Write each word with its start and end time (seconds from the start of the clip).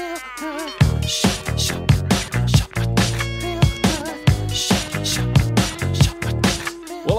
feel 0.00 0.18
good. 0.38 1.04
Shh. 1.04 1.89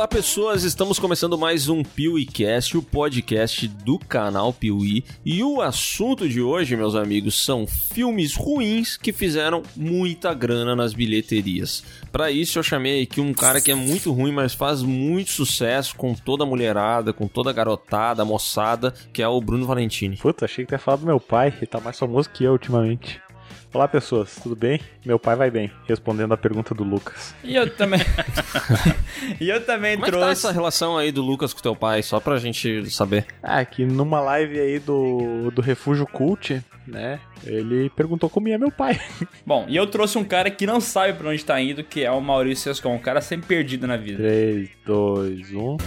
Olá 0.02 0.08
pessoas, 0.08 0.64
estamos 0.64 0.98
começando 0.98 1.38
mais 1.38 1.70
um 1.70 1.84
PeeWeeCast, 1.84 2.76
o 2.76 2.82
podcast 2.82 3.68
do 3.68 4.00
canal 4.00 4.52
Piuí. 4.52 5.06
E 5.24 5.44
o 5.44 5.62
assunto 5.62 6.28
de 6.28 6.42
hoje, 6.42 6.76
meus 6.76 6.96
amigos, 6.96 7.46
são 7.46 7.68
filmes 7.68 8.36
ruins 8.36 8.98
que 8.98 9.14
fizeram 9.14 9.62
muita 9.76 10.34
grana 10.34 10.76
nas 10.76 10.96
bilheterias. 10.96 11.84
Para 12.12 12.32
isso 12.32 12.58
eu 12.58 12.64
chamei 12.64 13.04
aqui 13.04 13.22
um 13.22 13.32
cara 13.32 13.62
que 13.62 13.70
é 13.70 13.76
muito 13.76 14.12
ruim, 14.12 14.32
mas 14.32 14.56
faz 14.56 14.82
muito 14.82 15.30
sucesso 15.30 15.96
com 15.96 16.16
toda 16.16 16.46
a 16.46 16.48
mulherada, 16.48 17.14
com 17.14 17.28
toda 17.28 17.52
a 17.52 17.54
garotada, 17.54 18.24
a 18.24 18.26
moçada, 18.26 18.96
que 19.14 19.22
é 19.22 19.28
o 19.28 19.40
Bruno 19.40 19.68
Valentini. 19.68 20.18
Puta, 20.18 20.46
achei 20.46 20.66
que 20.66 20.74
ia 20.74 20.80
falar 20.80 20.98
do 20.98 21.06
meu 21.06 21.20
pai, 21.20 21.54
ele 21.58 21.68
tá 21.68 21.80
mais 21.80 22.00
famoso 22.00 22.28
que 22.28 22.44
eu 22.44 22.54
ultimamente. 22.54 23.22
Olá 23.74 23.88
pessoas, 23.88 24.36
tudo 24.36 24.54
bem? 24.54 24.82
Meu 25.06 25.18
pai 25.18 25.34
vai 25.34 25.50
bem, 25.50 25.72
respondendo 25.88 26.34
a 26.34 26.38
pergunta 26.38 26.76
do 26.76 26.84
Lucas. 26.84 27.34
E 27.42 27.56
eu 27.56 27.74
também. 27.74 28.02
e 29.40 29.48
eu 29.48 29.66
também 29.66 29.96
Como 29.96 30.06
é 30.06 30.10
que 30.10 30.12
trouxe. 30.12 30.26
tá 30.26 30.32
essa 30.32 30.52
relação 30.52 30.98
aí 30.98 31.10
do 31.10 31.22
Lucas 31.22 31.54
com 31.54 31.62
teu 31.62 31.74
pai, 31.74 32.04
só 32.04 32.20
pra 32.20 32.38
gente 32.38 32.92
saber? 32.92 33.26
Ah, 33.42 33.64
que 33.64 33.86
numa 33.86 34.20
live 34.20 34.60
aí 34.60 34.78
do, 34.78 35.50
do 35.52 35.62
Refúgio 35.62 36.06
Cult, 36.06 36.62
né? 36.86 37.22
Ele 37.46 37.90
perguntou 37.92 38.30
como 38.30 38.50
ia 38.50 38.60
meu 38.60 38.72
pai. 38.72 39.00
Bom, 39.48 39.66
e 39.70 39.78
eu 39.78 39.88
trouxe 39.88 40.18
um 40.18 40.24
cara 40.26 40.52
que 40.52 40.68
não 40.68 40.82
sabe 40.82 41.14
pra 41.18 41.30
onde 41.30 41.46
tá 41.46 41.60
indo, 41.62 41.82
que 41.82 42.04
é 42.04 42.12
o 42.12 42.20
Maurício 42.20 42.74
Sescon, 42.74 42.96
um 42.96 43.00
cara 43.00 43.22
sempre 43.22 43.48
perdido 43.48 43.88
na 43.88 43.96
vida. 43.96 44.18
3, 44.18 44.70
2, 44.86 45.54
1. 45.54 45.78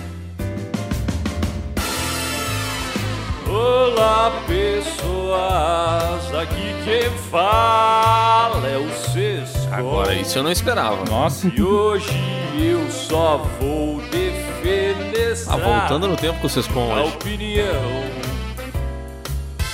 Olá 3.57 4.33
pessoas, 4.49 6.35
aqui 6.35 6.75
quem 6.85 7.09
fala 7.31 8.67
é 8.67 8.77
o 8.77 8.91
Sesco. 9.13 9.73
Agora, 9.73 10.13
isso 10.13 10.37
eu 10.39 10.43
não 10.43 10.51
esperava. 10.51 11.05
Nossa. 11.09 11.47
E 11.47 11.63
hoje 11.63 12.11
eu 12.59 12.91
só 12.91 13.39
vou 13.61 14.01
defender 14.11 15.37
Ah, 15.47 15.57
voltando 15.57 16.09
no 16.09 16.17
tempo 16.17 16.41
com 16.41 16.49
vocês 16.49 16.67
com 16.67 16.81
a 16.93 17.03
hoje. 17.05 17.15
opinião 17.15 18.05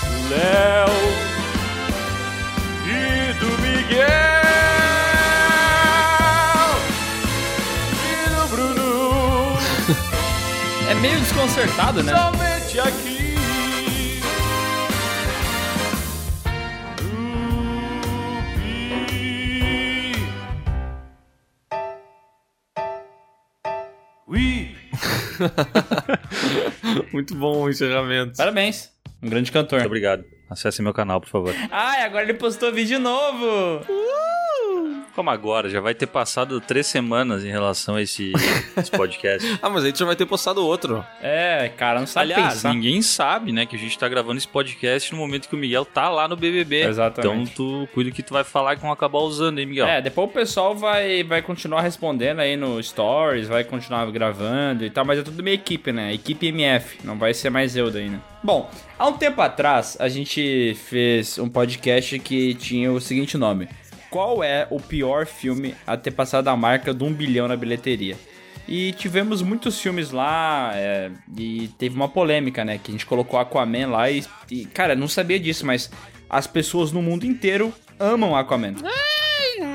do 0.02 0.28
Léo 0.28 0.90
e 2.84 3.32
do 3.32 3.46
Miguel 3.62 4.06
e 8.04 8.28
do 8.28 8.46
Bruno. 8.48 9.56
É 10.90 10.94
meio 10.94 11.18
desconcertado, 11.20 12.02
né? 12.02 12.12
Somente 12.14 12.80
aqui. 12.80 13.19
Muito 27.12 27.34
bom 27.34 27.62
o 27.62 27.70
encerramento. 27.70 28.36
Parabéns. 28.36 28.90
Um 29.22 29.28
grande 29.28 29.52
cantor. 29.52 29.78
Muito 29.78 29.88
obrigado. 29.88 30.24
Acesse 30.48 30.82
meu 30.82 30.92
canal, 30.92 31.20
por 31.20 31.28
favor. 31.28 31.54
Ai, 31.70 32.02
agora 32.02 32.24
ele 32.24 32.34
postou 32.34 32.72
vídeo 32.72 32.98
novo. 32.98 33.84
Como 35.20 35.28
agora? 35.28 35.68
Já 35.68 35.82
vai 35.82 35.94
ter 35.94 36.06
passado 36.06 36.58
três 36.62 36.86
semanas 36.86 37.44
em 37.44 37.50
relação 37.50 37.96
a 37.96 38.00
esse, 38.00 38.32
esse 38.74 38.90
podcast. 38.90 39.46
Ah, 39.60 39.68
mas 39.68 39.84
aí 39.84 39.92
tu 39.92 39.98
já 39.98 40.06
vai 40.06 40.16
ter 40.16 40.24
postado 40.24 40.64
outro. 40.64 41.04
É, 41.20 41.70
cara, 41.76 42.00
não 42.00 42.06
sabe 42.06 42.32
Aliás, 42.32 42.54
pensar. 42.54 42.72
ninguém 42.72 43.02
sabe, 43.02 43.52
né, 43.52 43.66
que 43.66 43.76
a 43.76 43.78
gente 43.78 43.98
tá 43.98 44.08
gravando 44.08 44.38
esse 44.38 44.48
podcast 44.48 45.12
no 45.12 45.18
momento 45.18 45.48
que 45.48 45.54
o 45.54 45.58
Miguel 45.58 45.84
tá 45.84 46.08
lá 46.08 46.26
no 46.26 46.36
BBB. 46.36 46.84
Exatamente. 46.86 47.52
Então 47.52 47.54
tu 47.54 47.86
cuida 47.92 48.10
que 48.10 48.22
tu 48.22 48.32
vai 48.32 48.44
falar 48.44 48.76
que 48.76 48.80
vão 48.80 48.90
acabar 48.90 49.18
usando, 49.18 49.58
hein, 49.58 49.66
Miguel? 49.66 49.86
É, 49.86 50.00
depois 50.00 50.30
o 50.30 50.32
pessoal 50.32 50.74
vai, 50.74 51.22
vai 51.22 51.42
continuar 51.42 51.82
respondendo 51.82 52.40
aí 52.40 52.56
no 52.56 52.82
Stories, 52.82 53.46
vai 53.46 53.62
continuar 53.62 54.10
gravando 54.10 54.86
e 54.86 54.88
tal, 54.88 55.04
mas 55.04 55.18
é 55.18 55.22
tudo 55.22 55.42
minha 55.42 55.54
equipe, 55.54 55.92
né? 55.92 56.14
Equipe 56.14 56.46
MF, 56.46 57.04
não 57.04 57.18
vai 57.18 57.34
ser 57.34 57.50
mais 57.50 57.76
eu 57.76 57.90
daí, 57.90 58.08
né? 58.08 58.20
Bom, 58.42 58.70
há 58.98 59.06
um 59.06 59.12
tempo 59.12 59.42
atrás 59.42 59.98
a 60.00 60.08
gente 60.08 60.74
fez 60.88 61.38
um 61.38 61.48
podcast 61.48 62.18
que 62.20 62.54
tinha 62.54 62.90
o 62.90 62.98
seguinte 62.98 63.36
nome: 63.36 63.68
Qual 64.10 64.42
é 64.42 64.66
o 64.70 64.80
pior 64.80 65.24
filme 65.24 65.74
a 65.86 65.96
ter 65.96 66.10
passado 66.10 66.48
a 66.48 66.56
marca 66.56 66.92
de 66.92 67.04
um 67.04 67.12
bilhão 67.12 67.46
na 67.46 67.56
bilheteria? 67.56 68.16
E 68.66 68.92
tivemos 68.92 69.40
muitos 69.40 69.80
filmes 69.80 70.10
lá, 70.10 70.72
é, 70.74 71.10
e 71.36 71.68
teve 71.78 71.94
uma 71.94 72.08
polêmica, 72.08 72.64
né? 72.64 72.78
Que 72.78 72.90
a 72.90 72.92
gente 72.92 73.06
colocou 73.06 73.38
Aquaman 73.38 73.88
lá 73.88 74.10
e, 74.10 74.24
e, 74.50 74.64
cara, 74.66 74.94
não 74.94 75.08
sabia 75.08 75.38
disso, 75.38 75.64
mas 75.64 75.90
as 76.28 76.46
pessoas 76.46 76.92
no 76.92 77.00
mundo 77.00 77.24
inteiro 77.24 77.72
amam 77.98 78.36
Aquaman. 78.36 78.74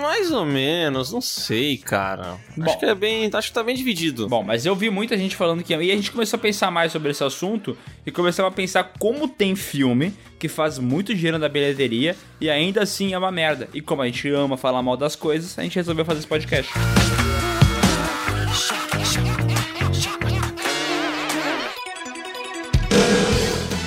Mais 0.06 0.32
ou 0.32 0.46
menos, 0.46 1.12
não 1.12 1.20
sei, 1.20 1.78
cara. 1.78 2.38
Bom. 2.56 2.66
acho 2.66 2.78
que 2.78 2.86
é 2.86 2.94
bem. 2.94 3.28
Acho 3.34 3.48
que 3.48 3.54
tá 3.56 3.64
bem 3.64 3.76
dividido. 3.76 4.30
Bom, 4.30 4.44
mas 4.44 4.64
eu 4.64 4.76
vi 4.76 4.92
muita 4.92 5.18
gente 5.18 5.36
falando 5.36 5.64
que. 5.64 5.74
E 5.74 5.92
a 5.92 5.96
gente 5.96 6.12
começou 6.12 6.38
a 6.38 6.40
pensar 6.40 6.70
mais 6.70 6.92
sobre 6.92 7.10
esse 7.10 7.24
assunto 7.24 7.76
e 8.06 8.12
começamos 8.12 8.52
a 8.52 8.56
pensar 8.56 8.84
como 9.00 9.28
tem 9.28 9.56
filme 9.56 10.14
que 10.38 10.48
faz 10.48 10.78
muito 10.78 11.14
dinheiro 11.16 11.40
na 11.40 11.50
bilheteria 11.50 12.16
e 12.40 12.52
ainda 12.52 12.84
assim 12.84 13.14
é 13.14 13.18
uma 13.18 13.32
merda. 13.32 13.68
E 13.74 13.82
como 13.82 14.04
a 14.04 14.06
gente 14.06 14.30
ama 14.30 14.56
falar 14.58 14.84
mal 14.84 14.96
das 14.96 15.16
coisas, 15.16 15.58
a 15.58 15.64
gente 15.64 15.76
resolveu 15.76 16.06
fazer 16.06 16.20
esse 16.20 16.28
podcast. 16.28 16.72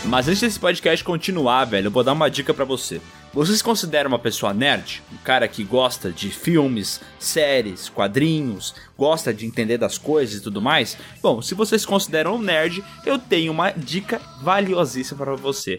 Mas 0.08 0.26
antes 0.26 0.40
desse 0.40 0.58
podcast 0.58 1.04
continuar, 1.04 1.66
velho, 1.66 1.88
eu 1.88 1.90
vou 1.90 2.02
dar 2.02 2.14
uma 2.14 2.30
dica 2.30 2.54
pra 2.54 2.64
você. 2.64 2.98
Você 3.34 3.54
se 3.54 3.62
considera 3.62 4.08
uma 4.08 4.18
pessoa 4.18 4.54
nerd? 4.54 5.02
Um 5.12 5.18
cara 5.18 5.46
que 5.46 5.62
gosta 5.62 6.10
de 6.10 6.30
filmes, 6.30 7.02
séries, 7.18 7.90
quadrinhos, 7.90 8.74
gosta 8.96 9.34
de 9.34 9.44
entender 9.44 9.76
das 9.76 9.98
coisas 9.98 10.40
e 10.40 10.42
tudo 10.42 10.62
mais? 10.62 10.96
Bom, 11.22 11.42
se 11.42 11.54
você 11.54 11.78
se 11.78 11.86
considera 11.86 12.32
um 12.32 12.38
nerd, 12.38 12.82
eu 13.04 13.18
tenho 13.18 13.52
uma 13.52 13.70
dica 13.70 14.18
valiosíssima 14.40 15.26
para 15.26 15.36
você. 15.36 15.78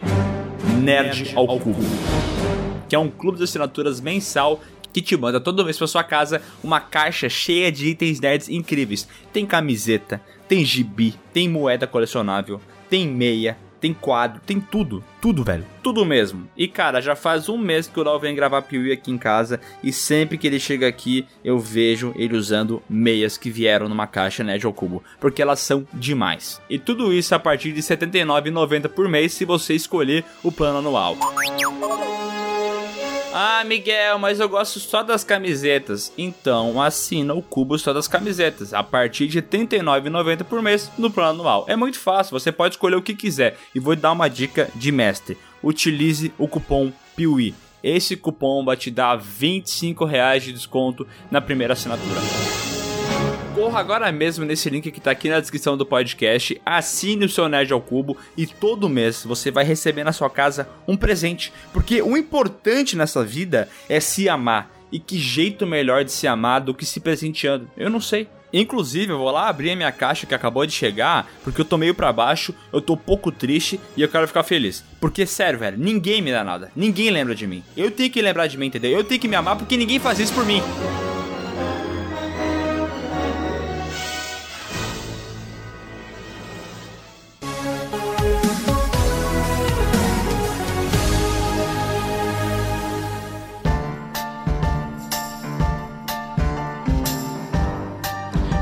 Nerd 0.80 1.32
ao 1.34 1.58
Cubo. 1.58 1.82
Que 2.88 2.94
é 2.94 2.98
um 3.00 3.10
clube 3.10 3.38
de 3.38 3.44
assinaturas 3.44 4.00
mensal 4.00 4.60
que 4.92 5.02
te 5.02 5.16
manda 5.16 5.40
toda 5.40 5.64
vez 5.64 5.76
pra 5.76 5.88
sua 5.88 6.04
casa 6.04 6.40
uma 6.62 6.78
caixa 6.80 7.28
cheia 7.28 7.72
de 7.72 7.88
itens 7.88 8.20
nerds 8.20 8.48
incríveis. 8.48 9.08
Tem 9.32 9.44
camiseta, 9.44 10.22
tem 10.46 10.64
gibi, 10.64 11.16
tem 11.32 11.48
moeda 11.48 11.84
colecionável, 11.84 12.60
tem 12.88 13.08
meia, 13.08 13.56
tem 13.80 13.94
quadro, 13.94 14.40
tem 14.44 14.60
tudo. 14.60 15.02
Tudo, 15.20 15.42
velho. 15.42 15.66
Tudo 15.82 16.04
mesmo. 16.04 16.48
E 16.56 16.68
cara, 16.68 17.00
já 17.00 17.16
faz 17.16 17.48
um 17.48 17.56
mês 17.56 17.86
que 17.86 17.98
o 17.98 18.02
Lau 18.02 18.18
vem 18.18 18.34
gravar 18.34 18.62
Piuí 18.62 18.92
aqui 18.92 19.10
em 19.10 19.18
casa. 19.18 19.60
E 19.82 19.92
sempre 19.92 20.38
que 20.38 20.46
ele 20.46 20.60
chega 20.60 20.86
aqui, 20.86 21.26
eu 21.44 21.58
vejo 21.58 22.12
ele 22.16 22.36
usando 22.36 22.82
meias 22.88 23.36
que 23.36 23.50
vieram 23.50 23.88
numa 23.88 24.06
caixa 24.06 24.44
Nerd 24.44 24.66
ao 24.66 24.72
Cubo. 24.72 25.02
Porque 25.18 25.42
elas 25.42 25.60
são 25.60 25.86
demais. 25.92 26.60
E 26.68 26.78
tudo 26.78 27.12
isso 27.12 27.34
a 27.34 27.38
partir 27.38 27.72
de 27.72 27.80
R$ 27.80 27.96
79,90 27.96 28.88
por 28.88 29.08
mês 29.08 29.32
se 29.32 29.44
você 29.44 29.74
escolher 29.74 30.24
o 30.42 30.52
plano 30.52 30.78
anual. 30.78 31.16
Ah, 33.32 33.62
Miguel, 33.64 34.18
mas 34.18 34.40
eu 34.40 34.48
gosto 34.48 34.80
só 34.80 35.04
das 35.04 35.22
camisetas. 35.22 36.12
Então 36.18 36.82
assina 36.82 37.32
o 37.32 37.40
cubo 37.40 37.78
só 37.78 37.92
das 37.92 38.08
camisetas, 38.08 38.74
a 38.74 38.82
partir 38.82 39.28
de 39.28 39.38
R$ 39.38 39.46
39,90 39.46 40.44
por 40.44 40.60
mês 40.60 40.90
no 40.98 41.10
plano 41.10 41.40
anual. 41.40 41.64
É 41.68 41.76
muito 41.76 41.98
fácil, 41.98 42.38
você 42.38 42.50
pode 42.50 42.74
escolher 42.74 42.96
o 42.96 43.02
que 43.02 43.14
quiser. 43.14 43.56
E 43.72 43.78
vou 43.78 43.94
dar 43.94 44.12
uma 44.12 44.28
dica 44.28 44.68
de 44.74 44.90
mestre. 44.90 45.38
Utilize 45.62 46.32
o 46.38 46.48
cupom 46.48 46.92
PIUI. 47.14 47.54
Esse 47.82 48.16
cupom 48.16 48.64
vai 48.64 48.76
te 48.76 48.90
dar 48.90 49.16
25 49.16 50.04
reais 50.04 50.42
de 50.42 50.52
desconto 50.52 51.06
na 51.30 51.40
primeira 51.40 51.74
assinatura. 51.74 52.79
Corra 53.54 53.80
agora 53.80 54.12
mesmo 54.12 54.44
nesse 54.44 54.70
link 54.70 54.90
que 54.92 55.00
tá 55.00 55.10
aqui 55.10 55.28
na 55.28 55.40
descrição 55.40 55.76
do 55.76 55.84
podcast, 55.84 56.60
assine 56.64 57.24
o 57.24 57.28
seu 57.28 57.48
Nerd 57.48 57.72
ao 57.72 57.80
Cubo 57.80 58.16
e 58.36 58.46
todo 58.46 58.88
mês 58.88 59.24
você 59.24 59.50
vai 59.50 59.64
receber 59.64 60.04
na 60.04 60.12
sua 60.12 60.30
casa 60.30 60.68
um 60.86 60.96
presente. 60.96 61.52
Porque 61.72 62.00
o 62.00 62.16
importante 62.16 62.96
nessa 62.96 63.24
vida 63.24 63.68
é 63.88 63.98
se 63.98 64.28
amar. 64.28 64.70
E 64.92 64.98
que 64.98 65.18
jeito 65.18 65.66
melhor 65.66 66.04
de 66.04 66.12
se 66.12 66.26
amar 66.26 66.60
do 66.60 66.74
que 66.74 66.84
se 66.84 67.00
presenteando? 67.00 67.68
Eu 67.76 67.90
não 67.90 68.00
sei. 68.00 68.28
Inclusive, 68.52 69.12
eu 69.12 69.18
vou 69.18 69.30
lá 69.30 69.48
abrir 69.48 69.70
a 69.70 69.76
minha 69.76 69.92
caixa 69.92 70.26
que 70.26 70.34
acabou 70.34 70.66
de 70.66 70.72
chegar, 70.72 71.30
porque 71.44 71.60
eu 71.60 71.64
tô 71.64 71.78
meio 71.78 71.94
pra 71.94 72.12
baixo, 72.12 72.52
eu 72.72 72.80
tô 72.80 72.94
um 72.94 72.96
pouco 72.96 73.30
triste 73.30 73.78
e 73.96 74.02
eu 74.02 74.08
quero 74.08 74.26
ficar 74.26 74.42
feliz. 74.42 74.84
Porque, 75.00 75.24
sério, 75.24 75.60
velho, 75.60 75.78
ninguém 75.78 76.20
me 76.20 76.32
dá 76.32 76.42
nada. 76.42 76.72
Ninguém 76.74 77.10
lembra 77.10 77.34
de 77.34 77.46
mim. 77.46 77.62
Eu 77.76 77.90
tenho 77.92 78.10
que 78.10 78.20
lembrar 78.20 78.48
de 78.48 78.58
mim, 78.58 78.66
entendeu? 78.66 78.90
Eu 78.90 79.04
tenho 79.04 79.20
que 79.20 79.28
me 79.28 79.36
amar 79.36 79.56
porque 79.56 79.76
ninguém 79.76 80.00
faz 80.00 80.18
isso 80.18 80.34
por 80.34 80.44
mim. 80.44 80.60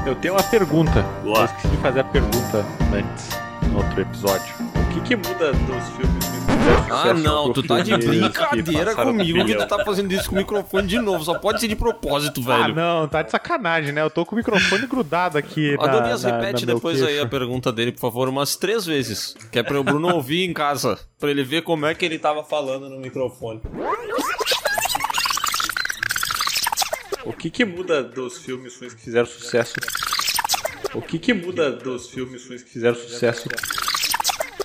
Eu 0.09 0.15
tenho 0.17 0.33
uma 0.35 0.43
pergunta. 0.43 1.03
Boa. 1.23 1.41
Eu 1.41 1.45
esqueci 1.45 1.69
de 1.69 1.77
fazer 1.79 2.01
a 2.01 2.05
pergunta 2.05 2.65
antes, 2.95 3.29
no 3.71 3.77
outro 3.77 4.01
episódio. 4.01 4.55
O 4.75 4.95
que, 4.95 5.01
que 5.03 5.17
muda 5.17 5.53
dos 5.53 5.89
filmes 5.97 6.29
Ah, 6.91 7.13
não, 7.13 7.53
tu 7.53 7.63
tá 7.63 7.81
de 7.81 7.95
brincadeira 7.95 8.95
comigo 8.95 9.45
que 9.45 9.55
tu 9.55 9.67
tá 9.67 9.85
fazendo 9.85 10.11
isso 10.13 10.31
com 10.31 10.35
o 10.35 10.39
microfone 10.39 10.87
de 10.89 10.99
novo. 10.99 11.23
Só 11.25 11.35
pode 11.39 11.61
ser 11.61 11.69
de 11.69 11.77
propósito, 11.77 12.41
Ah, 12.51 12.57
velho. 12.63 12.75
não, 12.75 13.07
tá 13.07 13.21
de 13.23 13.31
sacanagem, 13.31 13.93
né? 13.93 14.01
Eu 14.01 14.09
tô 14.09 14.25
com 14.25 14.35
o 14.35 14.39
microfone 14.39 14.87
grudado 14.87 15.37
aqui. 15.37 15.77
Adonias, 15.79 16.23
na- 16.25 16.39
repete 16.39 16.65
na 16.65 16.73
depois 16.75 17.03
aí 17.03 17.21
a 17.21 17.27
pergunta 17.27 17.71
dele, 17.71 17.93
por 17.93 18.01
favor, 18.01 18.29
umas 18.31 18.57
três 18.57 18.87
vezes. 18.87 19.37
Que 19.53 19.59
é 19.59 19.63
pra 19.63 19.79
o 19.79 19.85
Bruno 19.85 20.15
ouvir 20.15 20.49
em 20.49 20.55
casa. 20.55 20.99
Pra 21.21 21.31
ele 21.31 21.45
ver 21.45 21.63
como 21.63 21.85
é 21.85 21.95
que 21.95 22.05
ele 22.07 22.19
tava 22.19 22.43
falando 22.43 22.89
no 22.89 22.99
microfone. 22.99 23.61
O 27.29 27.33
que 27.35 27.51
que 27.51 27.63
muda 27.63 28.03
dos 28.03 28.39
filmes 28.39 28.75
ruins 28.79 28.95
que 28.95 29.03
fizeram 29.03 29.27
sucesso? 29.27 29.75
O 30.95 31.03
que 31.03 31.19
que 31.19 31.35
muda 31.35 31.71
dos 31.71 32.09
filmes 32.09 32.47
que 32.47 32.71
fizeram 32.71 32.95
sucesso? 32.95 33.51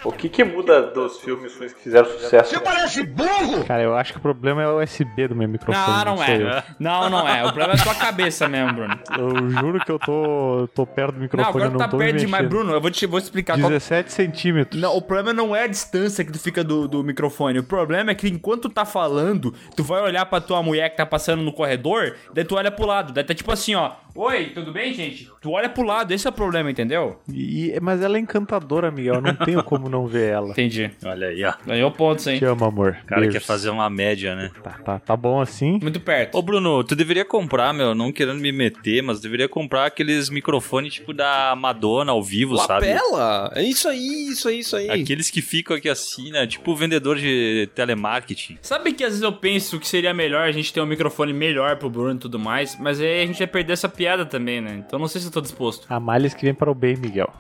O 0.03 0.11
que 0.11 0.27
que 0.27 0.43
muda 0.43 0.81
dos 0.81 1.19
filmes 1.19 1.55
ruins 1.57 1.73
que 1.73 1.81
fizeram 1.81 2.05
sucesso? 2.05 2.49
Você 2.49 2.59
parece 2.59 3.03
burro! 3.03 3.63
Cara, 3.65 3.81
eu 3.83 3.95
acho 3.95 4.11
que 4.11 4.19
o 4.19 4.21
problema 4.21 4.61
é 4.61 4.67
o 4.67 4.81
USB 4.81 5.27
do 5.29 5.35
meu 5.35 5.47
microfone. 5.47 6.03
Não, 6.03 6.05
não 6.05 6.17
sou 6.17 6.25
é. 6.25 6.63
Não, 6.79 7.09
não 7.09 7.27
é. 7.27 7.41
O 7.45 7.53
problema 7.53 7.73
é 7.73 7.79
a 7.79 7.83
tua 7.83 7.95
cabeça 7.95 8.47
mesmo, 8.49 8.73
Bruno. 8.73 8.99
Eu. 9.17 9.49
juro 9.49 9.79
que 9.79 9.91
eu 9.91 9.99
tô, 9.99 10.67
tô 10.73 10.85
perto 10.85 11.13
do 11.13 11.17
Não, 11.17 11.21
microfone, 11.23 11.49
agora 11.49 11.65
eu 11.65 11.69
tu 11.69 11.73
não 11.73 11.79
tá 11.79 11.87
tô 11.87 11.97
perto 11.97 12.17
demais. 12.17 12.47
Bruno. 12.47 12.73
Eu 12.73 12.81
vou 12.81 12.91
te 12.91 13.05
vou 13.05 13.19
explicar 13.19 13.57
qual 13.57 13.69
17 13.69 14.11
centímetros. 14.11 14.81
Não, 14.81 14.95
o 14.95 15.01
problema 15.01 15.31
não 15.33 15.55
é 15.55 15.63
a 15.63 15.67
distância 15.67 16.25
que 16.25 16.31
tu 16.31 16.39
fica 16.39 16.63
do, 16.63 16.87
do 16.87 17.03
microfone. 17.03 17.59
O 17.59 17.63
problema 17.63 18.11
é 18.11 18.15
que 18.15 18.27
enquanto 18.27 18.63
tu 18.63 18.69
tá 18.69 18.85
falando, 18.85 19.53
tu 19.75 19.83
vai 19.83 20.01
olhar 20.01 20.25
pra 20.25 20.41
tua 20.41 20.61
mulher 20.61 20.89
que 20.89 20.97
tá 20.97 21.05
passando 21.05 21.41
no 21.43 21.53
corredor, 21.53 22.15
daí 22.33 22.43
tu 22.43 22.55
olha 22.55 22.71
pro 22.71 22.85
lado. 22.85 23.13
Daí 23.13 23.23
tá 23.23 23.33
tipo 23.33 23.51
assim, 23.51 23.75
ó. 23.75 23.91
Oi, 24.15 24.51
tudo 24.53 24.71
bem, 24.71 24.93
gente? 24.93 25.27
Tu 25.41 25.49
olha 25.49 25.67
pro 25.67 25.83
lado, 25.83 26.13
esse 26.13 26.27
é 26.27 26.29
o 26.29 26.33
problema, 26.33 26.69
entendeu? 26.69 27.19
E- 27.33 27.73
mas 27.81 27.99
ela 27.99 28.15
é 28.15 28.19
encantadora, 28.19 28.91
Miguel. 28.91 29.15
Eu 29.15 29.21
não 29.21 29.33
tenho 29.33 29.63
como 29.63 29.89
não 29.89 30.05
ver 30.05 30.29
ela. 30.33 30.49
Entendi. 30.53 30.91
Olha 31.03 31.29
aí, 31.29 31.43
ó. 31.43 31.53
Ganhou 31.65 31.89
pontos, 31.89 32.27
hein? 32.27 32.37
Te 32.37 32.45
amo, 32.45 32.63
amor. 32.63 32.95
O 33.03 33.07
cara 33.07 33.21
Beijos. 33.21 33.39
quer 33.39 33.45
fazer 33.45 33.71
uma 33.71 33.89
média, 33.89 34.35
né? 34.35 34.51
Tá, 34.63 34.71
tá, 34.85 34.99
tá 34.99 35.17
bom 35.17 35.41
assim? 35.41 35.79
Muito 35.81 35.99
perto. 35.99 36.37
Ô 36.37 36.43
Bruno, 36.43 36.83
tu 36.83 36.95
deveria 36.95 37.25
comprar, 37.25 37.73
meu, 37.73 37.95
não 37.95 38.11
querendo 38.11 38.39
me 38.39 38.51
meter, 38.51 39.01
mas 39.01 39.19
deveria 39.19 39.49
comprar 39.49 39.87
aqueles 39.87 40.29
microfones 40.29 40.93
tipo 40.93 41.11
da 41.11 41.55
Madonna 41.57 42.11
ao 42.11 42.21
vivo, 42.21 42.55
sabe? 42.57 42.93
Lapela! 42.93 43.51
É 43.55 43.63
isso 43.63 43.89
aí, 43.89 44.27
isso 44.29 44.47
aí, 44.47 44.59
isso 44.59 44.75
aí. 44.75 44.91
Aqueles 44.91 45.31
que 45.31 45.41
ficam 45.41 45.75
aqui 45.75 45.89
assim, 45.89 46.29
né? 46.31 46.45
Tipo 46.45 46.75
vendedor 46.75 47.17
de 47.17 47.67
telemarketing. 47.73 48.59
Sabe 48.61 48.93
que 48.93 49.03
às 49.03 49.09
vezes 49.09 49.23
eu 49.23 49.33
penso 49.33 49.79
que 49.79 49.87
seria 49.87 50.13
melhor 50.13 50.47
a 50.47 50.51
gente 50.51 50.71
ter 50.71 50.81
um 50.81 50.85
microfone 50.85 51.33
melhor 51.33 51.77
pro 51.77 51.89
Bruno 51.89 52.13
e 52.13 52.19
tudo 52.19 52.37
mais, 52.37 52.77
mas 52.79 53.01
aí 53.01 53.23
a 53.23 53.25
gente 53.25 53.39
vai 53.39 53.47
perder 53.47 53.73
essa 53.73 53.89
piada 53.89 54.02
também, 54.25 54.61
né? 54.61 54.83
Então 54.85 54.99
não 54.99 55.07
sei 55.07 55.21
se 55.21 55.27
eu 55.27 55.31
tô 55.31 55.41
disposto. 55.41 55.85
Há 55.89 55.99
males 55.99 56.33
que 56.33 56.45
vem 56.45 56.53
para 56.53 56.69
o 56.69 56.75
bem, 56.75 56.95
Miguel. 56.95 57.31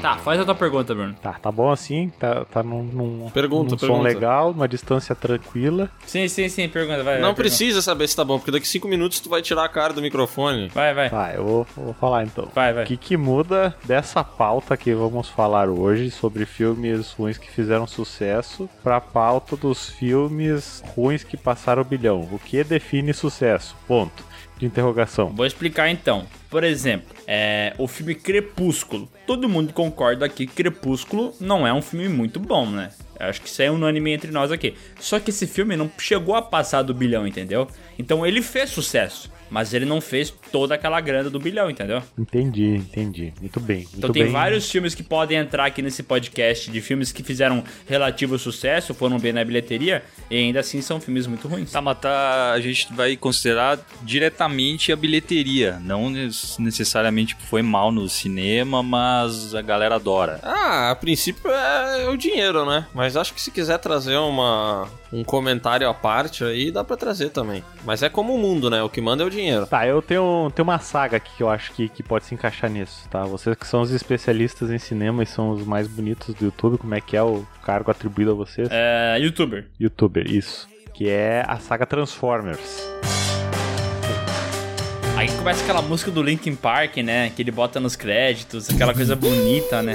Tá, 0.00 0.16
faz 0.16 0.40
a 0.40 0.44
tua 0.46 0.54
pergunta, 0.54 0.94
Bruno. 0.94 1.14
Tá, 1.20 1.34
tá 1.34 1.52
bom 1.52 1.70
assim? 1.70 2.10
Tá, 2.18 2.46
tá 2.46 2.62
num, 2.62 2.82
num, 2.82 3.30
Pergunta, 3.30 3.72
num 3.72 3.78
som 3.78 3.86
pergunta. 3.86 4.02
legal, 4.08 4.52
numa 4.52 4.66
distância 4.66 5.14
tranquila. 5.14 5.90
Sim, 6.06 6.26
sim, 6.26 6.48
sim, 6.48 6.68
pergunta, 6.70 7.02
vai. 7.02 7.16
Não 7.16 7.28
vai, 7.28 7.34
precisa 7.34 7.82
saber 7.82 8.08
se 8.08 8.16
tá 8.16 8.24
bom, 8.24 8.38
porque 8.38 8.50
daqui 8.50 8.66
cinco 8.66 8.88
minutos 8.88 9.20
tu 9.20 9.28
vai 9.28 9.42
tirar 9.42 9.62
a 9.64 9.68
cara 9.68 9.92
do 9.92 10.00
microfone. 10.00 10.68
Vai, 10.68 10.94
vai. 10.94 11.10
Tá, 11.10 11.34
eu 11.34 11.44
vou, 11.44 11.66
vou 11.76 11.92
falar 11.92 12.24
então. 12.24 12.48
Vai, 12.54 12.72
vai. 12.72 12.84
O 12.84 12.86
que, 12.86 12.96
que 12.96 13.14
muda 13.14 13.74
dessa 13.84 14.24
pauta 14.24 14.74
que 14.74 14.94
vamos 14.94 15.28
falar 15.28 15.68
hoje 15.68 16.10
sobre 16.10 16.46
filmes 16.46 17.12
ruins 17.12 17.36
que 17.36 17.50
fizeram 17.50 17.86
sucesso 17.86 18.70
pra 18.82 19.02
pauta 19.02 19.54
dos 19.54 19.90
filmes 19.90 20.82
ruins 20.96 21.22
que 21.22 21.36
passaram 21.36 21.82
o 21.82 21.84
bilhão? 21.84 22.26
O 22.32 22.38
que 22.38 22.64
define 22.64 23.12
sucesso? 23.12 23.76
Ponto. 23.86 24.29
De 24.60 24.66
interrogação. 24.66 25.30
Vou 25.30 25.46
explicar 25.46 25.88
então. 25.88 26.26
Por 26.50 26.62
exemplo, 26.62 27.16
é, 27.26 27.74
o 27.78 27.88
filme 27.88 28.14
Crepúsculo. 28.14 29.08
Todo 29.26 29.48
mundo 29.48 29.72
concorda 29.72 30.28
que 30.28 30.46
Crepúsculo 30.46 31.34
não 31.40 31.66
é 31.66 31.72
um 31.72 31.80
filme 31.80 32.10
muito 32.10 32.38
bom, 32.38 32.66
né? 32.66 32.90
Acho 33.18 33.40
que 33.40 33.48
isso 33.48 33.62
é 33.62 33.70
unânime 33.70 34.12
entre 34.12 34.30
nós 34.30 34.52
aqui. 34.52 34.74
Só 34.98 35.18
que 35.18 35.30
esse 35.30 35.46
filme 35.46 35.76
não 35.76 35.90
chegou 35.98 36.34
a 36.34 36.42
passar 36.42 36.82
do 36.82 36.92
bilhão, 36.92 37.26
entendeu? 37.26 37.66
Então 37.98 38.26
ele 38.26 38.42
fez 38.42 38.68
sucesso, 38.68 39.30
mas 39.50 39.74
ele 39.74 39.84
não 39.84 40.00
fez 40.00 40.32
toda 40.52 40.74
aquela 40.74 41.00
grana 41.00 41.28
do 41.28 41.38
bilhão, 41.40 41.68
entendeu? 41.70 42.02
Entendi, 42.18 42.76
entendi. 42.76 43.32
Muito 43.40 43.58
bem. 43.60 43.78
Muito 43.78 43.98
Então 43.98 44.12
tem 44.12 44.24
bem. 44.24 44.32
vários 44.32 44.70
filmes 44.70 44.94
que 44.94 45.02
podem 45.02 45.38
entrar 45.38 45.66
aqui 45.66 45.82
nesse 45.82 46.02
podcast 46.02 46.70
de 46.70 46.80
filmes 46.80 47.12
que 47.12 47.22
fizeram 47.22 47.62
relativo 47.88 48.38
sucesso, 48.38 48.94
foram 48.94 49.18
bem 49.18 49.32
na 49.32 49.44
bilheteria, 49.44 50.02
e 50.30 50.36
ainda 50.36 50.60
assim 50.60 50.80
são 50.80 51.00
filmes 51.00 51.26
muito 51.26 51.48
ruins. 51.48 51.70
Tá, 51.72 51.80
mas 51.80 51.98
tá, 51.98 52.52
a 52.52 52.60
gente 52.60 52.92
vai 52.92 53.16
considerar 53.16 53.78
diretamente 54.02 54.92
a 54.92 54.96
bilheteria. 54.96 55.78
Não 55.82 56.10
necessariamente 56.58 57.36
foi 57.48 57.62
mal 57.62 57.90
no 57.90 58.08
cinema, 58.08 58.82
mas 58.82 59.54
a 59.54 59.62
galera 59.62 59.96
adora. 59.96 60.38
Ah, 60.42 60.90
a 60.90 60.96
princípio 60.96 61.50
é 61.50 62.08
o 62.08 62.16
dinheiro, 62.16 62.64
né? 62.64 62.86
Mas 62.94 63.16
acho 63.16 63.32
que 63.34 63.40
se 63.40 63.50
quiser 63.50 63.78
trazer 63.78 64.16
uma, 64.16 64.88
um 65.12 65.24
comentário 65.24 65.88
à 65.88 65.94
parte 65.94 66.44
aí, 66.44 66.70
dá 66.70 66.84
pra 66.84 66.96
trazer 66.96 67.30
também. 67.30 67.64
Mas 67.84 68.02
é 68.02 68.08
como 68.08 68.34
o 68.34 68.38
mundo, 68.38 68.70
né? 68.70 68.82
O 68.82 68.88
que 68.88 69.00
manda 69.00 69.22
é 69.22 69.26
o 69.26 69.30
dinheiro. 69.30 69.66
Tá, 69.66 69.86
eu 69.86 70.00
tenho, 70.00 70.50
tenho 70.54 70.68
uma 70.68 70.78
saga 70.78 71.16
aqui 71.16 71.30
que 71.36 71.42
eu 71.42 71.50
acho 71.50 71.72
que, 71.72 71.88
que 71.88 72.02
pode 72.02 72.24
se 72.24 72.34
encaixar 72.34 72.70
nisso, 72.70 73.08
tá? 73.08 73.24
Vocês 73.24 73.56
que 73.56 73.66
são 73.66 73.80
os 73.80 73.90
especialistas 73.90 74.70
em 74.70 74.78
cinema 74.78 75.22
e 75.22 75.26
são 75.26 75.50
os 75.50 75.64
mais 75.66 75.88
bonitos 75.88 76.34
do 76.34 76.44
YouTube, 76.44 76.78
como 76.78 76.94
é 76.94 77.00
que 77.00 77.16
é 77.16 77.22
o 77.22 77.44
cargo 77.64 77.90
atribuído 77.90 78.32
a 78.32 78.34
vocês? 78.34 78.68
É, 78.70 79.18
youtuber. 79.20 79.66
Youtuber, 79.80 80.30
isso. 80.30 80.68
Que 80.94 81.08
é 81.08 81.44
a 81.46 81.58
saga 81.58 81.86
Transformers. 81.86 82.88
Aí 85.16 85.28
começa 85.32 85.62
aquela 85.62 85.82
música 85.82 86.10
do 86.10 86.22
Linkin 86.22 86.54
Park, 86.54 86.96
né? 86.98 87.30
Que 87.30 87.42
ele 87.42 87.50
bota 87.50 87.78
nos 87.78 87.94
créditos, 87.94 88.70
aquela 88.70 88.94
coisa 88.94 89.14
bonita, 89.14 89.82
né? 89.82 89.94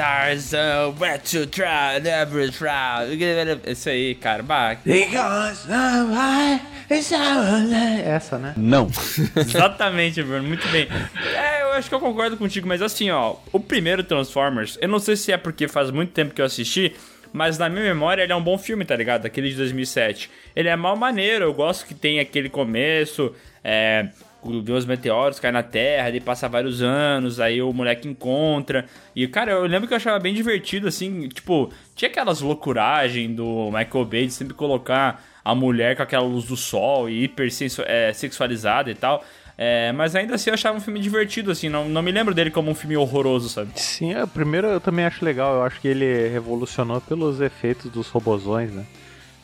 Stars 0.00 0.54
are 0.54 0.90
where 0.98 1.18
to 1.18 1.46
try, 1.46 2.00
never 2.00 2.50
try. 2.50 3.04
Isso 3.66 3.90
aí, 3.90 4.14
cara. 4.14 4.42
Bah, 4.42 4.74
Essa, 8.06 8.38
né? 8.38 8.54
exatamente, 9.36 10.22
Bruno. 10.22 10.48
Muito 10.48 10.66
bem. 10.68 10.88
É, 11.36 11.64
eu 11.64 11.72
acho 11.72 11.90
que 11.90 11.94
eu 11.94 12.00
concordo 12.00 12.38
contigo, 12.38 12.66
mas 12.66 12.80
assim, 12.80 13.10
ó. 13.10 13.36
O 13.52 13.60
primeiro 13.60 14.02
Transformers, 14.02 14.78
eu 14.80 14.88
não 14.88 14.98
sei 14.98 15.16
se 15.16 15.32
é 15.32 15.36
porque 15.36 15.68
faz 15.68 15.90
muito 15.90 16.12
tempo 16.12 16.32
que 16.32 16.40
eu 16.40 16.46
assisti, 16.46 16.94
mas 17.30 17.58
na 17.58 17.68
minha 17.68 17.84
memória 17.84 18.22
ele 18.22 18.32
é 18.32 18.36
um 18.36 18.42
bom 18.42 18.56
filme, 18.56 18.86
tá 18.86 18.96
ligado? 18.96 19.26
Aquele 19.26 19.50
de 19.50 19.56
2007. 19.56 20.30
Ele 20.56 20.70
é 20.70 20.76
mal 20.76 20.96
maneiro, 20.96 21.44
eu 21.44 21.52
gosto 21.52 21.84
que 21.84 21.94
tem 21.94 22.20
aquele 22.20 22.48
começo, 22.48 23.34
é. 23.62 24.08
Vê 24.62 24.72
os 24.72 24.86
meteoros 24.86 25.38
caem 25.38 25.52
na 25.52 25.62
Terra, 25.62 26.08
ele 26.08 26.20
passa 26.20 26.48
vários 26.48 26.80
anos, 26.82 27.38
aí 27.40 27.60
o 27.60 27.72
moleque 27.72 28.08
encontra. 28.08 28.86
E, 29.14 29.26
cara, 29.28 29.52
eu 29.52 29.66
lembro 29.66 29.86
que 29.86 29.92
eu 29.92 29.96
achava 29.96 30.18
bem 30.18 30.34
divertido, 30.34 30.88
assim, 30.88 31.28
tipo, 31.28 31.70
tinha 31.94 32.10
aquelas 32.10 32.40
loucuragens 32.40 33.34
do 33.36 33.70
Michael 33.70 34.04
Bay 34.04 34.26
de 34.26 34.32
sempre 34.32 34.54
colocar 34.54 35.22
a 35.44 35.54
mulher 35.54 35.96
com 35.96 36.02
aquela 36.02 36.24
luz 36.24 36.44
do 36.44 36.56
sol 36.56 37.08
e 37.08 37.24
hiper 37.24 37.48
é, 37.86 38.12
sexualizada 38.12 38.90
e 38.90 38.94
tal. 38.94 39.24
É, 39.62 39.92
mas 39.92 40.16
ainda 40.16 40.36
assim 40.36 40.48
eu 40.48 40.54
achava 40.54 40.78
um 40.78 40.80
filme 40.80 40.98
divertido, 40.98 41.50
assim, 41.50 41.68
não, 41.68 41.86
não 41.86 42.00
me 42.00 42.10
lembro 42.10 42.32
dele 42.32 42.50
como 42.50 42.70
um 42.70 42.74
filme 42.74 42.96
horroroso, 42.96 43.50
sabe? 43.50 43.78
Sim, 43.78 44.14
é, 44.14 44.24
o 44.24 44.28
primeiro 44.28 44.66
eu 44.68 44.80
também 44.80 45.04
acho 45.04 45.22
legal. 45.22 45.56
Eu 45.56 45.62
acho 45.64 45.78
que 45.80 45.88
ele 45.88 46.28
revolucionou 46.28 46.98
pelos 47.02 47.42
efeitos 47.42 47.90
dos 47.90 48.08
robozões, 48.08 48.72
né? 48.72 48.86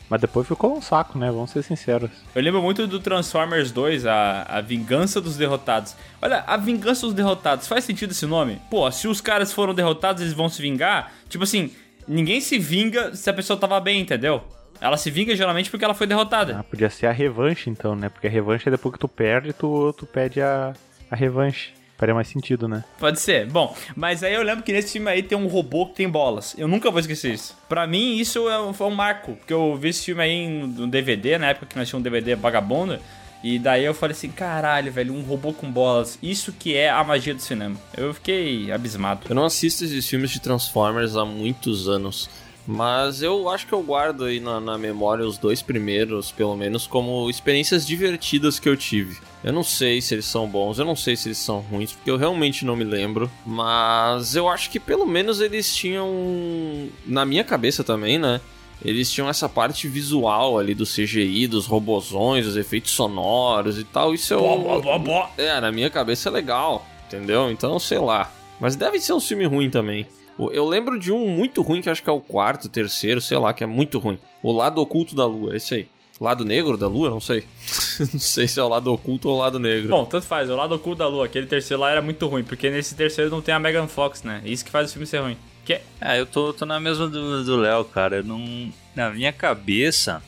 Mas 0.08 0.20
depois 0.20 0.46
ficou 0.46 0.76
um 0.76 0.80
saco, 0.80 1.18
né? 1.18 1.30
Vamos 1.30 1.50
ser 1.50 1.62
sinceros. 1.62 2.10
Eu 2.34 2.42
lembro 2.42 2.62
muito 2.62 2.86
do 2.86 3.00
Transformers 3.00 3.72
2, 3.72 4.06
a, 4.06 4.42
a 4.42 4.60
Vingança 4.60 5.20
dos 5.20 5.36
Derrotados. 5.36 5.96
Olha, 6.22 6.44
a 6.46 6.56
Vingança 6.56 7.06
dos 7.06 7.14
Derrotados, 7.14 7.66
faz 7.66 7.84
sentido 7.84 8.12
esse 8.12 8.26
nome? 8.26 8.60
Pô, 8.70 8.90
se 8.90 9.08
os 9.08 9.20
caras 9.20 9.52
foram 9.52 9.74
derrotados, 9.74 10.22
eles 10.22 10.34
vão 10.34 10.48
se 10.48 10.62
vingar? 10.62 11.12
Tipo 11.28 11.44
assim, 11.44 11.72
ninguém 12.06 12.40
se 12.40 12.58
vinga 12.58 13.14
se 13.14 13.28
a 13.28 13.32
pessoa 13.32 13.58
tava 13.58 13.80
bem, 13.80 14.00
entendeu? 14.00 14.42
Ela 14.80 14.96
se 14.96 15.10
vinga 15.10 15.34
geralmente 15.34 15.70
porque 15.70 15.84
ela 15.84 15.94
foi 15.94 16.06
derrotada. 16.06 16.58
Ah, 16.60 16.62
podia 16.62 16.90
ser 16.90 17.06
a 17.06 17.12
revanche 17.12 17.70
então, 17.70 17.96
né? 17.96 18.08
Porque 18.08 18.26
a 18.26 18.30
revanche 18.30 18.68
é 18.68 18.70
depois 18.70 18.92
que 18.92 18.98
tu 18.98 19.08
perde, 19.08 19.52
tu, 19.52 19.92
tu 19.94 20.06
pede 20.06 20.40
a, 20.40 20.72
a 21.10 21.16
revanche. 21.16 21.72
Faria 21.96 22.14
mais 22.14 22.28
sentido, 22.28 22.68
né? 22.68 22.84
Pode 22.98 23.20
ser. 23.20 23.46
Bom, 23.46 23.74
mas 23.94 24.22
aí 24.22 24.34
eu 24.34 24.42
lembro 24.42 24.62
que 24.62 24.72
nesse 24.72 24.92
filme 24.92 25.10
aí 25.10 25.22
tem 25.22 25.36
um 25.36 25.46
robô 25.46 25.86
que 25.86 25.94
tem 25.94 26.08
bolas. 26.08 26.54
Eu 26.58 26.68
nunca 26.68 26.90
vou 26.90 27.00
esquecer 27.00 27.32
isso. 27.32 27.56
Pra 27.68 27.86
mim, 27.86 28.16
isso 28.16 28.48
é 28.48 28.60
um, 28.60 28.72
foi 28.72 28.86
um 28.86 28.94
marco. 28.94 29.34
Porque 29.36 29.52
eu 29.52 29.76
vi 29.76 29.88
esse 29.88 30.04
filme 30.04 30.22
aí 30.22 30.48
no 30.48 30.86
DVD, 30.86 31.38
na 31.38 31.48
época 31.48 31.66
que 31.66 31.76
nós 31.76 31.88
tínhamos 31.88 32.02
um 32.06 32.10
DVD 32.10 32.34
vagabundo. 32.34 32.98
E 33.42 33.58
daí 33.58 33.84
eu 33.84 33.94
falei 33.94 34.14
assim, 34.14 34.28
caralho, 34.28 34.90
velho, 34.90 35.14
um 35.14 35.22
robô 35.22 35.52
com 35.52 35.70
bolas. 35.70 36.18
Isso 36.22 36.52
que 36.52 36.74
é 36.74 36.90
a 36.90 37.02
magia 37.04 37.34
do 37.34 37.40
cinema. 37.40 37.76
Eu 37.96 38.12
fiquei 38.12 38.70
abismado. 38.72 39.22
Eu 39.28 39.34
não 39.34 39.44
assisto 39.44 39.84
esses 39.84 40.06
filmes 40.06 40.30
de 40.30 40.40
Transformers 40.40 41.16
há 41.16 41.24
muitos 41.24 41.88
anos. 41.88 42.28
Mas 42.66 43.22
eu 43.22 43.48
acho 43.48 43.66
que 43.66 43.72
eu 43.72 43.82
guardo 43.82 44.24
aí 44.24 44.40
na, 44.40 44.60
na 44.60 44.76
memória 44.76 45.24
os 45.24 45.38
dois 45.38 45.62
primeiros, 45.62 46.32
pelo 46.32 46.56
menos, 46.56 46.86
como 46.86 47.30
experiências 47.30 47.86
divertidas 47.86 48.58
que 48.58 48.68
eu 48.68 48.76
tive. 48.76 49.18
Eu 49.44 49.52
não 49.52 49.62
sei 49.62 50.00
se 50.00 50.14
eles 50.14 50.24
são 50.24 50.48
bons, 50.48 50.78
eu 50.78 50.84
não 50.84 50.96
sei 50.96 51.14
se 51.14 51.28
eles 51.28 51.38
são 51.38 51.60
ruins, 51.60 51.92
porque 51.92 52.10
eu 52.10 52.16
realmente 52.16 52.64
não 52.64 52.74
me 52.74 52.82
lembro. 52.82 53.30
Mas 53.44 54.34
eu 54.34 54.48
acho 54.48 54.68
que 54.68 54.80
pelo 54.80 55.06
menos 55.06 55.40
eles 55.40 55.74
tinham. 55.74 56.88
Na 57.06 57.24
minha 57.24 57.44
cabeça 57.44 57.84
também, 57.84 58.18
né? 58.18 58.40
Eles 58.84 59.10
tinham 59.10 59.28
essa 59.28 59.48
parte 59.48 59.88
visual 59.88 60.58
ali 60.58 60.74
do 60.74 60.84
CGI, 60.84 61.46
dos 61.46 61.66
robozões, 61.66 62.46
os 62.46 62.56
efeitos 62.56 62.90
sonoros 62.90 63.78
e 63.78 63.84
tal. 63.84 64.12
Isso 64.12 64.34
eu. 64.34 64.40
Bó, 64.40 64.58
bó, 64.58 64.80
bó, 64.80 64.98
bó. 64.98 65.30
É, 65.38 65.60
na 65.60 65.70
minha 65.70 65.88
cabeça 65.88 66.28
é 66.28 66.32
legal, 66.32 66.84
entendeu? 67.06 67.50
Então, 67.50 67.78
sei 67.78 67.98
lá. 67.98 68.30
Mas 68.60 68.74
deve 68.74 68.98
ser 69.00 69.12
um 69.12 69.20
filme 69.20 69.44
ruim 69.44 69.70
também. 69.70 70.06
Eu 70.38 70.66
lembro 70.68 70.98
de 70.98 71.10
um 71.12 71.28
muito 71.28 71.62
ruim, 71.62 71.80
que 71.80 71.88
acho 71.88 72.02
que 72.02 72.10
é 72.10 72.12
o 72.12 72.20
quarto, 72.20 72.68
terceiro, 72.68 73.20
sei 73.20 73.38
lá, 73.38 73.54
que 73.54 73.64
é 73.64 73.66
muito 73.66 73.98
ruim. 73.98 74.18
O 74.42 74.52
Lado 74.52 74.80
Oculto 74.80 75.14
da 75.14 75.24
Lua, 75.24 75.56
esse 75.56 75.74
aí. 75.74 75.88
Lado 76.20 76.44
Negro 76.44 76.76
da 76.78 76.88
Lua? 76.88 77.10
Não 77.10 77.20
sei. 77.20 77.44
não 78.12 78.18
sei 78.20 78.48
se 78.48 78.58
é 78.58 78.62
o 78.62 78.68
Lado 78.68 78.92
Oculto 78.92 79.28
ou 79.28 79.36
o 79.36 79.38
Lado 79.38 79.58
Negro. 79.58 79.88
Bom, 79.90 80.04
tanto 80.04 80.26
faz. 80.26 80.48
O 80.48 80.56
lado 80.56 80.74
oculto 80.74 80.98
da 80.98 81.08
lua, 81.08 81.26
aquele 81.26 81.46
terceiro 81.46 81.80
lá 81.82 81.90
era 81.90 82.00
muito 82.00 82.26
ruim, 82.26 82.42
porque 82.42 82.70
nesse 82.70 82.94
terceiro 82.94 83.30
não 83.30 83.42
tem 83.42 83.54
a 83.54 83.58
Megan 83.58 83.86
Fox, 83.86 84.22
né? 84.22 84.40
Isso 84.44 84.64
que 84.64 84.70
faz 84.70 84.88
o 84.88 84.92
filme 84.92 85.06
ser 85.06 85.18
ruim. 85.18 85.36
Que 85.64 85.74
é- 85.74 85.82
É, 86.00 86.20
eu 86.20 86.24
tô, 86.26 86.52
tô 86.54 86.64
na 86.64 86.78
mesma 86.80 87.06
do 87.08 87.44
do 87.44 87.56
Léo, 87.56 87.84
cara. 87.84 88.16
Eu 88.16 88.24
não. 88.24 88.72
Na 88.94 89.10
minha 89.10 89.32
cabeça, 89.32 90.22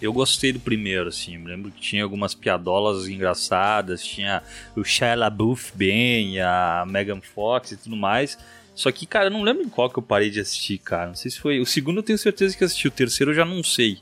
eu 0.00 0.12
gostei 0.12 0.52
do 0.52 0.60
primeiro, 0.60 1.08
assim. 1.08 1.34
Eu 1.36 1.44
lembro 1.44 1.70
que 1.72 1.80
tinha 1.80 2.04
algumas 2.04 2.32
piadolas 2.34 3.08
engraçadas, 3.08 4.04
tinha 4.04 4.40
o 4.76 4.84
Shia 4.84 5.14
LaBeouf 5.16 5.72
bem, 5.76 6.40
a 6.40 6.84
Megan 6.86 7.20
Fox 7.20 7.72
e 7.72 7.76
tudo 7.76 7.96
mais. 7.96 8.38
Só 8.74 8.90
que, 8.90 9.06
cara, 9.06 9.26
eu 9.26 9.30
não 9.30 9.42
lembro 9.42 9.62
em 9.62 9.68
qual 9.68 9.88
que 9.88 9.98
eu 9.98 10.02
parei 10.02 10.30
de 10.30 10.40
assistir, 10.40 10.78
cara. 10.78 11.08
Não 11.08 11.14
sei 11.14 11.30
se 11.30 11.38
foi. 11.38 11.60
O 11.60 11.66
segundo 11.66 11.98
eu 11.98 12.02
tenho 12.02 12.18
certeza 12.18 12.56
que 12.56 12.64
assisti, 12.64 12.88
o 12.88 12.90
terceiro 12.90 13.30
eu 13.30 13.36
já 13.36 13.44
não 13.44 13.62
sei. 13.62 13.98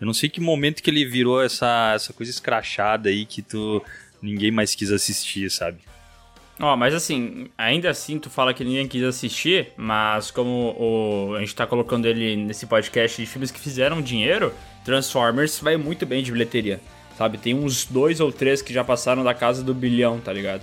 Eu 0.00 0.06
não 0.06 0.14
sei 0.14 0.28
que 0.28 0.40
momento 0.40 0.82
que 0.82 0.90
ele 0.90 1.04
virou 1.04 1.42
essa, 1.42 1.92
essa 1.94 2.12
coisa 2.12 2.30
escrachada 2.30 3.08
aí 3.08 3.24
que 3.24 3.42
tu. 3.42 3.82
Ninguém 4.20 4.52
mais 4.52 4.74
quis 4.74 4.92
assistir, 4.92 5.50
sabe? 5.50 5.78
Ó, 6.60 6.76
mas 6.76 6.94
assim, 6.94 7.48
ainda 7.58 7.90
assim 7.90 8.20
tu 8.20 8.30
fala 8.30 8.54
que 8.54 8.62
ninguém 8.62 8.86
quis 8.86 9.02
assistir, 9.02 9.72
mas 9.76 10.30
como 10.30 10.76
o, 10.78 11.34
a 11.34 11.40
gente 11.40 11.56
tá 11.56 11.66
colocando 11.66 12.06
ele 12.06 12.36
nesse 12.36 12.66
podcast 12.66 13.20
de 13.20 13.26
filmes 13.26 13.50
que 13.50 13.58
fizeram 13.58 14.00
dinheiro, 14.00 14.54
Transformers 14.84 15.58
vai 15.58 15.76
muito 15.76 16.06
bem 16.06 16.22
de 16.22 16.30
bilheteria, 16.30 16.80
sabe? 17.18 17.38
Tem 17.38 17.52
uns 17.52 17.84
dois 17.84 18.20
ou 18.20 18.30
três 18.30 18.62
que 18.62 18.72
já 18.72 18.84
passaram 18.84 19.24
da 19.24 19.34
casa 19.34 19.62
do 19.62 19.74
bilhão, 19.74 20.20
tá 20.20 20.32
ligado? 20.32 20.62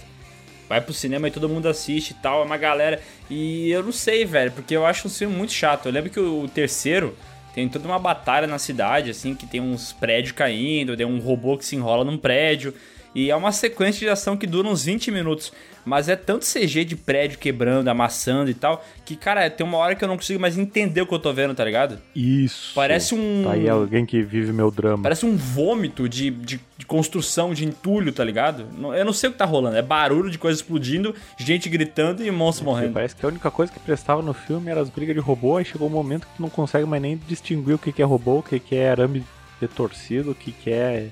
Vai 0.70 0.80
pro 0.80 0.94
cinema 0.94 1.28
e 1.28 1.32
todo 1.32 1.50
mundo 1.50 1.68
assiste 1.68 2.12
e 2.12 2.14
tal, 2.14 2.44
é 2.44 2.46
uma 2.46 2.56
galera. 2.56 3.02
E 3.28 3.72
eu 3.72 3.82
não 3.82 3.92
sei, 3.92 4.24
velho, 4.24 4.52
porque 4.52 4.78
eu 4.78 4.86
acho 4.86 5.08
um 5.08 5.12
filme 5.12 5.36
muito 5.36 5.52
chato. 5.52 5.88
Eu 5.88 5.92
lembro 5.92 6.12
que 6.12 6.20
o, 6.20 6.48
terceiro 6.48 7.18
tem 7.56 7.68
toda 7.68 7.88
uma 7.88 7.98
batalha 7.98 8.46
na 8.46 8.60
cidade, 8.60 9.10
assim, 9.10 9.34
que 9.34 9.48
tem 9.48 9.60
uns 9.60 9.92
prédios 9.92 10.32
caindo, 10.32 10.96
tem 10.96 11.08
um 11.08 11.20
robô 11.20 11.58
que 11.58 11.66
se 11.66 11.76
enrola 11.76 12.06
num 12.06 12.20
prédio. 12.20 12.72
E 13.16 13.32
é 13.32 13.36
uma 13.36 13.52
sequência 13.52 14.02
de 14.02 14.10
ação 14.10 14.38
que 14.38 14.46
dura 14.46 14.68
uns 14.68 14.86
20 14.86 15.10
minutos. 15.10 15.52
Mas 15.90 16.08
é 16.08 16.16
tanto 16.16 16.46
CG 16.46 16.86
de 16.86 16.96
prédio 16.96 17.40
quebrando, 17.40 17.88
amassando 17.88 18.52
e 18.52 18.54
tal, 18.54 18.86
que, 19.04 19.16
cara, 19.16 19.50
tem 19.50 19.66
uma 19.66 19.80
hora 19.80 19.96
que 19.96 20.04
eu 20.04 20.08
não 20.08 20.18
consigo 20.18 20.40
mais 20.40 20.56
entender 20.56 21.02
o 21.02 21.08
que 21.08 21.14
eu 21.16 21.18
tô 21.18 21.34
vendo, 21.34 21.56
tá 21.56 21.66
ligado? 21.66 21.98
Isso. 22.16 22.74
Parece 22.76 23.16
um. 23.16 23.44
Tá 23.44 23.54
aí 23.54 23.68
alguém 23.68 24.06
que 24.06 24.22
vive 24.22 24.54
meu 24.54 24.70
drama. 24.70 25.02
Parece 25.02 25.26
um 25.26 25.36
vômito 25.36 26.08
de, 26.08 26.30
de, 26.30 26.60
de 26.78 26.86
construção, 26.86 27.56
de 27.56 27.66
entulho, 27.66 28.14
tá 28.14 28.24
ligado? 28.24 28.68
Eu 28.96 29.04
não 29.04 29.14
sei 29.14 29.30
o 29.30 29.32
que 29.32 29.40
tá 29.40 29.46
rolando. 29.46 29.78
É 29.78 29.82
barulho 29.82 30.30
de 30.30 30.38
coisa 30.38 30.62
explodindo, 30.62 31.16
gente 31.38 31.68
gritando 31.68 32.24
e 32.24 32.30
monstro 32.30 32.66
morrendo. 32.66 32.94
Parece 32.94 33.16
que 33.16 33.26
a 33.26 33.30
única 33.30 33.50
coisa 33.50 33.72
que 33.72 33.80
prestava 33.80 34.22
no 34.22 34.34
filme 34.34 34.70
era 34.70 34.82
as 34.82 34.90
brigas 34.92 35.16
de 35.16 35.22
robô, 35.22 35.58
aí 35.58 35.66
chegou 35.66 35.88
um 35.88 35.92
momento 35.92 36.28
que 36.28 36.36
tu 36.36 36.42
não 36.44 36.50
consegue 36.50 36.86
mais 36.86 37.02
nem 37.02 37.18
distinguir 37.28 37.74
o 37.74 37.80
que 37.80 37.92
que 37.92 38.02
é 38.04 38.06
robô, 38.06 38.38
o 38.38 38.44
que 38.44 38.60
que 38.60 38.76
é 38.76 38.92
arame 38.92 39.26
retorcido, 39.60 40.32
o 40.32 40.36
que 40.36 40.52
que 40.52 40.70
é 40.70 41.08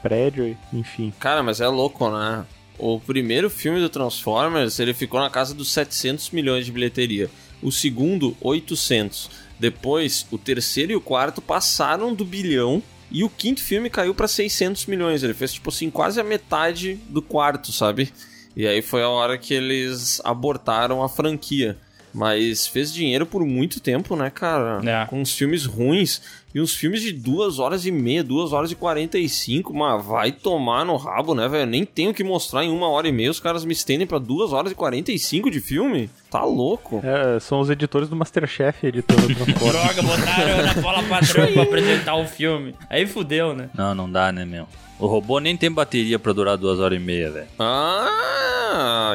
prédio, 0.00 0.56
enfim. 0.72 1.12
Cara, 1.18 1.42
mas 1.42 1.60
é 1.60 1.66
louco, 1.66 2.08
né? 2.10 2.44
O 2.82 2.98
primeiro 2.98 3.50
filme 3.50 3.78
do 3.78 3.90
Transformers, 3.90 4.80
ele 4.80 4.94
ficou 4.94 5.20
na 5.20 5.28
casa 5.28 5.54
dos 5.54 5.70
700 5.70 6.30
milhões 6.30 6.64
de 6.64 6.72
bilheteria. 6.72 7.30
O 7.62 7.70
segundo, 7.70 8.34
800. 8.40 9.28
Depois, 9.58 10.26
o 10.30 10.38
terceiro 10.38 10.92
e 10.92 10.96
o 10.96 11.00
quarto 11.00 11.42
passaram 11.42 12.14
do 12.14 12.24
bilhão. 12.24 12.82
E 13.10 13.22
o 13.22 13.28
quinto 13.28 13.62
filme 13.62 13.90
caiu 13.90 14.14
pra 14.14 14.26
600 14.26 14.86
milhões. 14.86 15.22
Ele 15.22 15.34
fez, 15.34 15.52
tipo 15.52 15.68
assim, 15.68 15.90
quase 15.90 16.18
a 16.18 16.24
metade 16.24 16.94
do 17.10 17.20
quarto, 17.20 17.70
sabe? 17.70 18.10
E 18.56 18.66
aí 18.66 18.80
foi 18.80 19.02
a 19.02 19.10
hora 19.10 19.36
que 19.36 19.52
eles 19.52 20.18
abortaram 20.24 21.02
a 21.02 21.08
franquia. 21.08 21.76
Mas 22.12 22.66
fez 22.66 22.92
dinheiro 22.92 23.24
por 23.24 23.44
muito 23.44 23.80
tempo, 23.80 24.16
né, 24.16 24.30
cara? 24.30 24.80
É. 24.84 25.06
Com 25.06 25.20
uns 25.20 25.32
filmes 25.32 25.64
ruins. 25.64 26.20
E 26.52 26.60
uns 26.60 26.74
filmes 26.74 27.00
de 27.00 27.12
duas 27.12 27.60
horas 27.60 27.86
e 27.86 27.92
meia, 27.92 28.24
duas 28.24 28.52
horas 28.52 28.72
e 28.72 28.74
quarenta 28.74 29.16
e 29.16 29.28
cinco. 29.28 29.72
Mas 29.72 30.04
vai 30.04 30.32
tomar 30.32 30.84
no 30.84 30.96
rabo, 30.96 31.32
né, 31.32 31.46
velho? 31.46 31.70
Nem 31.70 31.84
tenho 31.84 32.12
que 32.12 32.24
mostrar 32.24 32.64
em 32.64 32.70
uma 32.70 32.88
hora 32.88 33.06
e 33.06 33.12
meia. 33.12 33.30
Os 33.30 33.38
caras 33.38 33.64
me 33.64 33.72
estendem 33.72 34.04
pra 34.06 34.18
duas 34.18 34.52
horas 34.52 34.72
e 34.72 34.74
quarenta 34.74 35.12
e 35.12 35.18
cinco 35.18 35.48
de 35.48 35.60
filme. 35.60 36.10
Tá 36.28 36.42
louco. 36.44 37.00
É, 37.04 37.38
são 37.38 37.60
os 37.60 37.70
editores 37.70 38.08
do 38.08 38.16
Masterchef 38.16 38.84
editando. 38.84 39.28
Droga, 39.32 40.02
botaram 40.02 40.62
na 40.66 40.74
bola 40.74 41.02
padrão 41.04 41.52
pra 41.52 41.62
apresentar 41.62 42.16
o 42.16 42.26
filme. 42.26 42.74
Aí 42.88 43.06
fudeu, 43.06 43.54
né? 43.54 43.70
Não, 43.76 43.94
não 43.94 44.10
dá, 44.10 44.32
né, 44.32 44.44
meu? 44.44 44.66
O 44.98 45.06
robô 45.06 45.38
nem 45.38 45.56
tem 45.56 45.70
bateria 45.70 46.18
pra 46.18 46.32
durar 46.32 46.56
duas 46.58 46.78
horas 46.80 46.98
e 46.98 47.02
meia, 47.02 47.30
velho. 47.30 47.46
Ah, 47.58 48.59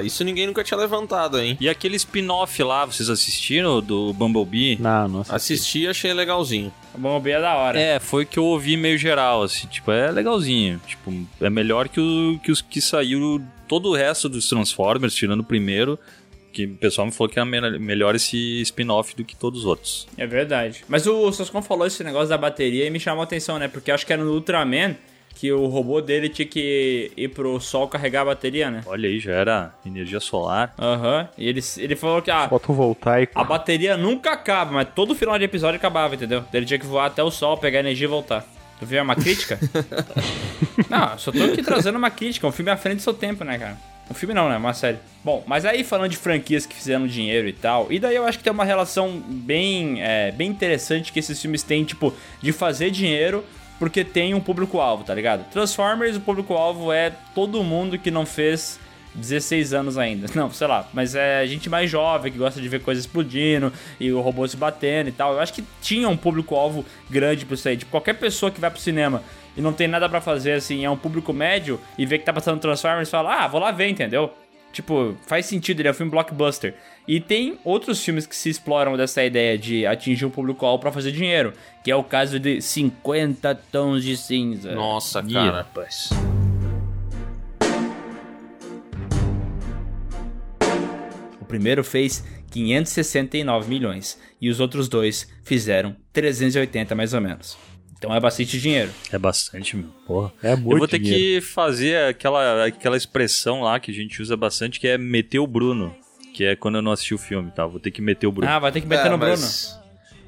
isso 0.03 0.24
ninguém 0.24 0.47
nunca 0.47 0.63
tinha 0.63 0.77
levantado, 0.77 1.39
hein? 1.39 1.57
E 1.59 1.67
aquele 1.69 1.95
spin-off 1.95 2.62
lá, 2.63 2.85
vocês 2.85 3.09
assistiram 3.09 3.81
do 3.81 4.13
Bumblebee? 4.13 4.77
não, 4.79 5.07
não 5.07 5.19
assisti. 5.21 5.35
Assisti 5.35 5.79
e 5.81 5.88
achei 5.88 6.13
legalzinho. 6.13 6.74
O 6.93 6.97
Bumblebee 6.97 7.31
é 7.31 7.41
da 7.41 7.55
hora. 7.55 7.79
É, 7.79 8.00
foi 8.00 8.24
o 8.24 8.27
que 8.27 8.39
eu 8.39 8.45
ouvi 8.45 8.77
meio 8.77 8.97
geral, 8.97 9.43
assim, 9.43 9.67
tipo, 9.67 9.91
é 9.91 10.12
legalzinho. 10.12 10.79
Tipo, 10.88 11.13
é 11.41 11.50
melhor 11.50 11.88
que, 11.89 12.00
o, 12.00 12.39
que 12.43 12.51
os 12.51 12.62
que 12.62 12.79
saiu 12.81 13.41
todo 13.67 13.89
o 13.89 13.95
resto 13.95 14.29
dos 14.29 14.47
Transformers, 14.47 15.13
tirando 15.15 15.39
o 15.41 15.43
primeiro, 15.43 15.97
que 16.53 16.65
o 16.65 16.75
pessoal 16.75 17.05
me 17.05 17.12
falou 17.12 17.31
que 17.31 17.38
é 17.39 17.43
me- 17.43 17.77
melhor 17.79 18.15
esse 18.15 18.62
spin-off 18.62 19.13
do 19.15 19.25
que 19.25 19.35
todos 19.35 19.62
os 19.62 19.65
outros. 19.65 20.07
É 20.17 20.25
verdade. 20.25 20.85
Mas 20.88 21.05
o 21.05 21.31
Soscon 21.33 21.62
falou 21.62 21.85
esse 21.85 22.01
negócio 22.03 22.29
da 22.29 22.38
bateria 22.38 22.85
e 22.85 22.89
me 22.89 23.00
chamou 23.00 23.21
a 23.21 23.24
atenção, 23.25 23.59
né? 23.59 23.67
Porque 23.67 23.91
eu 23.91 23.95
acho 23.95 24.05
que 24.05 24.13
era 24.13 24.24
no 24.24 24.31
Ultraman 24.33 24.95
que 25.36 25.51
o 25.51 25.65
robô 25.68 26.01
dele 26.01 26.30
tinha 26.30 26.46
que 26.48 27.12
ir 27.15 27.27
pro 27.27 27.60
sol 27.60 27.88
carregar 27.88 28.22
a 28.22 28.25
bateria, 28.25 28.72
né? 28.72 28.82
Olha 28.86 29.10
aí, 29.10 29.20
já 29.20 29.34
era 29.34 29.75
energia 29.86 30.20
solar. 30.22 30.74
Aham. 30.80 31.27
E 31.38 31.48
ele, 31.48 31.62
ele 31.77 31.96
falou 31.96 32.22
que 32.22 32.32
ah, 32.32 32.48
Fotovoltaico. 32.48 33.38
a 33.38 33.44
bateria 33.44 33.98
nunca 33.98 34.32
acaba, 34.32 34.72
mas 34.72 34.88
todo 34.96 35.13
final 35.13 35.38
de 35.38 35.44
episódio 35.44 35.75
acabava, 35.75 36.15
entendeu? 36.15 36.39
Daí 36.51 36.60
Ele 36.62 36.65
tinha 36.65 36.80
que 36.80 36.86
voar 36.86 37.08
até 37.08 37.22
o 37.22 37.30
sol, 37.30 37.58
pegar 37.58 37.82
energia 37.82 38.06
e 38.06 38.10
voltar. 38.10 38.46
Tu 38.80 38.86
viu? 38.86 39.00
É 39.00 39.01
uma 39.01 39.15
crítica? 39.15 39.60
não, 40.89 41.12
eu 41.12 41.20
só 41.20 41.32
tô 41.32 41.44
aqui 41.44 41.62
trazendo 41.62 41.98
uma 41.98 42.10
crítica. 42.10 42.48
Um 42.48 42.51
filme 42.51 42.72
à 42.72 42.77
frente 42.77 42.98
do 42.98 43.01
seu 43.01 43.13
tempo, 43.13 43.44
né, 43.44 43.58
cara? 43.58 43.77
Um 44.10 44.13
filme 44.13 44.34
não, 44.34 44.48
né? 44.48 44.58
Uma 44.58 44.74
série. 44.74 44.98
Bom, 45.24 45.44
mas 45.48 45.65
aí 45.65 45.84
falando 45.84 46.12
de 46.12 46.18
franquias 46.18 46.65
que 46.65 46.75
fizeram 46.75 47.08
dinheiro 47.08 47.48
e 47.48 47.54
tal, 47.54 47.92
e 47.92 48.00
daí 48.00 48.15
eu 48.15 48.25
acho 48.25 48.38
que 48.38 48.44
tem 48.44 48.54
uma 48.54 48.65
relação 48.65 49.22
bem, 49.27 50.01
é, 50.01 50.32
bem 50.32 50.50
interessante 50.50 51.12
que 51.12 51.20
esses 51.20 51.42
filmes 51.42 51.63
têm, 51.63 51.84
tipo, 51.84 52.13
de 52.42 52.51
fazer 52.51 52.92
dinheiro 52.92 53.44
porque 53.79 54.03
tem 54.03 54.34
um 54.34 54.39
público-alvo, 54.39 55.03
tá 55.03 55.13
ligado? 55.13 55.50
Transformers, 55.51 56.15
o 56.17 56.22
público-alvo 56.22 56.91
é 56.91 57.12
todo 57.34 57.63
mundo 57.63 57.98
que 57.98 58.10
não 58.10 58.25
fez 58.25 58.79
16 59.15 59.74
anos 59.74 59.98
ainda. 59.98 60.27
Não, 60.36 60.51
sei 60.51 60.67
lá. 60.67 60.88
Mas 60.94 61.15
é 61.15 61.46
gente 61.48 61.70
mais 61.70 61.89
jovem 61.89 62.32
que 62.32 62.38
gosta 62.38 62.62
de 62.62 62.67
ver 62.67 62.82
coisas 62.82 63.05
explodindo 63.05 63.72
e 64.00 64.12
o 64.12 64.22
robô 64.22 64.48
se 64.48 64.58
batendo 64.58 65.10
e 65.10 65.12
tal. 65.12 65.34
Eu 65.34 65.39
acho 65.39 65.53
que 65.53 65.63
tinha 65.82 66.08
um 66.10 66.17
público-alvo 66.17 66.86
grande 67.10 67.46
pra 67.46 67.55
isso 67.55 67.67
aí. 67.67 67.77
Tipo, 67.77 67.91
qualquer 67.91 68.13
pessoa 68.13 68.51
que 68.51 68.60
vai 68.60 68.70
pro 68.70 68.79
cinema 68.79 69.24
e 69.55 69.62
não 69.62 69.72
tem 69.72 69.88
nada 69.88 70.10
pra 70.10 70.20
fazer, 70.20 70.53
assim, 70.53 70.84
é 70.84 70.89
um 70.89 70.98
público 70.98 71.32
médio 71.32 71.79
e 71.98 72.05
vê 72.05 72.17
que 72.17 72.25
tá 72.25 72.34
passando 72.34 72.60
Transformers 72.60 73.08
e 73.08 73.12
fala, 73.12 73.44
ah, 73.44 73.48
vou 73.48 73.62
lá 73.62 73.72
ver, 73.72 73.88
entendeu? 73.88 74.34
Tipo, 74.75 75.15
faz 75.25 75.46
sentido, 75.46 75.79
ele 75.79 75.88
é 75.88 75.91
um 75.91 75.94
filme 75.94 76.12
blockbuster. 76.12 76.75
E 77.08 77.22
tem 77.22 77.58
outros 77.63 78.03
filmes 78.03 78.27
que 78.27 78.36
se 78.36 78.50
exploram 78.50 78.98
dessa 78.98 79.24
ideia 79.24 79.58
de 79.58 79.86
atingir 79.86 80.25
um 80.25 80.29
público-alvo 80.29 80.82
pra 80.82 80.91
fazer 80.91 81.13
dinheiro, 81.13 81.53
que 81.82 81.89
é 81.89 81.96
o 81.96 82.03
caso 82.03 82.38
de 82.38 82.60
50 82.60 83.55
Tons 83.72 84.03
de 84.03 84.17
Cinza. 84.17 84.75
Nossa, 84.75 85.24
cara. 85.24 85.60
rapaz. 85.60 86.10
O 91.39 91.46
primeiro 91.46 91.82
fez 91.82 92.25
569 92.51 93.70
milhões 93.70 94.20
e 94.41 94.50
os 94.50 94.60
outros 94.60 94.89
dois 94.89 95.25
fizeram 95.46 95.96
380 96.12 96.94
mais 96.96 97.13
ou 97.13 97.22
menos. 97.22 97.58
Então 98.05 98.15
é 98.15 98.19
bastante 98.19 98.59
dinheiro. 98.59 98.91
É 99.12 99.17
bastante, 99.17 99.75
meu. 99.75 99.89
Porra. 100.05 100.31
É 100.43 100.55
muito 100.55 100.71
Eu 100.71 100.77
vou 100.77 100.88
ter 100.88 101.00
dinheiro. 101.00 101.41
que 101.41 101.47
fazer 101.47 101.97
aquela, 102.09 102.65
aquela 102.65 102.95
expressão 102.97 103.62
lá 103.62 103.79
que 103.79 103.91
a 103.91 103.93
gente 103.93 104.21
usa 104.21 104.38
bastante, 104.38 104.79
que 104.79 104.88
é 104.88 104.97
meter 104.97 105.39
o 105.39 105.47
Bruno. 105.47 105.95
Que 106.33 106.43
é 106.45 106.55
quando 106.55 106.75
eu 106.75 106.81
não 106.81 106.91
assisti 106.91 107.13
o 107.13 107.17
filme, 107.17 107.50
tá? 107.51 107.65
Vou 107.65 107.79
ter 107.79 107.91
que 107.91 108.01
meter 108.01 108.27
o 108.27 108.31
Bruno. 108.31 108.51
Ah, 108.51 108.59
vai 108.59 108.71
ter 108.71 108.81
que 108.81 108.88
meter 108.88 109.07
É, 109.07 109.09
no 109.09 109.17
Bruno. 109.17 109.31
mas 109.31 109.79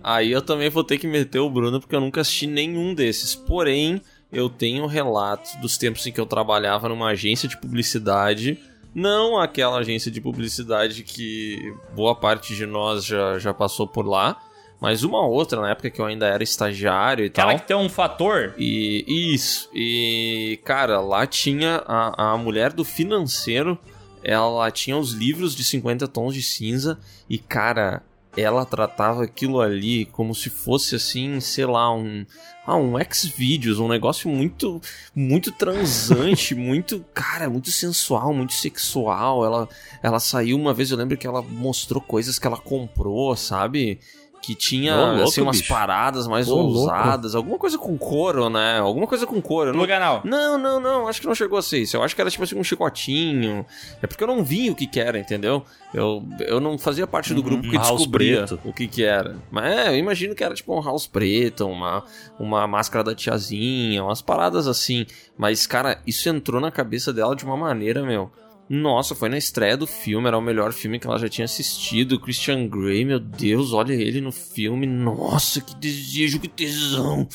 Aí 0.04 0.32
eu 0.32 0.42
também 0.42 0.70
vou 0.70 0.84
ter 0.84 0.98
que 0.98 1.06
meter 1.08 1.40
o 1.40 1.50
Bruno, 1.50 1.80
porque 1.82 1.96
eu 1.96 2.00
nunca 2.00 2.22
assisti 2.22 2.48
nenhum 2.48 2.94
desses. 2.94 3.36
Porém, 3.36 4.02
eu 4.32 4.50
tenho 4.50 4.86
relatos 4.88 5.56
dos 5.56 5.78
tempos 5.78 6.06
em 6.08 6.12
que 6.12 6.20
eu 6.20 6.26
trabalhava 6.26 6.88
numa 6.88 7.10
agência 7.10 7.48
de 7.48 7.58
publicidade. 7.58 8.58
Não 8.96 9.38
aquela 9.38 9.80
agência 9.80 10.10
de 10.10 10.22
publicidade 10.22 11.04
que 11.04 11.74
boa 11.94 12.16
parte 12.16 12.56
de 12.56 12.66
nós 12.66 13.06
já, 13.06 13.38
já 13.38 13.54
passou 13.54 13.86
por 13.86 14.08
lá. 14.08 14.42
Mas 14.80 15.04
uma 15.04 15.26
outra, 15.26 15.60
na 15.60 15.72
época 15.72 15.90
que 15.90 16.00
eu 16.00 16.06
ainda 16.06 16.28
era 16.28 16.44
estagiário 16.44 17.26
e 17.26 17.28
Aquela 17.28 17.52
tal. 17.52 17.60
que 17.60 17.68
tem 17.68 17.78
um 17.78 17.90
fator. 17.90 18.54
E 18.58 19.34
isso. 19.34 19.70
E, 19.74 20.60
cara, 20.64 21.00
lá 21.02 21.26
tinha 21.26 21.84
a, 21.88 22.34
a 22.34 22.38
mulher 22.38 22.72
do 22.72 22.86
financeiro. 22.86 23.78
Ela 24.24 24.70
tinha 24.70 24.98
os 24.98 25.14
livros 25.14 25.56
de 25.56 25.64
50 25.64 26.08
tons 26.08 26.34
de 26.34 26.44
cinza. 26.44 27.00
E, 27.28 27.40
cara, 27.40 28.04
ela 28.36 28.66
tratava 28.66 29.24
aquilo 29.24 29.60
ali 29.60 30.06
como 30.06 30.36
se 30.36 30.50
fosse 30.50 30.96
assim, 30.96 31.40
sei 31.40 31.66
lá, 31.66 31.92
um 31.94 32.24
ah, 32.66 32.76
um 32.76 33.00
X-Videos, 33.00 33.80
um 33.80 33.88
negócio 33.88 34.30
muito 34.30 34.82
muito 35.16 35.52
transante, 35.54 36.54
muito, 36.56 37.04
cara, 37.14 37.50
muito 37.50 37.72
sensual, 37.72 38.34
muito 38.34 38.54
sexual. 38.54 39.44
Ela 39.44 39.70
ela 40.04 40.20
saiu 40.20 40.58
uma 40.58 40.74
vez, 40.74 40.92
eu 40.92 40.98
lembro 40.98 41.18
que 41.18 41.26
ela 41.26 41.42
mostrou 41.42 42.02
coisas 42.02 42.38
que 42.38 42.46
ela 42.46 42.58
comprou, 42.58 43.36
sabe? 43.36 44.00
Que 44.48 44.56
tinha 44.56 44.96
Ô, 44.96 45.06
louco, 45.08 45.24
assim, 45.24 45.42
umas 45.42 45.58
bicho. 45.58 45.68
paradas 45.74 46.26
mais 46.26 46.48
Ô, 46.48 46.56
louco. 46.56 46.78
ousadas, 46.80 47.36
alguma 47.36 47.58
coisa 47.58 47.78
com 47.78 47.98
couro, 47.98 48.50
né? 48.50 48.80
Alguma 48.80 49.06
coisa 49.06 49.28
com 49.28 49.42
couro. 49.42 49.74
não- 49.74 49.82
No 49.82 49.86
canal. 49.88 50.22
não, 50.24 50.58
não, 50.58 50.80
não, 50.80 51.06
acho 51.10 51.20
que 51.20 51.28
não 51.28 51.36
chegou 51.36 51.60
a 51.60 51.62
ser 51.62 51.80
isso. 51.80 51.98
Eu 51.98 52.02
acho 52.04 52.16
que 52.16 52.22
era 52.22 52.32
tipo 52.32 52.46
assim 52.46 52.58
um 52.58 52.64
chicotinho. 52.64 53.66
É 54.02 54.08
porque 54.08 54.24
eu 54.24 54.28
não 54.28 54.46
vi 54.46 54.70
o 54.70 54.76
que 54.76 54.88
que 54.88 55.02
era, 55.02 55.20
entendeu? 55.20 55.66
Eu, 55.94 56.24
eu 56.40 56.62
não 56.62 56.78
fazia 56.78 57.06
parte 57.06 57.34
do 57.34 57.44
grupo 57.44 57.62
que 57.62 57.78
um 57.78 57.82
descobria 57.82 58.46
preto. 58.46 58.60
o 58.64 58.72
que 58.72 58.88
que 58.88 59.04
era. 59.04 59.36
Mas 59.52 59.66
é, 59.66 59.90
eu 59.90 59.98
imagino 59.98 60.34
que 60.34 60.46
era 60.46 60.56
tipo 60.56 60.74
um 60.74 60.82
house 60.82 61.08
preto, 61.08 61.66
uma, 61.68 62.06
uma 62.40 62.66
máscara 62.66 63.04
da 63.04 63.14
tiazinha, 63.14 64.02
umas 64.02 64.22
paradas 64.22 64.66
assim. 64.66 65.06
Mas, 65.38 65.68
cara, 65.68 66.00
isso 66.08 66.30
entrou 66.30 66.62
na 66.62 66.72
cabeça 66.72 67.12
dela 67.12 67.36
de 67.36 67.44
uma 67.44 67.58
maneira, 67.58 68.02
meu. 68.02 68.32
Nossa, 68.70 69.16
foi 69.16 69.30
na 69.30 69.38
estreia 69.38 69.78
do 69.78 69.88
filme, 69.88 70.28
era 70.28 70.38
o 70.38 70.42
melhor 70.42 70.74
filme 70.74 71.00
que 71.00 71.08
ela 71.08 71.18
já 71.18 71.30
tinha 71.30 71.46
assistido. 71.46 72.20
Christian 72.20 72.68
Grey, 72.68 73.06
meu 73.06 73.20
Deus, 73.20 73.72
olha 73.74 73.94
ele 73.94 74.20
no 74.20 74.32
filme. 74.32 74.86
Nossa, 74.86 75.62
que 75.62 75.76
desejo, 75.76 76.40
que 76.40 76.48
tesão. 76.48 77.28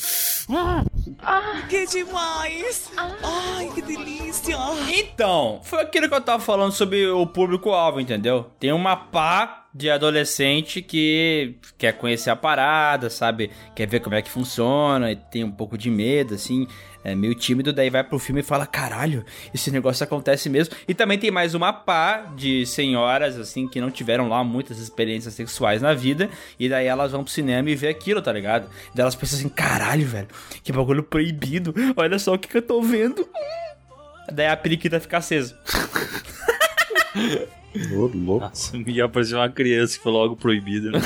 Que 1.69 1.87
demais! 1.87 2.91
Ai, 2.97 3.71
que 3.73 3.81
delícia! 3.81 4.55
Então, 4.89 5.59
foi 5.63 5.81
aquilo 5.81 6.07
que 6.07 6.13
eu 6.13 6.21
tava 6.21 6.43
falando 6.43 6.71
sobre 6.71 7.07
o 7.07 7.25
público-alvo, 7.25 7.99
entendeu? 7.99 8.51
Tem 8.59 8.71
uma 8.71 8.95
pá 8.95 9.62
de 9.73 9.89
adolescente 9.89 10.81
que 10.81 11.55
quer 11.77 11.93
conhecer 11.93 12.29
a 12.29 12.35
parada, 12.35 13.09
sabe? 13.09 13.49
Quer 13.75 13.87
ver 13.87 14.01
como 14.01 14.15
é 14.15 14.21
que 14.21 14.29
funciona 14.29 15.11
e 15.11 15.15
tem 15.15 15.43
um 15.43 15.51
pouco 15.51 15.77
de 15.77 15.89
medo, 15.89 16.35
assim. 16.35 16.67
É 17.03 17.13
meio 17.15 17.35
tímido, 17.35 17.73
daí 17.73 17.89
vai 17.89 18.03
pro 18.03 18.19
filme 18.19 18.41
e 18.41 18.43
fala: 18.43 18.67
caralho, 18.67 19.25
esse 19.53 19.71
negócio 19.71 20.03
acontece 20.03 20.47
mesmo. 20.49 20.75
E 20.87 20.93
também 20.93 21.17
tem 21.17 21.31
mais 21.31 21.53
uma 21.55 21.73
pá 21.73 22.31
de 22.35 22.65
senhoras, 22.65 23.37
assim, 23.37 23.67
que 23.67 23.81
não 23.81 23.91
tiveram 23.91 24.29
lá 24.29 24.43
muitas 24.43 24.77
experiências 24.77 25.33
sexuais 25.33 25.81
na 25.81 25.93
vida. 25.93 26.29
E 26.59 26.69
daí 26.69 26.85
elas 26.85 27.11
vão 27.11 27.23
pro 27.23 27.33
cinema 27.33 27.69
e 27.69 27.75
vê 27.75 27.89
aquilo, 27.89 28.21
tá 28.21 28.31
ligado? 28.31 28.69
Daí 28.93 29.01
elas 29.01 29.15
pensam 29.15 29.39
assim: 29.39 29.49
caralho, 29.49 30.05
velho, 30.05 30.27
que 30.63 30.71
bagulho 30.71 31.03
proibido. 31.03 31.73
Olha 31.97 32.19
só 32.19 32.35
o 32.35 32.39
que, 32.39 32.47
que 32.47 32.57
eu 32.57 32.61
tô 32.61 32.81
vendo. 32.81 33.27
Daí 34.31 34.47
a 34.47 34.55
periquita 34.55 34.99
fica 34.99 35.17
acesa. 35.17 35.59
Ô, 37.91 38.09
louco. 38.13 38.39
Nossa, 38.45 38.75
ia 38.87 39.05
aparecer 39.05 39.35
uma 39.35 39.49
criança 39.49 39.97
que 39.97 40.03
falou 40.03 40.21
algo 40.23 40.35
proibido, 40.35 40.91
né? 40.91 40.99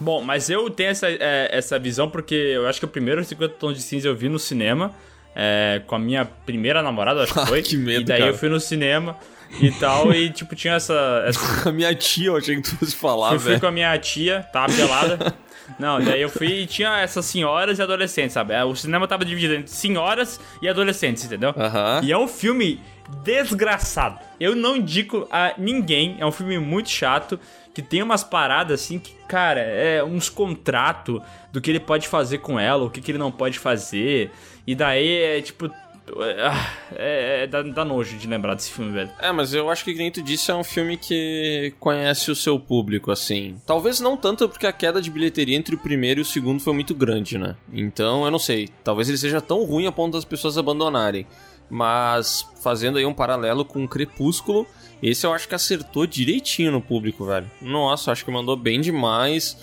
Bom, 0.00 0.22
mas 0.22 0.48
eu 0.50 0.68
tenho 0.70 0.90
essa, 0.90 1.08
é, 1.08 1.48
essa 1.52 1.78
visão 1.78 2.08
porque 2.10 2.34
eu 2.34 2.66
acho 2.66 2.78
que 2.78 2.84
o 2.84 2.88
primeiro 2.88 3.22
50 3.24 3.54
Tons 3.54 3.76
de 3.76 3.82
Cinza 3.82 4.08
eu 4.08 4.14
vi 4.16 4.28
no 4.28 4.38
cinema. 4.38 4.92
é, 5.34 5.82
com 5.86 5.94
a 5.94 5.98
minha 5.98 6.24
primeira 6.24 6.82
namorada, 6.82 7.22
acho 7.22 7.34
que 7.34 7.44
foi. 7.46 7.62
Que 7.62 7.76
medo, 7.76 8.02
E 8.02 8.04
daí 8.04 8.18
cara. 8.20 8.30
eu 8.32 8.36
fui 8.38 8.48
no 8.48 8.60
cinema 8.60 9.16
e 9.60 9.70
tal, 9.72 10.12
e 10.12 10.30
tipo, 10.30 10.54
tinha 10.56 10.74
essa. 10.74 11.24
essa 11.26 11.40
A 11.68 11.72
minha 11.72 11.94
tia, 11.94 12.28
eu 12.28 12.36
achei 12.36 12.56
que 12.56 12.62
tu 12.62 12.76
fosse 12.76 12.96
falar, 12.96 13.30
fui, 13.30 13.38
fui 13.38 13.48
velho. 13.50 13.60
com 13.60 13.66
a 13.66 13.72
minha 13.72 13.96
tia, 13.98 14.46
tava 14.52 14.72
pelada. 14.72 15.34
Não, 15.80 16.00
daí 16.00 16.22
eu 16.22 16.28
fui 16.28 16.60
e 16.62 16.66
tinha 16.66 17.00
essas 17.00 17.24
senhoras 17.24 17.78
e 17.80 17.82
adolescentes, 17.82 18.32
sabe? 18.34 18.54
É, 18.54 18.62
O 18.64 18.74
cinema 18.76 19.08
tava 19.08 19.24
dividido 19.24 19.54
entre 19.54 19.72
senhoras 19.72 20.38
e 20.62 20.68
adolescentes, 20.68 21.24
entendeu? 21.24 21.52
Aham. 21.56 22.00
E 22.04 22.12
é 22.12 22.16
um 22.18 22.28
filme 22.28 22.80
desgraçado. 23.22 24.18
Eu 24.40 24.54
não 24.54 24.76
indico 24.76 25.26
a 25.30 25.54
ninguém. 25.58 26.16
É 26.18 26.26
um 26.26 26.32
filme 26.32 26.58
muito 26.58 26.90
chato. 26.90 27.38
Que 27.74 27.82
tem 27.82 28.02
umas 28.02 28.24
paradas 28.24 28.80
assim 28.80 28.98
que, 28.98 29.12
cara, 29.28 29.60
é 29.60 30.02
uns 30.02 30.30
contratos 30.30 31.20
do 31.52 31.60
que 31.60 31.70
ele 31.70 31.78
pode 31.80 32.08
fazer 32.08 32.38
com 32.38 32.58
ela, 32.58 32.84
o 32.84 32.90
que, 32.90 33.02
que 33.02 33.10
ele 33.10 33.18
não 33.18 33.30
pode 33.30 33.58
fazer. 33.58 34.30
E 34.66 34.74
daí 34.74 35.06
é 35.14 35.42
tipo. 35.42 35.66
ah, 35.70 36.70
É, 36.96 37.42
é- 37.42 37.46
dá, 37.46 37.60
dá 37.60 37.84
nojo 37.84 38.16
de 38.16 38.26
lembrar 38.26 38.54
desse 38.54 38.70
filme, 38.72 38.92
velho. 38.92 39.10
É, 39.20 39.30
mas 39.30 39.52
eu 39.52 39.68
acho 39.68 39.84
que, 39.84 39.94
como 39.94 40.10
tu 40.10 40.22
disse, 40.22 40.50
é 40.50 40.54
um 40.54 40.64
filme 40.64 40.96
que 40.96 41.74
conhece 41.78 42.30
o 42.30 42.34
seu 42.34 42.58
público, 42.58 43.10
assim. 43.10 43.56
Talvez 43.66 44.00
não 44.00 44.16
tanto 44.16 44.48
porque 44.48 44.66
a 44.66 44.72
queda 44.72 45.02
de 45.02 45.10
bilheteria 45.10 45.54
entre 45.54 45.74
o 45.74 45.78
primeiro 45.78 46.20
e 46.20 46.22
o 46.22 46.24
segundo 46.24 46.60
foi 46.62 46.72
muito 46.72 46.94
grande, 46.94 47.36
né? 47.36 47.56
Então, 47.70 48.24
eu 48.24 48.30
não 48.30 48.38
sei. 48.38 48.70
Talvez 48.82 49.06
ele 49.10 49.18
seja 49.18 49.42
tão 49.42 49.64
ruim 49.64 49.86
a 49.86 49.92
ponto 49.92 50.14
das 50.14 50.24
pessoas 50.24 50.56
abandonarem. 50.56 51.26
Mas, 51.68 52.46
fazendo 52.62 52.98
aí 52.98 53.04
um 53.04 53.14
paralelo 53.14 53.64
com 53.64 53.84
o 53.84 53.88
Crepúsculo, 53.88 54.66
esse 55.02 55.26
eu 55.26 55.32
acho 55.32 55.48
que 55.48 55.54
acertou 55.54 56.06
direitinho 56.06 56.72
no 56.72 56.80
público, 56.80 57.24
velho. 57.24 57.50
Nossa, 57.60 58.12
acho 58.12 58.24
que 58.24 58.30
mandou 58.30 58.56
bem 58.56 58.80
demais. 58.80 59.56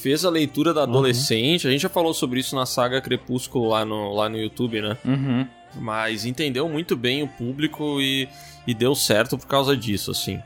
Fez 0.00 0.24
a 0.24 0.30
leitura 0.30 0.72
da 0.72 0.84
adolescente. 0.84 1.68
A 1.68 1.70
gente 1.70 1.82
já 1.82 1.88
falou 1.88 2.14
sobre 2.14 2.40
isso 2.40 2.56
na 2.56 2.64
saga 2.64 3.00
Crepúsculo 3.00 3.68
lá 3.68 3.84
no, 3.84 4.14
lá 4.14 4.28
no 4.28 4.38
YouTube, 4.38 4.80
né? 4.80 4.96
Uhum. 5.04 5.46
mas 5.76 6.24
entendeu 6.24 6.68
muito 6.68 6.96
bem 6.96 7.22
o 7.22 7.28
público 7.28 8.00
e, 8.00 8.28
e 8.66 8.74
deu 8.74 8.94
certo 8.94 9.38
por 9.38 9.46
causa 9.46 9.76
disso, 9.76 10.10
assim. 10.10 10.40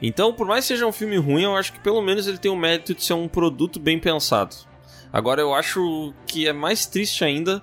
Então, 0.00 0.32
por 0.32 0.46
mais 0.46 0.64
que 0.64 0.68
seja 0.68 0.86
um 0.86 0.92
filme 0.92 1.16
ruim, 1.16 1.42
eu 1.42 1.56
acho 1.56 1.72
que 1.72 1.80
pelo 1.80 2.00
menos 2.00 2.26
ele 2.26 2.38
tem 2.38 2.50
o 2.50 2.56
mérito 2.56 2.94
de 2.94 3.04
ser 3.04 3.12
um 3.12 3.28
produto 3.28 3.78
bem 3.78 3.98
pensado. 3.98 4.56
Agora, 5.12 5.40
eu 5.40 5.54
acho 5.54 6.14
que 6.26 6.48
é 6.48 6.52
mais 6.52 6.86
triste 6.86 7.22
ainda 7.24 7.62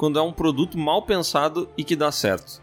quando 0.00 0.18
é 0.18 0.22
um 0.22 0.32
produto 0.32 0.78
mal 0.78 1.02
pensado 1.02 1.68
e 1.76 1.84
que 1.84 1.94
dá 1.94 2.10
certo. 2.10 2.62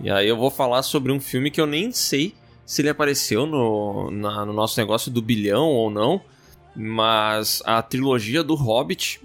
E 0.00 0.10
aí 0.10 0.26
eu 0.26 0.38
vou 0.38 0.50
falar 0.50 0.82
sobre 0.82 1.12
um 1.12 1.20
filme 1.20 1.50
que 1.50 1.60
eu 1.60 1.66
nem 1.66 1.92
sei 1.92 2.34
se 2.64 2.80
ele 2.80 2.88
apareceu 2.88 3.44
no, 3.44 4.10
na- 4.10 4.46
no 4.46 4.54
nosso 4.54 4.80
negócio 4.80 5.10
do 5.10 5.20
bilhão 5.20 5.66
ou 5.66 5.90
não, 5.90 6.18
mas 6.74 7.62
a 7.66 7.82
trilogia 7.82 8.42
do 8.42 8.54
Hobbit 8.54 9.20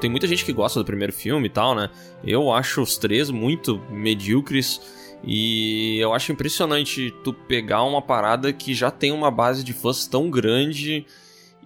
Tem 0.00 0.08
muita 0.08 0.26
gente 0.26 0.44
que 0.44 0.52
gosta 0.54 0.78
do 0.78 0.86
primeiro 0.86 1.12
filme 1.12 1.48
e 1.48 1.50
tal, 1.50 1.74
né? 1.74 1.90
Eu 2.24 2.50
acho 2.52 2.80
os 2.80 2.96
três 2.96 3.30
muito 3.30 3.78
medíocres. 3.90 4.80
E 5.24 5.98
eu 5.98 6.14
acho 6.14 6.30
impressionante 6.32 7.12
tu 7.24 7.32
pegar 7.34 7.82
uma 7.82 8.00
parada 8.00 8.52
que 8.54 8.72
já 8.72 8.90
tem 8.90 9.10
uma 9.10 9.30
base 9.30 9.64
de 9.64 9.72
fãs 9.74 10.06
tão 10.06 10.30
grande 10.30 11.04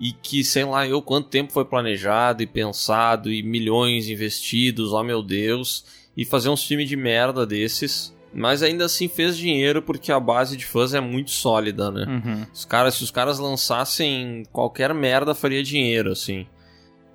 e 0.01 0.13
que, 0.13 0.43
sei 0.43 0.65
lá, 0.65 0.87
eu 0.87 1.01
quanto 1.01 1.29
tempo 1.29 1.53
foi 1.53 1.65
planejado 1.65 2.43
e 2.43 2.47
pensado 2.47 3.31
e 3.31 3.43
milhões 3.43 4.09
investidos, 4.09 4.93
oh 4.93 5.03
meu 5.03 5.23
Deus, 5.23 5.85
e 6.17 6.25
fazer 6.25 6.49
um 6.49 6.57
filme 6.57 6.85
de 6.85 6.97
merda 6.97 7.47
desses. 7.47 8.15
Mas 8.35 8.63
ainda 8.63 8.87
assim 8.87 9.09
fez 9.09 9.37
dinheiro 9.37 9.83
porque 9.83 10.11
a 10.11 10.19
base 10.19 10.57
de 10.57 10.65
fãs 10.65 10.95
é 10.95 11.01
muito 11.01 11.31
sólida, 11.31 11.91
né? 11.91 12.07
Uhum. 12.09 12.47
Os 12.53 12.65
caras, 12.65 12.95
se 12.95 13.05
os 13.05 13.11
caras 13.11 13.39
lançassem 13.39 14.45
qualquer 14.51 14.95
merda, 14.95 15.35
faria 15.35 15.63
dinheiro, 15.63 16.11
assim. 16.11 16.47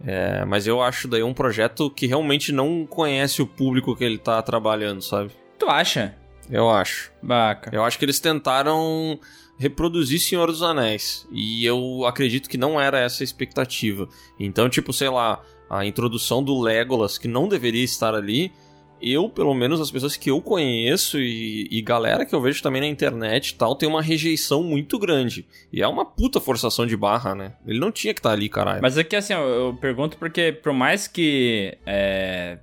É, 0.06 0.46
mas 0.46 0.68
eu 0.68 0.82
acho 0.82 1.08
daí 1.08 1.24
um 1.24 1.34
projeto 1.34 1.90
que 1.90 2.06
realmente 2.06 2.52
não 2.52 2.86
conhece 2.86 3.42
o 3.42 3.48
público 3.48 3.96
que 3.96 4.04
ele 4.04 4.20
tá 4.20 4.40
trabalhando, 4.44 5.02
sabe? 5.02 5.32
Tu 5.58 5.68
acha? 5.68 6.16
Eu 6.50 6.70
acho. 6.70 7.12
Baca. 7.22 7.72
Eu 7.74 7.84
acho 7.84 7.98
que 7.98 8.06
eles 8.06 8.20
tentaram 8.20 9.20
reproduzir 9.58 10.20
Senhor 10.20 10.48
dos 10.48 10.62
Anéis. 10.62 11.28
E 11.32 11.65
eu 11.65 12.06
acredito 12.06 12.50
que 12.50 12.58
não 12.58 12.80
era 12.80 13.00
essa 13.00 13.24
a 13.24 13.26
expectativa. 13.26 14.08
Então, 14.39 14.70
tipo, 14.70 14.93
sei 14.93 15.10
lá, 15.10 15.41
a 15.70 15.86
introdução 15.86 16.43
do 16.43 16.60
Legolas, 16.60 17.17
que 17.17 17.28
não 17.28 17.48
deveria 17.48 17.84
estar 17.84 18.13
ali. 18.13 18.52
Eu, 19.00 19.30
pelo 19.30 19.54
menos, 19.54 19.80
as 19.80 19.91
pessoas 19.91 20.17
que 20.17 20.32
eu 20.32 20.41
conheço 20.41 21.20
e, 21.20 21.67
e 21.70 21.82
galera 21.84 22.26
que 22.26 22.34
eu 22.34 22.41
vejo 22.41 22.63
também 22.63 22.82
na 22.82 22.88
internet 22.88 23.50
e 23.50 23.56
tal, 23.56 23.76
tem 23.76 23.88
uma 23.88 24.02
rejeição 24.02 24.63
muito 24.63 24.98
grande. 24.98 25.46
E 25.72 25.84
é 25.84 25.88
uma 25.88 26.04
puta 26.04 26.39
forçação 26.39 26.84
de 26.86 26.98
barra, 26.98 27.36
né? 27.36 27.54
Ele 27.65 27.80
não 27.80 27.91
tinha 27.91 28.12
que 28.12 28.20
estar 28.20 28.32
ali, 28.32 28.50
caralho. 28.50 28.82
Mas 28.82 28.98
é 28.98 29.04
que 29.04 29.15
assim, 29.15 29.34
eu, 29.34 29.39
eu 29.41 29.74
pergunto 29.76 30.17
porque, 30.17 30.52
por 30.52 30.74
mais 30.74 31.08
que 31.08 31.78
é, 31.86 32.58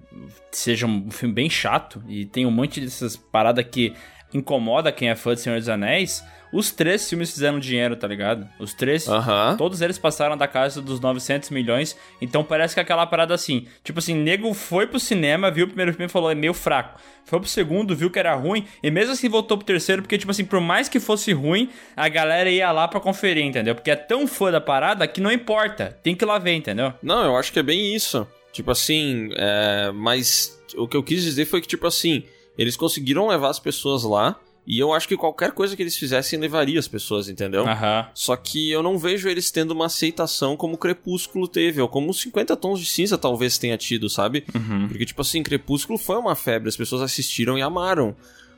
seja 0.51 0.87
um 0.87 1.09
filme 1.09 1.33
bem 1.33 1.49
chato 1.49 2.03
e 2.09 2.25
tem 2.25 2.47
um 2.47 2.51
monte 2.51 2.81
dessas 2.81 3.17
paradas 3.17 3.65
que 3.71 3.95
incomoda 4.33 4.91
quem 4.91 5.11
é 5.11 5.15
fã 5.15 5.35
de 5.35 5.41
Senhor 5.41 5.61
dos 5.61 5.69
Anéis, 5.69 6.25
os 6.55 6.71
três 6.71 7.09
filmes 7.09 7.33
fizeram 7.33 7.59
dinheiro, 7.59 7.97
tá 7.97 8.07
ligado? 8.07 8.49
Os 8.61 8.73
três. 8.73 9.09
Aham. 9.09 9.57
Todos 9.59 9.81
eles 9.81 9.99
passaram 9.99 10.37
da 10.37 10.47
casa 10.47 10.81
dos 10.81 11.01
900 11.01 11.51
milhões, 11.51 11.97
então 12.21 12.45
parece 12.45 12.75
que 12.75 12.81
aquela 12.81 13.05
parada 13.05 13.35
assim, 13.35 13.67
tipo 13.83 13.99
assim, 13.99 14.15
nego 14.15 14.55
foi 14.55 14.87
pro 14.87 15.01
cinema, 15.01 15.51
viu 15.51 15.65
o 15.65 15.69
primeiro 15.69 15.93
filme 15.93 16.07
e 16.07 16.09
falou, 16.09 16.31
é 16.31 16.35
meio 16.35 16.55
fraco. 16.55 17.01
Foi 17.25 17.41
pro 17.41 17.49
segundo, 17.49 17.97
viu 17.97 18.09
que 18.09 18.21
era 18.21 18.35
ruim, 18.37 18.65
e 18.83 18.89
mesmo 18.89 19.15
assim 19.15 19.29
voltou 19.29 19.59
pro 19.59 19.67
terceiro, 19.67 20.03
porque, 20.03 20.17
tipo 20.17 20.31
assim, 20.31 20.45
por 20.45 20.61
mais 20.61 20.89
que 20.89 21.01
fosse 21.01 21.33
ruim, 21.33 21.69
a 21.97 22.09
galera 22.09 22.49
ia 22.49 22.71
lá 22.71 22.87
pra 22.87 23.01
conferir, 23.01 23.45
entendeu? 23.45 23.75
Porque 23.75 23.91
é 23.91 23.97
tão 23.97 24.25
fã 24.29 24.53
da 24.53 24.61
parada 24.61 25.09
que 25.09 25.21
não 25.21 25.33
importa, 25.33 25.99
tem 26.05 26.15
que 26.15 26.25
ir 26.25 26.27
lá 26.27 26.39
ver, 26.39 26.53
entendeu? 26.53 26.95
Não, 27.03 27.25
eu 27.25 27.37
acho 27.37 27.53
que 27.53 27.59
é 27.59 27.63
bem 27.65 27.97
isso. 27.97 28.25
Tipo 28.53 28.71
assim, 28.71 29.31
é... 29.33 29.91
mas 29.93 30.57
o 30.77 30.87
que 30.87 30.97
eu 30.97 31.03
quis 31.03 31.21
dizer 31.21 31.47
foi 31.47 31.61
que, 31.61 31.67
tipo 31.67 31.85
assim, 31.85 32.23
eles 32.57 32.77
conseguiram 32.77 33.27
levar 33.27 33.49
as 33.49 33.59
pessoas 33.59 34.05
lá 34.05 34.39
E 34.67 34.79
eu 34.79 34.95
acho 34.95 35.07
que 35.07 35.17
qualquer 35.17 35.53
coisa 35.53 35.77
que 35.77 35.83
eles 35.83 35.97
fizessem 35.97 36.39
levaria 36.39 36.79
as 36.79 36.89
pessoas, 36.89 37.29
entendeu? 37.29 37.67
Aham. 37.69 38.09
Só 38.15 38.35
que 38.35 38.71
eu 38.71 38.83
não 38.83 38.97
vejo 38.99 39.29
eles 39.29 39.51
tendo 39.51 39.73
uma 39.73 39.87
aceitação 39.87 40.57
como 40.57 40.75
o 40.75 40.79
Crepúsculo 40.79 41.47
teve, 41.47 41.81
ou 41.83 41.89
como 41.89 42.11
os 42.11 42.21
50 42.21 42.57
Tons 42.57 42.81
de 42.81 42.87
Cinza 42.87 43.19
talvez 43.19 43.59
tenha 43.59 43.77
tido, 43.77 44.09
sabe? 44.09 44.45
Porque, 44.89 45.05
tipo 45.05 45.21
assim, 45.21 45.43
Crepúsculo 45.43 45.99
foi 45.99 46.17
uma 46.17 46.35
febre, 46.35 46.69
as 46.71 46.77
pessoas 46.77 47.03
assistiram 47.03 47.59
e 47.59 47.63
amaram. 47.63 48.17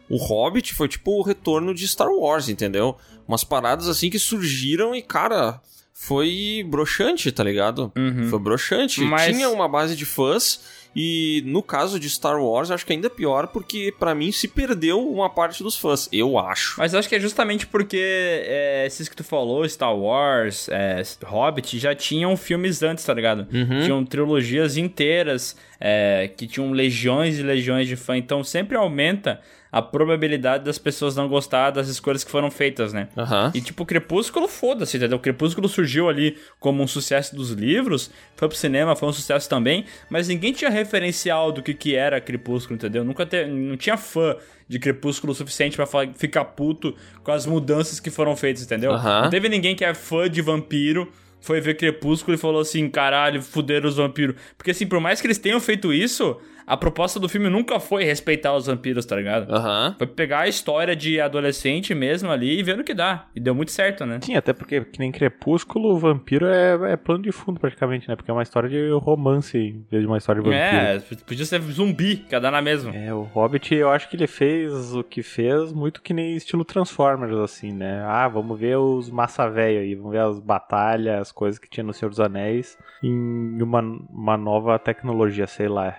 O 0.08 0.16
Hobbit 0.16 0.72
foi 0.74 0.86
tipo 0.86 1.18
o 1.18 1.22
retorno 1.22 1.74
de 1.74 1.88
Star 1.88 2.08
Wars, 2.08 2.48
entendeu? 2.48 2.96
Umas 3.26 3.42
paradas 3.42 3.88
assim 3.88 4.08
que 4.08 4.20
surgiram 4.20 4.94
e, 4.94 5.02
cara, 5.02 5.60
foi 5.92 6.64
broxante, 6.68 7.32
tá 7.32 7.42
ligado? 7.42 7.90
Foi 8.30 8.38
broxante. 8.38 9.00
Mas- 9.00 9.34
Tinha 9.34 9.50
uma 9.50 9.66
base 9.66 9.96
de 9.96 10.04
fãs. 10.04 10.60
E 10.98 11.42
no 11.44 11.62
caso 11.62 12.00
de 12.00 12.08
Star 12.08 12.42
Wars, 12.42 12.70
acho 12.70 12.86
que 12.86 12.92
ainda 12.94 13.08
é 13.08 13.10
pior, 13.10 13.48
porque 13.48 13.92
pra 13.98 14.14
mim 14.14 14.32
se 14.32 14.48
perdeu 14.48 15.06
uma 15.06 15.28
parte 15.28 15.62
dos 15.62 15.76
fãs. 15.76 16.08
Eu 16.10 16.38
acho. 16.38 16.76
Mas 16.78 16.94
eu 16.94 16.98
acho 16.98 17.06
que 17.06 17.14
é 17.14 17.20
justamente 17.20 17.66
porque 17.66 17.98
é, 18.00 18.86
esses 18.86 19.06
que 19.06 19.14
tu 19.14 19.22
falou, 19.22 19.68
Star 19.68 19.94
Wars, 19.94 20.70
é, 20.70 21.02
Hobbit, 21.22 21.78
já 21.78 21.94
tinham 21.94 22.34
filmes 22.34 22.82
antes, 22.82 23.04
tá 23.04 23.12
ligado? 23.12 23.46
Tinham 23.84 24.02
trilogias 24.06 24.78
inteiras 24.78 25.54
é, 25.80 26.30
que 26.36 26.46
tinham 26.46 26.70
legiões 26.72 27.38
e 27.38 27.42
legiões 27.42 27.86
de 27.88 27.96
fã. 27.96 28.16
Então 28.16 28.42
sempre 28.44 28.76
aumenta 28.76 29.40
a 29.72 29.82
probabilidade 29.82 30.64
das 30.64 30.78
pessoas 30.78 31.14
não 31.16 31.28
gostar 31.28 31.70
das 31.70 31.88
escolhas 31.88 32.24
que 32.24 32.30
foram 32.30 32.50
feitas, 32.50 32.94
né? 32.94 33.08
Aham. 33.16 33.50
E 33.54 33.60
tipo, 33.60 33.84
Crepúsculo, 33.84 34.48
foda-se, 34.48 34.96
entendeu? 34.96 35.18
Crepúsculo 35.18 35.68
surgiu 35.68 36.08
ali 36.08 36.38
como 36.58 36.82
um 36.82 36.86
sucesso 36.86 37.36
dos 37.36 37.50
livros, 37.50 38.10
foi 38.36 38.48
pro 38.48 38.56
cinema, 38.56 38.96
foi 38.96 39.08
um 39.08 39.12
sucesso 39.12 39.48
também, 39.50 39.84
mas 40.08 40.28
ninguém 40.28 40.52
tinha 40.52 40.70
referencial 40.70 41.52
do 41.52 41.62
que, 41.62 41.74
que 41.74 41.94
era 41.94 42.20
Crepúsculo, 42.22 42.76
entendeu? 42.76 43.04
Nunca 43.04 43.26
te, 43.26 43.44
não 43.44 43.76
tinha 43.76 43.98
fã 43.98 44.36
de 44.66 44.78
Crepúsculo 44.78 45.32
o 45.32 45.36
suficiente 45.36 45.76
pra 45.76 45.84
fa- 45.84 46.08
ficar 46.16 46.44
puto 46.46 46.94
com 47.22 47.32
as 47.32 47.44
mudanças 47.44 48.00
que 48.00 48.08
foram 48.10 48.34
feitas, 48.34 48.62
entendeu? 48.62 48.92
Aham. 48.92 49.22
Não 49.24 49.30
teve 49.30 49.48
ninguém 49.48 49.76
que 49.76 49.84
é 49.84 49.92
fã 49.92 50.30
de 50.30 50.40
vampiro. 50.40 51.12
Foi 51.46 51.60
ver 51.60 51.76
Crepúsculo 51.76 52.34
e 52.34 52.38
falou 52.38 52.60
assim: 52.60 52.88
caralho, 52.88 53.40
fuderam 53.40 53.88
os 53.88 53.96
vampiros. 53.96 54.34
Porque, 54.58 54.72
assim, 54.72 54.84
por 54.84 54.98
mais 54.98 55.20
que 55.20 55.28
eles 55.28 55.38
tenham 55.38 55.60
feito 55.60 55.92
isso, 55.92 56.36
a 56.66 56.76
proposta 56.76 57.20
do 57.20 57.28
filme 57.28 57.48
nunca 57.48 57.78
foi 57.78 58.04
respeitar 58.04 58.54
os 58.54 58.66
vampiros, 58.66 59.06
tá 59.06 59.14
ligado? 59.14 59.52
Aham. 59.52 59.94
Foi 59.96 60.06
pegar 60.06 60.40
a 60.40 60.48
história 60.48 60.96
de 60.96 61.20
adolescente 61.20 61.94
mesmo 61.94 62.30
ali 62.30 62.58
e 62.58 62.62
ver 62.62 62.76
no 62.76 62.82
que 62.82 62.92
dá. 62.94 63.26
E 63.34 63.40
deu 63.40 63.54
muito 63.54 63.70
certo, 63.70 64.04
né? 64.04 64.18
Sim, 64.22 64.34
até 64.34 64.52
porque, 64.52 64.80
que 64.80 64.98
nem 64.98 65.12
Crepúsculo, 65.12 65.94
o 65.94 65.98
vampiro 65.98 66.46
é, 66.46 66.92
é 66.92 66.96
plano 66.96 67.22
de 67.22 67.30
fundo 67.30 67.60
praticamente, 67.60 68.08
né? 68.08 68.16
Porque 68.16 68.30
é 68.30 68.34
uma 68.34 68.42
história 68.42 68.68
de 68.68 68.90
romance 68.98 69.56
em 69.56 69.86
vez 69.90 70.02
de 70.02 70.06
uma 70.06 70.18
história 70.18 70.42
de 70.42 70.48
vampiro. 70.48 70.76
É, 70.76 71.00
podia 71.24 71.44
ser 71.44 71.60
zumbi, 71.62 72.16
que 72.16 72.34
ia 72.34 72.40
dar 72.40 72.50
na 72.50 72.60
mesma. 72.60 72.94
É, 72.94 73.14
o 73.14 73.22
Hobbit, 73.22 73.74
eu 73.74 73.90
acho 73.90 74.08
que 74.08 74.16
ele 74.16 74.26
fez 74.26 74.94
o 74.94 75.04
que 75.04 75.22
fez 75.22 75.72
muito 75.72 76.02
que 76.02 76.12
nem 76.12 76.34
estilo 76.34 76.64
Transformers, 76.64 77.36
assim, 77.36 77.72
né? 77.72 78.02
Ah, 78.04 78.26
vamos 78.26 78.58
ver 78.58 78.76
os 78.76 79.08
massa 79.10 79.48
velho 79.48 79.80
aí, 79.80 79.94
vamos 79.94 80.12
ver 80.12 80.20
as 80.20 80.40
batalhas, 80.40 81.20
as 81.20 81.32
coisas 81.32 81.58
que 81.58 81.70
tinha 81.70 81.84
no 81.84 81.92
Senhor 81.92 82.10
dos 82.10 82.20
Anéis 82.20 82.76
em 83.02 83.62
uma, 83.62 83.80
uma 84.10 84.36
nova 84.36 84.78
tecnologia, 84.78 85.46
sei 85.46 85.68
lá. 85.68 85.96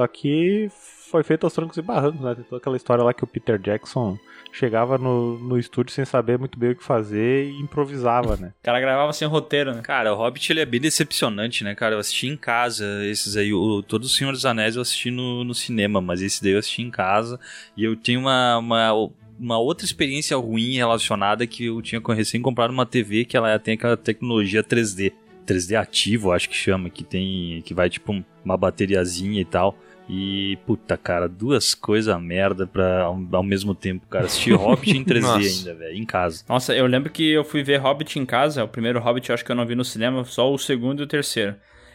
Só 0.00 0.06
que 0.06 0.68
foi 1.10 1.22
feito 1.22 1.44
aos 1.44 1.52
trancos 1.52 1.76
e 1.76 1.82
barrancos, 1.82 2.20
né? 2.22 2.34
Tem 2.34 2.44
toda 2.44 2.56
aquela 2.58 2.76
história 2.76 3.04
lá 3.04 3.12
que 3.12 3.22
o 3.22 3.26
Peter 3.26 3.58
Jackson 3.58 4.16
chegava 4.52 4.96
no, 4.96 5.38
no 5.38 5.58
estúdio 5.58 5.92
sem 5.92 6.04
saber 6.06 6.38
muito 6.38 6.58
bem 6.58 6.70
o 6.70 6.74
que 6.76 6.82
fazer 6.82 7.50
e 7.50 7.60
improvisava, 7.60 8.36
né? 8.36 8.52
O 8.60 8.64
cara 8.64 8.80
gravava 8.80 9.12
sem 9.12 9.28
roteiro, 9.28 9.74
né? 9.74 9.82
Cara, 9.82 10.12
o 10.14 10.16
Hobbit 10.16 10.50
ele 10.50 10.60
é 10.60 10.64
bem 10.64 10.80
decepcionante, 10.80 11.62
né, 11.64 11.74
cara? 11.74 11.94
Eu 11.94 11.98
assisti 11.98 12.28
em 12.28 12.36
casa 12.36 12.86
esses 13.04 13.36
aí, 13.36 13.52
o, 13.52 13.82
todo 13.82 14.04
o 14.04 14.08
Senhor 14.08 14.32
dos 14.32 14.46
Anéis 14.46 14.76
eu 14.76 14.82
assisti 14.82 15.10
no, 15.10 15.44
no 15.44 15.54
cinema, 15.54 16.00
mas 16.00 16.22
esse 16.22 16.42
daí 16.42 16.52
eu 16.52 16.58
assisti 16.58 16.80
em 16.80 16.90
casa 16.90 17.38
e 17.76 17.84
eu 17.84 17.94
tenho 17.96 18.20
uma, 18.20 18.56
uma, 18.58 18.92
uma 19.38 19.58
outra 19.58 19.84
experiência 19.84 20.36
ruim 20.36 20.76
relacionada 20.76 21.46
que 21.46 21.66
eu 21.66 21.82
tinha 21.82 22.00
com- 22.00 22.12
recém 22.12 22.40
comprado 22.40 22.70
uma 22.70 22.86
TV 22.86 23.24
que 23.26 23.36
ela 23.36 23.58
tem 23.58 23.74
aquela 23.74 23.96
tecnologia 23.96 24.62
3D. 24.64 25.12
3D 25.46 25.74
ativo, 25.76 26.30
acho 26.30 26.48
que 26.48 26.54
chama, 26.56 26.88
que 26.88 27.02
tem. 27.02 27.60
que 27.64 27.74
vai 27.74 27.90
tipo 27.90 28.12
um- 28.12 28.22
uma 28.44 28.56
bateriazinha 28.56 29.40
e 29.40 29.44
tal. 29.44 29.76
E, 30.12 30.58
puta, 30.66 30.96
cara, 30.96 31.28
duas 31.28 31.72
coisas 31.72 32.20
merda 32.20 32.66
pra, 32.66 33.02
ao, 33.02 33.16
ao 33.32 33.42
mesmo 33.44 33.76
tempo, 33.76 34.06
cara. 34.08 34.24
Assisti 34.26 34.52
Hobbit 34.52 34.90
em 34.98 35.04
3D 35.04 35.20
Nossa. 35.20 35.38
ainda, 35.38 35.74
velho, 35.74 35.96
em 35.96 36.04
casa. 36.04 36.44
Nossa, 36.48 36.74
eu 36.74 36.84
lembro 36.86 37.10
que 37.12 37.30
eu 37.30 37.44
fui 37.44 37.62
ver 37.62 37.76
Hobbit 37.78 38.18
em 38.18 38.26
casa. 38.26 38.64
O 38.64 38.68
primeiro 38.68 38.98
Hobbit 38.98 39.28
eu 39.30 39.34
acho 39.34 39.44
que 39.44 39.52
eu 39.52 39.56
não 39.56 39.64
vi 39.64 39.76
no 39.76 39.84
cinema, 39.84 40.24
só 40.24 40.52
o 40.52 40.58
segundo 40.58 41.00
e 41.00 41.04
o 41.04 41.06
terceiro. 41.06 41.54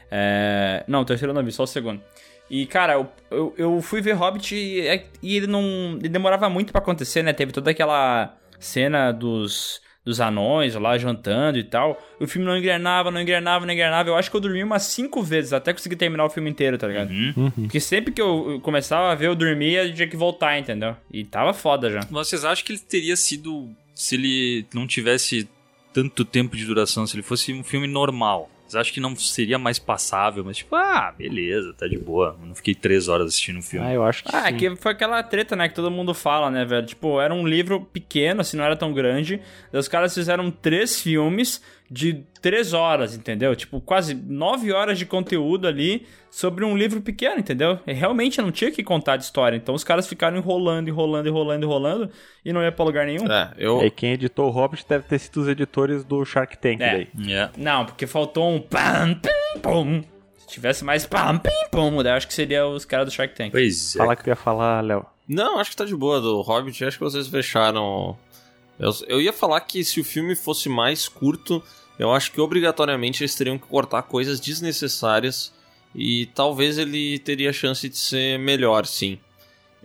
É... 0.10 0.86
Não, 0.88 1.01
o 1.01 1.06
terceiro 1.06 1.32
eu 1.32 1.36
não 1.36 1.43
vi, 1.43 1.51
só 1.51 1.63
o 1.63 1.67
segundo. 1.67 2.01
E, 2.49 2.65
cara, 2.67 2.93
eu, 2.93 3.10
eu, 3.32 3.54
eu 3.58 3.82
fui 3.82 4.01
ver 4.01 4.13
Hobbit 4.13 4.56
e, 4.56 4.88
é- 4.88 5.06
e 5.21 5.36
ele 5.36 5.47
não. 5.47 5.97
Ele 5.99 6.08
demorava 6.08 6.49
muito 6.49 6.71
pra 6.71 6.80
acontecer, 6.80 7.21
né? 7.21 7.34
Teve 7.34 7.51
toda 7.51 7.71
aquela 7.71 8.38
cena 8.60 9.12
dos, 9.12 9.82
dos 10.06 10.22
anões 10.22 10.76
lá 10.76 10.98
jantando 10.98 11.58
e 11.58 11.63
tal. 11.63 12.00
O 12.20 12.28
filme 12.28 12.48
não 12.48 12.56
engrenava, 12.56 13.10
não 13.10 13.20
engrenava, 13.20 13.65
não 13.65 13.74
engrenava. 13.74 14.10
Eu 14.10 14.15
acho 14.15 14.30
que 14.30 14.38
eu 14.38 14.41
dormi 14.41 14.63
umas 14.63 14.84
cinco 14.84 15.24
vezes 15.24 15.52
até 15.52 15.74
conseguir 15.74 15.96
terminar 15.96 16.26
o 16.26 16.30
filme 16.30 16.50
inteiro, 16.50 16.78
tá 16.78 16.88
ligado? 16.88 17.10
Porque 17.56 17.80
sempre 17.80 18.13
que 18.13 18.22
eu 18.22 18.36
eu 18.46 18.60
começava 18.60 19.12
a 19.12 19.15
ver, 19.15 19.28
eu 19.28 19.36
dormia 19.36 19.86
e 19.86 19.94
tinha 19.94 20.08
que 20.08 20.18
voltar, 20.18 20.58
entendeu? 20.58 20.96
E 21.12 21.24
tava 21.24 21.54
foda 21.54 21.89
já. 21.89 22.02
Vocês 22.10 22.46
acham 22.46 22.65
que 22.65 22.74
ele 22.74 22.80
teria 22.80 23.15
sido. 23.15 23.70
Se 23.94 24.15
ele 24.15 24.65
não 24.74 24.86
tivesse 24.86 25.48
tanto 25.94 26.26
tempo 26.26 26.56
de 26.56 26.65
duração, 26.65 27.08
se 27.08 27.15
ele 27.15 27.24
fosse 27.24 27.54
um 27.54 27.63
filme 27.63 27.88
normal? 27.88 28.50
Vocês 28.67 28.75
acham 28.82 28.93
que 28.93 28.99
não 28.99 29.15
seria 29.15 29.60
mais 29.60 29.78
passável? 29.78 30.43
Mas 30.43 30.58
tipo, 30.58 30.75
ah, 30.75 31.13
beleza, 31.17 31.73
tá 31.73 31.88
de 31.88 31.97
boa. 31.97 32.36
Eu 32.41 32.47
não 32.47 32.56
fiquei 32.56 32.73
três 32.73 33.08
horas 33.08 33.28
assistindo 33.28 33.60
um 33.60 33.62
filme. 33.62 33.86
Ah, 33.86 33.93
eu 33.93 34.04
acho 34.04 34.23
que 34.23 34.36
Ah, 34.36 34.47
é 34.47 34.51
sim. 34.51 34.58
que 34.58 34.75
foi 34.75 34.91
aquela 34.91 35.21
treta, 35.21 35.56
né, 35.56 35.69
que 35.69 35.75
todo 35.75 35.91
mundo 35.91 36.13
fala, 36.13 36.49
né, 36.49 36.65
velho? 36.65 36.86
Tipo, 36.86 37.21
era 37.21 37.34
um 37.34 37.45
livro 37.47 37.82
pequeno, 37.82 38.41
assim, 38.41 38.58
não 38.58 38.63
era 38.65 38.75
tão 38.75 38.91
grande. 38.91 39.39
Os 39.71 39.88
caras 39.88 40.13
fizeram 40.13 40.49
três 40.49 40.99
filmes 41.01 41.62
de 41.89 42.24
três 42.41 42.74
horas, 42.74 43.15
entendeu? 43.15 43.56
Tipo, 43.56 43.80
quase 43.80 44.13
nove 44.13 44.71
horas 44.71 44.98
de 44.98 45.06
conteúdo 45.06 45.67
ali 45.67 46.06
sobre 46.32 46.65
um 46.65 46.76
livro 46.76 47.00
pequeno, 47.02 47.39
entendeu? 47.39 47.80
E 47.86 47.93
realmente 47.93 48.41
não 48.41 48.52
tinha 48.52 48.71
que 48.71 48.84
contar 48.84 49.17
de 49.17 49.24
história. 49.24 49.56
Então 49.56 49.74
os 49.76 49.84
caras 49.84 50.08
ficaram 50.08 50.36
enrolando, 50.38 50.88
enrolando, 50.89 51.28
enrolando, 51.28 51.63
enrolando 51.63 52.10
e 52.43 52.52
não 52.52 52.62
ia 52.63 52.71
pra 52.71 52.84
lugar 52.86 53.06
nenhum. 53.06 53.32
É, 53.32 53.54
eu. 53.58 53.82
E 53.86 53.89
quem 53.91 54.13
editou 54.13 54.48
o 54.48 54.52
Hobbit 54.52 54.86
deve 54.88 55.06
ter 55.06 55.19
sido 55.19 55.41
os 55.41 55.48
editores 55.48 56.04
do 56.04 56.26
Shark 56.26 56.58
Tank 56.58 56.82
É. 56.82 56.91
daí. 56.91 57.08
É. 57.34 57.50
Não, 57.58 57.86
porque 57.86 58.06
faltou 58.08 58.50
um 58.52 58.60
pam, 58.60 59.13
pim, 59.21 59.60
pum. 59.62 60.04
Se 60.39 60.48
tivesse 60.48 60.84
mais 60.84 61.06
pam, 61.06 61.38
pim, 61.38 61.50
pum, 61.71 62.02
daí 62.04 62.12
eu 62.12 62.17
acho 62.17 62.28
que 62.28 62.34
seria 62.34 62.67
os 62.67 62.84
caras 62.84 63.06
do 63.08 63.12
Shark 63.12 63.34
Tank. 63.36 63.52
Pois 63.52 63.95
é. 63.95 64.00
Fala 64.00 64.15
que 64.15 64.24
tu 64.24 64.28
ia 64.30 64.36
falar, 64.36 64.82
Léo. 64.84 65.06
Não, 65.28 65.58
acho 65.60 65.71
que 65.71 65.78
tá 65.78 65.86
de 65.86 65.95
boa 65.95 66.21
do 66.21 66.41
Hobbit. 66.41 66.84
Acho 66.86 66.98
que 66.98 67.04
vocês 67.04 67.28
fecharam. 67.28 68.15
Eu, 68.80 68.92
eu 69.08 69.22
ia 69.22 69.34
falar 69.34 69.62
que 69.62 69.84
se 69.84 70.00
o 70.00 70.04
filme 70.04 70.36
fosse 70.36 70.68
mais 70.70 71.08
curto, 71.08 71.64
eu 71.98 72.12
acho 72.12 72.32
que 72.32 72.42
obrigatoriamente 72.42 73.24
eles 73.24 73.36
teriam 73.36 73.58
que 73.58 73.68
cortar 73.68 74.04
coisas 74.04 74.40
desnecessárias 74.40 75.54
e 75.94 76.26
talvez 76.28 76.78
ele 76.78 77.18
teria 77.20 77.54
chance 77.54 77.88
de 77.88 77.98
ser 77.98 78.38
melhor, 78.38 78.86
sim. 78.86 79.18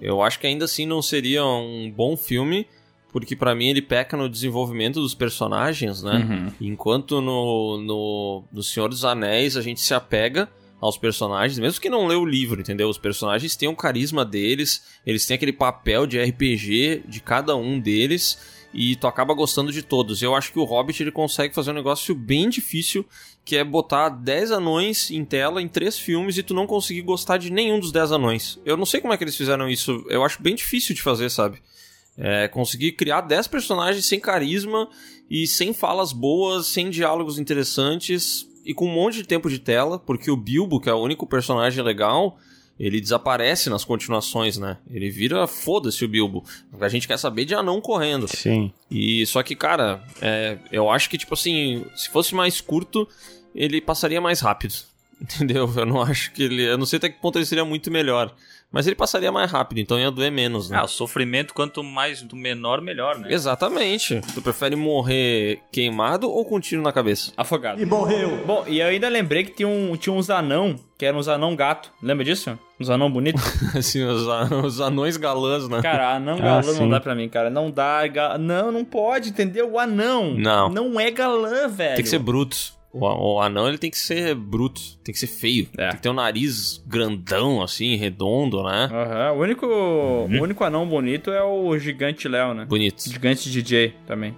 Eu 0.00 0.22
acho 0.22 0.40
que 0.40 0.46
ainda 0.46 0.64
assim 0.64 0.86
não 0.86 1.00
seria 1.00 1.44
um 1.44 1.92
bom 1.94 2.16
filme, 2.16 2.66
porque 3.12 3.36
pra 3.36 3.54
mim 3.54 3.68
ele 3.68 3.82
peca 3.82 4.16
no 4.16 4.28
desenvolvimento 4.28 5.00
dos 5.00 5.14
personagens, 5.14 6.02
né? 6.02 6.16
Uhum. 6.16 6.52
Enquanto 6.60 7.20
no, 7.20 7.78
no, 7.78 8.44
no 8.50 8.62
Senhor 8.62 8.88
dos 8.88 9.04
Anéis 9.04 9.56
a 9.56 9.62
gente 9.62 9.80
se 9.80 9.94
apega 9.94 10.48
aos 10.80 10.96
personagens, 10.96 11.58
mesmo 11.58 11.80
que 11.80 11.90
não 11.90 12.06
lê 12.06 12.14
o 12.14 12.24
livro, 12.24 12.60
entendeu? 12.60 12.88
Os 12.88 12.96
personagens 12.96 13.54
têm 13.54 13.68
o 13.68 13.76
carisma 13.76 14.24
deles, 14.24 14.82
eles 15.06 15.26
têm 15.26 15.34
aquele 15.34 15.52
papel 15.52 16.06
de 16.06 16.18
RPG 16.18 17.04
de 17.06 17.20
cada 17.20 17.54
um 17.54 17.78
deles 17.78 18.38
e 18.72 18.96
tu 18.96 19.06
acaba 19.06 19.34
gostando 19.34 19.72
de 19.72 19.82
todos. 19.82 20.22
Eu 20.22 20.34
acho 20.34 20.52
que 20.52 20.58
o 20.58 20.64
Hobbit 20.64 21.02
ele 21.02 21.10
consegue 21.10 21.54
fazer 21.54 21.70
um 21.70 21.74
negócio 21.74 22.14
bem 22.14 22.48
difícil, 22.48 23.04
que 23.44 23.56
é 23.56 23.64
botar 23.64 24.08
10 24.08 24.52
anões 24.52 25.10
em 25.10 25.24
tela 25.24 25.60
em 25.60 25.68
três 25.68 25.98
filmes 25.98 26.38
e 26.38 26.42
tu 26.42 26.54
não 26.54 26.66
conseguir 26.66 27.02
gostar 27.02 27.36
de 27.36 27.50
nenhum 27.50 27.80
dos 27.80 27.92
10 27.92 28.12
anões. 28.12 28.58
Eu 28.64 28.76
não 28.76 28.86
sei 28.86 29.00
como 29.00 29.12
é 29.12 29.16
que 29.16 29.24
eles 29.24 29.36
fizeram 29.36 29.68
isso, 29.68 30.04
eu 30.08 30.24
acho 30.24 30.42
bem 30.42 30.54
difícil 30.54 30.94
de 30.94 31.02
fazer, 31.02 31.30
sabe? 31.30 31.58
É, 32.16 32.48
conseguir 32.48 32.92
criar 32.92 33.22
10 33.22 33.48
personagens 33.48 34.04
sem 34.04 34.20
carisma 34.20 34.88
e 35.28 35.46
sem 35.46 35.72
falas 35.72 36.12
boas, 36.12 36.66
sem 36.66 36.90
diálogos 36.90 37.38
interessantes 37.38 38.46
e 38.64 38.74
com 38.74 38.86
um 38.86 38.92
monte 38.92 39.16
de 39.16 39.24
tempo 39.24 39.48
de 39.48 39.58
tela, 39.58 39.98
porque 39.98 40.30
o 40.30 40.36
Bilbo, 40.36 40.80
que 40.80 40.88
é 40.88 40.92
o 40.92 41.02
único 41.02 41.26
personagem 41.26 41.82
legal, 41.82 42.38
ele 42.80 42.98
desaparece 42.98 43.68
nas 43.68 43.84
continuações, 43.84 44.56
né? 44.56 44.78
Ele 44.90 45.10
vira 45.10 45.46
foda-se 45.46 46.02
o 46.02 46.08
Bilbo. 46.08 46.42
A 46.80 46.88
gente 46.88 47.06
quer 47.06 47.18
saber 47.18 47.44
de 47.44 47.54
anão 47.54 47.78
correndo. 47.78 48.26
Sim. 48.26 48.72
E 48.90 49.26
só 49.26 49.42
que, 49.42 49.54
cara, 49.54 50.02
é, 50.22 50.56
eu 50.72 50.88
acho 50.88 51.10
que, 51.10 51.18
tipo 51.18 51.34
assim, 51.34 51.84
se 51.94 52.08
fosse 52.08 52.34
mais 52.34 52.58
curto, 52.58 53.06
ele 53.54 53.82
passaria 53.82 54.18
mais 54.18 54.40
rápido. 54.40 54.74
Entendeu? 55.20 55.70
Eu 55.76 55.84
não 55.84 56.00
acho 56.00 56.32
que 56.32 56.42
ele. 56.42 56.62
Eu 56.62 56.78
não 56.78 56.86
sei 56.86 56.96
até 56.96 57.10
que 57.10 57.20
ponto 57.20 57.36
ele 57.36 57.44
seria 57.44 57.66
muito 57.66 57.90
melhor. 57.90 58.34
Mas 58.72 58.86
ele 58.86 58.94
passaria 58.94 59.32
mais 59.32 59.50
rápido, 59.50 59.78
então 59.78 59.98
ia 59.98 60.10
doer 60.12 60.30
menos, 60.30 60.70
né? 60.70 60.78
Ah, 60.78 60.84
o 60.84 60.88
sofrimento, 60.88 61.52
quanto 61.52 61.82
mais 61.82 62.22
do 62.22 62.36
menor, 62.36 62.80
melhor, 62.80 63.18
né? 63.18 63.26
Exatamente. 63.32 64.20
Tu 64.32 64.40
prefere 64.40 64.76
morrer 64.76 65.58
queimado 65.72 66.30
ou 66.30 66.44
com 66.44 66.56
um 66.56 66.60
tiro 66.60 66.80
na 66.80 66.92
cabeça? 66.92 67.32
Afogado. 67.36 67.82
E 67.82 67.84
morreu. 67.84 68.44
Bom, 68.46 68.64
e 68.68 68.78
eu 68.80 68.86
ainda 68.86 69.08
lembrei 69.08 69.42
que 69.44 69.50
tinha, 69.52 69.66
um, 69.68 69.96
tinha 69.96 70.12
uns 70.14 70.30
anão, 70.30 70.76
que 70.96 71.04
eram 71.04 71.18
uns 71.18 71.26
anão 71.26 71.56
gato. 71.56 71.90
Lembra 72.00 72.24
disso? 72.24 72.56
Uns 72.78 72.88
anão 72.88 73.10
bonito? 73.10 73.40
assim, 73.76 74.04
os, 74.04 74.28
an- 74.28 74.62
os 74.64 74.80
anões 74.80 75.16
galãs, 75.16 75.68
né? 75.68 75.82
Cara, 75.82 76.14
anão 76.14 76.36
Ah, 76.38 76.42
galã 76.42 76.62
não 76.66 76.74
sim. 76.74 76.88
dá 76.88 77.00
pra 77.00 77.14
mim, 77.14 77.28
cara. 77.28 77.50
Não 77.50 77.70
dá. 77.72 78.06
ga- 78.06 78.38
Não, 78.38 78.70
não 78.70 78.84
pode, 78.84 79.30
entendeu? 79.30 79.68
O 79.72 79.78
anão. 79.80 80.32
Não. 80.34 80.68
Não 80.70 81.00
é 81.00 81.10
galã, 81.10 81.66
velho. 81.68 81.96
Tem 81.96 82.04
que 82.04 82.08
ser 82.10 82.20
bruto. 82.20 82.56
O, 82.92 83.06
o 83.34 83.40
anão, 83.40 83.68
ele 83.68 83.78
tem 83.78 83.90
que 83.90 83.98
ser 83.98 84.34
bruto. 84.34 84.80
Tem 85.04 85.12
que 85.12 85.18
ser 85.18 85.28
feio. 85.28 85.68
É. 85.78 85.88
Tem 85.88 85.96
que 85.96 86.02
ter 86.02 86.08
um 86.08 86.14
nariz 86.14 86.82
grandão, 86.86 87.62
assim, 87.62 87.94
redondo, 87.96 88.62
né? 88.64 88.88
Aham. 88.92 89.32
O 89.32 89.40
único, 89.42 89.66
Uhum. 89.66 90.40
o 90.40 90.42
único 90.42 90.64
anão 90.64 90.86
bonito 90.88 91.30
é 91.30 91.42
o 91.42 91.78
gigante 91.78 92.26
Léo, 92.28 92.52
né? 92.54 92.64
Bonito. 92.64 93.08
Gigante 93.08 93.48
DJ 93.50 93.94
também. 94.06 94.34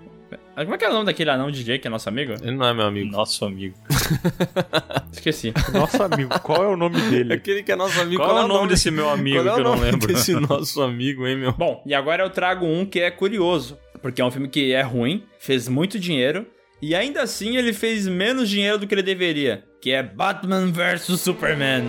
Como 0.54 0.74
é 0.74 0.76
que 0.78 0.84
é 0.84 0.90
o 0.90 0.92
nome 0.92 1.06
daquele 1.06 1.30
anão 1.30 1.50
DJ 1.50 1.78
que 1.78 1.86
é 1.86 1.90
nosso 1.90 2.10
amigo? 2.10 2.34
Ele 2.42 2.54
não 2.54 2.66
é 2.66 2.74
meu 2.74 2.84
amigo. 2.84 3.10
Nosso 3.10 3.42
amigo. 3.46 3.74
Esqueci. 5.10 5.52
Nosso 5.72 6.02
amigo, 6.02 6.38
qual 6.40 6.62
é 6.64 6.68
o 6.68 6.76
nome 6.76 7.00
dele? 7.10 7.32
Aquele 7.34 7.62
que 7.62 7.72
é 7.72 7.76
nosso 7.76 7.98
amigo. 8.00 8.22
Qual 8.22 8.36
é 8.38 8.44
o 8.44 8.48
nome 8.48 8.68
desse 8.68 8.90
meu 8.90 9.08
amigo 9.08 9.36
Qual 9.42 9.46
é 9.46 9.54
que 9.54 9.56
o 9.56 9.60
eu 9.60 9.64
não 9.64 9.76
nome 9.76 9.90
lembro? 9.90 10.06
desse 10.08 10.34
nosso 10.34 10.82
amigo, 10.82 11.26
hein, 11.26 11.36
meu? 11.36 11.52
Bom, 11.52 11.82
e 11.86 11.94
agora 11.94 12.22
eu 12.22 12.30
trago 12.30 12.66
um 12.66 12.84
que 12.84 13.00
é 13.00 13.10
curioso, 13.10 13.78
porque 14.00 14.20
é 14.20 14.24
um 14.24 14.30
filme 14.30 14.48
que 14.48 14.72
é 14.72 14.82
ruim, 14.82 15.24
fez 15.38 15.68
muito 15.68 15.98
dinheiro, 15.98 16.46
e 16.82 16.96
ainda 16.96 17.22
assim 17.22 17.56
ele 17.56 17.72
fez 17.72 18.08
menos 18.08 18.50
dinheiro 18.50 18.76
do 18.76 18.88
que 18.88 18.94
ele 18.94 19.04
deveria, 19.04 19.62
que 19.80 19.92
é 19.92 20.02
Batman 20.02 20.66
vs 20.72 21.20
Superman. 21.20 21.84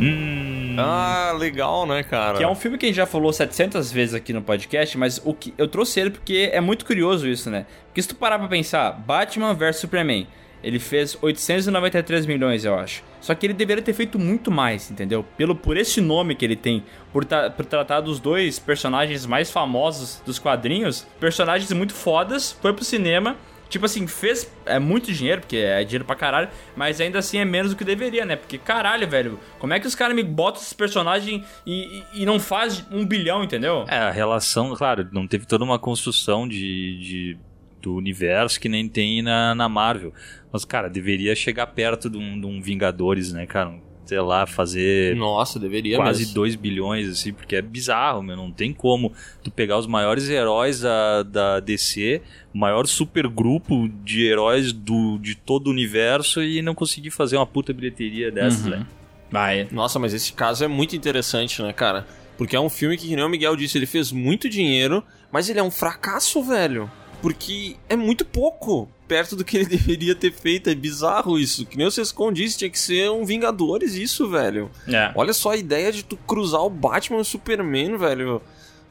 Hum. 0.00 0.76
Ah, 0.78 1.34
legal, 1.36 1.84
né, 1.84 2.04
cara? 2.04 2.38
Que 2.38 2.44
é 2.44 2.48
um 2.48 2.54
filme 2.54 2.78
que 2.78 2.86
a 2.86 2.88
gente 2.88 2.96
já 2.96 3.06
falou 3.06 3.32
700 3.32 3.90
vezes 3.90 4.14
aqui 4.14 4.32
no 4.32 4.40
podcast, 4.40 4.96
mas 4.96 5.20
o 5.24 5.34
que 5.34 5.52
eu 5.58 5.66
trouxe 5.66 5.98
ele 5.98 6.10
porque 6.10 6.50
é 6.52 6.60
muito 6.60 6.84
curioso 6.84 7.28
isso, 7.28 7.50
né? 7.50 7.66
Porque 7.86 8.02
se 8.02 8.08
tu 8.08 8.14
parar 8.14 8.38
pra 8.38 8.46
pensar, 8.46 8.92
Batman 8.92 9.52
vs 9.52 9.76
Superman, 9.76 10.28
ele 10.64 10.78
fez 10.78 11.16
893 11.20 12.26
milhões, 12.26 12.64
eu 12.64 12.74
acho. 12.74 13.02
Só 13.20 13.34
que 13.34 13.46
ele 13.46 13.52
deveria 13.54 13.82
ter 13.82 13.92
feito 13.92 14.18
muito 14.18 14.50
mais, 14.50 14.90
entendeu? 14.90 15.24
Pelo 15.36 15.54
por 15.54 15.76
esse 15.76 16.00
nome 16.00 16.34
que 16.34 16.44
ele 16.44 16.56
tem, 16.56 16.82
por, 17.12 17.24
ta- 17.24 17.50
por 17.50 17.64
tratar 17.64 18.00
dos 18.00 18.18
dois 18.18 18.58
personagens 18.58 19.24
mais 19.26 19.50
famosos 19.50 20.20
dos 20.26 20.38
quadrinhos, 20.38 21.06
personagens 21.20 21.70
muito 21.72 21.94
fodas, 21.94 22.52
foi 22.60 22.72
pro 22.72 22.84
cinema 22.84 23.36
Tipo 23.66 23.86
assim, 23.86 24.06
fez 24.06 24.48
é 24.66 24.78
muito 24.78 25.12
dinheiro, 25.12 25.40
porque 25.40 25.56
é 25.56 25.82
dinheiro 25.82 26.04
pra 26.04 26.14
caralho, 26.14 26.48
mas 26.76 27.00
ainda 27.00 27.18
assim 27.18 27.38
é 27.38 27.44
menos 27.44 27.72
do 27.72 27.76
que 27.76 27.82
deveria, 27.82 28.24
né? 28.24 28.36
Porque 28.36 28.56
caralho, 28.56 29.08
velho, 29.08 29.40
como 29.58 29.72
é 29.72 29.80
que 29.80 29.86
os 29.86 29.96
caras 29.96 30.14
me 30.14 30.22
botam 30.22 30.60
esses 30.60 30.74
personagens 30.74 31.42
e, 31.66 32.02
e, 32.14 32.22
e 32.22 32.26
não 32.26 32.38
faz 32.38 32.84
um 32.92 33.04
bilhão, 33.04 33.42
entendeu? 33.42 33.84
É, 33.88 33.96
a 33.96 34.10
relação, 34.12 34.76
claro, 34.76 35.08
não 35.10 35.26
teve 35.26 35.44
toda 35.44 35.64
uma 35.64 35.78
construção 35.78 36.46
de, 36.46 36.98
de- 37.00 37.38
do 37.84 37.94
universo 37.94 38.58
que 38.58 38.68
nem 38.68 38.88
tem 38.88 39.22
na, 39.22 39.54
na 39.54 39.68
Marvel. 39.68 40.12
Mas, 40.52 40.64
cara, 40.64 40.88
deveria 40.88 41.34
chegar 41.34 41.66
perto 41.68 42.08
de 42.08 42.16
um, 42.18 42.40
de 42.40 42.46
um 42.46 42.60
Vingadores, 42.60 43.32
né, 43.32 43.46
cara? 43.46 43.74
Sei 44.06 44.20
lá, 44.20 44.46
fazer 44.46 45.16
Nossa, 45.16 45.58
deveria 45.58 45.96
quase 45.96 46.20
mesmo. 46.20 46.34
2 46.34 46.56
bilhões, 46.56 47.08
assim, 47.08 47.32
porque 47.32 47.56
é 47.56 47.62
bizarro, 47.62 48.22
meu. 48.22 48.36
Não 48.36 48.52
tem 48.52 48.70
como 48.72 49.12
tu 49.42 49.50
pegar 49.50 49.78
os 49.78 49.86
maiores 49.86 50.28
heróis 50.28 50.80
da, 50.80 51.22
da 51.22 51.60
DC, 51.60 52.20
o 52.54 52.58
maior 52.58 52.86
supergrupo 52.86 53.88
de 54.04 54.26
heróis 54.26 54.72
do, 54.72 55.18
de 55.18 55.34
todo 55.34 55.68
o 55.68 55.70
universo 55.70 56.42
e 56.42 56.60
não 56.60 56.74
conseguir 56.74 57.10
fazer 57.10 57.36
uma 57.36 57.46
puta 57.46 57.72
bilheteria 57.72 58.30
dessas, 58.30 58.64
Uhum. 58.64 58.70
né? 58.72 58.86
Vai. 59.30 59.66
Nossa, 59.72 59.98
mas 59.98 60.12
esse 60.12 60.32
caso 60.34 60.62
é 60.64 60.68
muito 60.68 60.94
interessante, 60.94 61.62
né, 61.62 61.72
cara? 61.72 62.06
Porque 62.36 62.54
é 62.54 62.60
um 62.60 62.68
filme 62.68 62.96
que, 62.98 63.08
que 63.08 63.16
nem 63.16 63.24
o 63.24 63.28
Miguel 63.28 63.56
disse, 63.56 63.78
ele 63.78 63.86
fez 63.86 64.12
muito 64.12 64.48
dinheiro, 64.50 65.02
mas 65.32 65.48
ele 65.48 65.58
é 65.58 65.62
um 65.62 65.70
fracasso, 65.70 66.42
velho. 66.42 66.90
Porque 67.24 67.76
é 67.88 67.96
muito 67.96 68.22
pouco 68.22 68.86
perto 69.08 69.34
do 69.34 69.46
que 69.46 69.56
ele 69.56 69.64
deveria 69.64 70.14
ter 70.14 70.30
feito. 70.30 70.68
É 70.68 70.74
bizarro 70.74 71.38
isso. 71.38 71.64
Que 71.64 71.78
nem 71.78 71.86
o 71.86 71.90
Sescon 71.90 72.30
disse, 72.30 72.58
tinha 72.58 72.68
que 72.68 72.78
ser 72.78 73.10
um 73.10 73.24
Vingadores 73.24 73.94
isso, 73.94 74.28
velho. 74.28 74.70
É. 74.86 75.10
Olha 75.14 75.32
só 75.32 75.52
a 75.52 75.56
ideia 75.56 75.90
de 75.90 76.04
tu 76.04 76.18
cruzar 76.18 76.60
o 76.60 76.68
Batman 76.68 77.16
e 77.16 77.20
o 77.22 77.24
Superman, 77.24 77.96
velho. 77.96 78.42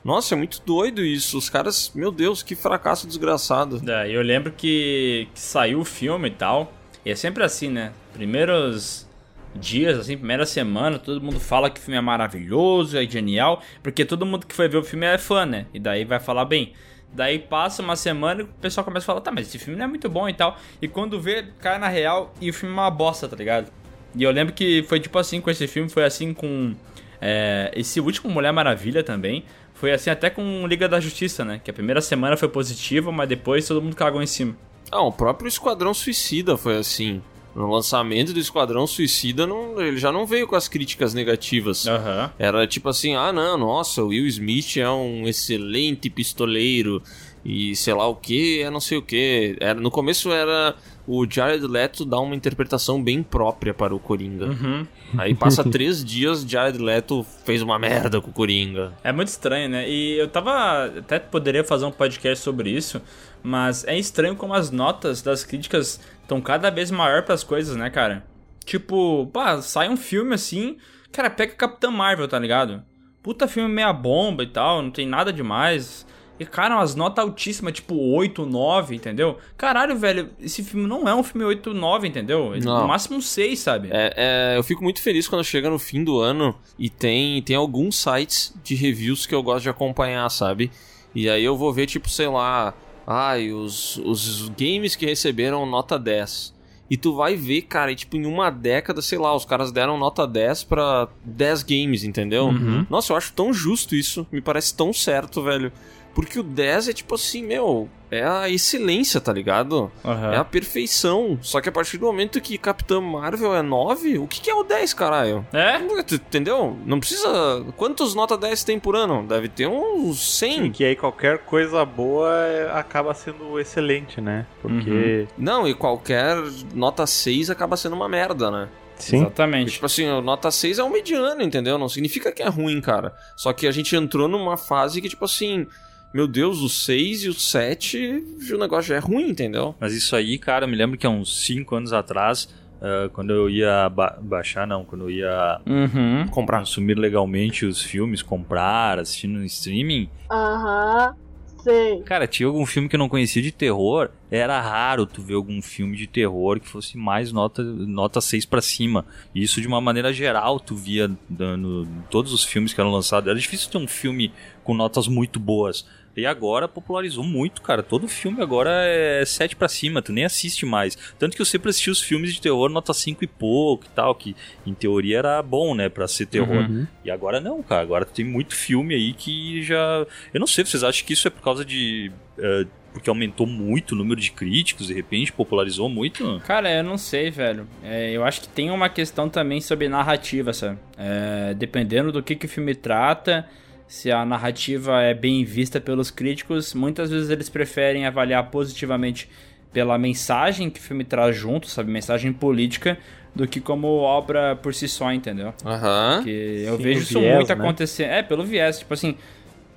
Nossa, 0.03 0.33
é 0.33 0.37
muito 0.37 0.63
doido 0.65 1.05
isso. 1.05 1.37
Os 1.37 1.47
caras, 1.47 1.91
meu 1.93 2.11
Deus, 2.11 2.41
que 2.41 2.55
fracasso 2.55 3.05
desgraçado. 3.05 3.79
É, 3.87 4.09
eu 4.09 4.23
lembro 4.23 4.51
que, 4.51 5.27
que 5.31 5.39
saiu 5.39 5.81
o 5.81 5.85
filme 5.85 6.29
e 6.29 6.31
tal. 6.31 6.73
E 7.05 7.11
é 7.11 7.15
sempre 7.15 7.43
assim, 7.43 7.69
né? 7.69 7.93
Primeiros 8.13 9.07
dias, 9.53 9.99
assim, 9.99 10.17
primeira 10.17 10.47
semana, 10.47 10.97
todo 10.97 11.21
mundo 11.21 11.39
fala 11.39 11.69
que 11.69 11.79
o 11.79 11.83
filme 11.83 11.99
é 11.99 12.01
maravilhoso, 12.01 12.97
é 12.97 13.05
genial. 13.05 13.61
Porque 13.83 14.03
todo 14.03 14.25
mundo 14.25 14.47
que 14.47 14.55
foi 14.55 14.67
ver 14.67 14.77
o 14.77 14.83
filme 14.83 15.05
é 15.05 15.19
fã, 15.19 15.45
né? 15.45 15.67
E 15.71 15.79
daí 15.79 16.03
vai 16.03 16.19
falar 16.19 16.45
bem. 16.45 16.73
Daí 17.13 17.37
passa 17.37 17.81
uma 17.83 17.95
semana 17.95 18.41
e 18.41 18.43
o 18.43 18.47
pessoal 18.47 18.83
começa 18.83 19.05
a 19.05 19.07
falar, 19.07 19.21
tá, 19.21 19.31
mas 19.31 19.47
esse 19.47 19.59
filme 19.59 19.77
não 19.77 19.85
é 19.85 19.87
muito 19.87 20.09
bom 20.09 20.27
e 20.27 20.33
tal. 20.33 20.57
E 20.81 20.87
quando 20.87 21.21
vê, 21.21 21.45
cai 21.59 21.77
na 21.77 21.87
real 21.87 22.33
e 22.41 22.49
o 22.49 22.53
filme 22.53 22.75
é 22.75 22.79
uma 22.79 22.89
bosta, 22.89 23.27
tá 23.27 23.35
ligado? 23.35 23.71
E 24.15 24.23
eu 24.23 24.31
lembro 24.31 24.53
que 24.53 24.83
foi 24.83 24.99
tipo 24.99 25.17
assim 25.19 25.39
com 25.39 25.49
esse 25.49 25.67
filme, 25.67 25.89
foi 25.89 26.05
assim 26.05 26.33
com 26.33 26.73
é, 27.21 27.71
esse 27.75 27.99
último 27.99 28.31
Mulher 28.31 28.51
Maravilha 28.51 29.03
também. 29.03 29.45
Foi 29.75 29.91
assim 29.91 30.09
até 30.09 30.29
com 30.29 30.65
Liga 30.67 30.87
da 30.87 30.99
Justiça, 30.99 31.45
né? 31.45 31.61
Que 31.63 31.69
a 31.69 31.73
primeira 31.73 32.01
semana 32.01 32.35
foi 32.35 32.47
positiva, 32.47 33.11
mas 33.11 33.29
depois 33.29 33.67
todo 33.67 33.81
mundo 33.81 33.95
cagou 33.95 34.21
em 34.21 34.27
cima. 34.27 34.55
Ah, 34.91 35.01
o 35.01 35.11
próprio 35.11 35.47
Esquadrão 35.47 35.93
Suicida 35.93 36.57
foi 36.57 36.77
assim. 36.77 37.21
No 37.55 37.69
lançamento 37.71 38.33
do 38.33 38.39
Esquadrão 38.39 38.87
Suicida, 38.87 39.45
não- 39.45 39.79
ele 39.79 39.97
já 39.97 40.11
não 40.11 40.25
veio 40.25 40.47
com 40.47 40.55
as 40.55 40.67
críticas 40.67 41.13
negativas. 41.13 41.85
Aham. 41.87 42.31
Era 42.39 42.65
tipo 42.65 42.89
assim, 42.89 43.15
ah 43.15 43.31
não, 43.31 43.57
nossa, 43.57 44.03
o 44.03 44.07
Will 44.07 44.25
Smith 44.27 44.77
é 44.77 44.89
um 44.89 45.27
excelente 45.27 46.09
pistoleiro 46.09 47.01
e 47.45 47.75
sei 47.75 47.93
lá 47.93 48.07
o 48.07 48.15
que, 48.15 48.61
é 48.61 48.69
não 48.69 48.79
sei 48.79 48.97
o 48.97 49.01
que. 49.01 49.55
Era, 49.59 49.79
no 49.79 49.91
começo 49.91 50.31
era 50.31 50.75
o 51.05 51.29
Jared 51.29 51.67
Leto 51.67 52.05
dar 52.05 52.21
uma 52.21 52.33
interpretação 52.33 53.03
bem 53.03 53.21
própria 53.21 53.73
para 53.73 53.93
o 53.93 53.99
Coringa. 53.99 54.45
Uhum. 54.45 54.87
Aí 55.17 55.35
passa 55.35 55.61
três 55.69 56.03
dias, 56.03 56.41
Jared 56.47 56.77
Leto 56.79 57.25
fez 57.45 57.61
uma 57.61 57.77
merda 57.77 58.19
com 58.21 58.29
o 58.31 58.33
Coringa. 58.33 58.93
É 59.03 59.11
muito 59.11 59.27
estranho, 59.27 59.69
né? 59.69 59.87
E 59.87 60.17
eu 60.17 60.27
tava. 60.29 60.85
Até 60.97 61.19
poderia 61.19 61.63
fazer 61.63 61.83
um 61.85 61.91
podcast 61.91 62.41
sobre 62.41 62.69
isso, 62.69 63.01
mas 63.43 63.83
é 63.85 63.99
estranho 63.99 64.35
como 64.37 64.53
as 64.53 64.71
notas 64.71 65.21
das 65.21 65.43
críticas 65.43 65.99
estão 66.23 66.41
cada 66.41 66.71
vez 66.71 66.89
maior 66.89 67.23
pras 67.23 67.43
coisas, 67.43 67.75
né, 67.75 67.89
cara? 67.89 68.25
Tipo, 68.65 69.27
pá, 69.27 69.61
sai 69.61 69.89
um 69.89 69.97
filme 69.97 70.33
assim, 70.33 70.77
cara, 71.11 71.29
pega 71.29 71.53
Capitã 71.53 71.91
Marvel, 71.91 72.27
tá 72.27 72.39
ligado? 72.39 72.81
Puta 73.21 73.47
filme 73.47 73.69
meia 73.73 73.93
bomba 73.93 74.43
e 74.43 74.47
tal, 74.47 74.81
não 74.81 74.91
tem 74.91 75.07
nada 75.07 75.31
demais. 75.31 76.05
E, 76.39 76.45
cara, 76.45 76.75
umas 76.75 76.95
notas 76.95 77.23
altíssimas, 77.23 77.73
tipo 77.73 77.95
8, 77.95 78.45
9, 78.45 78.95
entendeu? 78.95 79.37
Caralho, 79.55 79.95
velho, 79.95 80.31
esse 80.39 80.63
filme 80.63 80.87
não 80.87 81.07
é 81.07 81.13
um 81.13 81.23
filme 81.23 81.45
8, 81.45 81.73
9, 81.73 82.07
entendeu? 82.07 82.53
Não. 82.61 82.81
No 82.81 82.87
máximo 82.87 83.17
um 83.17 83.21
6, 83.21 83.59
sabe? 83.59 83.89
É, 83.91 84.13
é, 84.53 84.57
eu 84.57 84.63
fico 84.63 84.83
muito 84.83 85.01
feliz 85.01 85.27
quando 85.27 85.43
chega 85.43 85.69
no 85.69 85.77
fim 85.77 86.03
do 86.03 86.19
ano 86.19 86.55
e 86.77 86.89
tem, 86.89 87.41
tem 87.43 87.55
alguns 87.55 87.97
sites 87.97 88.53
de 88.63 88.73
reviews 88.73 89.25
que 89.25 89.35
eu 89.35 89.43
gosto 89.43 89.63
de 89.63 89.69
acompanhar, 89.69 90.27
sabe? 90.29 90.71
E 91.13 91.29
aí 91.29 91.43
eu 91.43 91.55
vou 91.55 91.71
ver, 91.71 91.85
tipo, 91.85 92.09
sei 92.09 92.27
lá, 92.27 92.73
ai, 93.05 93.51
os, 93.51 93.97
os 93.97 94.49
games 94.49 94.95
que 94.95 95.05
receberam 95.05 95.65
nota 95.65 95.97
10. 95.99 96.53
E 96.89 96.97
tu 96.97 97.15
vai 97.15 97.35
ver, 97.35 97.63
cara, 97.63 97.91
e, 97.91 97.95
tipo, 97.95 98.17
em 98.17 98.25
uma 98.25 98.49
década, 98.49 99.01
sei 99.01 99.17
lá, 99.17 99.35
os 99.35 99.45
caras 99.45 99.71
deram 99.71 99.97
nota 99.97 100.27
10 100.27 100.65
pra 100.65 101.07
10 101.23 101.63
games, 101.63 102.03
entendeu? 102.03 102.51
Nossa, 102.89 103.13
eu 103.13 103.17
acho 103.17 103.33
tão 103.33 103.53
justo 103.53 103.95
isso, 103.95 104.27
me 104.31 104.41
parece 104.41 104.75
tão 104.75 104.93
certo, 104.93 105.41
velho. 105.41 105.71
Porque 106.13 106.39
o 106.39 106.43
10 106.43 106.89
é 106.89 106.93
tipo 106.93 107.15
assim, 107.15 107.41
meu, 107.43 107.89
é 108.11 108.23
a 108.23 108.47
excelência, 108.47 109.19
tá 109.19 109.33
ligado? 109.33 109.91
Aham. 110.05 110.31
É 110.33 110.37
a 110.37 110.43
perfeição. 110.43 111.39
Só 111.41 111.59
que 111.59 111.67
a 111.67 111.71
partir 111.71 111.97
do 111.97 112.05
momento 112.05 112.39
que 112.39 112.55
Capitã 112.57 113.01
Marvel 113.01 113.55
é 113.55 113.63
9, 113.63 114.19
o 114.19 114.27
que, 114.27 114.39
que 114.39 114.49
é 114.51 114.53
o 114.53 114.63
10, 114.63 114.93
caralho? 114.93 115.43
É? 115.51 115.77
Entendeu? 116.13 116.77
Não 116.85 116.99
precisa. 116.99 117.65
Quantos 117.75 118.13
nota 118.13 118.37
10 118.37 118.63
tem 118.63 118.79
por 118.79 118.95
ano? 118.95 119.25
Deve 119.27 119.47
ter 119.49 119.67
uns 119.67 120.19
E 120.21 120.35
100. 120.35 120.71
que 120.71 120.83
aí 120.85 120.95
qualquer 120.95 121.39
coisa 121.39 121.83
boa 121.83 122.31
é- 122.45 122.71
acaba 122.77 123.13
sendo 123.15 123.59
excelente, 123.59 124.21
né? 124.21 124.45
Porque. 124.61 125.27
Não, 125.37 125.67
e 125.67 125.73
qualquer 125.73 126.37
nota 126.75 127.07
6 127.07 127.49
acaba 127.49 127.75
sendo 127.75 127.95
uma 127.95 128.07
merda, 128.07 128.51
né? 128.51 128.69
Sim. 128.97 129.17
Exatamente. 129.21 129.71
Tipo 129.71 129.87
assim, 129.87 130.05
nota 130.21 130.51
6 130.51 130.77
é 130.77 130.83
um 130.83 130.89
mediano, 130.91 131.41
entendeu? 131.41 131.79
Não 131.79 131.89
significa 131.89 132.31
que 132.31 132.43
é 132.43 132.47
ruim, 132.47 132.79
cara. 132.79 133.13
Só 133.35 133.51
que 133.51 133.65
a 133.65 133.71
gente 133.71 133.95
entrou 133.95 134.27
numa 134.27 134.55
fase 134.55 135.01
que, 135.01 135.09
tipo 135.09 135.25
assim, 135.25 135.65
meu 136.13 136.27
Deus, 136.27 136.59
o 136.61 136.69
6 136.69 137.23
e 137.23 137.29
o 137.29 137.33
7, 137.33 138.23
o 138.53 138.57
negócio 138.57 138.89
já 138.89 138.95
é 138.95 138.99
ruim, 138.99 139.29
entendeu? 139.29 139.75
Mas 139.79 139.93
isso 139.93 140.15
aí, 140.15 140.37
cara, 140.37 140.65
eu 140.65 140.69
me 140.69 140.75
lembro 140.75 140.97
que 140.97 141.07
há 141.07 141.09
uns 141.09 141.43
5 141.45 141.75
anos 141.75 141.91
atrás, 141.91 142.47
ah, 142.81 143.09
quando 143.13 143.31
eu 143.33 143.49
ia 143.49 143.89
ba- 143.89 144.17
baixar, 144.21 144.67
não, 144.67 144.85
quando 144.85 145.05
eu 145.05 145.09
ia 145.11 145.59
Uhum. 145.65 146.27
Comprar. 146.29 146.59
consumir 146.59 146.95
legalmente 146.97 147.65
os 147.65 147.81
filmes, 147.81 148.21
comprar, 148.21 148.99
assistir 148.99 149.27
no 149.27 149.43
streaming, 149.45 150.07
Aham. 150.29 151.15
sei. 151.63 152.01
Cara, 152.01 152.27
tinha 152.27 152.45
algum 152.47 152.65
filme 152.65 152.89
que 152.89 152.95
eu 152.95 152.99
não 152.99 153.07
conhecia 153.07 153.41
de 153.41 153.51
terror. 153.51 154.09
Era 154.29 154.59
raro 154.59 155.05
tu 155.05 155.21
ver 155.21 155.35
algum 155.35 155.61
filme 155.61 155.95
de 155.95 156.07
terror 156.07 156.59
que 156.59 156.67
fosse 156.67 156.97
mais 156.97 157.31
nota, 157.31 157.63
nota 157.63 158.19
6 158.19 158.45
pra 158.45 158.61
cima. 158.61 159.05
E 159.33 159.41
isso 159.41 159.61
de 159.61 159.67
uma 159.67 159.79
maneira 159.79 160.11
geral 160.11 160.59
tu 160.59 160.75
via 160.75 161.09
dando 161.29 161.87
todos 162.09 162.33
os 162.33 162.43
filmes 162.43 162.73
que 162.73 162.81
eram 162.81 162.91
lançados. 162.91 163.29
Era 163.29 163.39
difícil 163.39 163.69
ter 163.71 163.77
um 163.77 163.87
filme 163.87 164.33
com 164.63 164.73
notas 164.73 165.07
muito 165.07 165.39
boas. 165.39 165.85
E 166.15 166.25
agora 166.25 166.67
popularizou 166.67 167.23
muito, 167.23 167.61
cara. 167.61 167.81
Todo 167.81 168.07
filme 168.07 168.41
agora 168.41 168.69
é 168.85 169.23
7 169.25 169.55
pra 169.55 169.67
cima, 169.67 170.01
tu 170.01 170.11
nem 170.11 170.25
assiste 170.25 170.65
mais. 170.65 170.97
Tanto 171.17 171.35
que 171.35 171.41
eu 171.41 171.45
sempre 171.45 171.69
assisti 171.69 171.89
os 171.89 172.01
filmes 172.01 172.33
de 172.33 172.41
terror 172.41 172.69
nota 172.69 172.93
5 172.93 173.23
e 173.23 173.27
pouco 173.27 173.85
e 173.85 173.89
tal, 173.89 174.13
que 174.13 174.35
em 174.65 174.73
teoria 174.73 175.19
era 175.19 175.41
bom, 175.41 175.73
né, 175.73 175.89
pra 175.89 176.07
ser 176.07 176.25
terror. 176.27 176.69
Uhum. 176.69 176.87
E 177.03 177.09
agora 177.11 177.39
não, 177.39 177.61
cara. 177.63 177.81
Agora 177.81 178.05
tem 178.05 178.25
muito 178.25 178.55
filme 178.55 178.93
aí 178.93 179.13
que 179.13 179.63
já. 179.63 180.05
Eu 180.33 180.39
não 180.39 180.47
sei, 180.47 180.65
vocês 180.65 180.83
acham 180.83 181.05
que 181.05 181.13
isso 181.13 181.27
é 181.27 181.31
por 181.31 181.41
causa 181.41 181.65
de. 181.65 182.11
eh, 182.37 182.65
porque 182.93 183.09
aumentou 183.09 183.47
muito 183.47 183.93
o 183.93 183.95
número 183.95 184.21
de 184.21 184.31
críticos, 184.31 184.85
de 184.85 184.93
repente, 184.93 185.33
popularizou 185.33 185.89
muito? 185.89 186.39
Cara, 186.45 186.71
eu 186.71 186.83
não 186.83 186.95
sei, 186.95 187.31
velho. 187.31 187.67
É, 187.83 188.11
eu 188.11 188.23
acho 188.23 188.41
que 188.41 188.47
tem 188.47 188.69
uma 188.69 188.87
questão 188.87 189.27
também 189.27 189.59
sobre 189.59 189.89
narrativa, 189.89 190.53
sabe? 190.53 190.77
É, 190.95 191.55
dependendo 191.55 192.11
do 192.11 192.21
que, 192.21 192.35
que 192.35 192.45
o 192.45 192.49
filme 192.49 192.75
trata, 192.75 193.49
se 193.93 194.11
a 194.11 194.25
narrativa 194.25 195.03
é 195.03 195.13
bem 195.13 195.45
vista 195.45 195.79
pelos 195.79 196.09
críticos, 196.09 196.73
muitas 196.73 197.11
vezes 197.11 197.29
eles 197.29 197.47
preferem 197.47 198.07
avaliar 198.07 198.49
positivamente 198.49 199.29
pela 199.71 199.99
mensagem 199.99 200.67
que 200.67 200.79
o 200.79 200.83
filme 200.83 201.03
traz 201.03 201.35
junto, 201.35 201.67
sabe? 201.67 201.91
Mensagem 201.91 202.33
política, 202.33 202.97
do 203.35 203.47
que 203.47 203.61
como 203.61 203.87
obra 203.99 204.55
por 204.55 204.73
si 204.73 204.87
só, 204.87 205.13
entendeu? 205.13 205.53
Aham. 205.63 206.21
Que 206.23 206.63
eu 206.65 206.77
Sim, 206.77 206.83
vejo 206.83 207.01
isso 207.01 207.19
viés, 207.19 207.35
muito 207.35 207.49
né? 207.49 207.53
acontecer. 207.53 208.03
É, 208.05 208.23
pelo 208.23 208.43
viés. 208.43 208.79
Tipo 208.79 208.95
assim, 208.95 209.15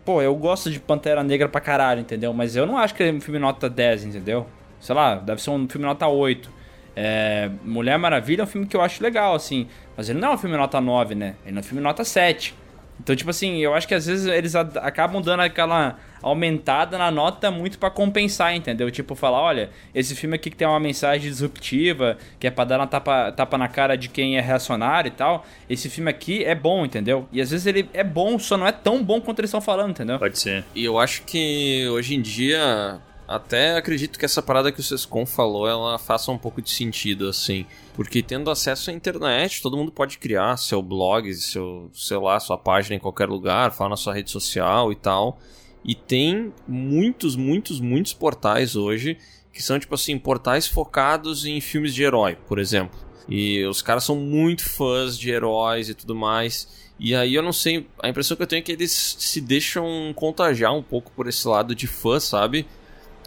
pô, 0.02 0.22
eu 0.22 0.35
gosto 0.35 0.70
de 0.70 0.81
Pantera 0.81 1.22
Negra 1.22 1.46
pra 1.46 1.61
caralho, 1.61 2.00
entendeu? 2.00 2.33
Mas 2.33 2.57
eu 2.57 2.64
não 2.64 2.79
acho 2.79 2.94
que 2.94 3.02
é 3.02 3.12
um 3.12 3.20
filme 3.20 3.38
nota 3.38 3.68
10, 3.68 4.07
entendeu? 4.07 4.46
Sei 4.81 4.94
lá, 4.94 5.16
deve 5.16 5.42
ser 5.42 5.50
um 5.50 5.68
filme 5.68 5.87
nota 5.87 6.09
8. 6.09 6.50
É, 6.96 7.50
Mulher 7.62 7.98
Maravilha 7.98 8.40
é 8.40 8.44
um 8.44 8.48
filme 8.48 8.66
que 8.66 8.74
eu 8.74 8.81
acho 8.81 9.02
legal, 9.02 9.35
assim. 9.35 9.68
Mas 9.94 10.09
ele 10.09 10.18
não 10.18 10.31
é 10.31 10.35
um 10.37 10.38
filme 10.38 10.57
nota 10.57 10.81
9, 10.81 11.14
né? 11.14 11.35
Ele 11.44 11.59
é 11.59 11.61
um 11.61 11.62
filme 11.62 11.83
nota 11.83 12.02
7. 12.02 12.55
Então, 13.00 13.14
tipo 13.14 13.30
assim, 13.30 13.59
eu 13.59 13.74
acho 13.74 13.87
que 13.87 13.94
às 13.94 14.06
vezes 14.06 14.26
eles 14.26 14.54
acabam 14.54 15.22
dando 15.22 15.40
aquela 15.40 15.96
aumentada 16.22 16.98
na 16.98 17.11
nota 17.11 17.50
muito 17.50 17.78
pra 17.78 17.90
compensar, 17.90 18.54
entendeu? 18.54 18.90
Tipo, 18.90 19.14
falar, 19.14 19.40
olha, 19.40 19.70
esse 19.94 20.14
filme 20.14 20.35
aqui 20.35 20.50
que 20.50 20.56
tem 20.56 20.66
uma 20.66 20.80
mensagem 20.80 21.30
disruptiva, 21.30 22.16
que 22.40 22.46
é 22.46 22.50
pra 22.50 22.64
dar 22.64 22.80
uma 22.80 22.87
tapa, 22.87 23.30
tapa 23.32 23.59
na 23.59 23.68
cara 23.68 23.96
de 23.96 24.09
quem 24.09 24.37
é 24.37 24.40
reacionário 24.40 25.09
e 25.09 25.12
tal, 25.12 25.46
esse 25.68 25.88
filme 25.88 26.11
aqui 26.11 26.44
é 26.44 26.54
bom, 26.54 26.85
entendeu? 26.85 27.28
E 27.30 27.40
às 27.40 27.50
vezes 27.50 27.66
ele 27.66 27.88
é 27.92 28.02
bom, 28.02 28.38
só 28.38 28.56
não 28.56 28.66
é 28.66 28.72
tão 28.72 29.04
bom 29.04 29.20
quanto 29.20 29.40
eles 29.40 29.50
estão 29.50 29.61
falando, 29.61 29.90
entendeu? 29.90 30.18
Pode 30.18 30.38
ser. 30.38 30.64
E 30.74 30.85
eu 30.85 30.98
acho 30.98 31.22
que 31.22 31.87
hoje 31.88 32.14
em 32.14 32.22
dia, 32.22 32.98
até 33.26 33.76
acredito 33.76 34.18
que 34.18 34.24
essa 34.24 34.40
parada 34.40 34.70
que 34.70 34.80
o 34.80 34.82
Sescon 34.82 35.26
falou, 35.26 35.66
ela 35.66 35.98
faça 35.98 36.30
um 36.30 36.38
pouco 36.38 36.62
de 36.62 36.70
sentido, 36.70 37.28
assim. 37.28 37.66
Porque 37.94 38.22
tendo 38.22 38.50
acesso 38.50 38.90
à 38.90 38.92
internet, 38.92 39.60
todo 39.60 39.76
mundo 39.76 39.90
pode 39.90 40.18
criar 40.18 40.56
seu 40.56 40.80
blog, 40.80 41.32
seu, 41.34 41.90
sei 41.92 42.18
lá, 42.18 42.38
sua 42.38 42.56
página 42.56 42.96
em 42.96 43.00
qualquer 43.00 43.28
lugar, 43.28 43.72
falar 43.72 43.90
na 43.90 43.96
sua 43.96 44.14
rede 44.14 44.30
social 44.30 44.92
e 44.92 44.96
tal. 44.96 45.38
E 45.84 45.94
tem 45.94 46.52
muitos, 46.66 47.36
muitos, 47.36 47.80
muitos 47.80 48.12
portais 48.12 48.76
hoje 48.76 49.18
que 49.52 49.62
são, 49.62 49.78
tipo 49.78 49.94
assim, 49.94 50.18
portais 50.18 50.66
focados 50.66 51.46
em 51.46 51.60
filmes 51.62 51.94
de 51.94 52.02
herói, 52.02 52.36
por 52.46 52.58
exemplo. 52.58 52.98
E 53.26 53.64
os 53.64 53.80
caras 53.80 54.04
são 54.04 54.14
muito 54.14 54.68
fãs 54.68 55.18
de 55.18 55.30
heróis 55.30 55.88
e 55.88 55.94
tudo 55.94 56.14
mais. 56.14 56.86
E 56.98 57.14
aí 57.14 57.34
eu 57.34 57.42
não 57.42 57.52
sei, 57.52 57.86
a 58.02 58.08
impressão 58.08 58.36
que 58.36 58.42
eu 58.42 58.46
tenho 58.46 58.60
é 58.60 58.62
que 58.62 58.72
eles 58.72 59.16
se 59.18 59.40
deixam 59.40 60.12
contagiar 60.14 60.74
um 60.74 60.82
pouco 60.82 61.10
por 61.12 61.26
esse 61.26 61.48
lado 61.48 61.74
de 61.74 61.86
fã, 61.86 62.20
sabe? 62.20 62.66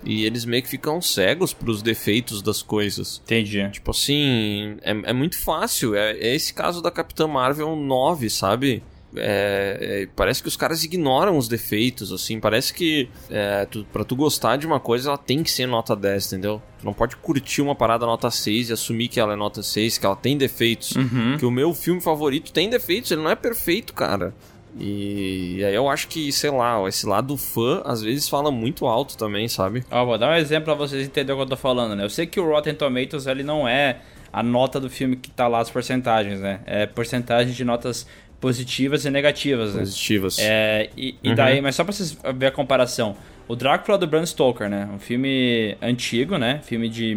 E 0.03 0.25
eles 0.25 0.45
meio 0.45 0.63
que 0.63 0.69
ficam 0.69 1.01
cegos 1.01 1.53
pros 1.53 1.81
defeitos 1.81 2.41
das 2.41 2.61
coisas. 2.61 3.21
Entendi. 3.25 3.69
Tipo 3.69 3.91
assim, 3.91 4.77
é, 4.81 4.91
é 4.91 5.13
muito 5.13 5.37
fácil. 5.37 5.95
É, 5.95 6.11
é 6.11 6.35
esse 6.35 6.53
caso 6.53 6.81
da 6.81 6.91
Capitã 6.91 7.27
Marvel 7.27 7.75
9, 7.75 8.29
sabe? 8.29 8.83
É, 9.15 9.77
é, 10.03 10.07
parece 10.15 10.41
que 10.41 10.47
os 10.47 10.55
caras 10.55 10.83
ignoram 10.83 11.37
os 11.37 11.47
defeitos, 11.47 12.11
assim. 12.11 12.39
Parece 12.39 12.73
que 12.73 13.09
é, 13.29 13.65
tu, 13.65 13.85
pra 13.91 14.03
tu 14.03 14.15
gostar 14.15 14.57
de 14.57 14.67
uma 14.67 14.79
coisa, 14.79 15.09
ela 15.09 15.17
tem 15.17 15.43
que 15.43 15.49
ser 15.49 15.65
nota 15.65 15.95
10, 15.95 16.27
entendeu? 16.27 16.61
Tu 16.79 16.85
não 16.85 16.93
pode 16.93 17.15
curtir 17.17 17.61
uma 17.61 17.75
parada 17.75 18.05
nota 18.05 18.29
6 18.29 18.69
e 18.69 18.73
assumir 18.73 19.07
que 19.07 19.19
ela 19.19 19.33
é 19.33 19.35
nota 19.35 19.63
6, 19.63 19.97
que 19.97 20.05
ela 20.05 20.15
tem 20.15 20.37
defeitos. 20.37 20.91
Uhum. 20.95 21.37
Que 21.37 21.45
o 21.45 21.51
meu 21.51 21.73
filme 21.73 22.01
favorito 22.01 22.53
tem 22.53 22.69
defeitos, 22.69 23.11
ele 23.11 23.21
não 23.21 23.31
é 23.31 23.35
perfeito, 23.35 23.93
cara. 23.93 24.33
E 24.79 25.63
aí 25.63 25.75
eu 25.75 25.89
acho 25.89 26.07
que, 26.07 26.31
sei 26.31 26.49
lá, 26.49 26.81
esse 26.87 27.05
lado 27.05 27.35
fã 27.35 27.81
às 27.83 28.01
vezes 28.01 28.29
fala 28.29 28.49
muito 28.49 28.85
alto 28.85 29.17
também, 29.17 29.47
sabe? 29.47 29.83
Ó, 29.91 30.05
vou 30.05 30.17
dar 30.17 30.31
um 30.31 30.35
exemplo 30.35 30.65
pra 30.65 30.73
vocês 30.73 31.05
entenderem 31.05 31.35
o 31.35 31.37
que 31.37 31.43
eu 31.43 31.57
tô 31.57 31.57
falando, 31.57 31.95
né? 31.95 32.05
Eu 32.05 32.09
sei 32.09 32.25
que 32.25 32.39
o 32.39 32.47
Rotten 32.47 32.73
Tomatoes, 32.73 33.27
ele 33.27 33.43
não 33.43 33.67
é 33.67 33.97
a 34.31 34.41
nota 34.41 34.79
do 34.79 34.89
filme 34.89 35.15
que 35.15 35.29
tá 35.29 35.47
lá 35.47 35.59
as 35.59 35.69
porcentagens, 35.69 36.39
né? 36.39 36.61
É 36.65 36.85
porcentagem 36.85 37.53
de 37.53 37.65
notas 37.65 38.07
positivas 38.39 39.03
e 39.05 39.09
negativas, 39.09 39.73
né? 39.73 39.79
Positivas. 39.81 40.37
É, 40.39 40.89
e, 40.95 41.15
e 41.21 41.35
daí, 41.35 41.61
mas 41.61 41.75
só 41.75 41.83
pra 41.83 41.91
vocês 41.91 42.17
verem 42.23 42.47
a 42.47 42.51
comparação. 42.51 43.17
O 43.47 43.55
Drácula 43.55 43.97
do 43.97 44.07
Bram 44.07 44.25
Stoker, 44.25 44.69
né? 44.69 44.87
Um 44.93 44.99
filme 44.99 45.75
antigo, 45.81 46.37
né? 46.37 46.61
Filme 46.63 46.87
de 46.87 47.15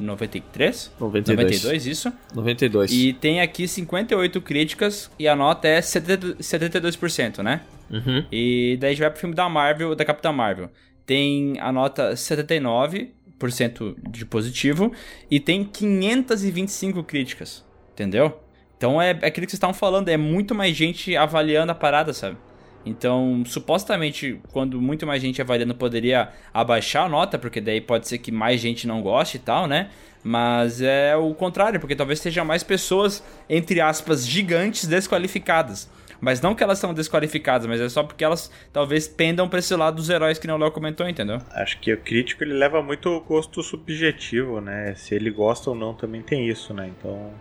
1993? 0.00 0.92
92. 0.98 1.62
92, 1.62 1.86
isso. 1.86 2.12
92. 2.34 2.92
E 2.92 3.12
tem 3.12 3.40
aqui 3.40 3.66
58 3.66 4.40
críticas 4.40 5.10
e 5.18 5.26
a 5.26 5.34
nota 5.34 5.66
é 5.68 5.80
70 5.80 6.36
72%, 6.36 7.42
né? 7.42 7.62
Uhum. 7.90 8.24
E 8.30 8.76
daí 8.80 8.90
a 8.90 8.92
gente 8.92 9.00
vai 9.00 9.10
pro 9.10 9.20
filme 9.20 9.34
da 9.34 9.48
Marvel, 9.48 9.94
da 9.94 10.04
Capitã 10.04 10.32
Marvel. 10.32 10.70
Tem 11.04 11.58
a 11.60 11.70
nota 11.70 12.12
79% 12.12 13.96
de 14.10 14.26
positivo 14.26 14.92
e 15.30 15.38
tem 15.38 15.64
525 15.64 17.02
críticas, 17.04 17.64
entendeu? 17.92 18.40
Então 18.76 19.00
é, 19.00 19.10
é 19.10 19.26
aquilo 19.26 19.46
que 19.46 19.52
vocês 19.52 19.54
estavam 19.54 19.74
falando, 19.74 20.08
é 20.08 20.16
muito 20.16 20.54
mais 20.54 20.76
gente 20.76 21.16
avaliando 21.16 21.72
a 21.72 21.74
parada, 21.74 22.12
sabe? 22.12 22.36
Então, 22.86 23.42
supostamente, 23.44 24.40
quando 24.52 24.80
muito 24.80 25.04
mais 25.04 25.20
gente 25.20 25.42
avaliando, 25.42 25.74
poderia 25.74 26.28
abaixar 26.54 27.06
a 27.06 27.08
nota, 27.08 27.36
porque 27.36 27.60
daí 27.60 27.80
pode 27.80 28.06
ser 28.06 28.18
que 28.18 28.30
mais 28.30 28.60
gente 28.60 28.86
não 28.86 29.02
goste 29.02 29.38
e 29.38 29.40
tal, 29.40 29.66
né? 29.66 29.90
Mas 30.22 30.80
é 30.80 31.16
o 31.16 31.34
contrário, 31.34 31.80
porque 31.80 31.96
talvez 31.96 32.20
seja 32.20 32.44
mais 32.44 32.62
pessoas, 32.62 33.22
entre 33.50 33.80
aspas, 33.80 34.26
gigantes 34.26 34.86
desqualificadas. 34.86 35.90
Mas 36.20 36.40
não 36.40 36.54
que 36.54 36.62
elas 36.62 36.78
são 36.78 36.94
desqualificadas, 36.94 37.66
mas 37.66 37.80
é 37.80 37.88
só 37.88 38.02
porque 38.02 38.24
elas 38.24 38.50
talvez 38.72 39.06
pendam 39.06 39.48
pra 39.48 39.58
esse 39.58 39.74
lado 39.74 39.96
dos 39.96 40.08
heróis 40.08 40.38
que 40.38 40.46
nem 40.46 40.56
o 40.56 40.58
Léo 40.58 40.70
comentou, 40.70 41.08
entendeu? 41.08 41.38
Acho 41.50 41.78
que 41.78 41.92
o 41.92 41.98
crítico 41.98 42.42
ele 42.42 42.54
leva 42.54 42.82
muito 42.82 43.10
o 43.10 43.20
gosto 43.20 43.62
subjetivo, 43.62 44.60
né? 44.60 44.94
Se 44.94 45.14
ele 45.14 45.30
gosta 45.30 45.70
ou 45.70 45.76
não 45.76 45.92
também 45.92 46.22
tem 46.22 46.48
isso, 46.48 46.72
né? 46.72 46.90
Então 46.96 47.32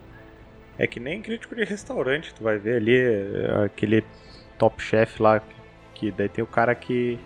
é 0.77 0.86
que 0.86 0.99
nem 0.99 1.21
crítico 1.21 1.55
de 1.55 1.63
restaurante, 1.63 2.34
tu 2.34 2.43
vai 2.43 2.58
ver 2.58 2.77
ali 2.77 2.97
é, 2.97 3.63
aquele 3.65 4.03
top 4.58 4.82
chef 4.82 5.22
lá 5.22 5.41
que 5.94 6.12
daí 6.12 6.28
tem 6.28 6.44
o 6.44 6.48
cara 6.48 6.76
que 6.76 7.20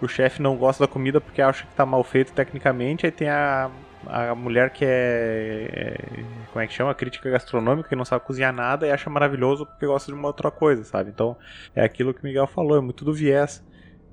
o 0.00 0.06
chefe 0.06 0.40
não 0.40 0.56
gosta 0.56 0.86
da 0.86 0.92
comida 0.92 1.20
porque 1.20 1.42
acha 1.42 1.66
que 1.66 1.74
tá 1.74 1.84
mal 1.84 2.04
feito 2.04 2.32
tecnicamente, 2.32 3.04
aí 3.04 3.12
tem 3.12 3.28
a 3.28 3.70
a 4.06 4.34
mulher 4.34 4.70
que 4.70 4.84
é, 4.84 5.68
é 5.72 6.24
como 6.52 6.62
é 6.62 6.66
que 6.66 6.72
chama? 6.72 6.94
Crítica 6.94 7.30
gastronômica, 7.30 7.88
que 7.88 7.96
não 7.96 8.04
sabe 8.04 8.24
cozinhar 8.24 8.54
nada 8.54 8.86
e 8.86 8.90
acha 8.90 9.10
maravilhoso 9.10 9.66
porque 9.66 9.86
gosta 9.86 10.12
de 10.12 10.18
uma 10.18 10.28
outra 10.28 10.50
coisa, 10.50 10.84
sabe? 10.84 11.10
Então, 11.10 11.36
é 11.74 11.82
aquilo 11.82 12.14
que 12.14 12.20
o 12.20 12.26
Miguel 12.26 12.46
falou, 12.46 12.76
é 12.76 12.80
muito 12.80 13.04
do 13.04 13.12
viés. 13.12 13.64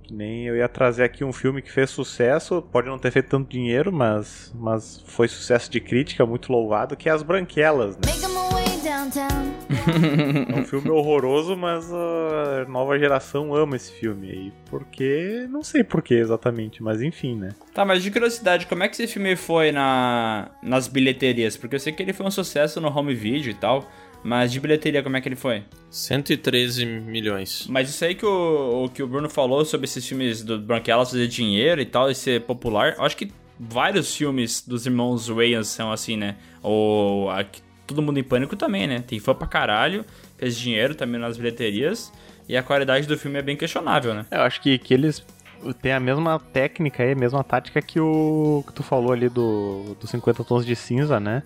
Que 0.04 0.14
nem 0.14 0.46
eu 0.46 0.56
ia 0.56 0.70
trazer 0.70 1.04
aqui 1.04 1.24
um 1.24 1.34
filme 1.34 1.62
que 1.62 1.72
fez 1.72 1.90
sucesso, 1.90 2.62
pode 2.62 2.88
não 2.88 3.00
ter 3.00 3.10
feito 3.10 3.30
tanto 3.30 3.50
dinheiro, 3.50 3.92
mas, 3.92 4.54
mas 4.56 5.04
foi 5.08 5.28
sucesso 5.28 5.72
de 5.72 5.80
crítica, 5.80 6.26
muito 6.26 6.52
louvado, 6.52 6.96
que 6.96 7.10
é 7.10 7.12
As 7.12 7.24
Branquelas, 7.24 7.96
né? 7.98 8.35
É 10.50 10.60
um 10.60 10.66
filme 10.66 10.90
horroroso, 10.90 11.56
mas 11.56 11.92
a 11.92 12.66
nova 12.68 12.98
geração 13.00 13.54
ama 13.56 13.76
esse 13.76 13.92
filme 13.92 14.30
aí. 14.30 14.54
Porque. 14.70 15.48
Não 15.50 15.64
sei 15.64 15.84
porquê 15.84 16.16
exatamente, 16.16 16.82
mas 16.84 17.02
enfim, 17.02 17.36
né? 17.36 17.50
Tá, 17.74 17.84
mas 17.86 18.04
de 18.04 18.12
curiosidade, 18.12 18.66
como 18.68 18.84
é 18.84 18.88
que 18.88 18.94
esse 19.02 19.08
filme 19.12 19.36
foi 19.36 19.72
na, 19.72 20.50
nas 20.62 20.88
bilheterias? 20.88 21.58
Porque 21.58 21.76
eu 21.76 21.80
sei 21.80 21.94
que 21.94 22.04
ele 22.04 22.14
foi 22.14 22.26
um 22.26 22.32
sucesso 22.32 22.80
no 22.80 22.88
home 22.96 23.14
video 23.14 23.50
e 23.52 23.54
tal, 23.56 23.90
mas 24.24 24.52
de 24.52 24.60
bilheteria, 24.60 25.02
como 25.04 25.18
é 25.18 25.22
que 25.22 25.28
ele 25.28 25.36
foi? 25.36 25.64
113 25.90 26.86
milhões. 26.86 27.68
Mas 27.70 27.90
isso 27.90 28.04
aí 28.06 28.16
que 28.16 28.26
o, 28.26 28.86
o 28.86 28.90
que 28.90 29.02
o 29.04 29.08
Bruno 29.08 29.30
falou 29.30 29.64
sobre 29.66 29.86
esses 29.86 30.06
filmes 30.08 30.44
do 30.44 30.60
Branquelas 30.60 31.10
fazer 31.12 31.28
dinheiro 31.28 31.82
e 31.82 31.86
tal, 31.86 32.10
e 32.10 32.16
ser 32.16 32.42
popular, 32.42 32.96
eu 32.98 33.04
acho 33.04 33.18
que 33.18 33.32
vários 33.60 34.16
filmes 34.16 34.62
dos 34.68 34.86
irmãos 34.86 35.28
Wayans 35.28 35.68
são 35.68 35.92
assim, 35.92 36.18
né? 36.18 36.36
Ou 36.62 37.30
a- 37.30 37.46
Todo 37.86 38.02
Mundo 38.02 38.20
em 38.20 38.24
Pânico 38.24 38.56
também, 38.56 38.88
né? 38.88 39.04
Tem 39.06 39.20
fã 39.20 39.34
pra 39.34 39.48
caralho, 39.48 40.06
fez 40.38 40.58
dinheiro 40.58 40.96
também 40.96 41.20
nas 41.20 41.38
bilheterias, 41.38 42.12
e 42.48 42.56
a 42.56 42.64
qualidade 42.64 43.08
do 43.08 43.18
filme 43.18 43.40
é 43.40 43.42
bem 43.42 43.56
questionável, 43.56 44.14
né? 44.14 44.26
Eu 44.32 44.42
acho 44.42 44.62
que, 44.62 44.78
que 44.78 44.94
eles 44.94 45.26
têm 45.82 45.94
a 45.94 46.00
mesma 46.00 46.40
técnica 46.40 47.04
aí, 47.04 47.12
a 47.12 47.16
mesma 47.16 47.44
tática 47.44 47.82
que 47.82 48.00
o 48.00 48.64
que 48.68 48.74
tu 48.74 48.84
falou 48.84 49.12
ali 49.12 49.30
do, 49.30 49.96
do 50.00 50.08
50 50.08 50.44
Tons 50.44 50.66
de 50.66 50.76
Cinza, 50.76 51.20
né? 51.20 51.44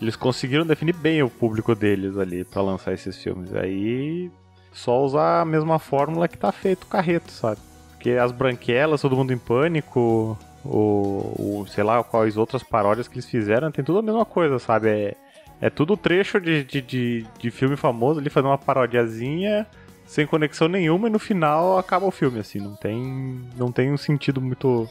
Eles 0.00 0.16
conseguiram 0.16 0.66
definir 0.66 0.94
bem 0.94 1.22
o 1.22 1.30
público 1.30 1.74
deles 1.74 2.18
ali 2.18 2.44
pra 2.44 2.60
lançar 2.60 2.92
esses 2.92 3.16
filmes. 3.22 3.54
Aí 3.54 4.30
só 4.72 5.00
usar 5.00 5.42
a 5.42 5.44
mesma 5.44 5.78
fórmula 5.78 6.26
que 6.26 6.36
tá 6.36 6.50
feito 6.50 6.84
o 6.84 6.86
carreto, 6.86 7.30
sabe? 7.30 7.60
Porque 7.92 8.10
as 8.10 8.32
branquelas, 8.32 9.00
todo 9.00 9.16
mundo 9.16 9.32
em 9.32 9.38
pânico, 9.38 10.36
o, 10.64 11.60
o 11.60 11.66
sei 11.68 11.84
lá, 11.84 12.02
quais 12.02 12.36
outras 12.36 12.62
paródias 12.62 13.06
que 13.06 13.14
eles 13.14 13.28
fizeram, 13.28 13.70
tem 13.70 13.84
tudo 13.84 14.00
a 14.00 14.02
mesma 14.02 14.24
coisa, 14.24 14.58
sabe? 14.58 14.88
É, 14.88 15.16
é 15.62 15.70
tudo 15.70 15.96
trecho 15.96 16.40
de, 16.40 16.64
de, 16.64 16.82
de, 16.82 17.26
de 17.38 17.50
filme 17.52 17.76
famoso 17.76 18.18
ali 18.18 18.28
fazendo 18.28 18.50
uma 18.50 18.58
parodiazinha 18.58 19.64
sem 20.04 20.26
conexão 20.26 20.66
nenhuma 20.66 21.06
e 21.06 21.10
no 21.10 21.20
final 21.20 21.78
acaba 21.78 22.04
o 22.04 22.10
filme, 22.10 22.40
assim. 22.40 22.58
Não 22.58 22.74
tem, 22.74 23.40
não 23.56 23.70
tem 23.70 23.92
um 23.92 23.96
sentido 23.96 24.40
muito 24.40 24.88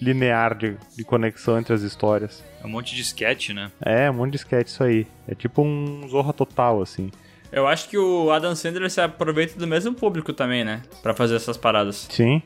linear 0.00 0.56
de, 0.56 0.76
de 0.96 1.04
conexão 1.04 1.58
entre 1.58 1.74
as 1.74 1.82
histórias. 1.82 2.42
É 2.62 2.66
um 2.66 2.70
monte 2.70 2.94
de 2.94 3.02
sketch, 3.02 3.50
né? 3.50 3.70
É, 3.80 4.10
um 4.10 4.14
monte 4.14 4.32
de 4.32 4.38
sketch 4.38 4.68
isso 4.68 4.82
aí. 4.82 5.06
É 5.28 5.34
tipo 5.34 5.62
um 5.62 6.08
Zorra 6.08 6.32
Total, 6.32 6.80
assim. 6.80 7.12
Eu 7.52 7.66
acho 7.66 7.88
que 7.90 7.98
o 7.98 8.30
Adam 8.30 8.56
Sandler 8.56 8.90
se 8.90 9.02
aproveita 9.02 9.58
do 9.58 9.66
mesmo 9.66 9.94
público 9.94 10.32
também, 10.32 10.64
né? 10.64 10.82
Pra 11.02 11.14
fazer 11.14 11.36
essas 11.36 11.58
paradas. 11.58 12.08
Sim. 12.10 12.42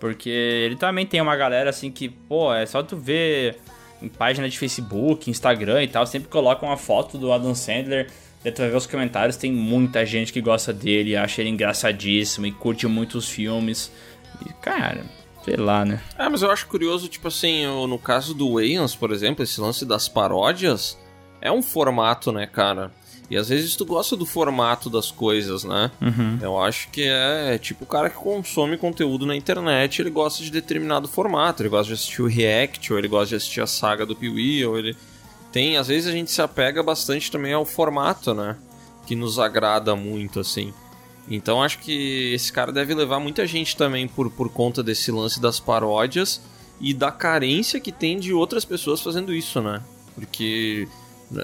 Porque 0.00 0.28
ele 0.28 0.74
também 0.74 1.06
tem 1.06 1.20
uma 1.20 1.36
galera 1.36 1.70
assim 1.70 1.92
que, 1.92 2.08
pô, 2.08 2.52
é 2.52 2.66
só 2.66 2.82
tu 2.82 2.96
ver 2.96 3.56
em 4.02 4.08
página 4.08 4.48
de 4.48 4.58
Facebook, 4.58 5.30
Instagram 5.30 5.82
e 5.82 5.88
tal, 5.88 6.06
sempre 6.06 6.28
coloca 6.28 6.64
uma 6.64 6.76
foto 6.76 7.18
do 7.18 7.32
Adam 7.32 7.54
Sandler. 7.54 8.10
Daí 8.42 8.52
tu 8.52 8.62
vai 8.62 8.70
ver 8.70 8.76
os 8.76 8.86
comentários, 8.86 9.36
tem 9.36 9.52
muita 9.52 10.04
gente 10.06 10.32
que 10.32 10.40
gosta 10.40 10.72
dele, 10.72 11.16
acha 11.16 11.42
ele 11.42 11.50
engraçadíssimo 11.50 12.46
e 12.46 12.52
curte 12.52 12.86
muitos 12.86 13.28
filmes. 13.28 13.92
E, 14.46 14.52
cara, 14.54 15.04
sei 15.44 15.56
lá, 15.56 15.84
né? 15.84 16.00
É, 16.18 16.28
mas 16.28 16.42
eu 16.42 16.50
acho 16.50 16.66
curioso, 16.66 17.08
tipo 17.08 17.28
assim, 17.28 17.66
no 17.66 17.98
caso 17.98 18.32
do 18.32 18.54
Wayans, 18.54 18.94
por 18.94 19.10
exemplo, 19.10 19.42
esse 19.42 19.60
lance 19.60 19.84
das 19.84 20.08
paródias 20.08 20.98
é 21.40 21.52
um 21.52 21.62
formato, 21.62 22.32
né, 22.32 22.46
cara? 22.46 22.90
E 23.30 23.36
às 23.36 23.48
vezes 23.48 23.76
tu 23.76 23.84
gosta 23.86 24.16
do 24.16 24.26
formato 24.26 24.90
das 24.90 25.10
coisas, 25.12 25.62
né? 25.62 25.90
Eu 26.42 26.60
acho 26.60 26.88
que 26.90 27.02
é, 27.02 27.54
é 27.54 27.58
tipo 27.58 27.84
o 27.84 27.86
cara 27.86 28.10
que 28.10 28.16
consome 28.16 28.76
conteúdo 28.76 29.24
na 29.24 29.36
internet, 29.36 30.02
ele 30.02 30.10
gosta 30.10 30.42
de 30.42 30.50
determinado 30.50 31.06
formato, 31.06 31.62
ele 31.62 31.68
gosta 31.68 31.86
de 31.86 31.92
assistir 31.92 32.22
o 32.22 32.26
React, 32.26 32.92
ou 32.92 32.98
ele 32.98 33.06
gosta 33.06 33.28
de 33.28 33.36
assistir 33.36 33.60
a 33.60 33.66
saga 33.68 34.04
do 34.04 34.16
Piuí, 34.16 34.66
ou 34.66 34.76
ele 34.76 34.96
tem, 35.52 35.76
às 35.76 35.88
vezes 35.88 36.08
a 36.08 36.12
gente 36.12 36.30
se 36.30 36.42
apega 36.42 36.82
bastante 36.82 37.30
também 37.30 37.52
ao 37.52 37.64
formato, 37.64 38.34
né? 38.34 38.56
Que 39.06 39.14
nos 39.14 39.38
agrada 39.38 39.94
muito, 39.94 40.40
assim. 40.40 40.72
Então 41.30 41.62
acho 41.62 41.78
que 41.78 42.32
esse 42.34 42.52
cara 42.52 42.72
deve 42.72 42.94
levar 42.94 43.20
muita 43.20 43.46
gente 43.46 43.76
também 43.76 44.08
por, 44.08 44.28
por 44.30 44.48
conta 44.48 44.82
desse 44.82 45.12
lance 45.12 45.40
das 45.40 45.60
paródias 45.60 46.40
e 46.80 46.92
da 46.92 47.12
carência 47.12 47.78
que 47.78 47.92
tem 47.92 48.18
de 48.18 48.32
outras 48.32 48.64
pessoas 48.64 49.00
fazendo 49.00 49.32
isso, 49.32 49.60
né? 49.60 49.80
Porque, 50.14 50.88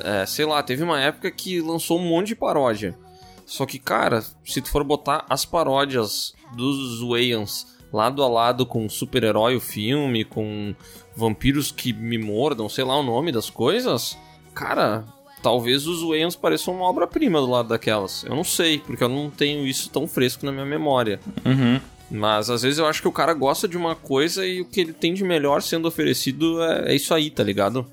é, 0.02 0.26
sei 0.26 0.44
lá, 0.44 0.62
teve 0.62 0.82
uma 0.82 1.00
época 1.00 1.30
que 1.30 1.60
lançou 1.60 1.98
um 1.98 2.08
monte 2.08 2.28
de 2.28 2.36
paródia. 2.36 2.96
Só 3.44 3.64
que, 3.64 3.78
cara, 3.78 4.24
se 4.44 4.60
tu 4.60 4.68
for 4.68 4.82
botar 4.82 5.24
as 5.28 5.44
paródias 5.44 6.34
dos 6.56 7.00
Wayans 7.00 7.66
lado 7.92 8.22
a 8.22 8.28
lado 8.28 8.66
com 8.66 8.88
super-herói 8.88 9.56
o 9.56 9.60
filme, 9.60 10.24
com 10.24 10.74
vampiros 11.14 11.70
que 11.70 11.92
me 11.92 12.18
mordam, 12.18 12.68
sei 12.68 12.84
lá 12.84 12.98
o 12.98 13.02
nome 13.02 13.30
das 13.30 13.48
coisas, 13.48 14.18
cara, 14.52 15.04
talvez 15.42 15.86
os 15.86 16.02
Wayans 16.02 16.34
pareçam 16.34 16.74
uma 16.74 16.84
obra-prima 16.84 17.40
do 17.40 17.46
lado 17.46 17.68
daquelas. 17.68 18.24
Eu 18.24 18.34
não 18.34 18.44
sei, 18.44 18.78
porque 18.80 19.04
eu 19.04 19.08
não 19.08 19.30
tenho 19.30 19.66
isso 19.66 19.88
tão 19.90 20.06
fresco 20.08 20.44
na 20.44 20.52
minha 20.52 20.66
memória. 20.66 21.20
Uhum. 21.44 21.80
Mas 22.10 22.50
às 22.50 22.62
vezes 22.62 22.78
eu 22.78 22.86
acho 22.86 23.02
que 23.02 23.08
o 23.08 23.12
cara 23.12 23.32
gosta 23.32 23.66
de 23.66 23.76
uma 23.76 23.94
coisa 23.94 24.46
e 24.46 24.60
o 24.60 24.64
que 24.64 24.80
ele 24.80 24.92
tem 24.92 25.14
de 25.14 25.24
melhor 25.24 25.62
sendo 25.62 25.88
oferecido 25.88 26.62
é, 26.62 26.92
é 26.92 26.94
isso 26.94 27.12
aí, 27.14 27.30
tá 27.30 27.42
ligado? 27.42 27.86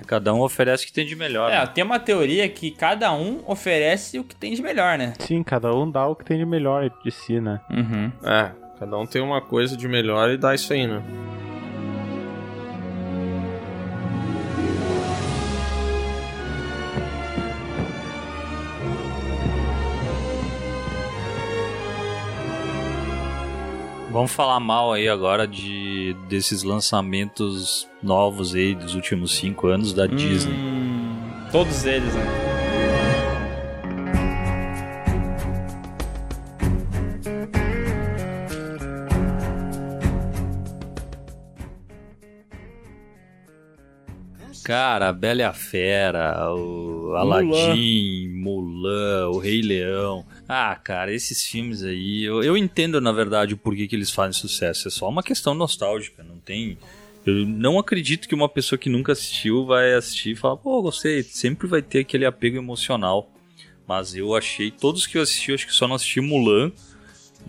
É, 0.00 0.04
cada 0.04 0.32
um 0.34 0.40
oferece 0.40 0.84
o 0.84 0.86
que 0.86 0.92
tem 0.92 1.06
de 1.06 1.16
melhor. 1.16 1.50
É, 1.50 1.60
né? 1.60 1.66
tem 1.66 1.84
uma 1.84 1.98
teoria 1.98 2.48
que 2.48 2.70
cada 2.70 3.12
um 3.12 3.42
oferece 3.46 4.18
o 4.18 4.24
que 4.24 4.34
tem 4.34 4.54
de 4.54 4.62
melhor, 4.62 4.98
né? 4.98 5.14
Sim, 5.18 5.42
cada 5.42 5.74
um 5.74 5.90
dá 5.90 6.06
o 6.06 6.14
que 6.14 6.24
tem 6.24 6.38
de 6.38 6.46
melhor 6.46 6.90
de 7.04 7.10
si, 7.10 7.40
né? 7.40 7.60
Uhum. 7.70 8.12
É, 8.24 8.50
cada 8.78 8.98
um 8.98 9.06
tem 9.06 9.22
uma 9.22 9.40
coisa 9.40 9.76
de 9.76 9.88
melhor 9.88 10.30
e 10.30 10.36
dá 10.36 10.54
isso 10.54 10.72
aí, 10.72 10.86
né? 10.86 11.02
Vamos 24.16 24.32
falar 24.32 24.58
mal 24.58 24.94
aí 24.94 25.10
agora 25.10 25.46
de 25.46 26.16
desses 26.26 26.62
lançamentos 26.62 27.86
novos 28.02 28.54
aí 28.54 28.74
dos 28.74 28.94
últimos 28.94 29.36
cinco 29.36 29.66
anos 29.66 29.92
da 29.92 30.06
Disney. 30.06 30.54
Hum, 30.54 31.46
todos 31.52 31.84
eles, 31.84 32.14
né? 32.14 32.24
Cara, 44.64 45.10
a 45.10 45.12
Bela 45.12 45.42
e 45.42 45.44
a 45.44 45.52
Fera, 45.52 46.54
o 46.54 47.14
Aladdin, 47.16 48.30
Mulan, 48.30 49.28
o 49.28 49.38
Rei 49.38 49.60
Leão. 49.60 50.24
Ah, 50.48 50.78
cara, 50.82 51.12
esses 51.12 51.44
filmes 51.44 51.82
aí, 51.82 52.22
eu, 52.22 52.42
eu 52.42 52.56
entendo 52.56 53.00
na 53.00 53.10
verdade 53.10 53.54
o 53.54 53.56
porquê 53.56 53.88
que 53.88 53.96
eles 53.96 54.10
fazem 54.10 54.32
sucesso. 54.32 54.86
É 54.86 54.90
só 54.90 55.08
uma 55.08 55.22
questão 55.22 55.54
nostálgica, 55.54 56.22
não 56.22 56.38
tem. 56.38 56.78
Eu 57.24 57.44
não 57.44 57.78
acredito 57.78 58.28
que 58.28 58.34
uma 58.34 58.48
pessoa 58.48 58.78
que 58.78 58.88
nunca 58.88 59.12
assistiu 59.12 59.66
vai 59.66 59.94
assistir 59.94 60.30
e 60.30 60.36
falar, 60.36 60.56
pô, 60.56 60.80
gostei. 60.80 61.22
Sempre 61.24 61.66
vai 61.66 61.82
ter 61.82 62.00
aquele 62.00 62.24
apego 62.24 62.56
emocional. 62.56 63.28
Mas 63.88 64.14
eu 64.14 64.34
achei, 64.34 64.70
todos 64.70 65.06
que 65.06 65.18
eu 65.18 65.22
assisti, 65.22 65.50
eu 65.50 65.56
acho 65.56 65.66
que 65.66 65.72
só 65.72 65.88
não 65.88 65.96
assisti 65.96 66.20
Mulan. 66.20 66.70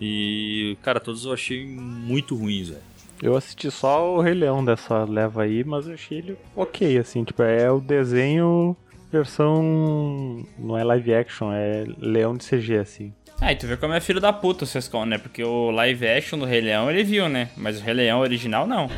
E, 0.00 0.76
cara, 0.82 0.98
todos 0.98 1.24
eu 1.24 1.32
achei 1.32 1.64
muito 1.64 2.34
ruins, 2.34 2.68
velho. 2.68 2.82
Eu 3.20 3.36
assisti 3.36 3.70
só 3.70 4.16
o 4.16 4.20
Rei 4.20 4.34
Leão 4.34 4.64
dessa 4.64 5.04
leva 5.04 5.42
aí, 5.42 5.64
mas 5.64 5.88
eu 5.88 5.94
achei 5.94 6.18
ele 6.18 6.36
ok, 6.54 6.98
assim, 6.98 7.24
tipo, 7.24 7.42
é 7.42 7.70
o 7.70 7.80
desenho 7.80 8.76
versão. 9.10 10.44
não 10.58 10.76
é 10.78 10.84
live 10.84 11.14
action, 11.14 11.52
é 11.52 11.84
leão 11.98 12.36
de 12.36 12.44
CG, 12.44 12.78
assim. 12.78 13.12
Ah, 13.40 13.52
e 13.52 13.56
tu 13.56 13.68
vê 13.68 13.76
como 13.76 13.94
é 13.94 14.00
filho 14.00 14.20
da 14.20 14.32
puta 14.32 14.64
o 14.64 14.66
Sescon, 14.66 15.04
né? 15.04 15.16
Porque 15.16 15.44
o 15.44 15.70
live 15.70 16.08
action 16.08 16.38
do 16.38 16.44
Rei 16.44 16.60
Leão 16.60 16.90
ele 16.90 17.04
viu, 17.04 17.28
né? 17.28 17.50
Mas 17.56 17.78
o 17.78 17.84
Rei 17.84 17.94
Leão 17.94 18.18
original 18.18 18.66
não. 18.66 18.88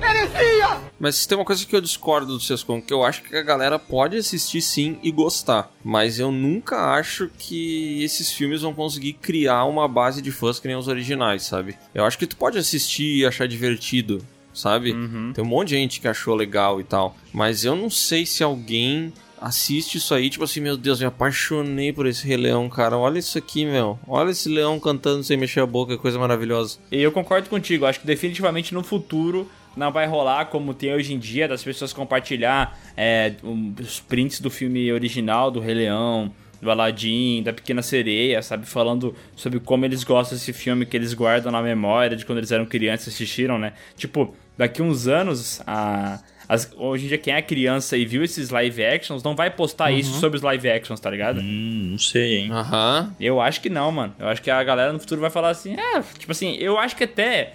Mas 0.98 1.26
tem 1.26 1.36
uma 1.36 1.44
coisa 1.44 1.64
que 1.66 1.76
eu 1.76 1.80
discordo 1.80 2.34
do 2.34 2.40
Sescon, 2.40 2.80
que 2.80 2.92
eu 2.92 3.04
acho 3.04 3.22
que 3.22 3.36
a 3.36 3.42
galera 3.42 3.78
pode 3.78 4.16
assistir 4.16 4.62
sim 4.62 4.98
e 5.02 5.11
gostar. 5.11 5.70
Mas 5.84 6.18
eu 6.18 6.32
nunca 6.32 6.94
acho 6.94 7.30
que 7.38 8.02
esses 8.02 8.32
filmes 8.32 8.62
vão 8.62 8.72
conseguir 8.72 9.12
criar 9.14 9.64
uma 9.66 9.86
base 9.86 10.22
de 10.22 10.32
fãs 10.32 10.58
que 10.58 10.68
nem 10.68 10.76
os 10.76 10.88
originais, 10.88 11.42
sabe? 11.42 11.76
Eu 11.94 12.04
acho 12.04 12.16
que 12.16 12.26
tu 12.26 12.36
pode 12.36 12.56
assistir 12.56 13.18
e 13.18 13.26
achar 13.26 13.46
divertido, 13.46 14.24
sabe? 14.54 14.94
Tem 15.34 15.44
um 15.44 15.48
monte 15.48 15.68
de 15.68 15.74
gente 15.76 16.00
que 16.00 16.08
achou 16.08 16.34
legal 16.34 16.80
e 16.80 16.84
tal. 16.84 17.14
Mas 17.30 17.62
eu 17.64 17.76
não 17.76 17.90
sei 17.90 18.24
se 18.24 18.42
alguém 18.42 19.12
assiste 19.41 19.97
isso 19.97 20.14
aí, 20.14 20.28
tipo 20.28 20.45
assim, 20.45 20.61
meu 20.61 20.76
Deus, 20.76 21.01
me 21.01 21.07
apaixonei 21.07 21.93
por 21.93 22.07
esse 22.07 22.26
Rei 22.26 22.36
Leão, 22.36 22.68
cara. 22.68 22.97
Olha 22.97 23.18
isso 23.18 23.38
aqui, 23.38 23.64
meu. 23.64 23.99
Olha 24.07 24.30
esse 24.30 24.49
leão 24.49 24.78
cantando 24.78 25.24
sem 25.24 25.36
mexer 25.36 25.61
a 25.61 25.66
boca, 25.66 25.97
coisa 25.97 26.18
maravilhosa. 26.18 26.78
E 26.93 27.01
eu 27.01 27.11
concordo 27.11 27.49
contigo, 27.49 27.86
acho 27.86 28.01
que 28.01 28.07
definitivamente 28.07 28.74
no 28.74 28.82
futuro 28.82 29.51
não 29.76 29.91
vai 29.91 30.07
rolar 30.07 30.47
como 30.47 30.74
tem 30.74 30.93
hoje 30.93 31.14
em 31.14 31.18
dia, 31.18 31.49
das 31.49 31.62
pessoas 31.62 31.93
compartilhar 31.93 32.78
é, 32.97 33.34
os 33.80 34.01
prints 34.01 34.41
do 34.41 34.51
filme 34.51 34.93
original 34.93 35.51
do 35.51 35.61
Rei 35.61 35.74
Leão, 35.74 36.32
do 36.61 36.70
Aladdin, 36.70 37.43
da 37.43 37.53
Pequena 37.53 37.82
Sereia, 37.82 38.43
sabe? 38.43 38.66
Falando 38.66 39.14
sobre 39.34 39.61
como 39.61 39.84
eles 39.84 40.05
gostam 40.05 40.36
desse 40.36 40.53
filme, 40.53 40.84
que 40.84 40.97
eles 40.97 41.14
guardam 41.14 41.51
na 41.51 41.62
memória 41.62 42.16
de 42.16 42.26
quando 42.26 42.38
eles 42.38 42.53
eram 42.53 42.66
crianças 42.66 43.14
assistiram, 43.14 43.59
né? 43.59 43.72
Tipo, 43.97 44.34
daqui 44.57 44.82
uns 44.82 45.07
anos, 45.07 45.62
a. 45.66 46.20
as- 46.53 46.70
hoje 46.76 47.05
em 47.05 47.09
dia, 47.09 47.16
quem 47.18 47.32
é 47.34 47.40
criança 47.40 47.96
e 47.96 48.05
viu 48.05 48.24
esses 48.24 48.51
live 48.51 48.84
actions 48.84 49.22
não 49.22 49.36
vai 49.36 49.48
postar 49.51 49.92
isso 49.92 50.18
sobre 50.18 50.36
os 50.36 50.42
live 50.42 50.68
actions, 50.68 50.98
tá 50.98 51.09
ligado? 51.09 51.40
Hum, 51.40 51.90
não 51.92 51.98
sei, 51.98 52.38
hein? 52.38 52.51
Aham. 52.51 53.14
Eu 53.20 53.40
acho 53.40 53.61
que 53.61 53.70
não, 53.70 53.90
mano. 53.92 54.14
Eu 54.18 54.26
acho 54.28 54.42
que 54.42 54.51
a 54.51 54.62
galera 54.64 54.92
no 54.92 54.98
futuro 54.98 55.20
vai 55.20 55.30
falar 55.30 55.51
assim, 55.51 55.74
é, 55.78 56.03
tipo 56.18 56.32
assim, 56.32 56.57
eu 56.57 56.76
acho 56.78 56.96
que 56.96 57.05
até 57.05 57.55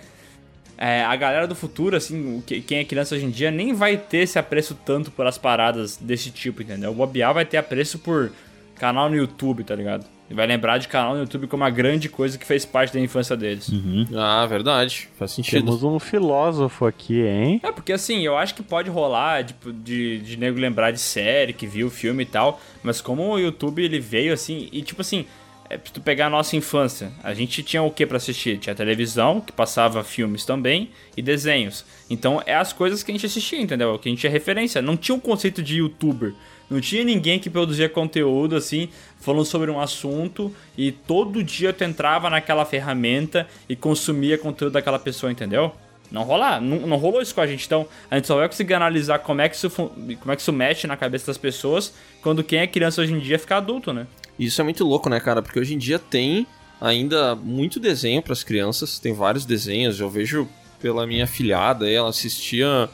é, 0.78 1.04
a 1.04 1.16
galera 1.16 1.46
do 1.48 1.56
futuro, 1.56 1.96
assim, 1.96 2.42
quem 2.66 2.80
é 2.80 2.84
criança 2.86 3.16
hoje 3.16 3.26
em 3.26 3.30
dia, 3.30 3.52
nem 3.52 3.74
vai 3.74 3.98
ter 3.98 4.20
esse 4.20 4.38
apreço 4.40 4.74
tanto 4.86 5.12
por 5.12 5.26
as 5.28 5.38
paradas 5.38 5.98
desse 5.98 6.32
tipo, 6.32 6.62
entendeu? 6.62 6.92
O 6.92 6.94
Bobear 6.94 7.34
vai 7.34 7.46
ter 7.46 7.58
apreço 7.58 8.00
por 8.00 8.32
canal 8.78 9.10
no 9.10 9.16
YouTube, 9.16 9.64
tá 9.64 9.76
ligado? 9.76 10.06
E 10.30 10.34
vai 10.34 10.48
lembrar 10.48 10.80
de 10.80 10.88
canal 10.88 11.14
no 11.14 11.22
YouTube 11.22 11.48
como 11.48 11.64
uma 11.64 11.70
grande 11.70 12.10
coisa 12.10 12.38
que 12.38 12.46
fez 12.46 12.66
parte 12.66 12.94
da 12.94 13.00
infância 13.00 13.38
deles. 13.38 13.70
Ah, 14.16 14.46
verdade. 14.48 15.08
Faz 15.20 15.32
sentido. 15.32 15.64
Temos 15.64 15.84
um 15.84 16.00
filósofo 16.00 16.86
aqui, 16.86 17.22
hein? 17.22 17.60
É, 17.64 17.72
porque 17.72 17.94
assim, 17.94 18.26
eu 18.26 18.36
acho 18.36 18.56
que 18.56 18.64
pode 18.64 18.90
rolar, 18.90 19.44
tipo, 19.44 19.72
de, 19.72 20.20
de 20.20 20.38
nego 20.38 20.60
lembrar 20.60 20.92
de 20.92 21.00
série, 21.00 21.54
que 21.54 21.68
viu 21.68 21.88
o 21.88 21.92
filme 21.92 22.24
e 22.24 22.26
tal, 22.26 22.60
mas 22.82 23.02
como 23.02 23.24
o 23.24 23.40
YouTube 23.40 23.84
ele 23.84 24.00
veio 24.00 24.34
assim, 24.34 24.68
e 24.72 24.82
tipo 24.82 25.02
assim, 25.02 25.26
é, 25.70 25.78
pra 25.78 25.92
tu 25.92 26.02
pegar 26.02 26.28
a 26.28 26.30
nossa 26.30 26.56
infância, 26.56 27.12
a 27.24 27.34
gente 27.34 27.62
tinha 27.64 27.82
o 27.82 27.92
que 27.92 28.06
pra 28.06 28.18
assistir? 28.18 28.58
Tinha 28.58 28.76
televisão, 28.76 29.42
que 29.42 29.52
passava 29.52 30.04
filmes 30.04 30.46
também, 30.46 30.90
e 31.16 31.22
desenhos. 31.22 31.86
Então 32.10 32.42
é 32.46 32.56
as 32.56 32.72
coisas 32.74 33.04
que 33.04 33.12
a 33.12 33.14
gente 33.14 33.26
assistia, 33.26 33.62
entendeu? 33.62 33.98
Que 34.00 34.10
a 34.10 34.12
gente 34.12 34.22
tinha 34.22 34.32
referência. 34.32 34.82
Não 34.82 34.98
tinha 34.98 35.16
o 35.16 35.22
conceito 35.22 35.64
de 35.64 35.78
youtuber. 35.78 36.34
Não 36.70 36.82
tinha 36.82 37.04
ninguém 37.04 37.40
que 37.40 37.50
produzia 37.50 37.88
conteúdo 37.88 38.56
assim, 38.56 38.90
falando 39.20 39.46
sobre 39.46 39.70
um 39.70 39.80
assunto 39.80 40.54
e 40.78 40.92
todo 40.92 41.44
dia 41.44 41.72
tu 41.72 41.84
entrava 41.84 42.30
naquela 42.30 42.66
ferramenta 42.66 43.48
e 43.70 43.76
consumia 43.76 44.38
conteúdo 44.38 44.74
daquela 44.74 44.98
pessoa, 45.00 45.32
entendeu? 45.32 45.72
Não 46.12 46.24
rolar, 46.24 46.62
não, 46.62 46.88
não 46.88 46.98
rolou 46.98 47.22
isso 47.22 47.34
com 47.34 47.42
a 47.42 47.48
gente. 47.48 47.66
Então, 47.66 47.88
a 48.10 48.16
gente 48.16 48.28
só 48.28 48.36
vai 48.36 48.48
conseguir 48.48 48.74
analisar 48.74 49.20
como 49.20 49.42
é 49.42 49.50
que 49.50 49.56
isso, 49.56 49.70
como 49.70 50.32
é 50.32 50.36
que 50.36 50.42
isso 50.42 50.54
mexe 50.54 50.88
na 50.88 50.96
cabeça 50.96 51.28
das 51.28 51.38
pessoas 51.38 51.94
quando 52.22 52.44
quem 52.44 52.60
é 52.60 52.68
criança 52.68 53.02
hoje 53.02 53.14
em 53.14 53.20
dia 53.20 53.40
fica 53.40 53.58
adulto, 53.58 53.92
né? 53.92 54.08
Isso 54.38 54.60
é 54.62 54.64
muito 54.64 54.84
louco, 54.86 55.10
né, 55.10 55.20
cara? 55.20 55.42
Porque 55.42 55.60
hoje 55.60 55.74
em 55.74 55.78
dia 55.78 55.98
tem 55.98 56.46
ainda 56.80 57.36
muito 57.36 57.80
desenho 57.80 58.22
para 58.22 58.34
as 58.34 58.44
crianças, 58.44 59.00
tem 59.00 59.14
vários 59.14 59.46
desenhos. 59.46 60.00
Eu 60.00 60.10
vejo 60.10 60.48
pela 60.80 61.08
minha 61.08 61.26
filhada, 61.26 61.90
ela 61.90 62.10
assistia. 62.10 62.90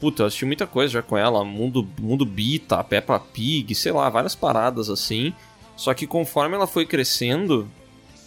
Puta, 0.00 0.22
eu 0.22 0.26
assisti 0.26 0.46
muita 0.46 0.66
coisa 0.66 0.94
já 0.94 1.02
com 1.02 1.16
ela, 1.16 1.44
Mundo, 1.44 1.86
Mundo 2.00 2.24
Bita, 2.24 2.82
Peppa 2.82 3.20
Pig, 3.20 3.74
sei 3.74 3.92
lá, 3.92 4.08
várias 4.08 4.34
paradas 4.34 4.88
assim. 4.88 5.34
Só 5.76 5.92
que 5.92 6.06
conforme 6.06 6.54
ela 6.54 6.66
foi 6.66 6.86
crescendo, 6.86 7.68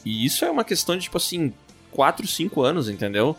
e 0.05 0.23
isso 0.25 0.45
é 0.45 0.51
uma 0.51 0.63
questão 0.63 0.95
de 0.95 1.03
tipo 1.03 1.17
assim, 1.17 1.51
4, 1.91 2.27
5 2.27 2.61
anos, 2.61 2.89
entendeu? 2.89 3.35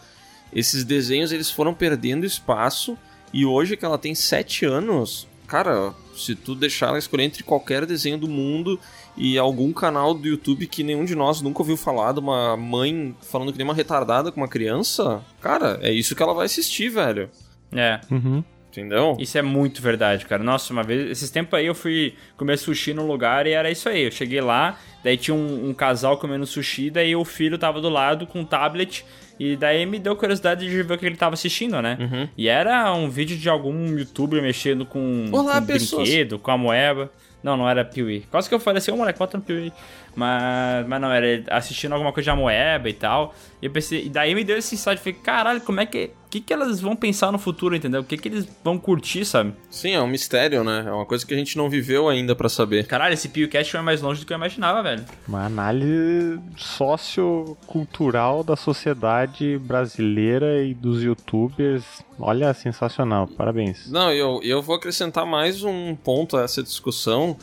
Esses 0.53 0.85
desenhos 0.85 1.33
eles 1.33 1.51
foram 1.51 1.73
perdendo 1.75 2.27
espaço 2.27 2.99
e 3.33 3.45
hoje 3.45 3.77
que 3.77 3.85
ela 3.85 3.99
tem 3.99 4.15
7 4.15 4.65
anos, 4.65 5.27
cara, 5.47 5.93
se 6.17 6.35
tu 6.35 6.55
deixar 6.55 6.89
ela 6.89 6.99
escolher 6.99 7.25
entre 7.25 7.43
qualquer 7.43 7.87
desenho 7.87 8.19
do 8.19 8.29
mundo 8.29 8.79
e 9.17 9.39
algum 9.39 9.73
canal 9.73 10.15
do 10.15 10.27
YouTube 10.27 10.67
que 10.67 10.83
nenhum 10.83 11.05
de 11.05 11.15
nós 11.15 11.41
nunca 11.41 11.61
ouviu 11.61 11.77
falar 11.77 12.13
de 12.13 12.21
uma 12.21 12.57
mãe 12.57 13.15
falando 13.21 13.53
que 13.53 13.59
nem 13.59 13.67
uma 13.67 13.75
retardada 13.75 14.33
com 14.33 14.41
uma 14.41 14.49
criança, 14.49 15.25
cara, 15.41 15.79
é 15.83 15.93
isso 15.93 16.15
que 16.17 16.23
ela 16.23 16.35
vai 16.35 16.47
assistir, 16.47 16.89
velho. 16.89 17.31
É. 17.75 18.01
Uhum. 18.11 18.43
Entendeu? 18.71 19.17
Isso 19.21 19.39
é 19.39 19.43
muito 19.43 19.81
verdade, 19.81 20.27
cara. 20.27 20.43
Nossa, 20.43 20.73
uma 20.73 20.83
vez, 20.83 21.09
esses 21.09 21.31
tempos 21.31 21.57
aí 21.57 21.67
eu 21.67 21.77
fui 21.77 22.15
comer 22.37 22.57
sushi 22.57 22.93
no 22.93 23.07
lugar 23.07 23.47
e 23.47 23.53
era 23.53 23.71
isso 23.71 23.89
aí. 23.89 24.03
Eu 24.03 24.11
cheguei 24.11 24.41
lá, 24.41 24.77
daí 25.05 25.17
tinha 25.17 25.35
um, 25.35 25.69
um 25.69 25.73
casal 25.73 26.19
comendo 26.19 26.45
sushi, 26.45 26.91
daí 26.91 27.15
o 27.15 27.25
filho 27.25 27.57
tava 27.57 27.81
do 27.81 27.89
lado 27.89 28.27
com 28.27 28.41
um 28.41 28.45
tablet. 28.45 29.05
E 29.39 29.57
daí 29.57 29.85
me 29.87 29.99
deu 29.99 30.17
curiosidade 30.17 30.69
de 30.69 30.83
ver 30.83 30.95
o 30.95 30.99
que 30.99 31.07
ele 31.07 31.17
tava 31.17 31.35
assistindo, 31.35 31.81
né? 31.81 31.97
Uhum. 32.01 32.29
E 32.37 32.49
era 32.49 32.93
um 32.95 33.09
vídeo 33.09 33.37
de 33.37 33.49
algum 33.49 33.97
youtuber 33.97 34.41
mexendo 34.43 34.85
com, 34.87 35.29
Olá, 35.33 35.61
com 35.61 35.67
pessoas. 35.67 36.09
brinquedo, 36.09 36.39
com 36.39 36.51
a 36.51 36.59
moeba. 36.59 37.11
Não, 37.43 37.57
não 37.57 37.69
era 37.69 37.85
Piuí. 37.85 38.25
Quase 38.31 38.49
que 38.49 38.55
eu 38.55 38.61
falei 38.61 38.79
assim, 38.79 38.91
ô 38.91 38.97
moleque, 38.97 39.19
bota 39.19 39.37
no 39.37 39.43
Piuí. 39.43 39.73
Mas, 40.15 40.87
mas 40.87 41.01
não, 41.01 41.11
era 41.11 41.45
assistindo 41.51 41.93
alguma 41.93 42.13
coisa 42.13 42.25
de 42.25 42.31
Amoeba 42.31 42.89
e 42.89 42.93
tal. 42.93 43.35
E 43.61 43.67
eu 43.67 43.71
pensei, 43.71 44.07
e 44.07 44.09
daí 44.09 44.35
me 44.35 44.45
deu 44.45 44.57
esse 44.57 44.75
insight, 44.75 44.99
falei, 44.99 45.15
caralho, 45.15 45.61
como 45.61 45.81
é 45.81 45.87
que. 45.87 46.11
O 46.27 46.35
que, 46.35 46.41
que 46.41 46.53
elas 46.53 46.81
vão 46.81 46.97
pensar 46.97 47.31
no 47.31 47.39
futuro, 47.39 47.77
entendeu? 47.77 48.01
O 48.01 48.05
que, 48.05 48.17
que 48.17 48.27
eles 48.27 48.49
vão 48.65 48.77
curtir, 48.77 49.25
sabe? 49.25 49.55
Sim, 49.71 49.93
é 49.93 50.01
um 50.01 50.07
mistério, 50.09 50.65
né? 50.65 50.85
É 50.85 50.91
uma 50.91 51.07
coisa 51.07 51.25
que 51.25 51.33
a 51.33 51.37
gente 51.37 51.57
não 51.57 51.71
viveu 51.71 52.09
ainda 52.09 52.35
pra 52.35 52.49
saber. 52.49 52.89
Caralho, 52.89 53.15
esse 53.15 53.29
PewCast 53.29 53.71
foi 53.71 53.81
mais 53.83 54.03
longe 54.03 54.21
do 54.21 54.27
que 54.27 54.33
eu 54.33 54.37
imaginava, 54.37 54.83
velho. 54.83 55.05
Uma 55.29 55.47
análise 55.47 56.41
sociocultural 56.57 58.43
da 58.43 58.57
sociedade 58.57 59.57
brasileira 59.59 60.65
e 60.65 60.75
dos 60.75 61.05
youtubers. 61.05 61.85
Olha, 62.19 62.53
sensacional. 62.53 63.29
Parabéns. 63.29 63.89
Não, 63.89 64.13
eu, 64.13 64.41
eu 64.43 64.61
vou 64.61 64.75
acrescentar 64.75 65.25
mais 65.25 65.63
um 65.63 65.95
ponto 65.95 66.37
a 66.37 66.43
essa 66.43 66.65
discussão 66.65 67.37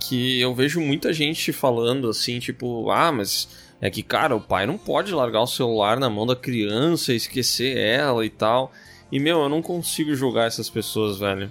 que 0.00 0.40
eu 0.40 0.54
vejo 0.54 0.80
muita 0.80 1.12
gente 1.12 1.52
falando 1.52 2.08
assim, 2.08 2.38
tipo, 2.38 2.90
ah, 2.90 3.12
mas 3.12 3.48
é 3.80 3.90
que, 3.90 4.02
cara, 4.02 4.34
o 4.34 4.40
pai 4.40 4.66
não 4.66 4.76
pode 4.76 5.12
largar 5.12 5.42
o 5.42 5.46
celular 5.46 6.00
na 6.00 6.10
mão 6.10 6.26
da 6.26 6.34
criança 6.34 7.12
e 7.12 7.16
esquecer 7.16 7.76
ela 7.76 8.24
e 8.24 8.30
tal. 8.30 8.72
E, 9.12 9.18
meu, 9.18 9.40
eu 9.42 9.48
não 9.48 9.62
consigo 9.62 10.14
julgar 10.14 10.46
essas 10.46 10.68
pessoas, 10.68 11.18
velho. 11.18 11.50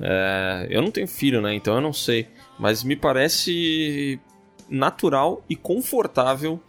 É, 0.00 0.66
eu 0.70 0.82
não 0.82 0.90
tenho 0.90 1.06
filho, 1.06 1.40
né? 1.40 1.54
Então 1.54 1.74
eu 1.74 1.80
não 1.80 1.92
sei. 1.92 2.28
Mas 2.58 2.82
me 2.82 2.96
parece 2.96 4.20
natural 4.68 5.44
e 5.48 5.54
confortável 5.54 6.60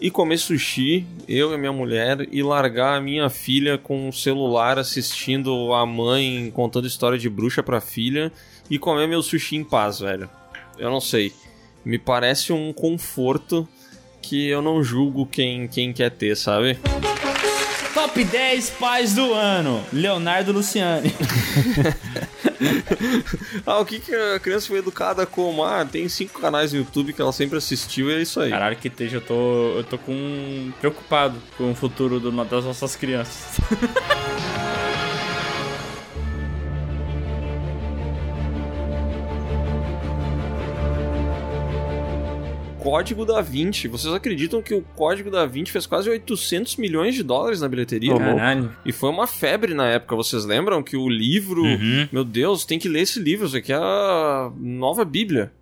ir 0.00 0.10
comer 0.10 0.38
sushi, 0.38 1.06
eu 1.28 1.54
e 1.54 1.58
minha 1.58 1.72
mulher, 1.72 2.26
e 2.32 2.42
largar 2.42 2.96
a 2.96 3.00
minha 3.00 3.30
filha 3.30 3.78
com 3.78 4.08
o 4.08 4.12
celular 4.12 4.78
assistindo 4.78 5.72
a 5.72 5.86
mãe 5.86 6.50
contando 6.52 6.88
história 6.88 7.18
de 7.18 7.28
bruxa 7.28 7.62
pra 7.62 7.80
filha 7.80 8.32
e 8.68 8.78
comer 8.78 9.06
meu 9.06 9.22
sushi 9.22 9.56
em 9.56 9.64
paz, 9.64 10.00
velho. 10.00 10.28
Eu 10.78 10.90
não 10.90 11.00
sei. 11.00 11.32
Me 11.84 11.98
parece 11.98 12.52
um 12.52 12.72
conforto 12.72 13.66
que 14.20 14.48
eu 14.48 14.62
não 14.62 14.82
julgo 14.82 15.26
quem, 15.26 15.66
quem 15.68 15.92
quer 15.92 16.10
ter, 16.10 16.36
sabe? 16.36 16.78
Top 17.92 18.22
10 18.24 18.70
pais 18.70 19.14
do 19.14 19.32
ano. 19.34 19.84
Leonardo 19.92 20.52
Luciani. 20.52 21.12
Ah, 23.66 23.80
o 23.80 23.84
que, 23.84 23.98
que 23.98 24.14
a 24.14 24.38
criança 24.38 24.68
foi 24.68 24.78
educada 24.78 25.26
como? 25.26 25.64
Ah, 25.64 25.84
tem 25.84 26.08
cinco 26.08 26.40
canais 26.40 26.72
no 26.72 26.78
YouTube 26.78 27.12
que 27.12 27.20
ela 27.20 27.32
sempre 27.32 27.58
assistiu 27.58 28.08
e 28.08 28.14
é 28.14 28.22
isso 28.22 28.38
aí. 28.40 28.50
Caralho, 28.50 28.76
que 28.76 28.86
esteja, 28.86 29.16
eu 29.16 29.20
tô. 29.20 29.34
Eu 29.78 29.82
tô 29.84 29.98
com. 29.98 30.70
preocupado 30.78 31.40
com 31.58 31.72
o 31.72 31.74
futuro 31.74 32.20
do- 32.20 32.30
das 32.44 32.64
nossas 32.64 32.94
crianças. 32.94 33.58
Código 42.82 43.24
da 43.24 43.40
Vinci. 43.40 43.86
Vocês 43.88 44.12
acreditam 44.12 44.60
que 44.60 44.74
o 44.74 44.82
Código 44.96 45.30
da 45.30 45.46
Vinci 45.46 45.70
fez 45.70 45.86
quase 45.86 46.10
800 46.10 46.76
milhões 46.76 47.14
de 47.14 47.22
dólares 47.22 47.60
na 47.60 47.68
bilheteria? 47.68 48.16
Caralho. 48.16 48.72
E 48.84 48.92
foi 48.92 49.08
uma 49.10 49.26
febre 49.26 49.72
na 49.72 49.86
época. 49.88 50.16
Vocês 50.16 50.44
lembram 50.44 50.82
que 50.82 50.96
o 50.96 51.08
livro. 51.08 51.62
Uhum. 51.62 52.08
Meu 52.10 52.24
Deus, 52.24 52.64
tem 52.64 52.78
que 52.78 52.88
ler 52.88 53.00
esse 53.02 53.20
livro. 53.20 53.46
Isso 53.46 53.56
aqui 53.56 53.72
é 53.72 53.76
a 53.76 54.50
nova 54.58 55.04
Bíblia. 55.04 55.52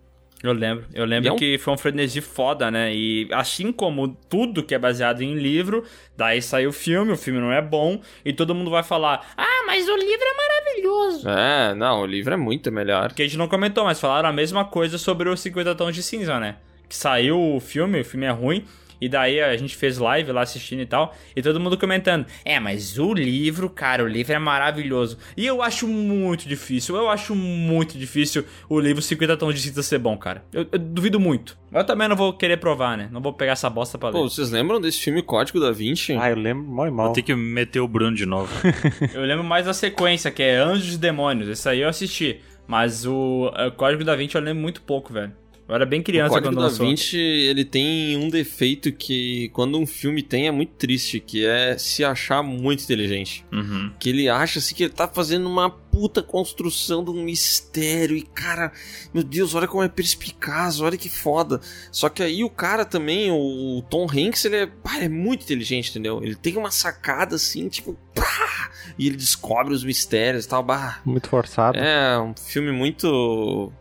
Eu 0.43 0.53
lembro. 0.53 0.85
Eu 0.91 1.05
lembro 1.05 1.29
é 1.29 1.31
um- 1.33 1.35
que 1.35 1.59
foi 1.59 1.71
um 1.71 1.77
frenesi 1.77 2.19
foda, 2.19 2.71
né? 2.71 2.91
E 2.95 3.27
assim 3.31 3.71
como 3.71 4.17
tudo 4.27 4.63
que 4.63 4.73
é 4.73 4.79
baseado 4.79 5.21
em 5.21 5.35
livro, 5.35 5.83
daí 6.17 6.41
sai 6.41 6.65
o 6.65 6.71
filme, 6.73 7.11
o 7.11 7.17
filme 7.17 7.39
não 7.39 7.51
é 7.51 7.61
bom, 7.61 8.01
e 8.25 8.33
todo 8.33 8.55
mundo 8.55 8.71
vai 8.71 8.81
falar: 8.81 9.33
Ah, 9.37 9.63
mas 9.67 9.87
o 9.87 9.95
livro 9.95 10.25
é 10.25 10.35
maravilhoso. 10.35 11.29
É, 11.29 11.75
não, 11.75 12.01
o 12.01 12.05
livro 12.07 12.33
é 12.33 12.37
muito 12.37 12.71
melhor. 12.71 13.09
Porque 13.09 13.21
a 13.21 13.25
gente 13.27 13.37
não 13.37 13.47
comentou, 13.47 13.83
mas 13.83 13.99
falaram 13.99 14.29
a 14.29 14.33
mesma 14.33 14.65
coisa 14.65 14.97
sobre 14.97 15.29
os 15.29 15.39
50 15.39 15.75
Tons 15.75 15.93
de 15.93 16.01
Cinza, 16.01 16.39
né? 16.39 16.55
Que 16.91 16.97
saiu 16.97 17.55
o 17.55 17.57
filme, 17.61 18.01
o 18.01 18.03
filme 18.03 18.25
é 18.25 18.31
ruim, 18.31 18.65
e 18.99 19.07
daí 19.07 19.39
a 19.39 19.55
gente 19.55 19.77
fez 19.77 19.97
live 19.97 20.29
lá 20.33 20.41
assistindo 20.41 20.81
e 20.81 20.85
tal, 20.85 21.15
e 21.33 21.41
todo 21.41 21.57
mundo 21.57 21.77
comentando: 21.77 22.25
É, 22.43 22.59
mas 22.59 22.99
o 22.99 23.13
livro, 23.13 23.69
cara, 23.69 24.03
o 24.03 24.07
livro 24.09 24.33
é 24.33 24.37
maravilhoso. 24.37 25.17
E 25.37 25.47
eu 25.47 25.61
acho 25.61 25.87
muito 25.87 26.49
difícil, 26.49 26.97
eu 26.97 27.09
acho 27.09 27.33
muito 27.33 27.97
difícil 27.97 28.43
o 28.67 28.77
livro 28.77 29.01
50 29.01 29.37
Tons 29.37 29.55
de 29.55 29.61
Cinza 29.61 29.81
ser 29.81 29.99
bom, 29.99 30.17
cara. 30.17 30.43
Eu, 30.51 30.67
eu 30.69 30.77
duvido 30.77 31.17
muito. 31.17 31.57
Eu 31.71 31.85
também 31.85 32.09
não 32.09 32.15
vou 32.17 32.33
querer 32.33 32.57
provar, 32.57 32.97
né? 32.97 33.07
Não 33.09 33.21
vou 33.21 33.31
pegar 33.31 33.53
essa 33.53 33.69
bosta 33.69 33.97
pra 33.97 34.09
ler. 34.09 34.15
Pô, 34.15 34.29
vocês 34.29 34.51
lembram 34.51 34.81
desse 34.81 34.99
filme 34.99 35.23
Código 35.23 35.61
da 35.61 35.71
Vinci? 35.71 36.11
Ah, 36.19 36.29
eu 36.29 36.35
lembro 36.35 36.69
mal 36.69 36.87
e 36.89 36.91
mal. 36.91 37.05
Vou 37.05 37.15
ter 37.15 37.21
que 37.21 37.33
meter 37.33 37.79
o 37.79 37.87
Bruno 37.87 38.17
de 38.17 38.25
novo. 38.25 38.51
Eu 39.15 39.21
lembro 39.21 39.45
mais 39.45 39.65
da 39.65 39.73
sequência, 39.73 40.29
que 40.29 40.43
é 40.43 40.57
Anjos 40.57 40.95
e 40.95 40.97
Demônios. 40.97 41.47
Esse 41.47 41.69
aí 41.69 41.79
eu 41.79 41.87
assisti. 41.87 42.41
Mas 42.67 43.05
o 43.05 43.49
eh, 43.55 43.71
Código 43.71 44.03
da 44.03 44.15
Vinci 44.15 44.35
eu 44.35 44.41
lembro 44.41 44.61
muito 44.61 44.81
pouco, 44.81 45.13
velho. 45.13 45.31
Eu 45.71 45.75
era 45.75 45.85
bem 45.85 46.01
O 46.01 46.03
criança 46.03 46.33
Código 46.33 46.49
quando 46.49 46.57
da 46.57 46.63
lançou. 46.63 46.85
Vinci, 46.85 47.17
ele 47.17 47.63
tem 47.63 48.17
um 48.17 48.27
defeito 48.29 48.91
que 48.91 49.47
quando 49.53 49.79
um 49.79 49.87
filme 49.87 50.21
tem 50.21 50.47
é 50.47 50.51
muito 50.51 50.73
triste, 50.73 51.17
que 51.21 51.45
é 51.45 51.77
se 51.77 52.03
achar 52.03 52.43
muito 52.43 52.83
inteligente. 52.83 53.45
Uhum. 53.53 53.89
Que 53.97 54.09
ele 54.09 54.27
acha 54.27 54.59
assim 54.59 54.75
que 54.75 54.83
ele 54.83 54.91
tá 54.91 55.07
fazendo 55.07 55.47
uma 55.47 55.69
puta 55.69 56.21
construção 56.21 57.01
de 57.05 57.11
um 57.11 57.23
mistério 57.23 58.17
e 58.17 58.21
cara, 58.21 58.73
meu 59.13 59.23
Deus, 59.23 59.55
olha 59.55 59.65
como 59.65 59.81
é 59.81 59.87
perspicaz, 59.87 60.81
olha 60.81 60.97
que 60.97 61.07
foda. 61.07 61.61
Só 61.89 62.09
que 62.09 62.21
aí 62.21 62.43
o 62.43 62.49
cara 62.49 62.83
também, 62.83 63.31
o 63.31 63.81
Tom 63.89 64.07
Hanks, 64.11 64.43
ele 64.43 64.57
é, 64.57 64.65
pá, 64.65 64.97
ele 64.97 65.05
é 65.05 65.09
muito 65.09 65.43
inteligente, 65.43 65.91
entendeu? 65.91 66.21
Ele 66.21 66.35
tem 66.35 66.57
uma 66.57 66.71
sacada 66.71 67.37
assim, 67.37 67.69
tipo, 67.69 67.97
pá, 68.13 68.71
e 68.99 69.07
ele 69.07 69.15
descobre 69.15 69.73
os 69.73 69.85
mistérios 69.85 70.43
e 70.43 70.49
tal, 70.49 70.63
bah. 70.63 70.99
Muito 71.05 71.29
forçado. 71.29 71.77
É 71.77 72.19
um 72.19 72.33
filme 72.35 72.73
muito 72.73 73.71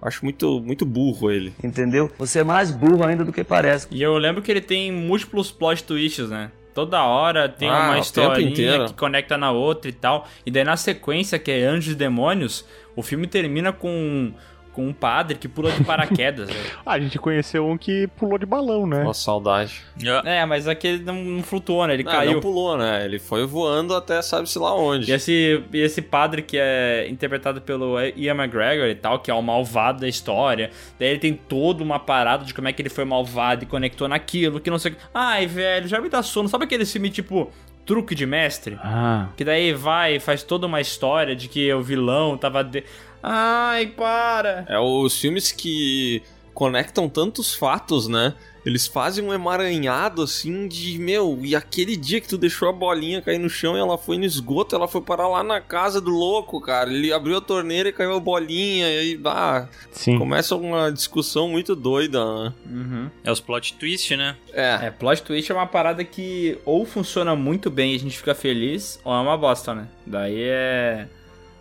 acho 0.00 0.24
muito 0.24 0.60
muito 0.60 0.84
burro 0.84 1.30
ele. 1.30 1.52
Entendeu? 1.62 2.10
Você 2.18 2.40
é 2.40 2.44
mais 2.44 2.70
burro 2.70 3.04
ainda 3.04 3.24
do 3.24 3.32
que 3.32 3.42
parece. 3.44 3.86
E 3.90 4.02
eu 4.02 4.16
lembro 4.18 4.42
que 4.42 4.50
ele 4.50 4.60
tem 4.60 4.92
múltiplos 4.92 5.50
plot 5.50 5.84
twists, 5.84 6.28
né? 6.30 6.50
Toda 6.74 7.02
hora 7.02 7.48
tem 7.48 7.70
Ah, 7.70 7.86
uma 7.88 7.98
historinha 7.98 8.84
que 8.86 8.92
conecta 8.94 9.38
na 9.38 9.50
outra 9.50 9.88
e 9.88 9.94
tal. 9.94 10.28
E 10.44 10.50
daí 10.50 10.62
na 10.62 10.76
sequência, 10.76 11.38
que 11.38 11.50
é 11.50 11.64
Anjos 11.64 11.94
e 11.94 11.96
Demônios, 11.96 12.66
o 12.94 13.02
filme 13.02 13.26
termina 13.26 13.72
com, 13.72 14.32
com 14.76 14.86
um 14.86 14.92
padre 14.92 15.38
que 15.38 15.48
pula 15.48 15.72
de 15.72 15.82
paraquedas, 15.82 16.48
velho. 16.50 16.60
Ah, 16.84 16.92
a 16.92 17.00
gente 17.00 17.18
conheceu 17.18 17.66
um 17.66 17.78
que 17.78 18.06
pulou 18.08 18.36
de 18.38 18.44
balão, 18.44 18.86
né? 18.86 19.02
Nossa, 19.02 19.24
saudade. 19.24 19.80
É, 20.24 20.44
mas 20.44 20.68
aquele 20.68 21.02
não, 21.02 21.14
não 21.24 21.42
flutuou, 21.42 21.86
né? 21.86 21.94
Ele 21.94 22.04
Não, 22.04 22.12
caiu. 22.12 22.32
não 22.34 22.40
pulou, 22.40 22.76
né? 22.76 23.04
Ele 23.06 23.18
foi 23.18 23.44
voando 23.46 23.94
até 23.94 24.20
sabe-se 24.20 24.58
lá 24.58 24.74
onde. 24.76 25.10
E 25.10 25.14
esse, 25.14 25.64
e 25.72 25.78
esse 25.80 26.02
padre 26.02 26.42
que 26.42 26.58
é 26.58 27.08
interpretado 27.08 27.60
pelo 27.62 27.98
Ian 28.14 28.34
McGregor 28.34 28.86
e 28.86 28.94
tal, 28.94 29.18
que 29.18 29.30
é 29.30 29.34
o 29.34 29.40
malvado 29.42 30.00
da 30.00 30.08
história, 30.08 30.70
daí 30.98 31.08
ele 31.08 31.18
tem 31.18 31.32
toda 31.34 31.82
uma 31.82 31.98
parada 31.98 32.44
de 32.44 32.52
como 32.52 32.68
é 32.68 32.72
que 32.72 32.82
ele 32.82 32.90
foi 32.90 33.04
malvado 33.06 33.64
e 33.64 33.66
conectou 33.66 34.06
naquilo, 34.06 34.60
que 34.60 34.70
não 34.70 34.78
sei 34.78 34.92
o 34.92 34.94
que. 34.94 35.00
Ai, 35.14 35.46
velho, 35.46 35.88
já 35.88 36.00
me 36.00 36.08
dá 36.10 36.22
sono. 36.22 36.48
Sabe 36.48 36.64
aquele 36.64 36.84
filme 36.84 37.08
tipo 37.10 37.50
Truque 37.84 38.14
de 38.16 38.26
Mestre? 38.26 38.76
Ah, 38.82 39.28
Que 39.36 39.44
daí 39.44 39.72
vai 39.72 40.16
e 40.16 40.20
faz 40.20 40.42
toda 40.42 40.66
uma 40.66 40.80
história 40.80 41.36
de 41.36 41.48
que 41.48 41.72
o 41.72 41.80
vilão 41.82 42.36
tava. 42.36 42.62
De... 42.64 42.82
Ai, 43.22 43.86
para! 43.86 44.64
É 44.68 44.78
os 44.78 45.18
filmes 45.18 45.52
que 45.52 46.22
conectam 46.54 47.08
tantos 47.08 47.54
fatos, 47.54 48.08
né? 48.08 48.34
Eles 48.64 48.84
fazem 48.84 49.22
um 49.24 49.32
emaranhado 49.32 50.22
assim 50.22 50.66
de, 50.66 50.98
meu, 50.98 51.38
e 51.40 51.54
aquele 51.54 51.96
dia 51.96 52.20
que 52.20 52.26
tu 52.26 52.36
deixou 52.36 52.68
a 52.68 52.72
bolinha 52.72 53.22
cair 53.22 53.38
no 53.38 53.48
chão 53.48 53.76
e 53.76 53.78
ela 53.78 53.96
foi 53.96 54.18
no 54.18 54.24
esgoto, 54.24 54.74
ela 54.74 54.88
foi 54.88 55.00
parar 55.00 55.28
lá 55.28 55.44
na 55.44 55.60
casa 55.60 56.00
do 56.00 56.10
louco, 56.10 56.60
cara. 56.60 56.90
Ele 56.92 57.12
abriu 57.12 57.36
a 57.36 57.40
torneira 57.40 57.90
e 57.90 57.92
caiu 57.92 58.16
a 58.16 58.18
bolinha, 58.18 58.88
e 58.88 58.98
aí, 58.98 59.20
ah, 59.24 59.68
Sim. 59.92 60.18
começa 60.18 60.56
uma 60.56 60.90
discussão 60.90 61.48
muito 61.48 61.76
doida, 61.76 62.24
né? 62.24 62.52
Uhum. 62.68 63.10
É 63.22 63.30
os 63.30 63.38
plot 63.38 63.74
twist, 63.74 64.16
né? 64.16 64.36
É, 64.52 64.86
É, 64.86 64.90
plot 64.90 65.22
twist 65.22 65.52
é 65.52 65.54
uma 65.54 65.66
parada 65.66 66.02
que 66.02 66.58
ou 66.64 66.84
funciona 66.84 67.36
muito 67.36 67.70
bem 67.70 67.92
e 67.92 67.96
a 67.96 68.00
gente 68.00 68.18
fica 68.18 68.34
feliz, 68.34 68.98
ou 69.04 69.12
é 69.14 69.20
uma 69.20 69.36
bosta, 69.36 69.76
né? 69.76 69.86
Daí 70.04 70.42
é. 70.42 71.06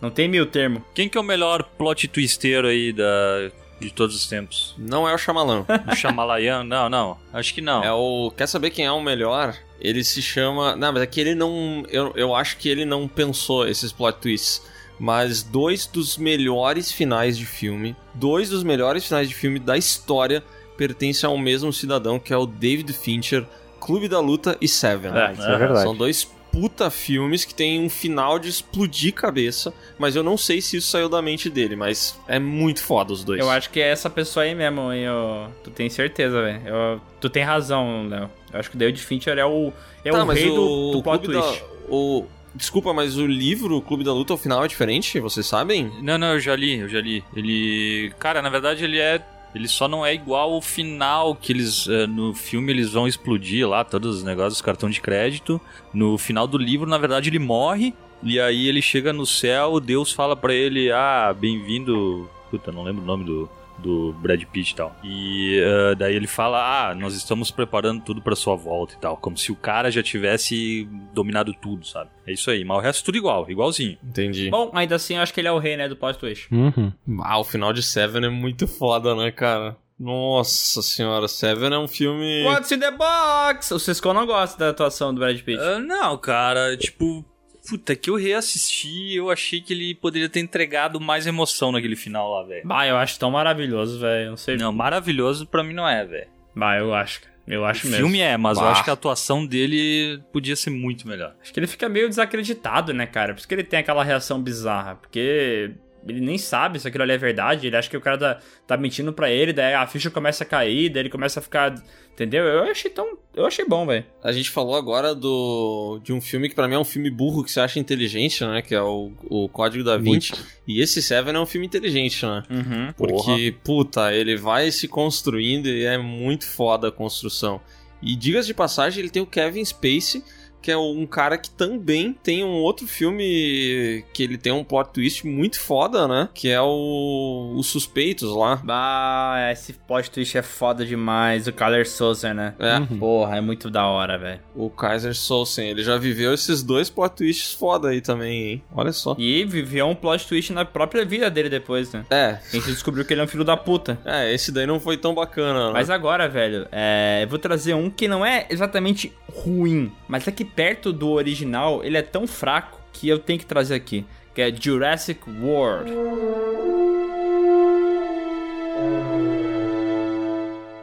Não 0.05 0.11
tem 0.11 0.27
meio 0.27 0.45
termo. 0.45 0.85
Quem 0.93 1.09
que 1.09 1.17
é 1.17 1.21
o 1.21 1.23
melhor 1.23 1.63
plot 1.63 2.07
twisteiro 2.07 2.67
aí 2.67 2.93
da... 2.93 3.49
de 3.81 3.89
todos 3.89 4.15
os 4.15 4.27
tempos? 4.27 4.75
não 4.77 5.09
é 5.09 5.15
o 5.15 5.17
Shyamalan. 5.17 5.65
O 5.91 5.95
Shamalayan? 5.95 6.63
Não, 6.63 6.87
não. 6.87 7.17
Acho 7.33 7.51
que 7.51 7.59
não. 7.59 7.83
É 7.83 7.91
o. 7.91 8.31
Quer 8.37 8.45
saber 8.45 8.69
quem 8.69 8.85
é 8.85 8.91
o 8.91 9.01
melhor? 9.01 9.55
Ele 9.81 10.03
se 10.03 10.21
chama. 10.21 10.75
Não, 10.75 10.93
mas 10.93 11.01
é 11.01 11.07
que 11.07 11.19
ele 11.19 11.33
não. 11.33 11.83
Eu, 11.89 12.13
eu 12.15 12.35
acho 12.35 12.57
que 12.57 12.69
ele 12.69 12.85
não 12.85 13.07
pensou 13.07 13.67
esses 13.67 13.91
plot 13.91 14.19
twists. 14.19 14.61
Mas 14.99 15.41
dois 15.41 15.87
dos 15.87 16.17
melhores 16.17 16.91
finais 16.91 17.35
de 17.35 17.45
filme, 17.47 17.95
dois 18.13 18.49
dos 18.49 18.63
melhores 18.63 19.07
finais 19.07 19.27
de 19.27 19.33
filme 19.33 19.59
da 19.59 19.75
história 19.75 20.43
pertencem 20.77 21.27
ao 21.27 21.37
mesmo 21.37 21.73
cidadão, 21.73 22.19
que 22.19 22.31
é 22.31 22.37
o 22.37 22.45
David 22.45 22.93
Fincher, 22.93 23.43
Clube 23.79 24.07
da 24.07 24.19
Luta 24.19 24.55
e 24.61 24.67
Seven. 24.67 25.11
É, 25.11 25.33
isso 25.33 25.41
é 25.41 25.57
verdade. 25.57 25.81
São 25.81 25.95
dois 25.95 26.23
puta 26.55 26.89
filmes 26.89 27.43
que 27.43 27.53
tem 27.53 27.81
um 27.81 27.89
final 27.89 28.39
de 28.39 28.47
explodir 28.47 29.13
cabeça, 29.13 29.73
mas 29.99 30.15
eu 30.15 30.23
não 30.23 30.37
sei 30.37 30.61
se 30.61 30.77
isso 30.77 30.87
saiu 30.89 31.09
da 31.09 31.21
mente 31.21 31.49
dele, 31.49 31.75
mas 31.75 32.17
é 32.29 32.39
muito 32.39 32.81
foda 32.81 33.11
os 33.11 33.23
dois. 33.25 33.41
Eu 33.41 33.49
acho 33.49 33.69
que 33.69 33.81
é 33.81 33.89
essa 33.89 34.09
pessoa 34.09 34.43
aí 34.45 34.55
mesmo, 34.55 34.91
hein? 34.93 35.03
Eu... 35.03 35.47
Tu 35.63 35.69
tem 35.71 35.89
certeza, 35.89 36.41
velho. 36.41 36.61
Eu- 36.65 37.01
Tu 37.19 37.29
tem 37.29 37.43
razão, 37.43 38.07
Léo. 38.07 38.29
Eu 38.53 38.59
acho 38.59 38.69
que 38.69 38.75
o 38.75 38.79
David 38.79 39.01
Fincher 39.01 39.37
é 39.37 39.45
o, 39.45 39.73
é 40.03 40.11
Tá, 40.11 40.23
o 40.23 40.27
rei 40.27 40.49
o, 40.49 40.55
do, 40.55 40.91
do 40.93 40.97
o 40.99 41.03
plot 41.03 41.23
twist. 41.25 41.59
da, 41.59 41.65
o 41.89 42.25
Desculpa, 42.53 42.93
mas 42.93 43.17
o 43.17 43.27
livro, 43.27 43.75
o 43.75 43.81
Clube 43.81 44.05
da 44.05 44.13
Luta, 44.13 44.33
o 44.33 44.37
final 44.37 44.63
é 44.63 44.67
diferente? 44.69 45.19
Vocês 45.19 45.45
sabem? 45.45 45.91
Não, 46.01 46.17
não, 46.17 46.27
eu 46.35 46.39
já 46.39 46.55
li, 46.55 46.79
eu 46.79 46.87
já 46.87 47.01
li. 47.01 47.21
Ele. 47.35 48.13
Cara, 48.17 48.41
na 48.41 48.47
verdade 48.49 48.81
ele 48.85 48.97
é. 48.97 49.21
Ele 49.55 49.69
só 49.69 49.87
não 49.87 50.05
é 50.05 50.13
igual 50.13 50.53
ao 50.53 50.61
final 50.61 51.33
que 51.33 51.53
eles. 51.53 51.87
eh, 51.87 52.05
no 52.05 52.33
filme 52.33 52.73
eles 52.73 52.91
vão 52.91 53.07
explodir 53.07 53.67
lá, 53.67 53.85
todos 53.85 54.17
os 54.17 54.23
negócios, 54.23 54.61
cartão 54.61 54.89
de 54.89 54.99
crédito. 54.99 55.61
No 55.93 56.17
final 56.17 56.45
do 56.45 56.57
livro, 56.57 56.89
na 56.89 56.97
verdade, 56.97 57.29
ele 57.29 57.39
morre. 57.39 57.93
E 58.21 58.37
aí 58.39 58.67
ele 58.67 58.81
chega 58.81 59.13
no 59.13 59.25
céu, 59.25 59.79
Deus 59.79 60.11
fala 60.11 60.35
pra 60.35 60.53
ele: 60.53 60.91
Ah, 60.91 61.33
bem-vindo. 61.33 62.29
Puta, 62.51 62.69
não 62.71 62.83
lembro 62.83 63.01
o 63.01 63.05
nome 63.05 63.23
do. 63.23 63.49
Do 63.79 64.13
Brad 64.13 64.41
Pitt 64.45 64.71
e 64.71 64.75
tal. 64.75 64.95
E 65.03 65.59
eh, 65.61 65.95
daí 65.95 66.15
ele 66.15 66.27
fala: 66.27 66.89
Ah, 66.89 66.95
nós 66.95 67.13
estamos 67.15 67.51
preparando 67.51 68.01
tudo 68.01 68.21
pra 68.21 68.35
sua 68.35 68.55
volta 68.55 68.93
e 68.93 68.97
tal. 68.97 69.17
Como 69.17 69.37
se 69.37 69.51
o 69.51 69.55
cara 69.55 69.91
já 69.91 70.01
tivesse 70.01 70.87
dominado 71.13 71.53
tudo, 71.53 71.85
sabe? 71.85 72.09
É 72.25 72.33
isso 72.33 72.49
aí. 72.49 72.63
Mas 72.63 72.77
o 72.77 72.81
resto 72.81 73.05
tudo 73.05 73.17
igual, 73.17 73.49
igualzinho. 73.49 73.97
Entendi. 74.03 74.49
Bom, 74.49 74.71
ainda 74.73 74.95
assim, 74.95 75.15
eu 75.15 75.21
acho 75.21 75.33
que 75.33 75.41
ele 75.41 75.47
é 75.47 75.51
o 75.51 75.59
rei, 75.59 75.77
né, 75.77 75.87
do 75.87 75.95
plot 75.95 76.17
twist. 76.17 76.47
Uhum. 76.53 76.91
Ah, 77.21 77.39
o 77.39 77.43
final 77.43 77.73
de 77.73 77.83
Seven 77.83 78.25
é 78.25 78.29
muito 78.29 78.67
foda, 78.67 79.13
né, 79.15 79.31
cara? 79.31 79.77
Nossa 79.97 80.81
senhora, 80.81 81.27
Seven 81.27 81.73
é 81.73 81.77
um 81.77 81.87
filme. 81.87 82.43
What's 82.43 82.71
in 82.71 82.79
the 82.79 82.91
box? 82.91 83.71
O 83.71 83.79
Cisco 83.79 84.13
não 84.13 84.25
gosta 84.25 84.57
da 84.57 84.69
atuação 84.69 85.13
do 85.13 85.19
Brad 85.21 85.39
Pitt. 85.41 85.61
Ah, 85.61 85.79
não, 85.79 86.17
cara, 86.17 86.75
tipo. 86.75 87.23
Puta, 87.67 87.95
que 87.95 88.09
eu 88.09 88.15
reassisti, 88.15 89.15
eu 89.15 89.29
achei 89.31 89.59
que 89.61 89.73
ele 89.73 89.95
poderia 89.95 90.29
ter 90.29 90.39
entregado 90.39 90.99
mais 90.99 91.25
emoção 91.25 91.71
naquele 91.71 91.95
final 91.95 92.31
lá, 92.31 92.43
velho. 92.43 92.67
Bah, 92.67 92.85
eu 92.87 92.95
acho 92.97 93.17
tão 93.19 93.31
maravilhoso, 93.31 93.99
velho. 93.99 94.29
Não 94.31 94.37
sei. 94.37 94.57
Não, 94.57 94.71
maravilhoso 94.71 95.47
pra 95.47 95.63
mim 95.63 95.73
não 95.73 95.87
é, 95.87 96.05
velho. 96.05 96.27
Bah, 96.55 96.77
eu 96.77 96.93
acho, 96.93 97.21
cara. 97.21 97.35
Eu 97.47 97.63
acho 97.63 97.85
O 97.85 97.89
mesmo. 97.91 98.03
filme 98.05 98.19
é, 98.21 98.37
mas 98.37 98.57
eu 98.57 98.63
Bah. 98.63 98.71
acho 98.71 98.83
que 98.83 98.89
a 98.89 98.93
atuação 98.93 99.45
dele 99.45 100.19
podia 100.33 100.55
ser 100.55 100.71
muito 100.71 101.07
melhor. 101.07 101.35
Acho 101.41 101.53
que 101.53 101.59
ele 101.59 101.67
fica 101.67 101.87
meio 101.87 102.09
desacreditado, 102.09 102.91
né, 102.91 103.05
cara? 103.05 103.33
Por 103.33 103.39
isso 103.39 103.47
que 103.47 103.53
ele 103.53 103.63
tem 103.63 103.79
aquela 103.79 104.03
reação 104.03 104.41
bizarra. 104.41 104.95
Porque 104.95 105.71
ele 106.07 106.21
nem 106.21 106.37
sabe 106.37 106.79
se 106.79 106.87
aquilo 106.87 107.03
ali 107.03 107.13
é 107.13 107.17
verdade. 107.17 107.67
Ele 107.67 107.75
acha 107.75 107.89
que 107.89 107.97
o 107.97 108.01
cara 108.01 108.17
tá, 108.17 108.39
tá 108.67 108.77
mentindo 108.77 109.11
pra 109.11 109.29
ele, 109.29 109.51
daí 109.51 109.73
a 109.73 109.87
ficha 109.87 110.11
começa 110.11 110.43
a 110.43 110.47
cair, 110.47 110.89
daí 110.89 111.03
ele 111.03 111.09
começa 111.09 111.39
a 111.39 111.43
ficar. 111.43 111.75
Entendeu? 112.13 112.45
Eu 112.45 112.63
achei 112.63 112.89
tão. 112.89 113.17
Eu 113.33 113.45
achei 113.45 113.65
bom, 113.65 113.85
velho. 113.85 114.05
A 114.23 114.31
gente 114.31 114.49
falou 114.49 114.75
agora 114.75 115.13
do 115.13 115.99
de 116.01 116.13
um 116.13 116.21
filme 116.21 116.47
que 116.47 116.55
pra 116.55 116.67
mim 116.67 116.75
é 116.75 116.79
um 116.79 116.85
filme 116.85 117.09
burro 117.09 117.43
que 117.43 117.51
você 117.51 117.59
acha 117.59 117.77
inteligente, 117.77 118.43
né? 118.45 118.61
Que 118.61 118.73
é 118.73 118.81
o, 118.81 119.11
o 119.23 119.49
Código 119.49 119.83
da 119.83 119.97
Vinci. 119.97 120.33
E 120.65 120.79
esse 120.79 121.01
Seven 121.01 121.35
é 121.35 121.39
um 121.39 121.45
filme 121.45 121.67
inteligente, 121.67 122.25
né? 122.25 122.43
Uhum. 122.49 122.93
Porque, 122.95 123.53
puta, 123.63 124.13
ele 124.13 124.37
vai 124.37 124.71
se 124.71 124.87
construindo 124.87 125.67
e 125.67 125.83
é 125.83 125.97
muito 125.97 126.45
foda 126.47 126.87
a 126.87 126.91
construção. 126.91 127.59
E 128.01 128.15
digas 128.15 128.45
de 128.45 128.53
passagem, 128.53 128.99
ele 128.99 129.09
tem 129.09 129.21
o 129.21 129.25
Kevin 129.25 129.65
Spacey, 129.65 130.23
que 130.65 130.71
é 130.71 130.77
um 130.77 131.05
cara 131.05 131.37
que 131.37 131.47
também 131.51 132.11
tem 132.23 132.43
um 132.43 132.55
outro 132.63 132.87
filme 132.87 134.03
que 134.11 134.23
ele 134.23 134.35
tem 134.35 134.51
um 134.51 134.63
plot 134.63 134.89
twist 134.91 135.25
muito 135.27 135.59
foda, 135.59 136.07
né? 136.07 136.27
Que 136.33 136.49
é 136.49 136.59
o 136.59 137.53
Os 137.55 137.67
Suspeitos 137.67 138.35
lá. 138.35 138.55
Bah, 138.63 139.51
esse 139.51 139.73
plot 139.73 140.09
twist 140.09 140.35
é 140.35 140.41
foda 140.41 140.83
demais. 140.83 141.45
O 141.47 141.53
Kyler 141.53 141.87
Souza, 141.87 142.33
né? 142.33 142.55
É, 142.57 142.79
Porra, 142.97 143.37
é 143.37 143.41
muito 143.41 143.69
da 143.69 143.85
hora, 143.85 144.17
velho. 144.17 144.39
o 144.55 144.67
Kaiser 144.69 145.13
Soulsen, 145.15 145.69
ele 145.69 145.83
já 145.83 145.97
viveu 145.97 146.33
esses 146.33 146.63
dois 146.63 146.89
plot 146.89 147.15
twists 147.15 147.53
foda 147.53 147.89
aí 147.89 148.01
também, 148.01 148.51
hein? 148.53 148.63
Olha 148.75 148.91
só. 148.91 149.15
E 149.19 149.45
viveu 149.45 149.85
um 149.87 149.93
plot 149.95 150.25
twist 150.27 150.51
na 150.51 150.65
própria 150.65 151.05
vida 151.05 151.29
dele 151.29 151.47
depois, 151.49 151.93
né? 151.93 152.03
É, 152.09 152.39
A 152.51 152.55
gente 152.55 152.65
descobriu 152.71 153.05
que 153.05 153.13
ele 153.13 153.21
é 153.21 153.23
um 153.23 153.27
filho 153.27 153.43
da 153.43 153.55
puta. 153.55 153.99
é, 154.03 154.33
esse 154.33 154.51
daí 154.51 154.65
não 154.65 154.79
foi 154.79 154.97
tão 154.97 155.13
bacana, 155.13 155.67
né? 155.67 155.73
Mas 155.73 155.91
agora, 155.91 156.27
velho, 156.27 156.67
é, 156.71 157.19
eu 157.23 157.27
vou 157.27 157.37
trazer 157.37 157.75
um 157.75 157.87
que 157.89 158.07
não 158.07 158.25
é 158.25 158.47
exatamente 158.49 159.13
ruim, 159.31 159.91
mas 160.07 160.27
é 160.27 160.31
que 160.31 160.43
perto 160.55 160.93
do 160.93 161.09
original 161.11 161.83
ele 161.83 161.97
é 161.97 162.01
tão 162.01 162.25
fraco 162.25 162.79
que 162.93 163.09
eu 163.09 163.19
tenho 163.19 163.39
que 163.39 163.45
trazer 163.45 163.75
aqui, 163.75 164.05
que 164.33 164.41
é 164.41 164.53
Jurassic 164.53 165.21
World. 165.41 165.91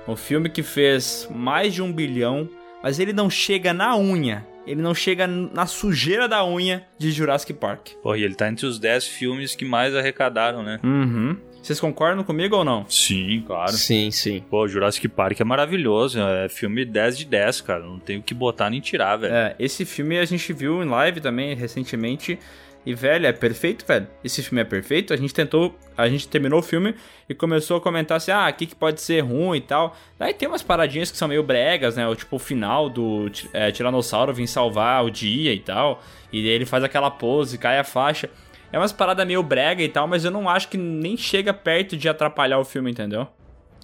Um 0.07 0.17
filme 0.17 0.51
que 0.51 0.63
fez 0.63 1.27
mais 1.31 1.73
de 1.73 1.81
um 1.81 1.93
bilhão, 1.93 2.49
mas 2.83 2.99
ele 2.99 3.13
não 3.13 3.31
chega 3.31 3.73
na 3.73 3.97
unha, 3.97 4.47
ele 4.67 4.83
não 4.83 4.95
chega 4.95 5.27
na 5.27 5.67
sujeira 5.67 6.29
da 6.29 6.45
unha 6.45 6.87
de 6.99 7.11
Jurassic 7.11 7.55
Park. 7.55 7.91
Porra, 8.03 8.19
e 8.19 8.25
ele 8.25 8.35
tá 8.35 8.49
entre 8.49 8.67
os 8.67 8.79
10 8.79 9.07
filmes 9.07 9.55
que 9.55 9.65
mais 9.65 9.95
arrecadaram, 9.95 10.63
né? 10.63 10.81
Uhum. 10.83 11.37
Vocês 11.63 11.79
concordam 11.79 12.25
comigo 12.25 12.57
ou 12.57 12.65
não? 12.65 12.85
Sim, 12.89 13.45
claro. 13.47 13.71
Sim, 13.73 14.11
sim. 14.11 14.43
Pô, 14.51 14.67
Jurassic 14.67 15.07
Park 15.07 15.41
é 15.41 15.45
maravilhoso. 15.45 16.21
É 16.21 16.49
filme 16.49 16.85
10 16.85 17.19
de 17.19 17.25
10, 17.25 17.61
cara. 17.61 17.85
Não 17.85 18.01
tem 18.01 18.19
o 18.19 18.23
que 18.23 18.35
botar 18.35 18.69
nem 18.69 18.81
tirar, 18.81 19.17
velho. 19.17 19.33
É, 19.33 19.55
esse 19.61 19.85
filme 19.85 20.19
a 20.19 20.25
gente 20.25 20.53
viu 20.53 20.83
em 20.83 20.89
live 20.89 21.21
também 21.21 21.55
recentemente. 21.55 22.37
E, 22.85 22.95
velho, 22.95 23.29
é 23.29 23.33
perfeito, 23.33 23.87
velho. 23.87 24.09
Esse 24.25 24.43
filme 24.43 24.61
é 24.61 24.65
perfeito. 24.65 25.15
A 25.15 25.17
gente 25.17 25.33
tentou, 25.33 25.73
a 25.97 26.09
gente 26.09 26.27
terminou 26.27 26.59
o 26.59 26.63
filme 26.63 26.97
e 27.29 27.35
começou 27.35 27.77
a 27.77 27.81
comentar 27.81 28.17
assim: 28.17 28.33
ah, 28.33 28.49
o 28.51 28.53
que, 28.53 28.75
pode 28.75 29.01
ser 29.01 29.21
ruim 29.21 29.59
e 29.59 29.61
tal. 29.61 29.97
Daí 30.19 30.35
tem 30.35 30.49
umas 30.49 30.65
paradinhas 30.65 31.13
que 31.13 31.17
são 31.17 31.29
meio 31.29 31.45
bregas, 31.45 31.95
né? 31.95 32.09
O 32.09 32.17
tipo 32.17 32.35
o 32.35 32.41
final 32.41 32.91
do 32.91 33.31
é, 33.53 33.71
Tiranossauro 33.71 34.35
vir 34.35 34.49
salvar 34.49 35.05
o 35.05 35.11
dia 35.13 35.55
e 35.55 35.61
tal. 35.61 36.03
E 36.33 36.45
ele 36.49 36.67
faz 36.67 36.83
aquela 36.83 37.09
pose, 37.09 37.57
cai 37.57 37.79
a 37.79 37.85
faixa. 37.85 38.29
É 38.73 38.79
umas 38.79 38.93
paradas 38.93 39.27
meio 39.27 39.43
brega 39.43 39.83
e 39.83 39.89
tal, 39.89 40.09
mas 40.09 40.25
eu 40.25 40.31
não 40.31 40.49
acho 40.49 40.69
que 40.69 40.79
nem 40.79 41.17
chega 41.17 41.53
perto 41.53 41.97
de 41.97 42.09
atrapalhar 42.09 42.59
o 42.59 42.65
filme, 42.65 42.91
entendeu? 42.91 43.29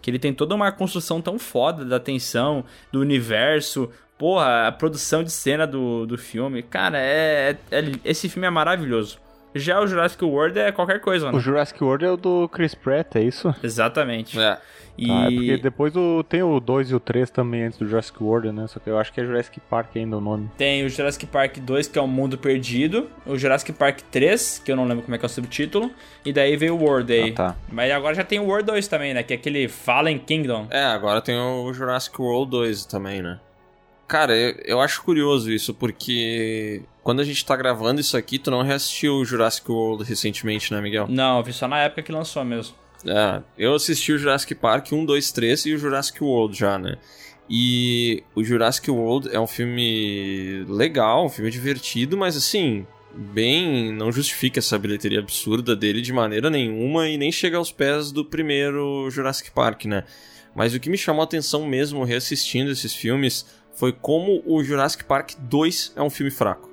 Que 0.01 0.11
ele 0.11 0.19
tem 0.19 0.33
toda 0.33 0.55
uma 0.55 0.73
construção 0.73 1.21
tão 1.21 1.39
foda 1.39 1.85
da 1.85 2.01
tensão, 2.01 2.65
do 2.91 3.01
universo. 3.01 3.91
Porra, 4.17 4.67
a 4.69 4.73
produção 4.73 5.23
de 5.23 5.31
cena 5.31 5.67
do, 5.67 6.07
do 6.07 6.17
filme. 6.17 6.63
Cara, 6.63 6.99
é, 6.99 7.57
é- 7.71 7.79
é- 7.79 7.93
Esse 8.05 8.29
filme 8.29 8.47
é 8.47 8.51
maravilhoso. 8.51 9.19
Já 9.59 9.81
o 9.81 9.87
Jurassic 9.87 10.25
World 10.25 10.59
é 10.59 10.73
qualquer 10.73 11.01
coisa, 11.01 11.29
O 11.29 11.33
né? 11.33 11.39
Jurassic 11.39 11.83
World 11.83 12.05
é 12.05 12.11
o 12.11 12.17
do 12.17 12.49
Chris 12.49 12.75
Pratt, 12.75 13.17
é 13.17 13.23
isso? 13.23 13.55
Exatamente. 13.63 14.39
É. 14.39 14.59
E. 14.99 15.09
Ah, 15.11 15.27
é 15.27 15.31
porque 15.31 15.57
depois 15.59 15.95
o, 15.95 16.25
tem 16.25 16.43
o 16.43 16.59
2 16.59 16.91
e 16.91 16.95
o 16.95 16.99
3 17.01 17.31
também 17.31 17.65
antes 17.65 17.79
do 17.79 17.87
Jurassic 17.87 18.21
World, 18.21 18.51
né? 18.51 18.67
Só 18.67 18.81
que 18.81 18.91
eu 18.91 18.99
acho 18.99 19.13
que 19.13 19.21
é 19.21 19.25
Jurassic 19.25 19.61
Park 19.61 19.91
ainda 19.95 20.17
o 20.17 20.21
nome. 20.21 20.51
Tem 20.59 20.85
o 20.85 20.89
Jurassic 20.89 21.25
Park 21.27 21.59
2, 21.59 21.87
que 21.87 21.99
é 21.99 22.03
o 22.03 22.09
Mundo 22.09 22.37
Perdido. 22.37 23.09
O 23.25 23.39
Jurassic 23.39 23.73
Park 23.73 24.01
3, 24.11 24.61
que 24.65 24.73
eu 24.73 24.77
não 24.77 24.85
lembro 24.87 25.05
como 25.05 25.15
é 25.15 25.19
que 25.19 25.25
é 25.25 25.27
o 25.27 25.31
subtítulo. 25.31 25.91
E 26.25 26.33
daí 26.33 26.57
veio 26.57 26.75
o 26.75 26.83
World 26.83 27.13
aí. 27.13 27.31
Ah, 27.31 27.35
tá. 27.35 27.57
Mas 27.71 27.93
agora 27.93 28.15
já 28.17 28.25
tem 28.25 28.41
o 28.41 28.45
World 28.45 28.67
2 28.67 28.89
também, 28.89 29.15
né? 29.15 29.23
Que 29.23 29.35
é 29.35 29.37
aquele 29.37 29.69
Fallen 29.69 30.19
Kingdom. 30.19 30.67
É, 30.71 30.83
agora 30.83 31.21
tem 31.21 31.37
o 31.39 31.73
Jurassic 31.73 32.21
World 32.21 32.51
2 32.51 32.85
também, 32.87 33.23
né? 33.23 33.39
Cara, 34.09 34.35
eu, 34.35 34.55
eu 34.65 34.81
acho 34.81 35.03
curioso 35.03 35.53
isso, 35.53 35.73
porque 35.75 36.83
quando 37.09 37.21
a 37.21 37.25
gente 37.25 37.43
tá 37.43 37.57
gravando 37.57 38.03
isso 38.03 38.19
aqui, 38.19 38.39
tu 38.39 38.51
não 38.51 38.61
reassistiu 38.61 39.15
o 39.15 39.25
Jurassic 39.25 39.73
World 39.73 40.05
recentemente, 40.05 40.75
né, 40.75 40.79
Miguel? 40.79 41.07
Não, 41.09 41.39
eu 41.39 41.43
vi 41.43 41.55
só 41.55 41.67
na 41.67 41.79
época 41.79 42.03
que 42.03 42.13
lançou 42.13 42.45
mesmo. 42.45 42.75
É, 43.07 43.41
eu 43.57 43.75
assisti 43.75 44.13
o 44.13 44.19
Jurassic 44.19 44.55
Park 44.55 44.93
1, 44.93 45.07
2, 45.07 45.33
3 45.33 45.65
e 45.65 45.73
o 45.73 45.79
Jurassic 45.79 46.23
World 46.23 46.59
já, 46.59 46.79
né? 46.79 46.99
E 47.49 48.23
o 48.35 48.45
Jurassic 48.45 48.91
World 48.91 49.35
é 49.35 49.41
um 49.41 49.47
filme 49.47 50.67
legal, 50.69 51.25
um 51.25 51.31
filme 51.31 51.51
divertido, 51.51 52.15
mas 52.15 52.37
assim, 52.37 52.87
bem. 53.15 53.91
não 53.91 54.13
justifica 54.13 54.59
essa 54.59 54.79
bilheteria 54.79 55.21
absurda 55.21 55.75
dele 55.75 56.03
de 56.03 56.13
maneira 56.13 56.51
nenhuma 56.51 57.09
e 57.09 57.17
nem 57.17 57.33
chega 57.33 57.57
aos 57.57 57.73
pés 57.73 58.13
do 58.13 58.23
primeiro 58.23 59.09
Jurassic 59.11 59.51
Park, 59.51 59.87
né? 59.87 60.05
Mas 60.55 60.75
o 60.75 60.79
que 60.79 60.91
me 60.91 60.99
chamou 60.99 61.23
a 61.23 61.25
atenção 61.25 61.67
mesmo 61.67 62.05
reassistindo 62.05 62.71
esses 62.71 62.95
filmes 62.95 63.47
foi 63.73 63.95
como 63.95 64.43
o 64.45 64.63
Jurassic 64.63 65.05
Park 65.05 65.31
2 65.39 65.95
é 65.97 66.03
um 66.03 66.11
filme 66.11 66.31
fraco. 66.31 66.68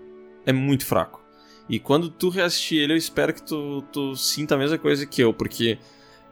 É 0.45 0.53
muito 0.53 0.85
fraco. 0.85 1.23
E 1.67 1.79
quando 1.79 2.09
tu 2.09 2.29
reassistir 2.29 2.79
ele, 2.79 2.93
eu 2.93 2.97
espero 2.97 3.33
que 3.33 3.41
tu, 3.41 3.81
tu 3.91 4.15
sinta 4.15 4.55
a 4.55 4.57
mesma 4.57 4.77
coisa 4.77 5.05
que 5.05 5.21
eu, 5.21 5.33
porque 5.33 5.79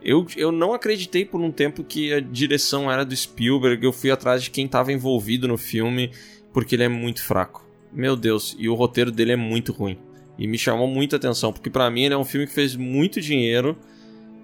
eu, 0.01 0.27
eu 0.35 0.51
não 0.51 0.73
acreditei 0.73 1.25
por 1.25 1.41
um 1.41 1.51
tempo 1.51 1.83
que 1.83 2.13
a 2.13 2.19
direção 2.19 2.91
era 2.91 3.03
do 3.05 3.15
Spielberg, 3.15 3.83
eu 3.83 3.93
fui 3.93 4.11
atrás 4.11 4.43
de 4.43 4.51
quem 4.51 4.65
estava 4.65 4.91
envolvido 4.91 5.47
no 5.47 5.57
filme, 5.57 6.11
porque 6.51 6.75
ele 6.75 6.83
é 6.83 6.89
muito 6.89 7.23
fraco. 7.23 7.65
Meu 7.91 8.15
Deus, 8.15 8.55
e 8.59 8.67
o 8.67 8.75
roteiro 8.75 9.11
dele 9.11 9.31
é 9.31 9.35
muito 9.35 9.71
ruim. 9.71 9.97
E 10.37 10.47
me 10.47 10.57
chamou 10.57 10.87
muita 10.87 11.15
atenção, 11.15 11.53
porque 11.53 11.69
para 11.69 11.89
mim 11.89 12.03
ele 12.03 12.13
é 12.13 12.17
um 12.17 12.25
filme 12.25 12.45
que 12.45 12.53
fez 12.53 12.75
muito 12.75 13.21
dinheiro 13.21 13.77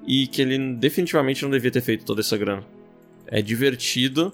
e 0.07 0.27
que 0.27 0.41
ele 0.41 0.75
definitivamente 0.75 1.43
não 1.43 1.51
devia 1.51 1.71
ter 1.71 1.81
feito 1.81 2.05
toda 2.05 2.21
essa 2.21 2.37
grana. 2.37 2.63
É 3.27 3.41
divertido, 3.41 4.33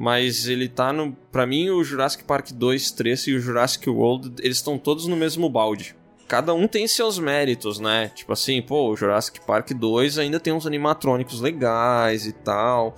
mas 0.00 0.48
ele 0.48 0.66
tá 0.66 0.94
no. 0.94 1.12
Pra 1.30 1.46
mim, 1.46 1.68
o 1.68 1.84
Jurassic 1.84 2.24
Park 2.24 2.52
2, 2.52 2.90
3 2.92 3.26
e 3.26 3.34
o 3.34 3.38
Jurassic 3.38 3.86
World, 3.90 4.32
eles 4.42 4.56
estão 4.56 4.78
todos 4.78 5.06
no 5.06 5.14
mesmo 5.14 5.46
balde. 5.50 5.94
Cada 6.26 6.54
um 6.54 6.66
tem 6.66 6.88
seus 6.88 7.18
méritos, 7.18 7.78
né? 7.78 8.10
Tipo 8.14 8.32
assim, 8.32 8.62
pô, 8.62 8.90
o 8.90 8.96
Jurassic 8.96 9.42
Park 9.42 9.72
2 9.72 10.16
ainda 10.16 10.40
tem 10.40 10.54
uns 10.54 10.66
animatrônicos 10.66 11.42
legais 11.42 12.24
e 12.24 12.32
tal. 12.32 12.96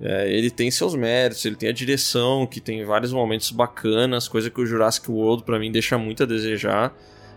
É, 0.00 0.32
ele 0.32 0.50
tem 0.50 0.70
seus 0.70 0.94
méritos, 0.94 1.44
ele 1.44 1.56
tem 1.56 1.68
a 1.68 1.72
direção, 1.72 2.46
que 2.46 2.58
tem 2.58 2.86
vários 2.86 3.12
momentos 3.12 3.50
bacanas, 3.50 4.26
coisa 4.26 4.48
que 4.48 4.62
o 4.62 4.64
Jurassic 4.64 5.10
World 5.10 5.44
para 5.44 5.58
mim 5.58 5.70
deixa 5.70 5.98
muito 5.98 6.22
a 6.22 6.26
desejar. 6.26 6.96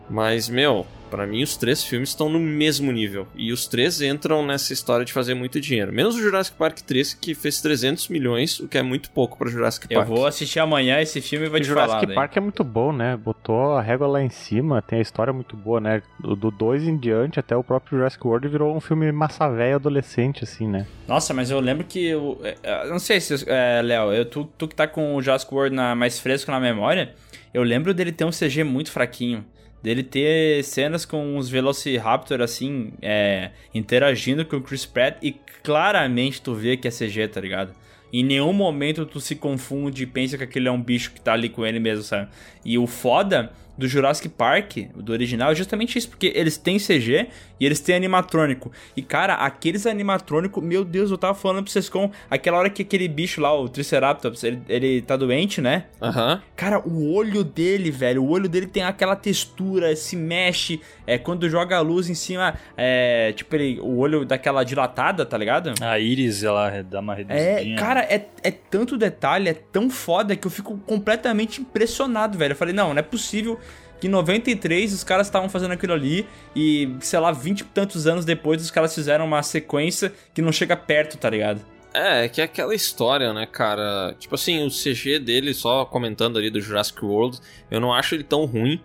Mas, 0.10 0.49
meu, 0.49 0.86
para 1.10 1.26
mim 1.26 1.43
os 1.43 1.56
três 1.56 1.84
filmes 1.84 2.10
estão 2.10 2.28
no 2.30 2.39
mesmo 2.39 2.91
nível. 2.91 3.28
E 3.36 3.51
os 3.54 3.68
três 3.68 4.01
entram 4.01 4.45
nessa 4.45 4.74
história 4.74 5.06
de 5.06 5.14
fazer 5.14 5.34
muito 5.34 5.62
dinheiro. 5.62 5.93
Menos 5.93 6.16
o 6.16 6.20
Jurassic 6.22 6.58
Park 6.58 6.80
3, 6.82 7.14
que 7.14 7.34
fez 7.34 7.62
300 7.62 8.10
milhões, 8.10 8.60
o 8.60 8.68
que 8.68 8.78
é 8.78 8.82
muito 8.84 9.10
pouco 9.12 9.38
para 9.38 9.49
Jurassic 9.49 9.88
Eu 9.89 9.99
Park. 9.99 10.10
vou 10.10 10.26
assistir 10.28 10.60
amanhã 10.60 10.99
esse 10.99 11.22
filme 11.22 11.45
e 11.45 11.49
vou 11.49 11.58
O 11.58 11.62
te 11.62 11.68
Jurassic 11.68 11.91
falar. 11.93 12.06
daí. 12.06 12.16
Park 12.16 12.36
é 12.38 12.39
muito 12.41 12.64
bom, 12.64 12.91
né? 12.91 13.16
Botou 13.16 13.74
a 13.74 13.82
régua 13.82 14.08
lá 14.08 14.22
em 14.22 14.30
cima, 14.30 14.82
tem 14.82 14.99
a 14.99 15.01
história 15.01 15.32
muito 15.32 15.56
boa, 15.56 15.80
né? 15.80 16.01
Do 16.20 16.51
2 16.51 16.84
em 16.84 16.97
diante, 16.97 17.39
até 17.39 17.56
o 17.56 17.64
próprio 17.64 17.97
Jurassic 17.99 18.26
World 18.28 18.47
virou 18.47 18.76
um 18.76 18.82
filme 18.82 19.12
massa 19.12 19.47
velho 19.49 19.76
adolescente, 19.76 20.43
assim, 20.43 20.68
né? 20.68 20.86
Nossa, 21.08 21.34
mas 21.34 21.49
eu 21.49 21.60
lembro 21.60 21.86
que. 21.86 22.06
Eu, 22.08 22.39
é, 22.43 22.58
eu 22.86 22.89
não 22.89 22.99
sei 22.99 23.20
se. 23.22 23.45
É, 23.47 23.82
Léo, 23.84 24.12
eu- 24.12 24.26
tu, 24.26 24.45
tu 24.58 24.68
que 24.68 24.76
tá 24.76 24.88
com 24.88 25.16
o 25.16 25.22
Jurassic 25.22 25.54
World 25.54 25.76
na, 25.76 25.95
mais 25.95 26.20
fresco 26.20 26.51
na 26.51 26.60
memória, 26.60 27.14
eu 27.54 27.62
lembro 27.64 27.93
dele 27.93 28.12
ter 28.12 28.26
um 28.26 28.32
CG 28.32 28.64
muito 28.64 28.91
fraquinho. 28.91 29.45
Dele 29.84 30.01
ter 30.01 30.63
cenas 30.63 31.05
com 31.05 31.38
os 31.38 31.49
Velociraptor, 31.49 32.39
assim, 32.39 32.93
é, 33.01 33.51
interagindo 33.73 34.45
com 34.45 34.55
o 34.55 34.61
Chris 34.61 34.86
Pratt 34.86 35.17
e 35.21 35.36
claramente 35.61 36.41
tu 36.41 36.53
vê 36.55 36.77
que 36.77 36.88
é 36.88 36.91
CG, 36.91 37.27
tá 37.27 37.41
ligado? 37.41 37.75
Em 38.11 38.23
nenhum 38.23 38.53
momento 38.53 39.05
tu 39.05 39.19
se 39.19 39.36
confunde 39.36 40.03
e 40.03 40.05
pensa 40.05 40.38
que 40.38 40.43
aquele 40.45 40.69
é 40.69 40.71
um 40.71 40.81
bicho 40.81 41.11
que 41.11 41.19
tá 41.19 41.34
ali 41.34 41.49
com 41.49 41.65
ele 41.65 41.79
mesmo, 41.79 42.03
sabe? 42.03 42.29
E 42.63 42.77
o 42.77 42.88
foda 42.88 43.51
do 43.78 43.88
Jurassic 43.88 44.30
Park, 44.30 44.78
do 44.95 45.11
original, 45.11 45.51
é 45.51 45.55
justamente 45.55 45.97
isso, 45.97 46.09
porque 46.09 46.32
eles 46.36 46.57
têm 46.57 46.78
CG 46.78 47.28
e 47.59 47.65
eles 47.65 47.80
têm 47.80 47.95
animatrônico. 47.95 48.71
E 48.95 49.01
cara, 49.01 49.34
aqueles 49.36 49.86
animatrônico, 49.88 50.61
meu 50.61 50.84
Deus, 50.86 51.09
eu 51.11 51.17
tava 51.17 51.34
falando 51.34 51.63
pra 51.63 51.71
vocês 51.71 51.89
com 51.89 52.11
aquela 52.30 52.57
hora 52.59 52.69
que 52.69 52.82
aquele 52.84 53.07
bicho 53.07 53.41
lá, 53.41 53.51
o 53.57 53.67
Triceratops, 53.67 54.43
ele, 54.43 54.61
ele 54.69 55.01
tá 55.01 55.15
doente, 55.17 55.59
né? 55.61 55.86
Aham. 56.01 56.41
Cara, 56.55 56.80
o 56.88 57.11
olho 57.13 57.43
dele, 57.43 57.89
velho, 57.89 58.24
o 58.24 58.30
olho 58.30 58.47
dele 58.47 58.67
tem 58.67 58.84
aquela 58.84 59.15
textura, 59.15 59.95
se 59.95 60.15
mexe, 60.15 60.80
é 61.07 61.17
quando 61.17 61.49
joga 61.49 61.78
a 61.78 61.82
luz 61.82 62.09
em 62.09 62.15
cima, 62.15 62.53
é, 62.78 63.32
tipo, 63.34 63.55
ele, 63.55 63.80
o 63.80 63.97
olho 63.97 64.24
daquela 64.26 64.63
dilatada, 64.63 65.26
tá 65.26 65.38
ligado? 65.38 65.74
A 65.82 65.97
íris, 65.99 66.43
ela 66.43 66.84
dá 66.84 66.99
uma 66.99 67.13
É, 67.13 67.17
reduzidinha. 67.17 67.78
cara, 67.78 68.01
é, 68.01 68.28
é 68.43 68.51
tanto 68.51 68.97
detalhe, 68.97 69.49
é 69.49 69.53
tão 69.53 69.89
foda 69.89 70.36
que 70.36 70.45
eu 70.45 70.51
fico 70.51 70.78
completamente 70.86 71.61
impressionado, 71.61 72.38
velho. 72.38 72.51
Eu 72.51 72.55
falei, 72.57 72.74
não, 72.74 72.89
não 72.93 72.99
é 72.99 73.03
possível 73.03 73.59
que 74.04 74.08
em 74.08 74.10
93 74.10 74.91
os 74.91 75.01
caras 75.01 75.28
estavam 75.28 75.47
fazendo 75.47 75.72
aquilo 75.72 75.93
ali 75.93 76.28
e, 76.54 76.93
sei 76.99 77.18
lá, 77.20 77.32
20 77.32 77.62
e 77.62 77.64
tantos 77.64 78.06
anos 78.06 78.26
depois 78.26 78.62
os 78.62 78.70
caras 78.70 78.93
fizeram 78.93 79.24
uma 79.26 79.41
sequência 79.41 80.12
que 80.34 80.41
não 80.41 80.51
chega 80.51 80.76
perto, 80.76 81.18
tá 81.18 81.30
ligado? 81.30 81.62
É, 81.93 82.26
é 82.26 82.28
que 82.28 82.41
é 82.41 82.43
aquela 82.43 82.76
história, 82.76 83.32
né, 83.32 83.45
cara? 83.45 84.14
Tipo 84.20 84.36
assim, 84.36 84.66
o 84.66 84.70
CG 84.70 85.20
dele, 85.20 85.54
só 85.54 85.86
comentando 85.86 86.38
ali 86.38 86.49
do 86.49 86.60
Jurassic 86.60 87.04
World, 87.06 87.39
eu 87.72 87.80
não 87.80 87.93
acho 87.93 88.14
ele 88.14 88.26
tão 88.26 88.43
ruim. 88.43 88.82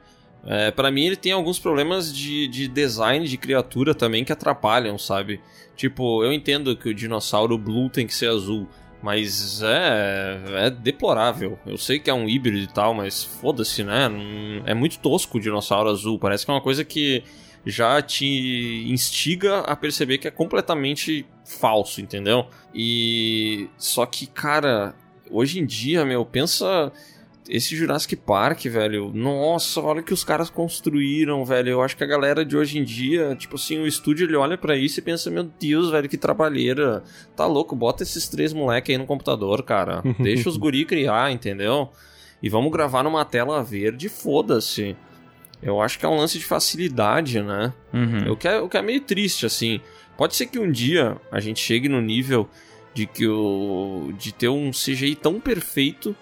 É, 0.46 0.70
para 0.70 0.88
mim, 0.88 1.06
ele 1.06 1.16
tem 1.16 1.32
alguns 1.32 1.58
problemas 1.58 2.14
de, 2.14 2.46
de 2.46 2.68
design 2.68 3.26
de 3.26 3.36
criatura 3.36 3.96
também 3.96 4.24
que 4.24 4.32
atrapalham, 4.32 4.96
sabe? 4.96 5.40
Tipo, 5.74 6.22
eu 6.22 6.32
entendo 6.32 6.76
que 6.76 6.90
o 6.90 6.94
dinossauro 6.94 7.58
Blue 7.58 7.90
tem 7.90 8.06
que 8.06 8.14
ser 8.14 8.28
azul, 8.28 8.68
mas 9.02 9.62
é, 9.62 10.66
é 10.66 10.70
deplorável. 10.70 11.58
Eu 11.66 11.78
sei 11.78 11.98
que 11.98 12.10
é 12.10 12.14
um 12.14 12.28
híbrido 12.28 12.58
e 12.58 12.66
tal, 12.66 12.92
mas 12.94 13.22
foda-se, 13.22 13.84
né? 13.84 14.08
Não- 14.08 14.62
É 14.66 14.74
muito 14.74 14.98
tosco 14.98 15.38
o 15.38 15.40
dinossauro 15.40 15.88
azul. 15.90 16.18
Parece 16.18 16.44
que 16.44 16.50
é 16.50 16.54
uma 16.54 16.60
coisa 16.60 16.84
que 16.84 17.22
já 17.66 18.00
te 18.02 18.84
instiga 18.88 19.58
a 19.60 19.76
perceber 19.76 20.18
que 20.18 20.26
é 20.28 20.30
completamente 20.30 21.26
falso, 21.44 22.00
entendeu? 22.00 22.46
E 22.74 23.68
só 23.76 24.06
que, 24.06 24.26
cara, 24.26 24.94
hoje 25.30 25.58
em 25.60 25.66
dia, 25.66 26.04
meu, 26.04 26.24
pensa 26.24 26.90
esse 27.48 27.74
Jurassic 27.74 28.14
Park, 28.16 28.64
velho. 28.64 29.10
Nossa, 29.14 29.80
olha 29.80 30.00
o 30.00 30.04
que 30.04 30.12
os 30.12 30.22
caras 30.22 30.50
construíram, 30.50 31.44
velho. 31.44 31.70
Eu 31.70 31.82
acho 31.82 31.96
que 31.96 32.04
a 32.04 32.06
galera 32.06 32.44
de 32.44 32.56
hoje 32.56 32.78
em 32.78 32.84
dia, 32.84 33.34
tipo 33.34 33.56
assim, 33.56 33.78
o 33.78 33.86
estúdio 33.86 34.26
ele 34.26 34.36
olha 34.36 34.58
pra 34.58 34.76
isso 34.76 35.00
e 35.00 35.02
pensa, 35.02 35.30
meu 35.30 35.44
Deus, 35.44 35.90
velho, 35.90 36.08
que 36.08 36.18
trabalheira. 36.18 37.02
Tá 37.34 37.46
louco, 37.46 37.74
bota 37.74 38.02
esses 38.02 38.28
três 38.28 38.52
moleque 38.52 38.92
aí 38.92 38.98
no 38.98 39.06
computador, 39.06 39.62
cara. 39.62 40.02
Deixa 40.20 40.48
os 40.48 40.56
guri 40.56 40.84
criar, 40.84 41.32
entendeu? 41.32 41.90
E 42.42 42.48
vamos 42.48 42.70
gravar 42.70 43.02
numa 43.02 43.24
tela 43.24 43.62
verde, 43.62 44.08
foda-se. 44.08 44.94
Eu 45.62 45.80
acho 45.80 45.98
que 45.98 46.06
é 46.06 46.08
um 46.08 46.16
lance 46.16 46.38
de 46.38 46.44
facilidade, 46.44 47.42
né? 47.42 47.72
Uhum. 47.92 48.32
O 48.32 48.36
que, 48.36 48.46
é, 48.46 48.60
o 48.60 48.68
que 48.68 48.76
é 48.76 48.82
meio 48.82 49.00
triste, 49.00 49.44
assim. 49.44 49.80
Pode 50.16 50.36
ser 50.36 50.46
que 50.46 50.58
um 50.58 50.70
dia 50.70 51.16
a 51.32 51.40
gente 51.40 51.60
chegue 51.60 51.88
no 51.88 52.00
nível 52.00 52.48
de 52.94 53.06
que 53.06 53.26
o. 53.26 54.12
de 54.18 54.32
ter 54.32 54.48
um 54.48 54.70
CGI 54.70 55.14
tão 55.14 55.40
perfeito 55.40 56.14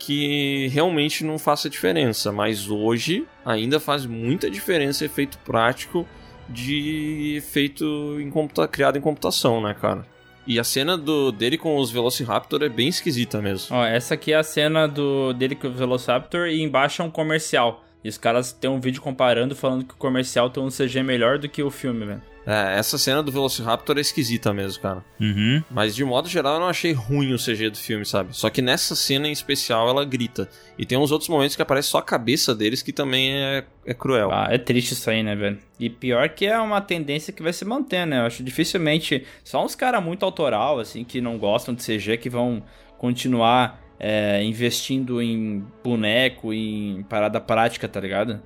que 0.00 0.68
realmente 0.68 1.22
não 1.22 1.38
faça 1.38 1.68
diferença. 1.70 2.32
Mas 2.32 2.68
hoje 2.68 3.26
ainda 3.44 3.78
faz 3.78 4.06
muita 4.06 4.50
diferença 4.50 5.04
efeito 5.04 5.38
prático 5.44 6.08
de 6.48 7.34
efeito 7.36 8.18
em 8.18 8.30
computa 8.30 8.66
criado 8.66 8.98
em 8.98 9.00
computação, 9.00 9.62
né, 9.62 9.76
cara? 9.78 10.04
E 10.46 10.58
a 10.58 10.64
cena 10.64 10.96
do, 10.96 11.30
dele 11.30 11.56
com 11.58 11.76
os 11.76 11.92
Velociraptor 11.92 12.62
é 12.62 12.68
bem 12.68 12.88
esquisita 12.88 13.40
mesmo. 13.40 13.76
Ó, 13.76 13.84
essa 13.84 14.14
aqui 14.14 14.32
é 14.32 14.36
a 14.36 14.42
cena 14.42 14.88
do, 14.88 15.32
dele 15.34 15.54
com 15.54 15.68
o 15.68 15.72
Velociraptor 15.72 16.48
e 16.48 16.62
embaixo 16.62 17.02
é 17.02 17.04
um 17.04 17.10
comercial. 17.10 17.84
E 18.02 18.08
os 18.08 18.16
caras 18.16 18.52
têm 18.52 18.70
um 18.70 18.80
vídeo 18.80 19.02
comparando, 19.02 19.54
falando 19.54 19.84
que 19.84 19.94
o 19.94 19.96
comercial 19.96 20.48
tem 20.48 20.62
um 20.62 20.68
CG 20.68 21.02
melhor 21.02 21.38
do 21.38 21.48
que 21.48 21.62
o 21.62 21.70
filme, 21.70 22.06
velho. 22.06 22.22
É, 22.46 22.78
essa 22.78 22.96
cena 22.96 23.22
do 23.22 23.30
Velociraptor 23.30 23.98
é 23.98 24.00
esquisita 24.00 24.52
mesmo, 24.52 24.80
cara. 24.80 25.04
Uhum. 25.20 25.62
Mas 25.70 25.94
de 25.94 26.04
modo 26.04 26.28
geral 26.28 26.54
eu 26.54 26.60
não 26.60 26.68
achei 26.68 26.92
ruim 26.92 27.34
o 27.34 27.38
CG 27.38 27.70
do 27.70 27.76
filme, 27.76 28.04
sabe? 28.04 28.34
Só 28.34 28.48
que 28.48 28.62
nessa 28.62 28.96
cena 28.96 29.28
em 29.28 29.32
especial 29.32 29.88
ela 29.88 30.04
grita. 30.04 30.48
E 30.78 30.86
tem 30.86 30.96
uns 30.96 31.12
outros 31.12 31.28
momentos 31.28 31.54
que 31.54 31.62
aparece 31.62 31.88
só 31.88 31.98
a 31.98 32.02
cabeça 32.02 32.54
deles 32.54 32.82
que 32.82 32.92
também 32.92 33.34
é, 33.34 33.64
é 33.84 33.94
cruel. 33.94 34.30
Ah, 34.32 34.48
é 34.50 34.56
triste 34.56 34.92
isso 34.92 35.10
aí, 35.10 35.22
né, 35.22 35.36
velho? 35.36 35.58
E 35.78 35.90
pior 35.90 36.28
que 36.30 36.46
é 36.46 36.58
uma 36.58 36.80
tendência 36.80 37.32
que 37.32 37.42
vai 37.42 37.52
se 37.52 37.64
manter, 37.64 38.06
né? 38.06 38.20
Eu 38.20 38.24
acho 38.24 38.42
dificilmente. 38.42 39.24
Só 39.44 39.64
uns 39.64 39.74
caras 39.74 40.02
muito 40.02 40.24
autoral, 40.24 40.78
assim, 40.78 41.04
que 41.04 41.20
não 41.20 41.38
gostam 41.38 41.74
de 41.74 41.84
CG, 41.84 42.16
que 42.16 42.30
vão 42.30 42.62
continuar 42.96 43.80
é, 44.00 44.42
investindo 44.42 45.20
em 45.20 45.62
boneco, 45.84 46.52
em 46.54 47.04
parada 47.08 47.38
prática, 47.38 47.86
tá 47.86 48.00
ligado? 48.00 48.40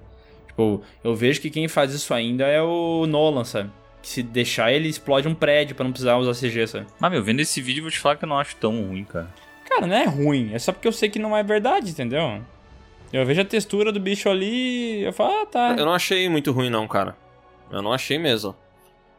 Tipo, 0.49 0.83
eu 1.03 1.15
vejo 1.15 1.41
que 1.41 1.49
quem 1.49 1.69
faz 1.69 1.95
isso 1.95 2.13
ainda 2.13 2.45
é 2.45 2.61
o 2.61 3.07
Nolan, 3.07 3.45
sabe? 3.45 3.71
Que 4.03 4.09
se 4.09 4.23
deixar 4.23 4.73
ele 4.73 4.89
explode 4.89 5.29
um 5.29 5.35
prédio 5.35 5.77
pra 5.77 5.85
não 5.85 5.93
precisar 5.93 6.17
usar 6.17 6.33
CG, 6.35 6.67
sabe? 6.67 6.87
Mas, 6.99 7.11
meu, 7.13 7.23
vendo 7.23 7.41
esse 7.41 7.63
vídeo, 7.63 7.79
eu 7.81 7.85
vou 7.85 7.91
te 7.91 7.99
falar 8.01 8.17
que 8.17 8.25
eu 8.25 8.29
não 8.29 8.39
acho 8.39 8.57
tão 8.57 8.83
ruim, 8.83 9.05
cara. 9.05 9.29
Cara, 9.69 9.87
não 9.87 9.97
é 9.97 10.05
ruim, 10.05 10.53
é 10.53 10.59
só 10.59 10.73
porque 10.73 10.87
eu 10.87 10.93
sei 10.93 11.09
que 11.09 11.19
não 11.19 11.37
é 11.37 11.43
verdade, 11.43 11.91
entendeu? 11.91 12.43
Eu 13.13 13.25
vejo 13.25 13.41
a 13.41 13.45
textura 13.45 13.93
do 13.93 14.01
bicho 14.01 14.29
ali 14.29 15.03
eu 15.05 15.13
falo, 15.13 15.43
ah, 15.43 15.47
tá. 15.47 15.77
Eu 15.79 15.87
não 15.87 15.95
achei 15.95 16.29
muito 16.29 16.51
ruim 16.51 16.69
não, 16.69 16.89
cara. 16.89 17.17
Eu 17.71 17.81
não 17.81 17.93
achei 17.93 18.19
mesmo. 18.19 18.55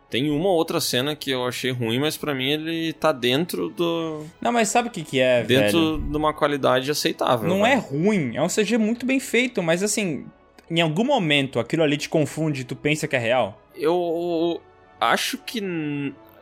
Tem 0.09 0.29
uma 0.29 0.49
outra 0.49 0.79
cena 0.79 1.15
que 1.15 1.31
eu 1.31 1.45
achei 1.45 1.71
ruim, 1.71 1.99
mas 1.99 2.15
pra 2.15 2.33
mim 2.33 2.51
ele 2.51 2.93
tá 2.93 3.11
dentro 3.11 3.69
do. 3.69 4.23
Não, 4.39 4.51
mas 4.51 4.69
sabe 4.69 4.89
o 4.89 4.91
que 4.91 5.03
que 5.03 5.19
é, 5.19 5.41
velho? 5.41 5.61
dentro 5.61 5.97
de 5.97 6.17
uma 6.17 6.33
qualidade 6.33 6.89
aceitável. 6.91 7.49
Não 7.49 7.63
velho. 7.63 7.73
é 7.73 7.75
ruim, 7.75 8.35
é 8.35 8.41
um 8.41 8.47
CG 8.47 8.77
muito 8.77 9.05
bem 9.05 9.19
feito, 9.19 9.63
mas 9.63 9.81
assim, 9.81 10.25
em 10.69 10.81
algum 10.81 11.03
momento 11.03 11.59
aquilo 11.59 11.83
ali 11.83 11.97
te 11.97 12.07
confunde 12.07 12.61
e 12.61 12.63
tu 12.63 12.75
pensa 12.75 13.07
que 13.07 13.15
é 13.15 13.19
real. 13.19 13.59
Eu 13.75 14.61
acho 14.99 15.37
que. 15.39 15.61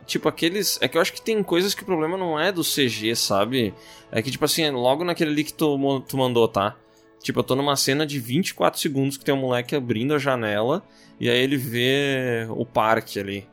Tipo, 0.06 0.28
aqueles. 0.28 0.78
É 0.82 0.88
que 0.88 0.98
eu 0.98 1.00
acho 1.00 1.12
que 1.12 1.22
tem 1.22 1.42
coisas 1.42 1.74
que 1.74 1.82
o 1.82 1.86
problema 1.86 2.18
não 2.18 2.38
é 2.38 2.52
do 2.52 2.62
CG, 2.62 3.16
sabe? 3.16 3.72
É 4.12 4.20
que, 4.20 4.30
tipo 4.30 4.44
assim, 4.44 4.68
logo 4.70 5.02
naquele 5.04 5.30
ali 5.30 5.44
que 5.44 5.54
tu, 5.54 6.00
tu 6.06 6.16
mandou, 6.16 6.46
tá? 6.46 6.76
Tipo, 7.22 7.40
eu 7.40 7.44
tô 7.44 7.56
numa 7.56 7.74
cena 7.74 8.06
de 8.06 8.20
24 8.20 8.78
segundos 8.78 9.16
que 9.16 9.24
tem 9.24 9.34
um 9.34 9.38
moleque 9.38 9.74
abrindo 9.74 10.14
a 10.14 10.18
janela 10.18 10.84
e 11.18 11.30
aí 11.30 11.38
ele 11.38 11.56
vê 11.56 12.46
o 12.50 12.66
parque 12.66 13.18
ali. 13.18 13.48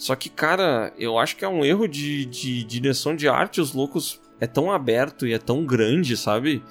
Só 0.00 0.16
que, 0.16 0.30
cara, 0.30 0.94
eu 0.98 1.18
acho 1.18 1.36
que 1.36 1.44
é 1.44 1.48
um 1.48 1.62
erro 1.62 1.86
de, 1.86 2.24
de 2.24 2.64
direção 2.64 3.14
de 3.14 3.28
arte. 3.28 3.60
Os 3.60 3.74
loucos 3.74 4.18
é 4.40 4.46
tão 4.46 4.72
aberto 4.72 5.26
e 5.26 5.34
é 5.34 5.38
tão 5.38 5.62
grande, 5.66 6.16
sabe? 6.16 6.62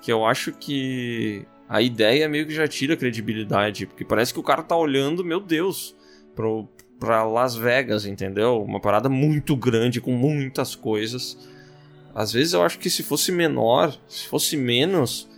Que 0.00 0.10
eu 0.10 0.26
acho 0.26 0.50
que 0.50 1.46
a 1.68 1.80
ideia 1.80 2.28
meio 2.28 2.44
que 2.44 2.52
já 2.52 2.66
tira 2.66 2.94
a 2.94 2.96
credibilidade. 2.96 3.86
Porque 3.86 4.04
parece 4.04 4.34
que 4.34 4.40
o 4.40 4.42
cara 4.42 4.64
tá 4.64 4.76
olhando, 4.76 5.24
meu 5.24 5.38
Deus, 5.38 5.94
pro, 6.34 6.68
pra 6.98 7.22
Las 7.22 7.54
Vegas, 7.54 8.04
entendeu? 8.04 8.60
Uma 8.60 8.80
parada 8.80 9.08
muito 9.08 9.54
grande, 9.54 10.00
com 10.00 10.10
muitas 10.10 10.74
coisas. 10.74 11.38
Às 12.12 12.32
vezes 12.32 12.52
eu 12.52 12.64
acho 12.64 12.80
que 12.80 12.90
se 12.90 13.04
fosse 13.04 13.30
menor, 13.30 13.96
se 14.08 14.26
fosse 14.26 14.56
menos, 14.56 15.30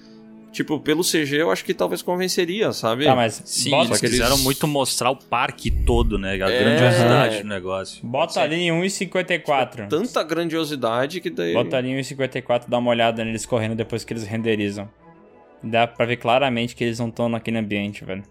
tipo, 0.55 0.81
pelo 0.81 1.03
CG 1.03 1.37
eu 1.43 1.51
acho 1.51 1.65
que 1.65 1.75
talvez 1.75 2.01
convenceria, 2.01 2.73
sabe? 2.73 3.05
Tá, 3.05 3.15
mas 3.15 3.43
Sim, 3.45 3.71
bota, 3.71 3.89
eles 3.89 4.01
que 4.01 4.07
eles- 4.07 4.19
quiseram 4.19 4.39
muito 4.39 4.67
mostrar 4.67 5.11
o 5.11 5.17
parque 5.17 5.71
todo, 5.71 6.17
né? 6.19 6.31
A 6.31 6.49
É. 6.49 6.59
grandiosidade 6.63 7.43
do 7.43 7.49
negócio. 7.49 8.01
bota 8.07 8.41
ali 8.41 8.57
em 8.57 8.71
1,54. 8.73 9.89
Tanta 9.89 10.23
grandiosidade 10.23 11.21
que 11.21 11.29
daí. 11.29 11.53
Bota 11.53 11.77
ali 11.77 11.91
em 11.91 11.97
1,54 11.99 12.71
dá 12.71 12.79
uma 12.79 12.91
olhada 12.91 13.25
neles 13.25 13.45
correndo 13.45 13.75
depois 13.75 14.05
que 14.05 14.13
eles 14.13 14.25
renderizam. 14.25 14.89
Dá 15.63 15.87
pra 15.87 16.07
ver 16.07 16.17
claramente 16.17 16.77
que 16.77 16.85
eles 16.85 16.99
não 16.99 17.09
estão 17.09 17.29
naquele 17.29 17.59
ambiente, 17.59 18.05
velho. 18.05 18.23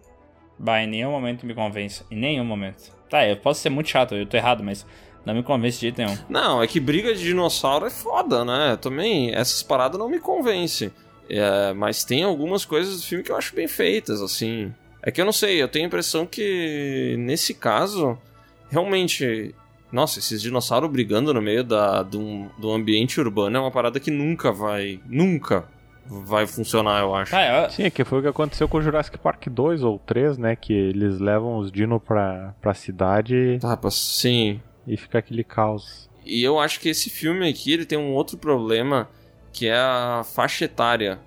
Bah, 0.57 0.82
em 0.84 0.88
nenhum 0.88 1.11
momento 1.11 1.45
me 1.45 1.53
convence. 1.53 2.03
Em 2.09 2.15
nenhum 2.15 2.45
momento. 2.45 2.91
Tá, 3.09 3.28
eu 3.28 3.36
posso 3.38 3.59
ser 3.61 3.69
muito 3.69 3.89
chato, 3.89 4.15
eu 4.15 4.26
tô 4.26 4.38
errado, 4.38 4.63
mas 4.63 4.86
não 5.26 5.34
me 5.34 5.41
convence 5.43 5.78
de 5.78 5.82
jeito 5.82 5.97
nenhum. 5.97 6.17
Não, 6.30 6.61
é 6.61 6.67
que 6.67 6.80
briga 6.80 7.13
de 7.13 7.21
dinossauro 7.24 7.86
é 7.86 7.89
foda, 7.89 8.45
né? 8.45 8.78
Também, 8.80 9.34
essas 9.34 9.61
paradas 9.63 9.97
não 9.99 10.07
me 10.09 10.19
convencem. 10.19 10.91
É, 11.30 11.74
mas 11.74 12.03
tem 12.03 12.24
algumas 12.24 12.65
coisas 12.65 12.97
do 12.97 13.05
filme 13.05 13.24
que 13.24 13.32
eu 13.32 13.38
acho 13.38 13.55
bem 13.55 13.67
feitas, 13.67 14.21
assim. 14.21 14.74
É 15.01 15.11
que 15.11 15.19
eu 15.19 15.26
não 15.26 15.34
sei, 15.34 15.61
eu 15.61 15.67
tenho 15.67 15.86
a 15.86 15.88
impressão 15.88 16.26
que 16.26 17.15
nesse 17.19 17.53
caso, 17.53 18.17
realmente. 18.69 19.53
Nossa, 19.91 20.17
esses 20.17 20.41
dinossauros 20.41 20.89
brigando 20.89 21.32
no 21.34 21.41
meio 21.41 21.63
da, 21.63 22.01
do, 22.01 22.47
do 22.57 22.71
ambiente 22.71 23.19
urbano 23.19 23.57
é 23.57 23.59
uma 23.59 23.69
parada 23.69 23.99
que 23.99 24.09
nunca 24.09 24.51
vai. 24.51 24.99
Nunca 25.05 25.65
vai 26.05 26.47
funcionar, 26.47 27.01
eu 27.01 27.13
acho. 27.13 27.30
Tá, 27.32 27.63
eu, 27.65 27.69
Sim, 27.69 27.84
é 27.84 27.89
que 27.91 28.03
foi 28.03 28.19
o 28.19 28.21
que 28.24 28.28
aconteceu 28.28 28.67
com 28.67 28.78
o 28.80 28.82
Jurassic 28.82 29.17
Park 29.19 29.47
2 29.47 29.84
ou 29.84 29.99
3, 29.99 30.38
né? 30.39 30.55
Que 30.55 30.74
eles 30.74 31.19
levam 31.19 31.57
os 31.57 31.71
dinos 31.71 32.01
pra, 32.03 32.55
pra 32.59 32.74
cidade 32.74 33.59
Tá, 33.61 33.78
pra- 33.78 33.91
sim. 33.91 34.59
e 34.88 34.97
fica 34.97 35.19
aquele 35.19 35.43
caos. 35.43 36.09
E 36.26 36.41
eu 36.43 36.59
acho 36.59 36.80
que 36.80 36.89
esse 36.89 37.09
filme 37.11 37.47
aqui 37.47 37.71
ele 37.71 37.86
tem 37.86 37.97
um 37.97 38.13
outro 38.13 38.36
problema 38.38 39.07
que 39.54 39.68
é 39.68 39.76
a 39.78 40.24
faixa 40.26 40.66
etária 40.66 41.20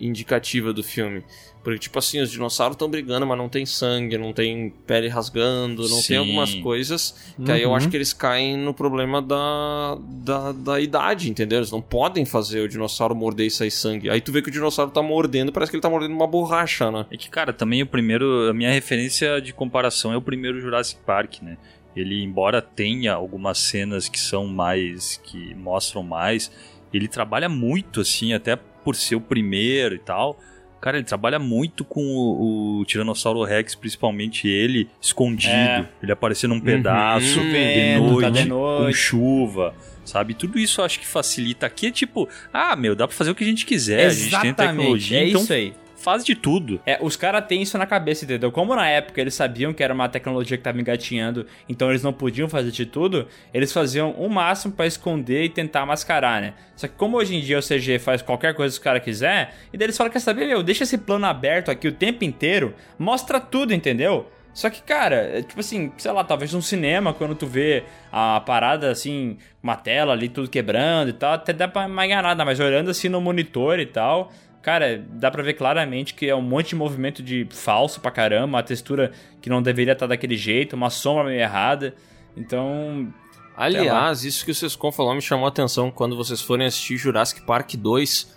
indicativa 0.00 0.72
do 0.72 0.82
filme. 0.82 1.22
Porque, 1.62 1.78
tipo 1.78 1.98
assim, 1.98 2.20
os 2.20 2.30
dinossauros 2.30 2.74
estão 2.74 2.90
brigando, 2.90 3.24
mas 3.26 3.38
não 3.38 3.48
tem 3.48 3.64
sangue, 3.64 4.18
não 4.18 4.34
tem 4.34 4.68
pele 4.86 5.08
rasgando, 5.08 5.88
não 5.88 5.96
Sim. 5.96 6.08
tem 6.08 6.16
algumas 6.18 6.54
coisas 6.56 7.32
que 7.42 7.50
aí 7.50 7.62
eu 7.62 7.70
Uhum. 7.70 7.76
acho 7.76 7.88
que 7.88 7.96
eles 7.96 8.12
caem 8.12 8.54
no 8.58 8.74
problema 8.74 9.22
da, 9.22 9.96
da, 9.98 10.52
da 10.52 10.80
idade, 10.80 11.30
entendeu? 11.30 11.60
Eles 11.60 11.70
não 11.70 11.80
podem 11.80 12.26
fazer 12.26 12.60
o 12.60 12.68
dinossauro 12.68 13.14
morder 13.14 13.46
e 13.46 13.50
sair 13.50 13.70
sangue. 13.70 14.10
Aí 14.10 14.20
tu 14.20 14.30
vê 14.30 14.42
que 14.42 14.48
o 14.50 14.52
dinossauro 14.52 14.90
tá 14.90 15.00
mordendo, 15.00 15.52
parece 15.52 15.70
que 15.70 15.76
ele 15.76 15.82
tá 15.82 15.88
mordendo 15.88 16.12
uma 16.12 16.26
borracha, 16.26 16.90
né? 16.90 17.06
É 17.10 17.16
que, 17.16 17.30
cara, 17.30 17.50
também 17.50 17.82
o 17.82 17.86
primeiro. 17.86 18.50
A 18.50 18.52
minha 18.52 18.70
referência 18.70 19.40
de 19.40 19.54
comparação 19.54 20.12
é 20.12 20.16
o 20.18 20.22
primeiro 20.22 20.60
Jurassic 20.60 21.00
Park, 21.06 21.40
né? 21.40 21.56
Ele, 21.96 22.22
embora 22.22 22.60
tenha 22.60 23.14
algumas 23.14 23.56
cenas 23.56 24.06
que 24.06 24.18
são 24.20 24.46
mais. 24.46 25.18
que 25.24 25.54
mostram 25.54 26.02
mais, 26.02 26.50
ele 26.96 27.08
trabalha 27.08 27.48
muito, 27.48 28.00
assim, 28.00 28.32
até 28.32 28.56
por 28.56 28.94
ser 28.96 29.16
o 29.16 29.20
primeiro 29.20 29.94
e 29.94 29.98
tal. 29.98 30.38
Cara, 30.80 30.98
ele 30.98 31.06
trabalha 31.06 31.38
muito 31.38 31.82
com 31.82 32.02
o, 32.04 32.80
o 32.80 32.84
Tiranossauro 32.84 33.42
Rex, 33.42 33.74
principalmente 33.74 34.46
ele, 34.46 34.88
escondido. 35.00 35.52
É. 35.54 35.88
Ele 36.02 36.12
aparecendo 36.12 36.54
num 36.54 36.60
pedaço, 36.60 37.24
de 37.24 37.32
Chovendo, 37.32 38.10
noite, 38.10 38.20
tá 38.20 38.30
de 38.30 38.42
com 38.42 38.48
noite. 38.48 38.96
chuva. 38.98 39.74
Sabe? 40.04 40.34
Tudo 40.34 40.58
isso 40.58 40.82
eu 40.82 40.84
acho 40.84 41.00
que 41.00 41.06
facilita. 41.06 41.64
Aqui 41.64 41.86
é 41.86 41.90
tipo, 41.90 42.28
ah, 42.52 42.76
meu, 42.76 42.94
dá 42.94 43.08
pra 43.08 43.16
fazer 43.16 43.30
o 43.30 43.34
que 43.34 43.42
a 43.42 43.46
gente 43.46 43.64
quiser. 43.64 44.06
A 44.06 44.08
gente 44.10 44.18
tem 44.18 44.26
Exatamente, 44.28 44.56
tecnologia, 44.56 45.18
é 45.18 45.28
então 45.28 45.40
isso 45.40 45.52
aí. 45.54 45.72
Faz 46.04 46.22
de 46.22 46.34
tudo. 46.34 46.78
É, 46.84 46.98
os 47.00 47.16
caras 47.16 47.46
têm 47.46 47.62
isso 47.62 47.78
na 47.78 47.86
cabeça, 47.86 48.26
entendeu? 48.26 48.52
Como 48.52 48.76
na 48.76 48.86
época 48.86 49.18
eles 49.20 49.34
sabiam 49.34 49.72
que 49.72 49.82
era 49.82 49.94
uma 49.94 50.06
tecnologia 50.06 50.58
que 50.58 50.62
tava 50.62 50.78
engatinhando, 50.78 51.46
então 51.66 51.88
eles 51.88 52.02
não 52.02 52.12
podiam 52.12 52.46
fazer 52.46 52.70
de 52.70 52.84
tudo, 52.84 53.26
eles 53.54 53.72
faziam 53.72 54.10
o 54.12 54.28
máximo 54.28 54.74
pra 54.74 54.86
esconder 54.86 55.44
e 55.44 55.48
tentar 55.48 55.86
mascarar, 55.86 56.42
né? 56.42 56.52
Só 56.76 56.86
que 56.86 56.94
como 56.94 57.16
hoje 57.16 57.34
em 57.34 57.40
dia 57.40 57.58
o 57.58 57.62
CG 57.62 57.98
faz 57.98 58.20
qualquer 58.20 58.54
coisa 58.54 58.74
que 58.74 58.78
os 58.78 58.84
caras 58.84 59.02
quiser, 59.02 59.54
e 59.72 59.78
daí 59.78 59.86
eles 59.86 59.96
falam, 59.96 60.12
quer 60.12 60.20
saber, 60.20 60.46
meu, 60.46 60.62
deixa 60.62 60.84
esse 60.84 60.98
plano 60.98 61.24
aberto 61.24 61.70
aqui 61.70 61.88
o 61.88 61.92
tempo 61.92 62.22
inteiro, 62.22 62.74
mostra 62.98 63.40
tudo, 63.40 63.72
entendeu? 63.72 64.28
Só 64.52 64.70
que, 64.70 64.82
cara, 64.82 65.16
é 65.16 65.42
tipo 65.42 65.58
assim, 65.58 65.90
sei 65.96 66.12
lá, 66.12 66.22
talvez 66.22 66.52
num 66.52 66.62
cinema, 66.62 67.12
quando 67.12 67.34
tu 67.34 67.46
vê 67.46 67.82
a 68.12 68.40
parada 68.40 68.90
assim, 68.90 69.36
uma 69.60 69.74
tela 69.74 70.12
ali, 70.12 70.28
tudo 70.28 70.48
quebrando 70.48 71.08
e 71.08 71.12
tal, 71.12 71.32
até 71.32 71.52
dá 71.52 71.66
pra 71.66 71.88
mais 71.88 72.08
nada, 72.10 72.44
mas 72.44 72.60
olhando 72.60 72.90
assim 72.90 73.08
no 73.08 73.20
monitor 73.20 73.80
e 73.80 73.86
tal, 73.86 74.30
Cara, 74.64 75.04
dá 75.10 75.30
pra 75.30 75.42
ver 75.42 75.52
claramente 75.52 76.14
que 76.14 76.26
é 76.26 76.34
um 76.34 76.40
monte 76.40 76.70
de 76.70 76.74
movimento 76.74 77.22
de 77.22 77.46
falso 77.50 78.00
pra 78.00 78.10
caramba, 78.10 78.46
uma 78.46 78.62
textura 78.62 79.12
que 79.42 79.50
não 79.50 79.60
deveria 79.60 79.92
estar 79.92 80.06
daquele 80.06 80.38
jeito, 80.38 80.72
uma 80.74 80.88
sombra 80.88 81.24
meio 81.24 81.38
errada. 81.38 81.94
Então, 82.34 83.12
Aliás, 83.54 84.24
isso 84.24 84.42
que 84.42 84.50
o 84.50 84.54
Sescon 84.54 84.90
falou 84.90 85.14
me 85.14 85.20
chamou 85.20 85.44
a 85.44 85.50
atenção 85.50 85.90
quando 85.90 86.16
vocês 86.16 86.40
forem 86.40 86.66
assistir 86.66 86.96
Jurassic 86.96 87.42
Park 87.42 87.74
2. 87.74 88.34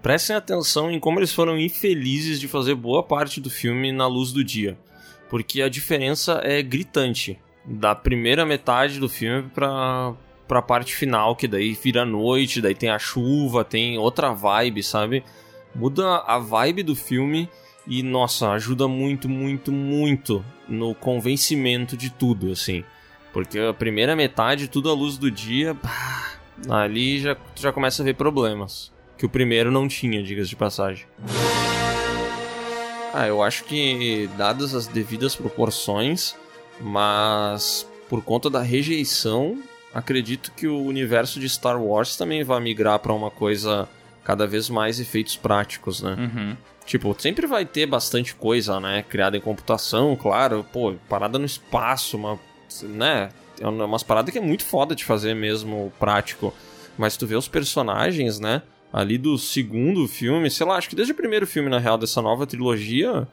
Prestem 0.00 0.34
atenção 0.34 0.90
em 0.90 0.98
como 0.98 1.18
eles 1.18 1.34
foram 1.34 1.58
infelizes 1.58 2.40
de 2.40 2.48
fazer 2.48 2.74
boa 2.74 3.02
parte 3.02 3.38
do 3.38 3.50
filme 3.50 3.92
na 3.92 4.06
luz 4.06 4.32
do 4.32 4.42
dia. 4.42 4.78
Porque 5.28 5.60
a 5.60 5.68
diferença 5.68 6.40
é 6.42 6.62
gritante. 6.62 7.38
Da 7.66 7.94
primeira 7.94 8.46
metade 8.46 8.98
do 8.98 9.10
filme 9.10 9.50
pra, 9.54 10.14
pra 10.48 10.62
parte 10.62 10.94
final, 10.94 11.36
que 11.36 11.46
daí 11.46 11.74
vira 11.74 12.06
noite, 12.06 12.62
daí 12.62 12.74
tem 12.74 12.88
a 12.88 12.98
chuva, 12.98 13.62
tem 13.62 13.98
outra 13.98 14.32
vibe, 14.32 14.82
sabe? 14.82 15.22
Muda 15.76 16.22
a 16.26 16.38
vibe 16.38 16.82
do 16.82 16.96
filme 16.96 17.50
e, 17.86 18.02
nossa, 18.02 18.50
ajuda 18.50 18.88
muito, 18.88 19.28
muito, 19.28 19.70
muito 19.70 20.42
no 20.66 20.94
convencimento 20.94 21.98
de 21.98 22.08
tudo, 22.08 22.50
assim. 22.50 22.82
Porque 23.30 23.58
a 23.58 23.74
primeira 23.74 24.16
metade, 24.16 24.68
tudo 24.68 24.88
à 24.88 24.94
luz 24.94 25.18
do 25.18 25.30
dia, 25.30 25.74
pá, 25.74 26.32
ali 26.70 27.20
já, 27.20 27.36
já 27.54 27.70
começa 27.70 28.02
a 28.02 28.04
ver 28.06 28.14
problemas. 28.14 28.90
Que 29.18 29.26
o 29.26 29.28
primeiro 29.28 29.70
não 29.70 29.86
tinha, 29.86 30.22
diga-se 30.22 30.48
de 30.48 30.56
passagem. 30.56 31.06
Ah, 33.12 33.26
eu 33.26 33.42
acho 33.42 33.64
que, 33.64 34.30
dadas 34.38 34.74
as 34.74 34.86
devidas 34.86 35.36
proporções, 35.36 36.34
mas 36.80 37.86
por 38.08 38.22
conta 38.22 38.48
da 38.48 38.62
rejeição, 38.62 39.62
acredito 39.92 40.52
que 40.52 40.66
o 40.66 40.82
universo 40.82 41.38
de 41.38 41.48
Star 41.50 41.80
Wars 41.82 42.16
também 42.16 42.42
vai 42.42 42.60
migrar 42.60 42.98
para 42.98 43.12
uma 43.12 43.30
coisa 43.30 43.86
cada 44.26 44.44
vez 44.46 44.68
mais 44.68 44.98
efeitos 44.98 45.36
práticos, 45.36 46.02
né? 46.02 46.16
uhum. 46.18 46.56
Tipo, 46.84 47.14
sempre 47.18 47.46
vai 47.46 47.64
ter 47.64 47.86
bastante 47.86 48.34
coisa, 48.34 48.78
né? 48.80 49.04
Criada 49.08 49.36
em 49.36 49.40
computação, 49.40 50.14
claro. 50.16 50.64
Pô, 50.72 50.94
parada 51.08 51.38
no 51.38 51.44
espaço, 51.44 52.16
uma. 52.16 52.38
né? 52.82 53.30
É 53.60 53.66
uma- 53.66 53.84
umas 53.86 54.02
paradas 54.02 54.30
que 54.32 54.38
é 54.38 54.40
muito 54.42 54.64
foda 54.64 54.94
de 54.94 55.04
fazer 55.04 55.34
mesmo, 55.34 55.92
prático. 55.98 56.52
Mas 56.98 57.16
tu 57.16 57.26
vê 57.26 57.34
os 57.36 57.48
personagens, 57.48 58.38
né? 58.38 58.62
Ali 58.92 59.18
do 59.18 59.36
segundo 59.36 60.06
filme, 60.06 60.48
sei 60.50 60.64
lá, 60.66 60.76
acho 60.76 60.88
que 60.88 60.94
desde 60.96 61.12
o 61.12 61.16
primeiro 61.16 61.46
filme, 61.46 61.68
na 61.68 61.78
real, 61.78 61.98
dessa 61.98 62.22
nova 62.22 62.46
trilogia, 62.46 63.26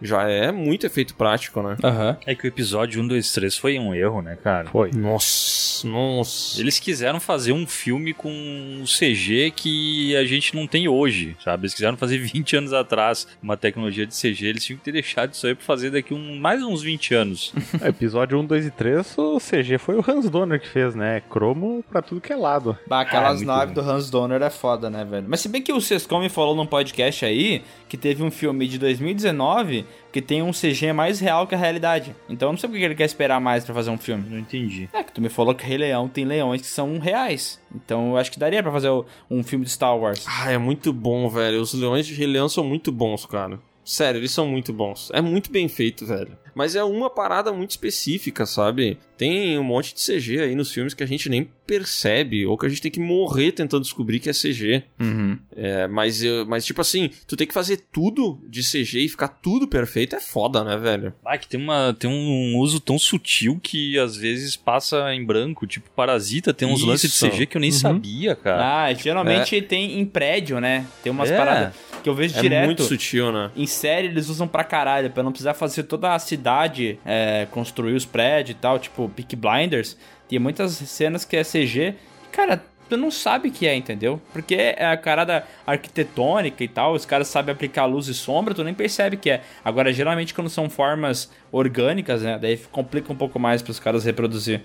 já 0.00 0.22
é 0.28 0.50
muito 0.52 0.86
efeito 0.86 1.14
prático, 1.14 1.62
né? 1.62 1.76
Aham. 1.82 2.16
É 2.26 2.34
que 2.34 2.46
o 2.46 2.48
episódio 2.48 3.00
1, 3.02 3.06
2, 3.08 3.32
3 3.32 3.56
foi 3.56 3.78
um 3.78 3.94
erro, 3.94 4.22
né, 4.22 4.36
cara? 4.42 4.68
Foi. 4.68 4.90
Nossa, 4.92 5.86
nossa. 5.86 6.60
Eles 6.60 6.78
quiseram 6.78 7.20
fazer 7.20 7.52
um 7.52 7.66
filme 7.66 8.12
com 8.14 8.30
um 8.30 8.84
CG 8.84 9.52
que 9.54 10.16
a 10.16 10.24
gente 10.24 10.54
não 10.54 10.66
tem 10.66 10.88
hoje, 10.88 11.36
sabe? 11.42 11.62
Eles 11.64 11.74
quiseram 11.74 11.96
fazer 11.96 12.18
20 12.18 12.56
anos 12.56 12.72
atrás 12.72 13.26
uma 13.42 13.56
tecnologia 13.56 14.06
de 14.06 14.14
CG, 14.14 14.46
eles 14.46 14.64
tinham 14.64 14.78
que 14.78 14.84
ter 14.84 14.92
deixado 14.92 15.32
isso 15.32 15.46
aí 15.46 15.54
pra 15.54 15.64
fazer 15.64 15.90
daqui 15.90 16.14
um, 16.14 16.38
mais 16.38 16.62
uns 16.62 16.82
20 16.82 17.14
anos. 17.14 17.52
É, 17.80 17.88
Episódio 17.98 18.38
1, 18.38 18.44
2 18.46 18.66
e 18.66 18.70
3, 18.70 19.18
o 19.18 19.38
CG 19.38 19.78
foi 19.78 19.96
o 19.96 20.04
Hans 20.06 20.30
Donner 20.30 20.60
que 20.60 20.68
fez, 20.68 20.94
né? 20.94 21.22
Cromo 21.28 21.84
pra 21.90 22.00
tudo 22.02 22.20
que 22.20 22.32
é 22.32 22.36
lado. 22.36 22.78
Bah, 22.86 23.00
aquelas 23.00 23.28
Ah, 23.28 23.34
muito 23.34 23.46
naves 23.46 23.74
do 23.74 23.80
Hans 23.80 24.10
Donner 24.10 24.40
é 24.42 24.50
foda, 24.50 24.88
né, 24.88 25.04
velho? 25.04 25.26
Mas 25.28 25.40
se 25.40 25.48
bem 25.48 25.60
que 25.62 25.72
o 25.72 25.80
Sescom 25.80 26.20
me 26.20 26.28
falou 26.28 26.54
num 26.54 26.66
podcast 26.66 27.24
aí 27.24 27.62
que 27.88 27.96
teve 27.96 28.22
um 28.22 28.30
filme 28.30 28.66
de 28.68 28.78
2019 28.78 29.84
que 30.12 30.20
tem 30.22 30.42
um 30.42 30.52
CG 30.52 30.92
mais 30.92 31.20
real 31.20 31.46
que 31.46 31.54
a 31.54 31.58
realidade. 31.58 32.14
Então 32.28 32.48
eu 32.48 32.52
não 32.52 32.58
sei 32.58 32.68
porque 32.68 32.84
ele 32.84 32.94
quer 32.94 33.04
esperar 33.04 33.40
mais 33.40 33.64
pra 33.64 33.74
fazer 33.74 33.90
um 33.90 33.98
filme. 33.98 34.28
Não 34.28 34.38
entendi. 34.38 34.88
É 34.92 35.02
que 35.02 35.12
tu 35.12 35.20
me 35.20 35.28
falou 35.28 35.54
que 35.54 35.64
Rei 35.64 35.78
Leão 35.78 36.08
tem 36.08 36.24
leões 36.24 36.60
que 36.60 36.66
são 36.66 36.98
reais. 36.98 37.60
Então 37.74 38.10
eu 38.10 38.16
acho 38.16 38.30
que 38.30 38.38
daria 38.38 38.62
pra 38.62 38.72
fazer 38.72 38.90
um 39.30 39.42
filme 39.42 39.64
de 39.64 39.70
Star 39.70 39.96
Wars. 39.96 40.24
Ah, 40.26 40.50
é 40.50 40.58
muito 40.58 40.92
bom, 40.92 41.28
velho. 41.28 41.60
Os 41.60 41.72
leões 41.74 42.06
de 42.06 42.14
Rei 42.14 42.26
Leão 42.26 42.48
são 42.48 42.64
muito 42.64 42.92
bons, 42.92 43.26
cara. 43.26 43.58
Sério, 43.84 44.18
eles 44.18 44.32
são 44.32 44.46
muito 44.46 44.70
bons. 44.70 45.10
É 45.14 45.22
muito 45.22 45.50
bem 45.50 45.66
feito, 45.66 46.04
velho. 46.04 46.36
Mas 46.54 46.76
é 46.76 46.84
uma 46.84 47.08
parada 47.08 47.52
muito 47.54 47.70
específica, 47.70 48.44
sabe? 48.44 48.98
Tem 49.16 49.58
um 49.58 49.64
monte 49.64 49.94
de 49.94 50.04
CG 50.04 50.40
aí 50.42 50.54
nos 50.54 50.70
filmes 50.70 50.92
que 50.92 51.02
a 51.02 51.06
gente 51.06 51.30
nem 51.30 51.48
percebe, 51.68 52.46
ou 52.46 52.56
que 52.56 52.64
a 52.64 52.68
gente 52.68 52.80
tem 52.80 52.90
que 52.90 52.98
morrer 52.98 53.52
tentando 53.52 53.82
descobrir 53.82 54.18
que 54.18 54.30
é 54.30 54.32
CG. 54.32 54.82
Uhum. 54.98 55.38
É, 55.54 55.86
mas, 55.86 56.22
eu- 56.22 56.46
mas, 56.46 56.64
tipo 56.64 56.80
assim, 56.80 57.10
tu 57.26 57.36
tem 57.36 57.46
que 57.46 57.52
fazer 57.52 57.84
tudo 57.92 58.40
de 58.48 58.62
CG 58.62 59.00
e 59.00 59.08
ficar 59.08 59.28
tudo 59.28 59.68
perfeito 59.68 60.16
é 60.16 60.20
foda, 60.20 60.64
né, 60.64 60.76
velho? 60.78 61.12
Ah, 61.24 61.36
que 61.36 61.46
tem, 61.46 61.60
uma, 61.60 61.94
tem 61.98 62.08
um 62.10 62.56
uso 62.58 62.80
tão 62.80 62.98
sutil 62.98 63.60
que 63.62 63.98
às 63.98 64.16
vezes 64.16 64.56
passa 64.56 65.12
em 65.14 65.24
branco. 65.24 65.66
Tipo, 65.66 65.90
Parasita 65.90 66.54
tem 66.54 66.66
uns 66.66 66.78
Isso. 66.80 66.88
lances 66.88 67.12
de 67.12 67.18
CG 67.30 67.46
que 67.46 67.56
eu 67.56 67.60
nem 67.60 67.70
sabia, 67.70 68.34
cara. 68.34 68.84
Ah, 68.86 68.92
geralmente 68.94 69.60
tem 69.62 69.98
em 70.00 70.04
prédio, 70.06 70.58
né? 70.60 70.86
Tem 71.02 71.12
umas 71.12 71.30
É. 71.30 71.36
paradas 71.36 71.74
que 72.02 72.08
eu 72.08 72.14
vejo 72.14 72.36
É 72.38 72.40
direto. 72.40 72.64
muito 72.66 72.82
sutil, 72.84 73.30
né? 73.30 73.50
Em 73.56 73.66
série 73.66 74.08
eles 74.08 74.28
usam 74.28 74.48
pra 74.48 74.64
caralho, 74.64 75.10
pra 75.10 75.22
não 75.22 75.32
precisar 75.32 75.54
fazer 75.54 75.82
toda 75.82 76.14
a 76.14 76.18
cidade, 76.18 76.98
é, 77.04 77.46
construir 77.50 77.94
os 77.94 78.04
prédios 78.04 78.56
e 78.56 78.60
tal, 78.60 78.78
tipo 78.78 79.08
Peak 79.14 79.36
Blinders. 79.36 79.96
Tem 80.28 80.38
muitas 80.38 80.72
cenas 80.72 81.24
que 81.24 81.36
é 81.36 81.42
CG. 81.42 81.94
Cara, 82.30 82.62
tu 82.88 82.96
não 82.96 83.10
sabe 83.10 83.50
que 83.50 83.66
é, 83.66 83.74
entendeu? 83.74 84.20
Porque 84.32 84.54
é 84.54 84.86
a 84.86 84.96
carada 84.96 85.44
arquitetônica 85.66 86.64
e 86.64 86.68
tal, 86.68 86.94
os 86.94 87.04
caras 87.04 87.28
sabem 87.28 87.52
aplicar 87.52 87.84
luz 87.86 88.08
e 88.08 88.14
sombra, 88.14 88.54
tu 88.54 88.64
nem 88.64 88.74
percebe 88.74 89.16
que 89.16 89.30
é. 89.30 89.42
Agora, 89.64 89.92
geralmente 89.92 90.34
quando 90.34 90.48
são 90.48 90.68
formas 90.70 91.30
orgânicas, 91.52 92.22
né, 92.22 92.38
daí 92.40 92.56
complica 92.56 93.12
um 93.12 93.16
pouco 93.16 93.38
mais 93.38 93.62
pros 93.62 93.78
caras 93.78 94.04
reproduzir. 94.04 94.62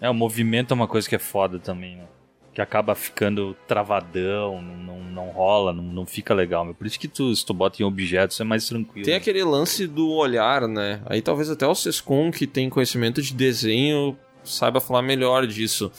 É, 0.00 0.08
o 0.10 0.14
movimento 0.14 0.72
é 0.72 0.74
uma 0.74 0.88
coisa 0.88 1.08
que 1.08 1.14
é 1.14 1.18
foda 1.18 1.58
também, 1.58 1.96
né? 1.96 2.04
Que 2.52 2.60
acaba 2.60 2.94
ficando 2.94 3.54
travadão, 3.66 4.62
não, 4.62 4.76
não, 4.76 5.00
não 5.04 5.28
rola, 5.28 5.72
não, 5.72 5.82
não 5.82 6.06
fica 6.06 6.32
legal. 6.32 6.64
Meu. 6.64 6.74
Por 6.74 6.86
isso 6.86 6.98
que 6.98 7.08
tu, 7.08 7.34
se 7.34 7.44
tu 7.44 7.52
bota 7.52 7.82
em 7.82 7.84
objetos 7.84 8.40
é 8.40 8.44
mais 8.44 8.66
tranquilo. 8.66 9.04
Tem 9.04 9.14
aquele 9.14 9.44
lance 9.44 9.86
do 9.86 10.10
olhar, 10.10 10.66
né? 10.66 11.00
Aí 11.06 11.20
talvez 11.20 11.50
até 11.50 11.66
o 11.66 11.74
Sescon, 11.74 12.30
que 12.30 12.46
tem 12.46 12.70
conhecimento 12.70 13.20
de 13.20 13.34
desenho, 13.34 14.16
saiba 14.46 14.80
falar 14.80 15.02
melhor 15.02 15.46
disso. 15.46 15.90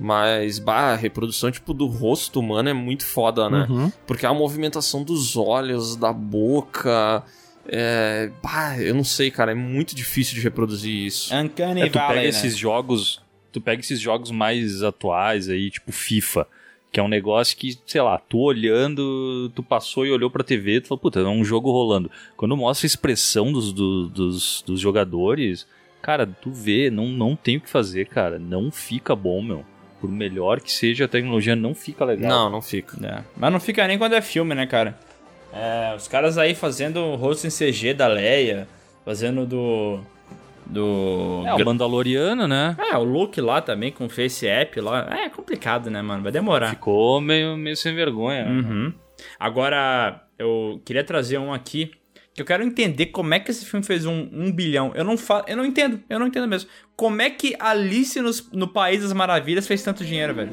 Mas, 0.00 0.58
bah, 0.58 0.92
a 0.92 0.96
reprodução, 0.96 1.50
tipo, 1.50 1.72
do 1.72 1.86
rosto 1.86 2.40
humano 2.40 2.68
é 2.68 2.72
muito 2.72 3.04
foda, 3.06 3.48
né? 3.48 3.66
Uhum. 3.70 3.92
Porque 4.06 4.26
a 4.26 4.34
movimentação 4.34 5.02
dos 5.04 5.36
olhos, 5.36 5.96
da 5.96 6.12
boca... 6.12 7.22
É... 7.68 8.30
Bah, 8.42 8.76
eu 8.80 8.94
não 8.94 9.04
sei, 9.04 9.30
cara. 9.30 9.52
É 9.52 9.54
muito 9.54 9.94
difícil 9.94 10.34
de 10.34 10.40
reproduzir 10.40 10.92
isso. 10.92 11.32
Uncanny 11.34 11.82
É, 11.82 11.88
tu 11.88 11.94
Valley, 11.98 12.08
pega 12.08 12.22
né? 12.22 12.28
esses 12.28 12.56
jogos, 12.56 13.20
tu 13.52 13.60
pega 13.60 13.80
esses 13.80 14.00
jogos 14.00 14.30
mais 14.32 14.82
atuais 14.82 15.48
aí, 15.48 15.70
tipo 15.70 15.92
FIFA, 15.92 16.46
que 16.90 16.98
é 16.98 17.02
um 17.02 17.08
negócio 17.08 17.56
que, 17.56 17.78
sei 17.86 18.00
lá, 18.02 18.18
tu 18.18 18.38
olhando, 18.38 19.48
tu 19.54 19.62
passou 19.62 20.04
e 20.04 20.10
olhou 20.10 20.28
pra 20.30 20.42
TV, 20.42 20.80
tu 20.80 20.88
falou, 20.88 20.98
puta, 21.00 21.20
é 21.20 21.24
um 21.24 21.44
jogo 21.44 21.70
rolando. 21.70 22.10
Quando 22.36 22.56
mostra 22.56 22.84
a 22.84 22.88
expressão 22.88 23.52
dos, 23.52 23.72
do- 23.72 24.08
dos, 24.08 24.64
dos 24.66 24.80
jogadores, 24.80 25.64
cara, 26.02 26.26
tu 26.26 26.50
vê, 26.50 26.90
não, 26.90 27.06
não 27.06 27.36
tem 27.36 27.56
o 27.56 27.60
que 27.60 27.70
fazer, 27.70 28.06
cara, 28.06 28.38
não 28.38 28.70
fica 28.70 29.14
bom, 29.14 29.40
meu. 29.40 29.64
Por 30.00 30.10
melhor 30.10 30.60
que 30.60 30.72
seja 30.72 31.04
a 31.04 31.08
tecnologia, 31.08 31.54
não 31.54 31.76
fica 31.76 32.04
legal. 32.04 32.28
Não, 32.28 32.50
não 32.50 32.60
fica. 32.60 32.96
É, 33.06 33.22
Mas 33.36 33.52
não 33.52 33.60
fica 33.60 33.86
nem 33.86 33.96
quando 33.96 34.14
é 34.14 34.20
filme, 34.20 34.52
né, 34.52 34.66
cara? 34.66 34.98
É, 35.52 35.94
os 35.96 36.08
caras 36.08 36.36
aí 36.36 36.56
fazendo 36.56 36.98
o 36.98 37.14
rosto 37.14 37.46
em 37.46 37.50
CG 37.50 37.94
da 37.94 38.08
Leia, 38.08 38.66
fazendo 39.04 39.46
do. 39.46 40.00
Do. 40.66 41.44
É, 41.46 41.54
o 41.54 41.64
Mandaloriano, 41.64 42.48
né? 42.48 42.76
É, 42.90 42.96
o 42.96 43.04
look 43.04 43.40
lá 43.40 43.60
também, 43.60 43.92
com 43.92 44.06
o 44.06 44.08
Face 44.08 44.46
App 44.46 44.80
lá. 44.80 45.08
É 45.12 45.28
complicado, 45.28 45.88
né, 45.88 46.02
mano? 46.02 46.22
Vai 46.24 46.32
demorar. 46.32 46.70
Ficou 46.70 47.20
meio, 47.20 47.56
meio 47.56 47.76
sem 47.76 47.94
vergonha. 47.94 48.44
Uhum. 48.46 48.92
Agora, 49.38 50.24
eu 50.36 50.80
queria 50.84 51.04
trazer 51.04 51.38
um 51.38 51.52
aqui 51.52 51.92
eu 52.36 52.44
quero 52.44 52.62
entender 52.64 53.06
como 53.06 53.34
é 53.34 53.40
que 53.40 53.50
esse 53.50 53.64
filme 53.66 53.84
fez 53.84 54.06
um, 54.06 54.28
um 54.32 54.50
bilhão. 54.50 54.92
Eu 54.94 55.04
não 55.04 55.16
fa... 55.18 55.44
eu 55.46 55.56
não 55.56 55.64
entendo, 55.66 56.02
eu 56.08 56.18
não 56.18 56.26
entendo 56.26 56.48
mesmo. 56.48 56.68
Como 56.96 57.20
é 57.20 57.28
que 57.30 57.54
Alice 57.58 58.18
nos- 58.20 58.50
no 58.52 58.66
País 58.68 59.02
das 59.02 59.12
Maravilhas 59.12 59.66
fez 59.66 59.82
tanto 59.82 60.04
dinheiro, 60.04 60.34
velho? 60.34 60.52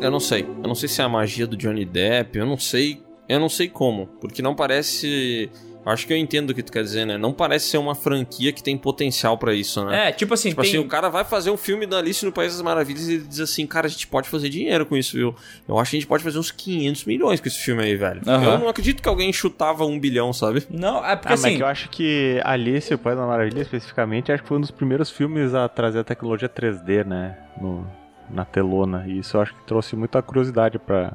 Eu 0.00 0.10
não 0.10 0.20
sei. 0.20 0.42
Eu 0.42 0.68
não 0.68 0.74
sei 0.74 0.88
se 0.88 1.00
é 1.00 1.04
a 1.04 1.08
magia 1.08 1.46
do 1.46 1.56
Johnny 1.56 1.84
Depp, 1.84 2.38
eu 2.38 2.46
não 2.46 2.56
sei. 2.58 3.02
Eu 3.28 3.40
não 3.40 3.48
sei 3.48 3.68
como. 3.68 4.06
Porque 4.20 4.40
não 4.40 4.54
parece. 4.54 5.50
Acho 5.88 6.06
que 6.06 6.12
eu 6.12 6.16
entendo 6.16 6.50
o 6.50 6.54
que 6.54 6.62
tu 6.62 6.70
quer 6.72 6.82
dizer, 6.82 7.04
né? 7.04 7.16
Não 7.18 7.32
parece 7.32 7.66
ser 7.66 7.78
uma 7.78 7.94
franquia 7.94 8.52
que 8.52 8.62
tem 8.62 8.76
potencial 8.76 9.36
pra 9.38 9.54
isso, 9.54 9.84
né? 9.84 10.08
É, 10.08 10.12
tipo 10.12 10.34
assim, 10.34 10.50
Tipo 10.50 10.62
tem... 10.62 10.70
assim, 10.70 10.78
o 10.78 10.86
cara 10.88 11.08
vai 11.08 11.24
fazer 11.24 11.50
um 11.50 11.56
filme 11.56 11.86
da 11.86 11.98
Alice 11.98 12.24
no 12.24 12.32
País 12.32 12.52
das 12.52 12.62
Maravilhas 12.62 13.08
e 13.08 13.14
ele 13.14 13.24
diz 13.24 13.40
assim, 13.40 13.66
cara, 13.66 13.86
a 13.86 13.90
gente 13.90 14.06
pode 14.06 14.28
fazer 14.28 14.48
dinheiro 14.48 14.84
com 14.86 14.96
isso, 14.96 15.16
viu? 15.16 15.34
Eu 15.66 15.78
acho 15.78 15.90
que 15.90 15.96
a 15.96 16.00
gente 16.00 16.08
pode 16.08 16.22
fazer 16.22 16.38
uns 16.38 16.50
500 16.50 17.04
milhões 17.04 17.40
com 17.40 17.48
esse 17.48 17.58
filme 17.58 17.82
aí, 17.82 17.96
velho. 17.96 18.20
Aham. 18.26 18.52
Eu 18.52 18.58
não 18.58 18.68
acredito 18.68 19.02
que 19.02 19.08
alguém 19.08 19.32
chutava 19.32 19.84
um 19.84 19.98
bilhão, 19.98 20.32
sabe? 20.32 20.66
Não, 20.70 21.04
é 21.04 21.16
porque 21.16 21.28
Ah, 21.28 21.30
mas 21.32 21.44
assim... 21.44 21.56
que 21.56 21.62
eu 21.62 21.66
acho 21.66 21.88
que 21.90 22.40
Alice, 22.44 22.92
o 22.92 22.98
País 22.98 23.16
da 23.16 23.26
Maravilha, 23.26 23.62
especificamente, 23.62 24.30
acho 24.32 24.42
que 24.42 24.48
foi 24.48 24.58
um 24.58 24.60
dos 24.62 24.70
primeiros 24.70 25.10
filmes 25.10 25.54
a 25.54 25.68
trazer 25.68 26.00
a 26.00 26.04
tecnologia 26.04 26.48
3D, 26.48 27.04
né? 27.04 27.36
No, 27.60 27.86
na 28.30 28.44
telona. 28.44 29.04
E 29.06 29.18
isso 29.18 29.36
eu 29.36 29.40
acho 29.40 29.54
que 29.54 29.62
trouxe 29.64 29.96
muita 29.96 30.20
curiosidade 30.22 30.78
pra, 30.78 31.12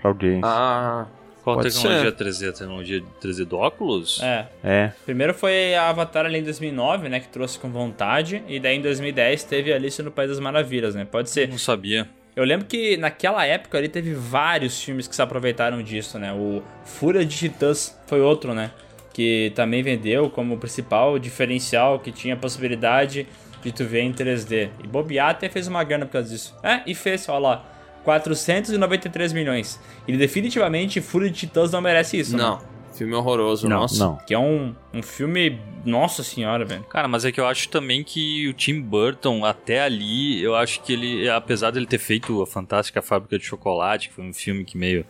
pra 0.00 0.10
audiência. 0.10 0.42
Ah, 0.44 1.06
Qual 1.42 1.56
Pode 1.56 1.74
tecnologia 1.74 2.12
3D? 2.12 2.48
A 2.48 2.52
tecnologia 2.52 3.02
3D 3.20 3.44
do 3.44 3.58
óculos? 3.58 4.20
É, 4.22 4.46
É. 4.62 4.92
Primeiro 5.04 5.34
foi 5.34 5.74
a 5.74 5.88
Avatar 5.88 6.24
ali 6.24 6.38
em 6.38 6.44
2009, 6.44 7.08
né, 7.08 7.18
que 7.18 7.28
trouxe 7.28 7.58
com 7.58 7.68
vontade, 7.70 8.42
e 8.46 8.60
daí 8.60 8.76
em 8.76 8.80
2010 8.80 9.42
teve 9.44 9.72
Alice 9.72 10.00
no 10.02 10.10
País 10.10 10.30
das 10.30 10.38
Maravilhas, 10.38 10.94
né? 10.94 11.04
Pode 11.04 11.30
ser. 11.30 11.48
Não 11.48 11.58
sabia. 11.58 12.08
Eu 12.34 12.44
lembro 12.44 12.66
que 12.66 12.96
naquela 12.96 13.44
época 13.44 13.76
ali 13.76 13.88
teve 13.88 14.14
vários 14.14 14.82
filmes 14.82 15.06
que 15.06 15.14
se 15.14 15.20
aproveitaram 15.20 15.82
disso, 15.82 16.18
né? 16.18 16.32
O 16.32 16.62
Fúria 16.84 17.24
de 17.26 17.36
Titãs 17.36 17.98
foi 18.06 18.20
outro, 18.20 18.54
né? 18.54 18.70
Que 19.12 19.52
também 19.54 19.82
vendeu 19.82 20.30
como 20.30 20.56
principal 20.56 21.18
diferencial 21.18 21.98
que 21.98 22.10
tinha 22.10 22.34
a 22.34 22.36
possibilidade 22.36 23.26
de 23.62 23.70
tu 23.70 23.84
ver 23.84 24.00
em 24.00 24.12
3D. 24.12 24.70
E 24.82 24.86
bobear 24.86 25.30
até 25.30 25.48
fez 25.48 25.68
uma 25.68 25.84
grana 25.84 26.06
por 26.06 26.12
causa 26.12 26.30
disso. 26.30 26.56
É, 26.62 26.80
e 26.86 26.94
fez, 26.94 27.28
olha 27.28 27.38
lá, 27.38 27.64
493 28.04 29.32
milhões. 29.32 29.80
E 30.06 30.16
definitivamente 30.16 31.00
Fúria 31.00 31.30
de 31.30 31.36
Titãs 31.40 31.70
não 31.72 31.80
merece 31.80 32.18
isso, 32.18 32.36
né? 32.36 32.42
não. 32.42 32.72
Filme 32.94 33.14
horroroso, 33.14 33.66
Não, 33.66 33.80
nossa. 33.80 34.04
Não. 34.04 34.16
Que 34.26 34.34
é 34.34 34.38
um, 34.38 34.74
um 34.92 35.02
filme. 35.02 35.58
Nossa 35.82 36.22
senhora, 36.22 36.62
velho. 36.62 36.84
Cara, 36.84 37.08
mas 37.08 37.24
é 37.24 37.32
que 37.32 37.40
eu 37.40 37.46
acho 37.46 37.70
também 37.70 38.04
que 38.04 38.46
o 38.48 38.52
Tim 38.52 38.82
Burton, 38.82 39.46
até 39.46 39.80
ali, 39.80 40.42
eu 40.42 40.54
acho 40.54 40.82
que 40.82 40.92
ele, 40.92 41.26
apesar 41.28 41.70
dele 41.70 41.86
ter 41.86 41.96
feito 41.98 42.42
a 42.42 42.46
Fantástica 42.46 43.00
Fábrica 43.00 43.38
de 43.38 43.44
Chocolate, 43.46 44.08
que 44.10 44.14
foi 44.14 44.24
um 44.24 44.32
filme 44.34 44.62
que 44.64 44.76
meio. 44.76 45.06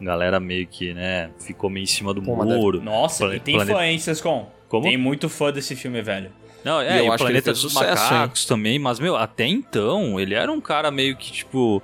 A 0.00 0.04
galera 0.04 0.40
meio 0.40 0.66
que, 0.66 0.92
né, 0.94 1.30
ficou 1.38 1.68
meio 1.70 1.84
em 1.84 1.86
cima 1.86 2.12
do 2.14 2.22
Pô, 2.22 2.36
muro. 2.36 2.80
Nossa, 2.82 3.24
Plane- 3.24 3.36
e 3.36 3.40
tem 3.40 3.54
Planeta- 3.56 3.78
fã, 3.78 3.84
hein, 3.86 3.98
Sescom? 3.98 4.50
Como? 4.68 4.82
Tem 4.84 4.96
muito 4.96 5.28
fã 5.28 5.52
desse 5.52 5.76
filme, 5.76 6.00
velho. 6.02 6.30
Não, 6.64 6.82
E 6.82 6.86
é, 6.86 7.00
eu 7.00 7.04
e 7.04 7.08
o 7.08 7.12
acho 7.12 7.18
que 7.24 7.30
ele 7.32 7.40
Planeta 7.40 7.44
fez 7.44 7.62
dos 7.62 7.72
sucesso, 7.72 8.02
Macacos 8.14 8.44
também, 8.46 8.78
mas, 8.78 8.98
meu, 8.98 9.14
até 9.16 9.46
então, 9.46 10.18
ele 10.18 10.34
era 10.34 10.50
um 10.50 10.60
cara 10.60 10.90
meio 10.90 11.16
que, 11.16 11.30
tipo. 11.32 11.82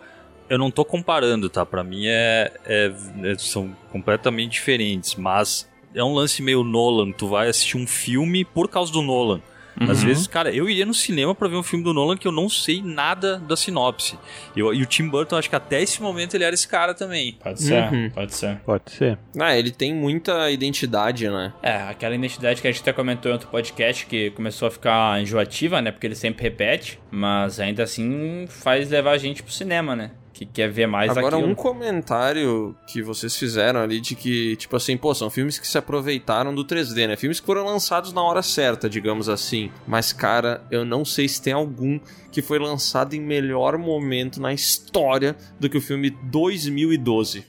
Eu 0.48 0.58
não 0.58 0.70
tô 0.70 0.84
comparando, 0.84 1.48
tá? 1.48 1.64
Pra 1.64 1.82
mim 1.82 2.06
é, 2.06 2.52
é- 2.66 2.92
é- 3.24 3.38
são 3.38 3.74
completamente 3.90 4.52
diferentes, 4.52 5.14
mas 5.14 5.68
é 5.94 6.02
um 6.04 6.12
lance 6.14 6.42
meio 6.42 6.62
Nolan. 6.62 7.10
Tu 7.12 7.26
vai 7.26 7.48
assistir 7.48 7.76
um 7.76 7.86
filme 7.86 8.44
por 8.44 8.68
causa 8.68 8.92
do 8.92 9.02
Nolan. 9.02 9.40
Às 9.88 10.00
Uhum. 10.02 10.08
vezes, 10.08 10.26
cara, 10.26 10.54
eu 10.54 10.68
iria 10.68 10.84
no 10.84 10.92
cinema 10.92 11.34
pra 11.34 11.48
ver 11.48 11.56
um 11.56 11.62
filme 11.62 11.82
do 11.82 11.94
Nolan 11.94 12.14
que 12.18 12.28
eu 12.28 12.30
não 12.32 12.46
sei 12.46 12.82
nada 12.82 13.38
da 13.38 13.56
sinopse. 13.56 14.18
Eu- 14.54 14.74
e 14.74 14.82
o 14.82 14.86
Tim 14.86 15.08
Burton, 15.08 15.34
acho 15.36 15.48
que 15.48 15.56
até 15.56 15.80
esse 15.80 16.02
momento 16.02 16.34
ele 16.34 16.44
era 16.44 16.52
esse 16.52 16.68
cara 16.68 16.92
também. 16.92 17.38
Pode 17.42 17.62
ser, 17.62 17.90
Uhum. 17.90 18.10
pode 18.10 18.34
ser. 18.34 18.56
Pode 18.66 18.92
ser. 18.92 19.18
Ah, 19.40 19.56
ele 19.56 19.70
tem 19.70 19.94
muita 19.94 20.50
identidade, 20.50 21.26
né? 21.26 21.54
É, 21.62 21.74
aquela 21.88 22.14
identidade 22.14 22.60
que 22.60 22.68
a 22.68 22.70
gente 22.70 22.82
até 22.82 22.92
comentou 22.92 23.30
em 23.30 23.32
outro 23.32 23.48
podcast 23.48 24.04
que 24.04 24.30
começou 24.32 24.68
a 24.68 24.70
ficar 24.70 25.18
enjoativa, 25.22 25.80
né? 25.80 25.90
Porque 25.90 26.06
ele 26.06 26.14
sempre 26.16 26.42
repete, 26.42 27.00
mas 27.10 27.58
ainda 27.58 27.82
assim 27.82 28.44
faz 28.50 28.90
levar 28.90 29.12
a 29.12 29.18
gente 29.18 29.42
pro 29.42 29.50
cinema, 29.52 29.96
né? 29.96 30.10
Que 30.32 30.46
quer 30.46 30.70
ver 30.70 30.86
mais 30.86 31.10
Agora, 31.10 31.36
daquilo. 31.36 31.50
um 31.50 31.54
comentário 31.54 32.74
que 32.86 33.02
vocês 33.02 33.36
fizeram 33.36 33.80
ali 33.80 34.00
de 34.00 34.14
que, 34.14 34.56
tipo 34.56 34.74
assim, 34.76 34.96
pô, 34.96 35.14
são 35.14 35.28
filmes 35.28 35.58
que 35.58 35.66
se 35.66 35.76
aproveitaram 35.76 36.54
do 36.54 36.64
3D, 36.64 37.06
né? 37.06 37.16
Filmes 37.16 37.38
que 37.38 37.46
foram 37.46 37.64
lançados 37.64 38.12
na 38.12 38.22
hora 38.22 38.42
certa, 38.42 38.88
digamos 38.88 39.28
assim. 39.28 39.70
Mas, 39.86 40.12
cara, 40.12 40.62
eu 40.70 40.84
não 40.84 41.04
sei 41.04 41.28
se 41.28 41.40
tem 41.42 41.52
algum 41.52 42.00
que 42.30 42.40
foi 42.40 42.58
lançado 42.58 43.14
em 43.14 43.20
melhor 43.20 43.76
momento 43.76 44.40
na 44.40 44.52
história 44.52 45.36
do 45.60 45.68
que 45.68 45.76
o 45.76 45.80
filme 45.80 46.10
2012. 46.10 47.44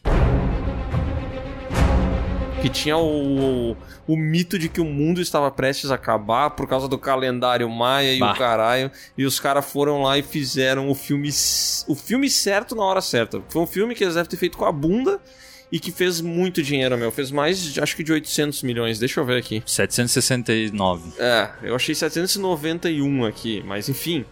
Que 2.64 2.70
tinha 2.70 2.95
o, 2.95 3.72
o, 3.72 3.78
o 4.07 4.16
mito 4.16 4.57
de 4.57 4.70
que 4.70 4.80
o 4.80 4.86
mundo 4.86 5.20
estava 5.20 5.51
prestes 5.51 5.91
a 5.91 5.95
acabar 5.95 6.51
por 6.51 6.66
causa 6.66 6.88
do 6.88 6.97
calendário 6.97 7.70
maia 7.70 8.14
e 8.16 8.20
Bah. 8.20 8.32
o 8.32 8.38
caralho. 8.38 8.89
E 9.18 9.26
os 9.26 9.38
caras 9.38 9.70
foram 9.70 10.01
lá 10.01 10.18
e 10.18 10.24
fizeram 10.24 10.89
o 10.89 10.95
filme, 10.95 11.30
o 11.89 11.93
filme 11.93 12.30
certo 12.30 12.74
na 12.74 12.84
hora 12.84 13.01
certa. 13.01 13.41
Foi 13.49 13.61
um 13.61 13.68
filme 13.68 13.93
que 13.93 14.01
eles 14.01 14.16
devem 14.16 14.30
ter 14.30 14.38
feito 14.38 14.57
com 14.57 14.64
a 14.64 14.72
bunda 14.72 15.20
e 15.70 15.78
que 15.78 15.91
fez 15.91 16.22
muito 16.22 16.64
dinheiro, 16.64 16.97
meu. 16.97 17.11
Fez 17.11 17.32
mais, 17.32 17.78
acho 17.78 17.97
que 17.97 18.03
de 18.03 18.14
800 18.14 18.64
milhões. 18.64 18.97
Deixa 18.97 19.20
eu 19.20 19.26
ver 19.26 19.39
aqui. 19.39 19.61
769. 19.66 21.11
É, 21.20 21.49
eu 21.64 21.76
achei 21.76 21.93
791 21.93 23.26
aqui, 23.26 23.61
mas 23.66 23.89
enfim. 23.89 24.24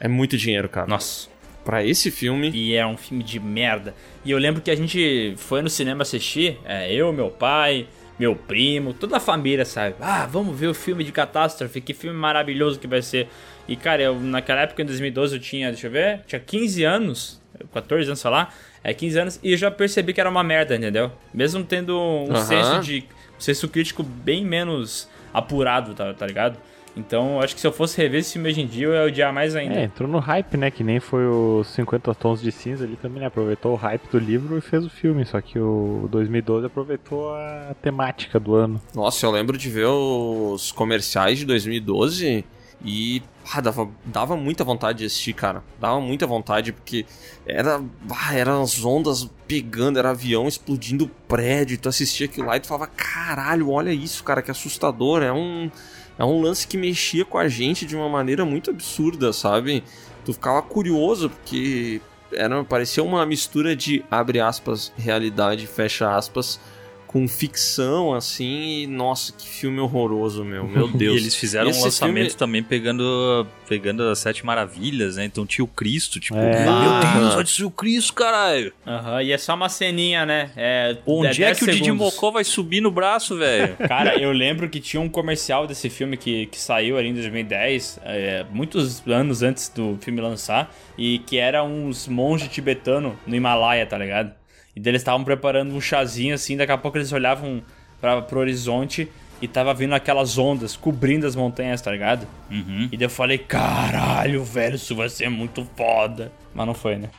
É 0.00 0.08
muito 0.08 0.36
dinheiro, 0.36 0.68
cara. 0.68 0.88
Nossa. 0.88 1.28
Pra 1.68 1.84
esse 1.84 2.10
filme. 2.10 2.50
E 2.54 2.74
é 2.74 2.86
um 2.86 2.96
filme 2.96 3.22
de 3.22 3.38
merda. 3.38 3.94
E 4.24 4.30
eu 4.30 4.38
lembro 4.38 4.62
que 4.62 4.70
a 4.70 4.74
gente 4.74 5.34
foi 5.36 5.60
no 5.60 5.68
cinema 5.68 6.00
assistir, 6.00 6.58
é, 6.64 6.90
eu, 6.90 7.12
meu 7.12 7.28
pai, 7.28 7.86
meu 8.18 8.34
primo, 8.34 8.94
toda 8.94 9.18
a 9.18 9.20
família, 9.20 9.66
sabe? 9.66 9.96
Ah, 10.00 10.24
vamos 10.24 10.58
ver 10.58 10.68
o 10.68 10.74
filme 10.74 11.04
de 11.04 11.12
catástrofe, 11.12 11.82
que 11.82 11.92
filme 11.92 12.18
maravilhoso 12.18 12.80
que 12.80 12.86
vai 12.86 13.02
ser. 13.02 13.28
E 13.68 13.76
cara, 13.76 14.02
eu 14.02 14.18
naquela 14.18 14.62
época, 14.62 14.80
em 14.80 14.86
2012, 14.86 15.36
eu 15.36 15.40
tinha, 15.42 15.70
deixa 15.70 15.88
eu 15.88 15.90
ver, 15.90 16.22
tinha 16.26 16.40
15 16.40 16.84
anos, 16.84 17.42
14 17.70 18.06
anos, 18.06 18.18
sei 18.18 18.30
lá, 18.30 18.48
é 18.82 18.94
15 18.94 19.18
anos, 19.18 19.40
e 19.42 19.52
eu 19.52 19.58
já 19.58 19.70
percebi 19.70 20.14
que 20.14 20.20
era 20.22 20.30
uma 20.30 20.42
merda, 20.42 20.74
entendeu? 20.74 21.12
Mesmo 21.34 21.62
tendo 21.64 22.00
um 22.00 22.30
Aham. 22.30 22.46
senso 22.46 22.80
de. 22.80 23.04
um 23.36 23.40
senso 23.40 23.68
crítico 23.68 24.02
bem 24.02 24.42
menos 24.42 25.06
apurado, 25.34 25.92
tá, 25.92 26.14
tá 26.14 26.26
ligado? 26.26 26.58
Então, 26.98 27.40
acho 27.40 27.54
que 27.54 27.60
se 27.60 27.66
eu 27.66 27.72
fosse 27.72 27.96
rever 27.96 28.20
esse 28.20 28.32
filme 28.32 28.48
hoje 28.48 28.60
em 28.60 28.66
dia, 28.66 28.86
eu 28.86 28.94
ia 28.94 29.04
odiar 29.04 29.32
mais 29.32 29.54
ainda. 29.54 29.74
É, 29.74 29.84
entrou 29.84 30.08
no 30.08 30.18
hype, 30.18 30.56
né? 30.56 30.70
Que 30.70 30.82
nem 30.82 30.98
foi 30.98 31.26
os 31.26 31.68
50 31.68 32.14
Tons 32.14 32.40
de 32.40 32.50
Cinza 32.50 32.84
ali 32.84 32.96
também, 32.96 33.20
né? 33.20 33.26
Aproveitou 33.26 33.72
o 33.72 33.76
hype 33.76 34.08
do 34.10 34.18
livro 34.18 34.58
e 34.58 34.60
fez 34.60 34.84
o 34.84 34.90
filme. 34.90 35.24
Só 35.24 35.40
que 35.40 35.58
o 35.58 36.08
2012 36.10 36.66
aproveitou 36.66 37.34
a 37.34 37.74
temática 37.80 38.40
do 38.40 38.54
ano. 38.54 38.80
Nossa, 38.94 39.24
eu 39.24 39.30
lembro 39.30 39.56
de 39.56 39.70
ver 39.70 39.86
os 39.86 40.72
comerciais 40.72 41.38
de 41.38 41.46
2012 41.46 42.44
e 42.84 43.22
ah, 43.52 43.60
dava, 43.60 43.88
dava 44.04 44.36
muita 44.36 44.62
vontade 44.62 44.98
de 44.98 45.04
assistir, 45.06 45.32
cara. 45.32 45.62
Dava 45.80 46.00
muita 46.00 46.26
vontade 46.26 46.72
porque 46.72 47.06
era, 47.46 47.82
ah, 48.10 48.34
eram 48.34 48.62
as 48.62 48.84
ondas 48.84 49.28
pegando, 49.46 49.98
era 49.98 50.10
avião 50.10 50.46
explodindo 50.46 51.08
prédio. 51.26 51.78
Tu 51.78 51.88
assistia 51.88 52.26
aquilo 52.26 52.46
lá 52.46 52.56
e 52.56 52.60
tu 52.60 52.68
falava, 52.68 52.86
caralho, 52.88 53.70
olha 53.70 53.92
isso, 53.92 54.22
cara, 54.22 54.42
que 54.42 54.50
assustador. 54.50 55.22
É 55.22 55.32
um, 55.32 55.70
é 56.18 56.24
um 56.24 56.40
lance 56.40 56.66
que 56.66 56.76
mexia 56.76 57.24
com 57.24 57.38
a 57.38 57.48
gente 57.48 57.86
de 57.86 57.94
uma 57.94 58.08
maneira 58.08 58.44
muito 58.44 58.70
absurda, 58.70 59.32
sabe? 59.32 59.84
Tu 60.24 60.32
ficava 60.32 60.60
curioso 60.60 61.30
porque 61.30 62.00
era, 62.32 62.62
parecia 62.64 63.02
uma 63.02 63.24
mistura 63.24 63.76
de 63.76 64.04
abre 64.10 64.40
aspas, 64.40 64.92
realidade, 64.96 65.66
fecha 65.66 66.14
aspas, 66.14 66.60
com 67.08 67.26
ficção, 67.26 68.12
assim, 68.14 68.82
e 68.82 68.86
nossa, 68.86 69.32
que 69.32 69.48
filme 69.48 69.80
horroroso, 69.80 70.44
meu, 70.44 70.68
meu 70.68 70.86
Deus. 70.92 71.14
E 71.14 71.16
eles 71.18 71.34
fizeram 71.34 71.70
Esse 71.70 71.80
um 71.80 71.84
lançamento 71.84 72.24
filme- 72.26 72.38
também 72.38 72.62
pegando, 72.62 73.46
pegando 73.66 74.02
as 74.04 74.18
Sete 74.18 74.44
Maravilhas, 74.44 75.16
né? 75.16 75.24
Então 75.24 75.46
tinha 75.46 75.64
o 75.64 75.68
Cristo, 75.68 76.20
tipo, 76.20 76.36
É. 76.38 76.62
meu 76.64 76.70
Ah. 76.72 77.14
Deus, 77.18 77.34
olha 77.34 77.44
isso, 77.44 77.66
o 77.66 77.70
Cristo, 77.70 78.12
caralho. 78.12 78.72
Aham, 78.86 79.22
e 79.22 79.32
é 79.32 79.38
só 79.38 79.54
uma 79.54 79.68
ceninha, 79.70 80.24
né? 80.26 80.50
É, 80.54 80.98
Onde 81.06 81.42
é, 81.42 81.46
10 81.46 81.58
que 81.58 81.64
o 81.64 81.66
Didi 81.68 81.84
segundos. 81.86 82.06
Mocó 82.14 82.30
vai 82.30 82.44
subir 82.44 82.80
no 82.82 82.90
braço, 82.90 83.36
velho? 83.38 83.74
Cara, 83.88 84.18
eu 84.20 84.30
lembro 84.30 84.68
que 84.68 84.78
tinha 84.78 85.00
um 85.00 85.08
comercial 85.08 85.66
desse 85.66 85.88
filme 85.88 86.16
que, 86.16 86.44
que 86.46 86.60
saiu 86.60 86.98
ali 86.98 87.08
em 87.08 87.14
2010, 87.14 88.00
é, 88.04 88.44
muitos 88.52 89.02
anos 89.08 89.42
antes 89.42 89.68
do 89.70 89.96
filme 90.00 90.20
lançar, 90.20 90.72
e 90.98 91.20
que 91.20 91.38
era 91.38 91.64
uns 91.64 92.06
monges 92.06 92.48
tibetanos 92.48 93.14
no 93.26 93.34
Himalaia, 93.34 93.86
tá 93.86 93.96
ligado? 93.96 94.32
E 94.78 94.80
daí 94.80 94.92
eles 94.92 95.00
estavam 95.00 95.24
preparando 95.24 95.74
um 95.74 95.80
chazinho 95.80 96.36
assim, 96.36 96.56
daqui 96.56 96.70
a 96.70 96.78
pouco 96.78 96.96
eles 96.96 97.12
olhavam 97.12 97.60
pra, 98.00 98.22
pro 98.22 98.38
horizonte 98.38 99.08
e 99.42 99.48
tava 99.48 99.74
vindo 99.74 99.92
aquelas 99.92 100.38
ondas 100.38 100.76
cobrindo 100.76 101.26
as 101.26 101.34
montanhas, 101.34 101.82
tá 101.82 101.90
ligado? 101.90 102.28
Uhum. 102.48 102.88
E 102.92 102.96
daí 102.96 103.06
eu 103.06 103.10
falei, 103.10 103.38
caralho, 103.38 104.44
velho, 104.44 104.76
isso 104.76 104.94
vai 104.94 105.08
ser 105.08 105.28
muito 105.28 105.66
foda. 105.76 106.30
Mas 106.54 106.64
não 106.64 106.74
foi, 106.74 106.94
né? 106.94 107.10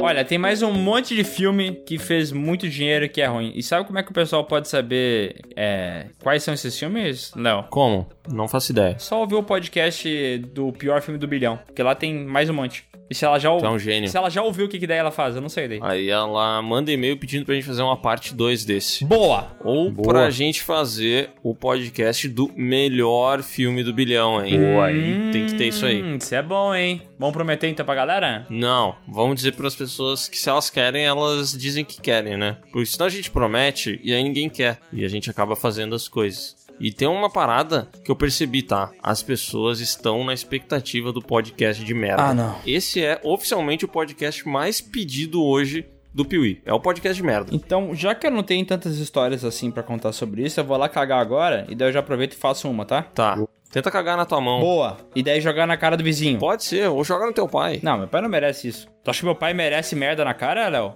Olha, 0.00 0.24
tem 0.24 0.38
mais 0.38 0.62
um 0.62 0.70
monte 0.70 1.16
de 1.16 1.24
filme 1.24 1.72
que 1.84 1.98
fez 1.98 2.30
muito 2.30 2.68
dinheiro 2.68 3.06
e 3.06 3.08
que 3.08 3.20
é 3.20 3.26
ruim. 3.26 3.52
E 3.56 3.64
sabe 3.64 3.84
como 3.84 3.98
é 3.98 4.02
que 4.04 4.12
o 4.12 4.14
pessoal 4.14 4.44
pode 4.44 4.68
saber 4.68 5.40
é, 5.56 6.06
quais 6.22 6.44
são 6.44 6.54
esses 6.54 6.78
filmes, 6.78 7.32
Léo? 7.34 7.64
Como? 7.64 8.06
Não 8.30 8.46
faço 8.46 8.70
ideia. 8.70 8.96
Só 9.00 9.18
ouvir 9.18 9.34
o 9.34 9.42
podcast 9.42 10.38
do 10.52 10.70
pior 10.72 11.02
filme 11.02 11.18
do 11.18 11.26
bilhão, 11.26 11.58
porque 11.66 11.82
lá 11.82 11.96
tem 11.96 12.24
mais 12.24 12.48
um 12.48 12.54
monte. 12.54 12.84
E 13.10 13.14
se 13.14 13.24
ela 13.24 13.38
já, 13.38 13.50
ou- 13.50 13.58
Tu 13.60 13.66
é 13.66 13.70
um 13.70 13.78
gênio. 13.78 14.08
se 14.08 14.16
ela 14.16 14.30
já 14.30 14.42
ouviu 14.42 14.64
o 14.66 14.68
que, 14.68 14.78
que 14.78 14.86
daí 14.86 14.96
ela 14.98 15.10
faz, 15.10 15.36
eu 15.36 15.42
não 15.42 15.48
sei 15.48 15.68
daí. 15.68 15.78
Aí 15.82 16.08
ela 16.08 16.60
manda 16.62 16.90
e-mail 16.90 17.16
pedindo 17.18 17.44
pra 17.44 17.54
gente 17.54 17.66
fazer 17.66 17.82
uma 17.82 17.96
parte 17.96 18.34
2 18.34 18.64
desse. 18.64 19.04
Boa! 19.04 19.54
Ou 19.62 19.90
Boa. 19.90 20.08
pra 20.08 20.30
gente 20.30 20.62
fazer 20.62 21.30
o 21.42 21.54
podcast 21.54 22.26
do 22.28 22.50
melhor 22.56 23.42
filme 23.42 23.84
do 23.84 23.92
bilhão, 23.92 24.44
hein? 24.44 24.58
Boa, 24.58 24.86
aí. 24.86 25.30
Tem 25.32 25.46
que 25.46 25.54
ter 25.54 25.68
isso 25.68 25.84
aí. 25.84 26.02
Hum, 26.02 26.16
isso 26.16 26.34
é 26.34 26.42
bom, 26.42 26.74
hein? 26.74 27.02
Vamos 27.18 27.34
prometer 27.34 27.68
então 27.68 27.84
pra 27.84 27.94
galera? 27.94 28.46
Não, 28.48 28.94
vamos 29.06 29.36
dizer 29.36 29.52
para 29.52 29.66
as 29.68 29.74
pessoas 29.74 30.28
que 30.28 30.38
se 30.38 30.48
elas 30.48 30.70
querem, 30.70 31.04
elas 31.04 31.52
dizem 31.52 31.84
que 31.84 32.00
querem, 32.00 32.36
né? 32.36 32.56
Porque 32.72 32.86
senão 32.86 33.06
a 33.06 33.10
gente 33.10 33.30
promete 33.30 34.00
e 34.02 34.12
aí 34.14 34.22
ninguém 34.22 34.48
quer. 34.48 34.78
E 34.92 35.04
a 35.04 35.08
gente 35.08 35.28
acaba 35.30 35.54
fazendo 35.54 35.94
as 35.94 36.08
coisas. 36.08 36.56
E 36.80 36.92
tem 36.92 37.08
uma 37.08 37.30
parada 37.30 37.88
que 38.04 38.10
eu 38.10 38.16
percebi, 38.16 38.62
tá? 38.62 38.90
As 39.02 39.22
pessoas 39.22 39.80
estão 39.80 40.24
na 40.24 40.34
expectativa 40.34 41.12
do 41.12 41.22
podcast 41.22 41.84
de 41.84 41.94
merda. 41.94 42.22
Ah, 42.22 42.34
não. 42.34 42.56
Esse 42.66 43.02
é 43.02 43.20
oficialmente 43.22 43.84
o 43.84 43.88
podcast 43.88 44.46
mais 44.48 44.80
pedido 44.80 45.42
hoje 45.42 45.86
do 46.12 46.24
Piuí. 46.24 46.60
É 46.64 46.72
o 46.72 46.80
podcast 46.80 47.20
de 47.20 47.26
merda. 47.26 47.50
Então, 47.52 47.94
já 47.94 48.14
que 48.14 48.26
eu 48.26 48.30
não 48.30 48.42
tenho 48.42 48.64
tantas 48.64 48.98
histórias 48.98 49.44
assim 49.44 49.70
pra 49.70 49.82
contar 49.82 50.12
sobre 50.12 50.42
isso, 50.42 50.60
eu 50.60 50.64
vou 50.64 50.76
lá 50.76 50.88
cagar 50.88 51.20
agora 51.20 51.66
e 51.68 51.74
daí 51.74 51.88
eu 51.88 51.92
já 51.92 52.00
aproveito 52.00 52.32
e 52.32 52.36
faço 52.36 52.70
uma, 52.70 52.84
tá? 52.84 53.02
Tá. 53.02 53.38
Tenta 53.72 53.90
cagar 53.90 54.16
na 54.16 54.24
tua 54.24 54.40
mão. 54.40 54.60
Boa! 54.60 54.96
E 55.16 55.22
daí 55.22 55.40
jogar 55.40 55.66
na 55.66 55.76
cara 55.76 55.96
do 55.96 56.04
vizinho. 56.04 56.38
Pode 56.38 56.62
ser, 56.62 56.88
ou 56.88 57.02
joga 57.02 57.26
no 57.26 57.32
teu 57.32 57.48
pai. 57.48 57.80
Não, 57.82 57.98
meu 57.98 58.06
pai 58.06 58.20
não 58.20 58.28
merece 58.28 58.68
isso. 58.68 58.86
Tu 59.02 59.10
acha 59.10 59.18
que 59.18 59.26
meu 59.26 59.34
pai 59.34 59.52
merece 59.52 59.96
merda 59.96 60.24
na 60.24 60.32
cara, 60.32 60.68
Léo? 60.68 60.94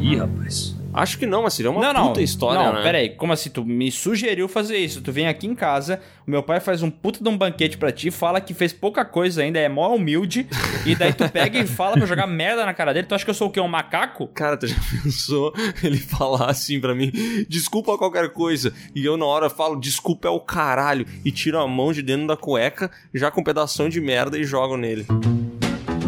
Ih, 0.00 0.16
rapaz. 0.16 0.81
Acho 0.92 1.18
que 1.18 1.26
não, 1.26 1.42
mas 1.42 1.54
seria 1.54 1.70
uma 1.70 1.80
não, 1.80 1.92
não. 1.92 2.08
puta 2.08 2.20
história, 2.20 2.62
não, 2.62 2.74
né? 2.74 2.82
pera 2.82 2.98
aí. 2.98 3.10
Como 3.10 3.32
assim? 3.32 3.50
Tu 3.50 3.64
me 3.64 3.90
sugeriu 3.90 4.46
fazer 4.48 4.76
isso. 4.76 5.00
Tu 5.00 5.10
vem 5.10 5.26
aqui 5.26 5.46
em 5.46 5.54
casa, 5.54 6.00
o 6.26 6.30
meu 6.30 6.42
pai 6.42 6.60
faz 6.60 6.82
um 6.82 6.90
puta 6.90 7.22
de 7.22 7.28
um 7.28 7.36
banquete 7.36 7.78
pra 7.78 7.90
ti, 7.90 8.10
fala 8.10 8.40
que 8.40 8.52
fez 8.52 8.72
pouca 8.72 9.04
coisa 9.04 9.42
ainda, 9.42 9.58
é 9.58 9.68
mó 9.68 9.94
humilde, 9.94 10.46
e 10.84 10.94
daí 10.94 11.12
tu 11.12 11.28
pega 11.30 11.58
e 11.58 11.66
fala 11.66 11.96
pra 11.96 12.06
jogar 12.06 12.26
merda 12.26 12.66
na 12.66 12.74
cara 12.74 12.92
dele. 12.92 13.06
Tu 13.06 13.14
acha 13.14 13.24
que 13.24 13.30
eu 13.30 13.34
sou 13.34 13.48
o 13.48 13.50
quê? 13.50 13.60
Um 13.60 13.68
macaco? 13.68 14.26
Cara, 14.28 14.56
tu 14.56 14.66
já 14.66 14.76
pensou 15.02 15.52
ele 15.82 15.96
falar 15.96 16.50
assim 16.50 16.80
pra 16.80 16.94
mim, 16.94 17.10
desculpa 17.48 17.96
qualquer 17.96 18.30
coisa, 18.30 18.72
e 18.94 19.04
eu 19.04 19.16
na 19.16 19.24
hora 19.24 19.48
falo, 19.48 19.80
desculpa 19.80 20.28
é 20.28 20.30
o 20.30 20.40
caralho, 20.40 21.06
e 21.24 21.30
tiro 21.30 21.58
a 21.58 21.66
mão 21.66 21.92
de 21.92 22.02
dentro 22.02 22.26
da 22.26 22.36
cueca, 22.36 22.90
já 23.14 23.30
com 23.30 23.40
um 23.40 23.44
pedação 23.44 23.88
de 23.88 24.00
merda 24.00 24.38
e 24.38 24.44
jogo 24.44 24.76
nele. 24.76 25.06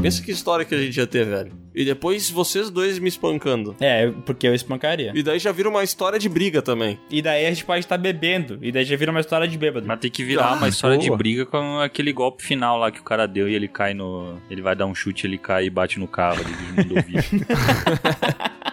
Pensa 0.05 0.23
que 0.23 0.31
história 0.31 0.67
que 0.67 0.75
a 0.75 0.79
gente 0.79 0.95
ia 0.99 1.07
ter, 1.07 1.25
velho. 1.25 1.51
E 1.75 1.83
depois 1.83 2.29
vocês 2.29 2.69
dois 2.69 2.99
me 2.99 3.09
espancando. 3.09 3.75
É, 3.81 4.13
porque 4.27 4.47
eu 4.47 4.55
espancaria. 4.55 5.13
E 5.15 5.23
daí 5.23 5.39
já 5.39 5.51
vira 5.51 5.67
uma 5.67 5.83
história 5.83 6.19
de 6.19 6.29
briga 6.29 6.61
também. 6.61 6.99
E 7.11 7.23
daí 7.23 7.47
a 7.47 7.49
gente 7.49 7.65
pode 7.65 7.81
estar 7.81 7.97
bebendo, 7.97 8.59
e 8.61 8.71
daí 8.71 8.85
já 8.85 8.97
vira 8.97 9.11
uma 9.11 9.21
história 9.21 9.49
de 9.49 9.57
bêbado. 9.57 9.87
Mas 9.87 9.99
tem 9.99 10.11
que 10.11 10.23
virar 10.23 10.53
uma 10.53 10.69
história 10.69 10.99
de 10.99 11.07
boa. 11.07 11.17
briga 11.17 11.47
com 11.47 11.79
aquele 11.81 12.13
golpe 12.13 12.45
final 12.45 12.79
lá 12.79 12.91
que 12.91 13.01
o 13.01 13.03
cara 13.03 13.27
deu 13.27 13.49
e 13.49 13.55
ele 13.55 13.67
cai 13.67 13.95
no. 13.95 14.37
Ele 14.51 14.61
vai 14.61 14.77
dar 14.77 14.85
um 14.85 14.95
chute, 14.95 15.27
ele 15.27 15.39
cai 15.39 15.65
e 15.65 15.71
bate 15.71 15.99
no 15.99 16.07
carro 16.07 16.41
ali 16.45 16.85
do 16.85 16.95
mundo. 16.95 16.95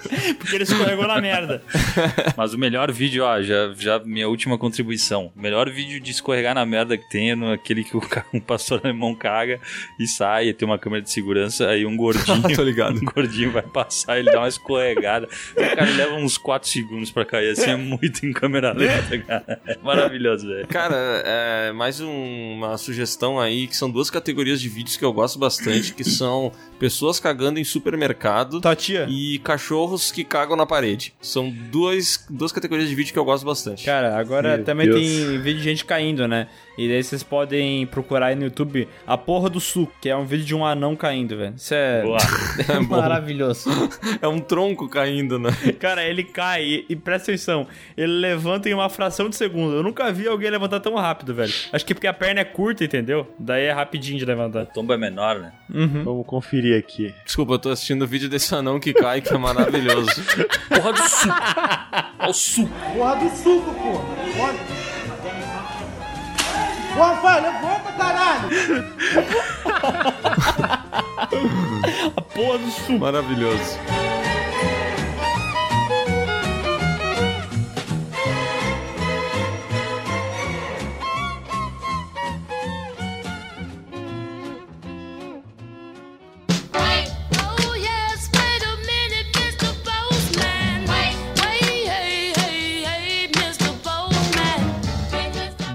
Porque 0.38 0.54
ele 0.54 0.64
escorregou 0.64 1.06
na 1.06 1.20
merda. 1.20 1.62
Mas 2.36 2.54
o 2.54 2.58
melhor 2.58 2.90
vídeo, 2.92 3.24
ó, 3.24 3.40
já, 3.42 3.72
já 3.78 3.98
minha 4.00 4.28
última 4.28 4.56
contribuição. 4.58 5.32
O 5.36 5.40
melhor 5.40 5.68
vídeo 5.70 6.00
de 6.00 6.10
escorregar 6.10 6.54
na 6.54 6.64
merda 6.64 6.96
que 6.96 7.08
tem 7.08 7.30
é 7.30 7.34
no, 7.34 7.52
aquele 7.52 7.84
que 7.84 7.96
o, 7.96 8.02
um 8.34 8.40
pastor 8.40 8.80
alemão 8.82 9.14
caga 9.14 9.60
e 9.98 10.06
sai, 10.06 10.48
e 10.48 10.52
tem 10.54 10.66
uma 10.66 10.78
câmera 10.78 11.02
de 11.02 11.10
segurança, 11.10 11.68
aí 11.68 11.84
um 11.86 11.96
gordinho. 11.96 12.42
Tô 12.54 12.62
ligado. 12.62 12.96
Um 13.00 13.04
gordinho 13.04 13.50
vai 13.52 13.62
passar, 13.62 14.18
ele 14.18 14.30
dá 14.30 14.38
uma 14.40 14.48
escorregada. 14.48 15.28
O 15.52 15.76
cara 15.76 15.84
leva 15.90 16.14
uns 16.14 16.36
4 16.38 16.68
segundos 16.68 17.10
pra 17.10 17.24
cair, 17.24 17.50
assim, 17.50 17.70
é 17.70 17.76
muito 17.76 18.24
em 18.24 18.32
câmera 18.32 18.72
lenta, 18.72 19.18
cara. 19.18 19.60
É 19.66 19.76
maravilhoso, 19.82 20.46
velho. 20.48 20.66
Cara, 20.66 20.96
é 21.24 21.72
mais 21.72 22.00
um- 22.00 22.54
uma 22.56 22.76
sugestão 22.78 23.38
aí, 23.38 23.66
que 23.66 23.76
são 23.76 23.90
duas 23.90 24.10
categorias 24.10 24.60
de 24.60 24.68
vídeos 24.68 24.96
que 24.96 25.04
eu 25.04 25.12
gosto 25.12 25.38
bastante, 25.38 25.92
que 25.94 26.04
são 26.04 26.52
pessoas 26.80 27.20
cagando 27.20 27.60
em 27.60 27.64
supermercado 27.64 28.60
Tua 28.60 28.74
tia? 28.74 29.06
e 29.08 29.38
cachorros 29.40 30.10
que 30.10 30.24
cagam 30.24 30.56
na 30.56 30.64
parede. 30.64 31.12
São 31.20 31.50
duas, 31.70 32.24
duas 32.28 32.50
categorias 32.50 32.88
de 32.88 32.94
vídeo 32.94 33.12
que 33.12 33.18
eu 33.18 33.24
gosto 33.24 33.44
bastante. 33.44 33.84
Cara, 33.84 34.18
agora 34.18 34.56
Meu 34.56 34.64
também 34.64 34.88
Deus. 34.88 34.98
tem 34.98 35.38
vídeo 35.42 35.58
de 35.58 35.62
gente 35.64 35.84
caindo, 35.84 36.26
né? 36.26 36.48
E 36.78 36.88
daí 36.88 37.02
vocês 37.02 37.22
podem 37.22 37.86
procurar 37.86 38.26
aí 38.26 38.34
no 38.34 38.44
YouTube 38.44 38.88
a 39.06 39.16
porra 39.16 39.50
do 39.50 39.60
suco, 39.60 39.92
que 40.00 40.08
é 40.08 40.16
um 40.16 40.24
vídeo 40.24 40.44
de 40.44 40.54
um 40.54 40.64
anão 40.64 40.96
caindo, 40.96 41.36
velho. 41.36 41.54
Isso 41.56 41.74
é, 41.74 42.02
Boa. 42.02 42.18
é 42.68 42.80
maravilhoso. 42.80 43.70
É 44.20 44.28
um 44.28 44.38
tronco 44.38 44.88
caindo, 44.88 45.38
né? 45.38 45.50
Cara, 45.78 46.04
ele 46.04 46.24
cai 46.24 46.62
e, 46.62 46.86
e 46.90 46.96
presta 46.96 47.30
atenção, 47.30 47.66
ele 47.96 48.12
levanta 48.12 48.68
em 48.68 48.74
uma 48.74 48.88
fração 48.88 49.28
de 49.28 49.36
segundo. 49.36 49.76
Eu 49.76 49.82
nunca 49.82 50.12
vi 50.12 50.26
alguém 50.26 50.50
levantar 50.50 50.80
tão 50.80 50.94
rápido, 50.94 51.34
velho. 51.34 51.52
Acho 51.72 51.84
que 51.86 51.94
porque 51.94 52.06
a 52.06 52.12
perna 52.12 52.40
é 52.40 52.44
curta, 52.44 52.84
entendeu? 52.84 53.26
Daí 53.38 53.64
é 53.64 53.72
rapidinho 53.72 54.18
de 54.18 54.24
levantar. 54.24 54.64
O 54.64 54.66
tombo 54.66 54.92
é 54.92 54.96
menor, 54.98 55.38
né? 55.38 55.52
Uhum. 55.72 56.04
Vamos 56.04 56.26
conferir 56.26 56.78
aqui. 56.78 57.14
Desculpa, 57.24 57.54
eu 57.54 57.58
tô 57.58 57.70
assistindo 57.70 58.02
o 58.02 58.06
vídeo 58.06 58.28
desse 58.28 58.54
anão 58.54 58.78
que 58.78 58.92
cai, 58.92 59.20
que 59.20 59.32
é 59.32 59.38
maravilhoso. 59.38 60.10
Porra 60.68 60.92
do 60.92 61.08
suco! 61.08 61.34
Olha 62.18 62.30
o 62.30 62.34
suco! 62.34 62.70
Porra 62.94 63.16
do 63.16 63.36
suco, 63.36 63.74
porra. 63.74 64.04
Olha. 64.40 64.99
Porra, 66.94 67.16
pai, 67.22 67.40
levanta, 67.40 67.92
caralho. 67.92 68.50
A 72.16 72.22
porra 72.22 72.58
do 72.58 72.70
suco. 72.70 72.98
maravilhoso. 72.98 73.78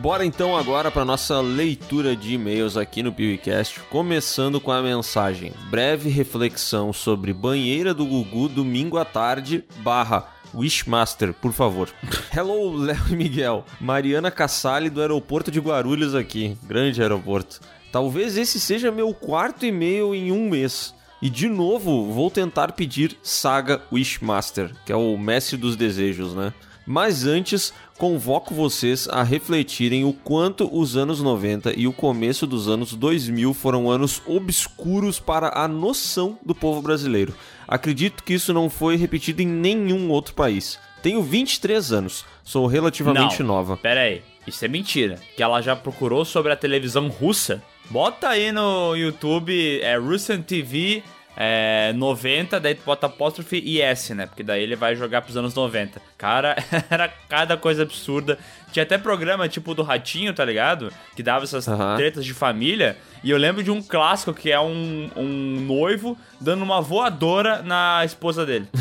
Bora 0.06 0.24
então 0.24 0.56
agora 0.56 0.92
para 0.92 1.04
nossa 1.04 1.42
leitura 1.42 2.16
de 2.16 2.36
e-mails 2.36 2.78
aqui 2.78 3.02
no 3.02 3.12
PewCast, 3.12 3.80
começando 3.90 4.62
com 4.62 4.72
a 4.72 4.80
mensagem: 4.80 5.52
breve 5.72 6.12
reflexão 6.12 6.94
sobre 6.94 7.34
banheira 7.34 7.92
do 7.92 8.06
Gugu 8.06 8.48
domingo 8.48 9.00
à 9.00 9.04
tarde 9.04 9.64
barra 9.80 10.32
Wishmaster, 10.54 11.34
por 11.34 11.52
favor. 11.52 11.90
Hello, 12.32 12.78
Léo 12.78 13.02
e 13.10 13.16
Miguel. 13.16 13.66
Mariana 13.82 14.30
Cassali 14.30 14.92
do 14.92 15.02
aeroporto 15.02 15.50
de 15.50 15.60
Guarulhos 15.60 16.14
aqui. 16.14 16.56
Grande 16.62 17.02
aeroporto. 17.02 17.60
Talvez 17.92 18.38
esse 18.38 18.60
seja 18.60 18.92
meu 18.92 19.12
quarto 19.12 19.66
e-mail 19.66 20.14
em 20.14 20.32
um 20.32 20.48
mês. 20.48 20.94
E 21.20 21.32
de 21.32 21.50
novo, 21.50 22.14
vou 22.14 22.30
tentar 22.30 22.74
pedir 22.74 23.18
Saga 23.24 23.82
Wishmaster, 23.92 24.72
que 24.86 24.92
é 24.92 24.96
o 24.96 25.18
mestre 25.18 25.58
dos 25.58 25.76
desejos, 25.76 26.36
né? 26.36 26.54
Mas 26.86 27.26
antes, 27.26 27.74
convoco 27.98 28.54
vocês 28.54 29.08
a 29.10 29.24
refletirem 29.24 30.04
o 30.04 30.14
quanto 30.14 30.70
os 30.72 30.96
anos 30.96 31.22
90 31.22 31.74
e 31.76 31.88
o 31.88 31.94
começo 31.94 32.46
dos 32.46 32.68
anos 32.68 32.94
2000 32.94 33.54
foram 33.54 33.90
anos 33.90 34.22
obscuros 34.28 35.20
para 35.20 35.50
a 35.60 35.68
noção 35.68 36.38
do 36.46 36.54
povo 36.54 36.82
brasileiro. 36.82 37.34
Acredito 37.68 38.24
que 38.24 38.34
isso 38.34 38.54
não 38.54 38.70
foi 38.70 38.96
repetido 38.96 39.42
em 39.42 39.48
nenhum 39.48 40.10
outro 40.12 40.36
país. 40.36 40.78
Tenho 41.02 41.22
23 41.22 41.92
anos, 41.92 42.26
sou 42.44 42.68
relativamente 42.68 43.40
Não. 43.42 43.48
nova. 43.48 43.78
Pera 43.78 44.02
aí, 44.02 44.22
isso 44.46 44.64
é 44.64 44.68
mentira. 44.68 45.20
Que 45.36 45.42
ela 45.44 45.62
já 45.62 45.76
procurou 45.76 46.26
sobre 46.26 46.52
a 46.52 46.56
televisão 46.56 47.08
russa. 47.08 47.62
Bota 47.90 48.30
aí 48.30 48.52
no 48.52 48.96
YouTube, 48.96 49.80
é 49.82 49.98
Russian 49.98 50.42
TV 50.42 51.04
é, 51.38 51.92
90, 51.94 52.60
daí 52.60 52.76
tu 52.76 52.84
bota 52.86 53.08
apóstrofe 53.08 53.62
e 53.64 53.82
S, 53.82 54.14
né? 54.14 54.26
Porque 54.26 54.44
daí 54.44 54.64
ele 54.64 54.76
vai 54.76 54.96
jogar 54.96 55.22
pros 55.22 55.36
anos 55.36 55.54
90. 55.54 56.02
Cara, 56.18 56.56
era 56.90 57.10
cada 57.30 57.58
coisa 57.58 57.84
absurda. 57.84 58.38
Tinha 58.72 58.84
até 58.84 58.98
programa 58.98 59.48
tipo 59.48 59.74
do 59.74 59.84
Ratinho, 59.84 60.34
tá 60.34 60.46
ligado? 60.46 60.92
Que 61.16 61.24
dava 61.24 61.44
essas 61.44 61.68
Aham. 61.68 61.98
tretas 61.98 62.26
de 62.26 62.34
família. 62.34 62.98
E 63.24 63.32
eu 63.32 63.38
lembro 63.38 63.64
de 63.64 63.72
um 63.72 63.82
clássico 63.82 64.34
que 64.34 64.52
é 64.52 64.60
um, 64.60 65.10
um 65.16 65.60
noivo 65.62 66.18
dando 66.40 66.64
uma 66.64 66.82
voadora 66.82 67.62
na 67.62 68.04
esposa 68.06 68.46
dele. 68.46 68.68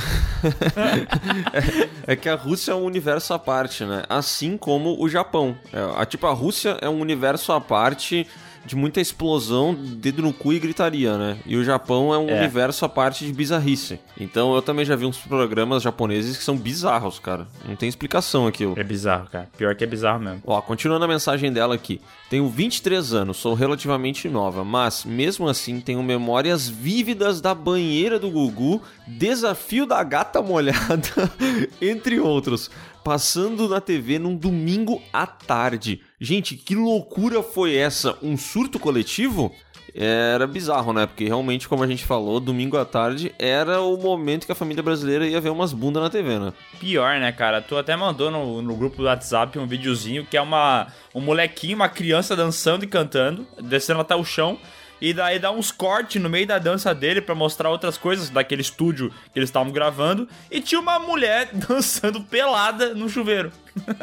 É 2.07 2.15
que 2.15 2.29
a 2.29 2.35
Rússia 2.35 2.73
é 2.73 2.75
um 2.75 2.85
universo 2.85 3.33
à 3.33 3.39
parte, 3.39 3.83
né? 3.85 4.03
Assim 4.11 4.59
como 4.59 5.03
o 5.03 5.09
Japão. 5.09 5.57
É, 5.73 5.79
a, 5.97 6.05
tipo, 6.05 6.27
a 6.27 6.33
Rússia 6.33 6.77
é 6.83 6.89
um 6.89 7.01
universo 7.01 7.51
à 7.51 7.59
parte 7.61 8.27
de 8.65 8.75
muita 8.77 9.01
explosão, 9.01 9.75
dedo 9.75 10.23
no 10.23 10.33
cu 10.33 10.53
e 10.53 10.59
gritaria, 10.59 11.19
né? 11.19 11.37
E 11.45 11.57
o 11.57 11.65
Japão 11.65 12.13
é 12.15 12.19
um 12.19 12.29
É. 12.29 12.39
universo 12.39 12.85
à 12.85 12.89
parte 12.89 13.25
de 13.27 13.33
bizarrice. 13.33 13.99
Então 14.19 14.55
eu 14.55 14.63
também 14.63 14.85
já 14.85 14.97
vi 14.97 15.05
uns 15.07 15.19
programas 15.19 15.83
japoneses 15.83 16.37
que 16.37 16.43
são 16.45 16.57
bizarros, 16.57 17.19
cara. 17.19 17.47
Não 17.69 17.77
tem 17.77 17.89
explicação 17.89 18.47
aquilo. 18.47 18.75
É 18.79 18.83
bizarro, 18.85 19.29
cara. 19.31 19.49
Pior 19.57 19.75
que 19.75 19.85
é 19.85 19.87
bizarro 19.87 20.21
mesmo. 20.21 20.43
Ó, 20.47 20.61
continuando 20.63 21.05
a 21.05 21.09
mensagem 21.09 21.53
dela 21.53 21.75
aqui. 21.75 22.01
Tenho 22.31 22.49
23 22.49 23.13
anos, 23.13 23.37
sou 23.37 23.55
relativamente 23.55 24.29
nova, 24.29 24.65
mas 24.65 25.05
mesmo 25.05 25.47
assim 25.47 25.79
tenho 25.81 26.03
memórias 26.03 26.69
vívidas 26.69 27.41
da 27.41 27.55
banheira 27.55 28.19
do 28.19 28.31
Gugu, 28.31 28.81
desafio 29.07 29.87
da 29.87 30.03
gata 30.03 30.41
molhada, 30.43 31.31
entre 31.81 32.19
outros. 32.19 32.71
Passando 33.05 33.69
na 33.69 33.83
TV 33.83 34.19
num 34.19 34.35
domingo 34.35 35.03
à 35.13 35.27
tarde. 35.27 36.01
Gente, 36.19 36.57
que 36.57 36.75
loucura 36.75 37.43
foi 37.43 37.77
essa? 37.77 38.17
Um 38.23 38.35
surto 38.35 38.79
coletivo? 38.79 39.55
Era 39.95 40.47
bizarro, 40.47 40.93
né? 40.93 41.07
Porque 41.07 41.27
realmente, 41.27 41.69
como 41.69 41.85
a 41.85 41.87
gente 41.87 42.05
falou, 42.05 42.41
domingo 42.41 42.79
à 42.79 42.85
tarde 42.85 43.33
era 43.39 43.81
o 43.83 43.97
momento 43.97 44.47
que 44.47 44.53
a 44.53 44.55
família 44.55 44.83
brasileira 44.83 45.27
ia 45.27 45.41
ver 45.41 45.51
umas 45.51 45.73
bundas 45.73 46.03
na 46.03 46.09
TV, 46.09 46.39
né? 46.39 46.53
Pior, 46.81 47.21
né, 47.21 47.31
cara? 47.31 47.61
Tu 47.61 47.77
até 47.77 47.95
mandou 47.95 48.31
no, 48.31 48.63
no 48.63 48.75
grupo 48.75 48.97
do 48.97 49.05
WhatsApp 49.05 49.57
um 49.59 49.67
videozinho 49.67 50.25
que 50.25 50.37
é 50.37 50.41
uma 50.41 50.89
um 51.15 51.21
molequinho, 51.21 51.77
uma 51.77 51.89
criança 51.91 52.35
dançando 52.35 52.85
e 52.85 52.89
cantando, 52.89 53.47
descendo 53.63 54.01
até 54.01 54.17
o 54.17 54.25
chão. 54.25 54.59
E 55.01 55.13
daí 55.13 55.39
dá 55.39 55.51
uns 55.51 55.71
cortes 55.71 56.21
no 56.23 56.31
meio 56.31 56.47
da 56.47 56.59
dança 56.59 56.95
dele 56.95 57.21
pra 57.21 57.35
mostrar 57.35 57.69
outras 57.71 57.99
coisas 57.99 58.31
daquele 58.31 58.63
estúdio 58.63 59.11
que 59.33 59.39
eles 59.39 59.49
estavam 59.49 59.73
gravando. 59.73 60.29
E 60.51 60.61
tinha 60.61 60.81
uma 60.81 60.99
mulher 60.99 61.51
dançando 61.69 62.21
pelada 62.23 62.95
no 62.95 63.09
chuveiro. 63.09 63.53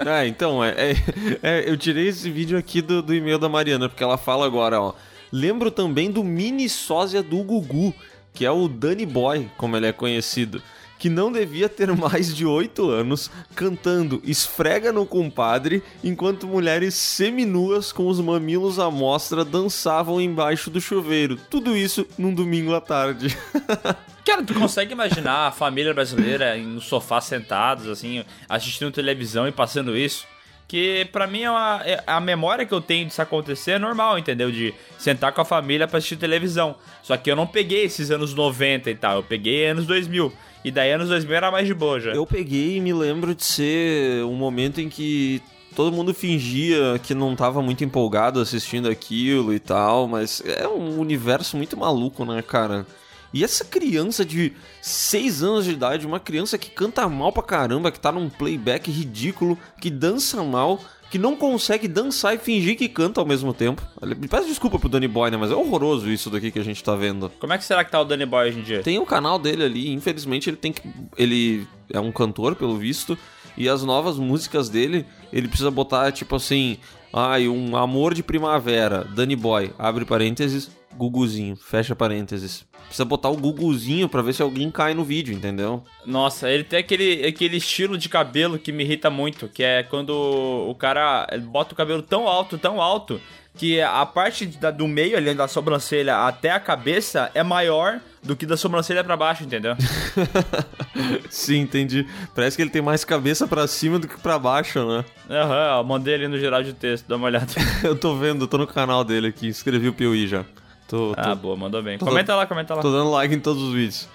É, 0.06 0.26
então, 0.28 0.64
é, 0.64 0.70
é- 0.92 0.96
é, 1.42 1.70
eu 1.70 1.76
tirei 1.78 2.08
esse 2.08 2.30
vídeo 2.30 2.58
aqui 2.58 2.82
do, 2.82 3.02
do 3.02 3.14
e-mail 3.16 3.40
da 3.40 3.50
Mariana, 3.50 3.90
porque 3.90 4.04
ela 4.04 4.18
fala 4.18 4.46
agora, 4.46 4.80
ó. 4.80 4.94
Lembro 5.32 5.72
também 5.72 6.12
do 6.12 6.24
mini 6.24 6.68
sósia 6.68 7.24
do 7.24 7.38
Gugu, 7.38 7.94
que 8.34 8.46
é 8.46 8.52
o 8.52 8.68
Danny 8.68 9.06
Boy, 9.06 9.50
como 9.58 9.78
ele 9.78 9.88
é 9.88 9.94
conhecido, 9.94 10.62
que 11.02 11.10
não 11.10 11.32
devia 11.32 11.68
ter 11.68 11.92
mais 11.98 12.34
de 12.34 12.46
8 12.46 12.88
anos, 12.88 13.32
cantando 13.56 14.22
Esfrega 14.24 14.94
no 14.94 15.04
Compadre, 15.04 15.82
enquanto 16.04 16.46
mulheres 16.46 16.94
seminuas 16.94 17.92
com 17.92 18.08
os 18.08 18.22
mamilos 18.22 18.78
à 18.78 18.92
mostra 18.92 19.44
dançavam 19.44 20.22
embaixo 20.22 20.70
do 20.70 20.80
chuveiro. 20.80 21.40
Tudo 21.50 21.76
isso 21.76 22.06
num 22.20 22.32
domingo 22.32 22.76
à 22.76 22.80
tarde. 22.80 23.36
Cara, 24.24 24.44
tu 24.44 24.54
consegue 24.54 24.94
imaginar 24.94 25.48
a 25.48 25.52
família 25.52 25.92
brasileira 25.92 26.56
no 26.56 26.80
sofá 26.80 27.20
sentados, 27.20 27.88
assim, 27.88 28.24
assistindo 28.48 28.92
televisão 28.92 29.48
e 29.48 29.52
passando 29.52 29.98
isso? 29.98 30.28
Que 30.72 31.04
pra 31.12 31.28
mim 31.28 31.42
é 31.42 31.52
uma, 31.52 31.82
é- 31.84 32.02
a 32.08 32.22
memória 32.22 32.66
que 32.66 32.74
eu 32.74 32.80
tenho 32.80 33.06
disso 33.06 33.22
acontecer 33.22 33.72
é 33.72 33.78
normal, 33.78 34.18
entendeu? 34.18 34.50
De 34.50 34.74
sentar 34.98 35.34
com 35.34 35.42
a 35.42 35.44
família 35.44 35.86
pra 35.86 35.98
assistir 35.98 36.16
televisão. 36.16 36.76
Só 37.04 37.18
que 37.18 37.30
eu 37.30 37.36
não 37.36 37.46
peguei 37.46 37.84
esses 37.84 38.10
anos 38.10 38.34
90 38.34 38.90
e 38.90 38.96
tal, 38.96 39.18
eu 39.18 39.24
peguei 39.24 39.66
anos 39.66 39.86
2000. 39.86 40.32
E 40.64 40.72
daí 40.72 40.94
anos 40.94 41.10
2000 41.10 41.36
era 41.36 41.52
mais 41.52 41.68
de 41.68 41.74
boa 41.74 42.00
já. 42.00 42.12
Eu 42.14 42.26
peguei 42.26 42.78
e 42.78 42.80
me 42.80 42.94
lembro 42.94 43.36
de 43.36 43.44
ser 43.44 44.24
um 44.24 44.36
momento 44.36 44.80
em 44.80 44.88
que 44.88 45.42
todo 45.76 45.92
mundo 45.94 46.14
fingia 46.14 46.98
que 47.04 47.14
não 47.14 47.36
tava 47.36 47.62
muito 47.62 47.84
empolgado 47.84 48.40
assistindo 48.40 48.88
aquilo 48.88 49.54
e 49.54 49.60
tal, 49.60 50.08
mas 50.08 50.42
é 50.46 50.66
um 50.70 51.02
universo 51.02 51.58
muito 51.58 51.76
maluco, 51.76 52.24
né, 52.24 52.42
cara? 52.42 52.86
E 53.34 53.44
essa 53.44 53.64
criança 53.64 54.26
de 54.26 54.54
6 54.82 55.44
anos 55.44 55.66
de 55.66 55.72
idade, 55.72 56.06
uma 56.06 56.20
criança 56.20 56.58
que 56.58 56.70
canta 56.70 57.08
mal 57.08 57.32
pra 57.32 57.44
caramba, 57.44 57.92
que 57.92 58.00
tá 58.00 58.12
num 58.12 58.30
playback 58.30 58.92
ridículo, 58.92 59.58
que 59.80 59.90
dança 59.90 60.44
mal, 60.44 60.80
que 61.10 61.18
não 61.18 61.36
consegue 61.36 61.88
dançar 61.88 62.36
e 62.36 62.38
fingir 62.38 62.78
que 62.78 62.88
canta 62.88 63.20
ao 63.20 63.26
mesmo 63.26 63.54
tempo. 63.54 63.82
Me 64.02 64.28
peço 64.28 64.48
desculpa 64.48 64.80
pro 64.80 64.88
Danny 64.88 65.08
Boy, 65.08 65.30
né? 65.30 65.38
Mas 65.38 65.52
é 65.52 65.56
horroroso 65.56 66.10
isso 66.10 66.30
daqui 66.30 66.52
que 66.52 66.60
a 66.60 66.64
gente 66.64 66.82
tá 66.84 66.96
vendo. 66.96 67.30
Como 67.40 67.52
é 67.52 67.58
que 67.58 67.66
será 67.66 67.84
que 67.84 67.92
tá 67.92 68.00
o 68.00 68.06
Danny 68.06 68.26
Boy 68.26 68.50
hoje 68.50 68.60
em 68.60 68.64
dia? 68.64 68.82
Tem 68.82 68.98
o 68.98 69.06
canal 69.06 69.38
dele 69.38 69.64
ali, 69.64 69.92
infelizmente 69.92 70.50
ele 70.50 70.58
tem 70.58 70.72
que. 70.72 70.82
Ele 71.18 71.68
é 71.90 72.00
um 72.00 72.12
cantor, 72.12 72.56
pelo 72.56 72.78
visto, 72.78 73.18
e 73.58 73.68
as 73.68 73.84
novas 73.84 74.18
músicas 74.18 74.70
dele, 74.70 75.06
ele 75.34 75.48
precisa 75.48 75.70
botar 75.70 76.12
tipo 76.12 76.36
assim. 76.36 76.78
Ai, 77.14 77.48
um 77.50 77.76
amor 77.76 78.14
de 78.14 78.24
primavera, 78.24 79.04
Danny 79.04 79.36
Boy, 79.36 79.74
abre 79.78 80.06
parênteses, 80.06 80.72
Guguzinho, 80.96 81.58
fecha 81.58 81.94
parênteses. 81.94 82.66
Precisa 82.86 83.04
botar 83.04 83.30
o 83.30 83.36
Guguzinho 83.36 84.08
pra 84.08 84.22
ver 84.22 84.34
se 84.34 84.42
alguém 84.42 84.72
cai 84.72 84.94
no 84.94 85.04
vídeo, 85.04 85.34
entendeu? 85.34 85.84
Nossa, 86.06 86.50
ele 86.50 86.64
tem 86.64 86.80
aquele, 86.80 87.26
aquele 87.26 87.58
estilo 87.58 87.98
de 87.98 88.08
cabelo 88.08 88.58
que 88.58 88.72
me 88.72 88.84
irrita 88.84 89.10
muito, 89.10 89.50
que 89.50 89.62
é 89.62 89.84
quando 89.84 90.12
o 90.12 90.74
cara 90.76 91.28
bota 91.44 91.74
o 91.74 91.78
cabelo 91.78 92.02
tão 92.02 92.28
alto, 92.28 92.58
tão 92.58 92.82
alto, 92.82 93.20
que 93.56 93.82
a 93.82 94.06
parte 94.06 94.46
da- 94.46 94.72
do 94.72 94.88
meio 94.88 95.18
ali 95.18 95.34
da 95.34 95.48
sobrancelha 95.48 96.26
até 96.26 96.52
a 96.52 96.60
cabeça 96.60 97.30
é 97.34 97.44
maior 97.44 98.00
do 98.24 98.36
que 98.36 98.46
da 98.46 98.56
sobrancelha 98.56 99.04
pra 99.04 99.18
baixo, 99.18 99.44
entendeu? 99.44 99.76
Sim, 101.30 101.60
entendi. 101.62 102.08
Parece 102.36 102.56
que 102.56 102.62
ele 102.64 102.70
tem 102.70 102.82
mais 102.82 103.04
cabeça 103.04 103.48
pra 103.48 103.68
cima 103.68 104.00
do 104.00 104.08
que 104.08 104.18
pra 104.20 104.38
baixo, 104.38 104.80
né? 104.88 105.06
Aham, 105.30 105.80
ó, 105.80 105.84
mandei 105.84 106.16
ali 106.16 106.28
no 106.28 106.38
geral 106.40 106.64
de 106.64 106.74
texto, 106.74 107.08
dá 107.08 107.16
uma 107.16 107.28
olhada. 107.28 107.48
Eu 107.84 107.96
tô 107.96 108.16
vendo, 108.16 108.48
tô 108.48 108.58
no 108.58 108.68
canal 108.68 109.04
dele 109.04 109.28
aqui, 109.28 109.48
escrevi 109.48 109.88
o 109.88 109.94
Piuí 109.94 110.28
já. 110.28 110.44
Tô, 110.88 111.14
tô, 111.16 111.22
Ah, 111.22 111.36
boa, 111.36 111.56
mandou 111.56 111.82
bem. 111.82 111.98
Tô 111.98 112.06
Comenta 112.06 112.36
lá, 112.36 112.46
comenta 112.46 112.76
lá. 112.76 112.82
Tô 112.82 112.92
dando 112.92 113.10
like 113.12 113.34
em 113.34 113.40
todos 113.40 113.62
os 113.64 113.74
vídeos. 113.74 114.08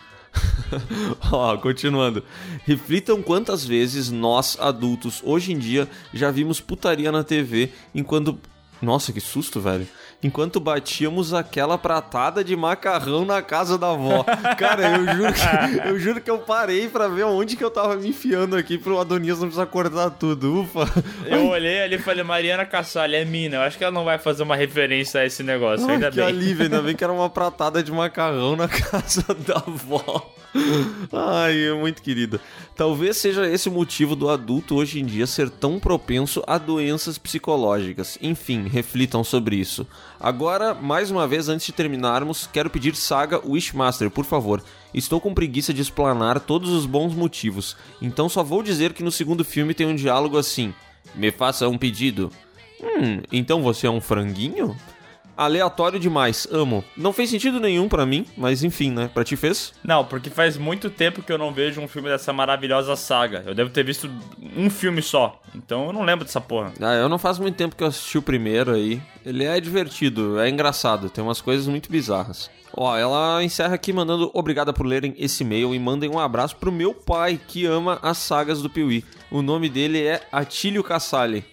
Ó, 1.33 1.57
continuando. 1.57 2.23
Reflitam 2.67 3.23
quantas 3.23 3.65
vezes 3.65 4.11
nós, 4.11 4.59
adultos, 4.61 5.23
hoje 5.25 5.53
em 5.53 5.59
dia, 5.59 5.89
já 6.13 6.31
vimos 6.31 6.61
putaria 6.61 7.11
na 7.11 7.25
TV 7.25 7.71
enquanto. 7.95 8.39
Nossa, 8.81 9.12
que 9.12 9.20
susto, 9.20 9.61
velho. 9.61 9.86
Enquanto 10.23 10.59
batíamos 10.59 11.35
aquela 11.35 11.77
pratada 11.77 12.43
de 12.43 12.57
macarrão 12.57 13.24
na 13.24 13.43
casa 13.43 13.77
da 13.77 13.90
avó. 13.90 14.24
Cara, 14.59 14.97
eu 14.97 15.07
juro 15.16 15.32
que 15.32 15.78
eu, 15.89 15.98
juro 15.98 16.20
que 16.20 16.31
eu 16.31 16.39
parei 16.39 16.89
pra 16.89 17.07
ver 17.07 17.24
onde 17.24 17.55
que 17.57 17.62
eu 17.65 17.70
tava 17.70 17.97
me 17.97 18.09
enfiando 18.09 18.57
aqui 18.57 18.78
pro 18.78 18.98
Adonias 18.98 19.39
não 19.39 19.47
precisar 19.47 19.66
cortar 19.66 20.11
tudo. 20.11 20.61
Ufa. 20.62 20.89
Eu 21.27 21.47
olhei 21.48 21.82
ali 21.82 21.97
e 21.97 21.98
falei, 21.98 22.24
Mariana 22.24 22.65
Cassalho, 22.65 23.15
é 23.15 23.24
mina. 23.24 23.57
Eu 23.57 23.62
acho 23.62 23.77
que 23.77 23.85
ela 23.85 23.93
não 23.93 24.05
vai 24.05 24.19
fazer 24.19 24.43
uma 24.43 24.57
referência 24.57 25.20
a 25.20 25.27
esse 25.27 25.43
negócio, 25.43 25.86
Ai, 25.86 25.94
ainda 25.94 26.11
que 26.11 26.16
bem. 26.16 26.27
alívio, 26.27 26.65
ainda 26.65 26.82
bem 26.82 26.97
que 26.97 27.05
era 27.05 27.12
uma 27.12 27.28
pratada 27.31 27.82
de 27.82 27.93
macarrão 27.93 28.57
na 28.57 28.69
casa 28.69 29.24
da 29.47 29.57
avó. 29.57 30.32
Ai, 31.12 31.69
é 31.69 31.73
muito 31.74 32.03
querida. 32.03 32.40
Talvez 32.77 33.16
seja 33.16 33.48
esse 33.48 33.70
o 33.70 33.73
motivo 33.73 34.15
do 34.15 34.28
adulto 34.28 34.77
hoje 34.77 35.01
em 35.01 35.07
dia 35.07 35.27
ser 35.27 35.48
tão 35.48 35.81
propenso 35.81 36.43
a 36.47 36.59
doenças 36.59 37.16
psicológicas. 37.16 38.19
Enfim, 38.20 38.69
reflitam 38.69 39.24
sobre 39.24 39.57
isso. 39.57 39.86
Agora, 40.20 40.74
mais 40.74 41.11
uma 41.11 41.27
vez, 41.27 41.48
antes 41.48 41.65
de 41.65 41.73
terminarmos, 41.73 42.47
quero 42.53 42.69
pedir 42.69 42.94
saga 42.94 43.40
Wishmaster, 43.47 44.11
por 44.11 44.27
favor. 44.27 44.62
Estou 44.93 45.19
com 45.23 45.32
preguiça 45.32 45.73
de 45.73 45.81
explanar 45.81 46.39
todos 46.39 46.69
os 46.69 46.85
bons 46.85 47.15
motivos, 47.15 47.77
então 48.01 48.28
só 48.28 48.43
vou 48.43 48.62
dizer 48.62 48.93
que 48.93 49.03
no 49.03 49.11
segundo 49.11 49.43
filme 49.43 49.73
tem 49.73 49.86
um 49.86 49.94
diálogo 49.94 50.36
assim: 50.36 50.74
Me 51.15 51.32
faça 51.32 51.66
um 51.69 51.78
pedido. 51.78 52.31
Hum, 52.78 53.23
então 53.32 53.62
você 53.62 53.86
é 53.86 53.90
um 53.90 54.03
franguinho? 54.03 54.77
Aleatório 55.37 56.01
demais, 56.01 56.49
amo. 56.51 56.83
Não 56.97 57.13
fez 57.13 57.29
sentido 57.31 57.61
nenhum 57.61 57.89
pra 57.89 58.07
mim, 58.07 58.25
mas 58.37 58.65
enfim, 58.65 58.91
né? 58.91 59.11
Pra 59.13 59.25
ti 59.25 59.37
fez? 59.37 59.75
Não, 59.85 60.05
porque 60.05 60.31
faz 60.31 60.57
muito 60.57 60.89
tempo 60.89 61.23
que 61.23 61.33
eu 61.33 61.37
não 61.37 61.53
vejo 61.53 61.81
um 61.81 61.89
filme 61.89 62.09
dessa 62.09 62.33
maravilhosa 62.33 62.97
saga. 62.97 63.43
Eu 63.47 63.55
devo 63.55 63.71
ter 63.71 63.85
visto 63.85 64.11
um 64.57 64.71
filme 64.71 65.03
só. 65.03 65.41
Então 65.55 65.87
eu 65.87 65.93
não 65.93 66.05
lembro 66.05 66.25
dessa 66.25 66.41
porra. 66.41 66.73
Ah, 66.81 66.95
eu 66.95 67.09
não 67.09 67.19
faz 67.19 67.39
muito 67.39 67.57
tempo 67.57 67.77
que 67.77 67.83
eu 67.83 67.89
assisti 67.89 68.17
o 68.17 68.23
primeiro 68.23 68.73
aí. 68.73 69.01
Ele 69.25 69.45
é 69.45 69.61
divertido, 69.61 70.39
é 70.41 70.49
engraçado, 70.49 71.11
tem 71.11 71.23
umas 71.23 71.41
coisas 71.41 71.67
muito 71.67 71.91
bizarras. 71.91 72.51
Ó, 72.73 72.97
ela 72.97 73.43
encerra 73.43 73.75
aqui 73.75 73.93
mandando 73.93 74.31
obrigada 74.35 74.73
por 74.73 74.87
lerem 74.87 75.15
esse 75.19 75.43
e-mail 75.43 75.75
e 75.75 75.79
mandem 75.79 76.11
um 76.11 76.19
abraço 76.19 76.57
pro 76.57 76.71
meu 76.71 76.93
pai, 76.93 77.41
que 77.49 77.65
ama 77.65 77.99
as 78.03 78.19
sagas 78.19 78.61
do 78.61 78.69
Piuí. 78.69 79.05
O 79.31 79.41
nome 79.41 79.69
dele 79.69 80.03
é 80.03 80.21
Atílio 80.31 80.85
Cassali. 80.85 81.45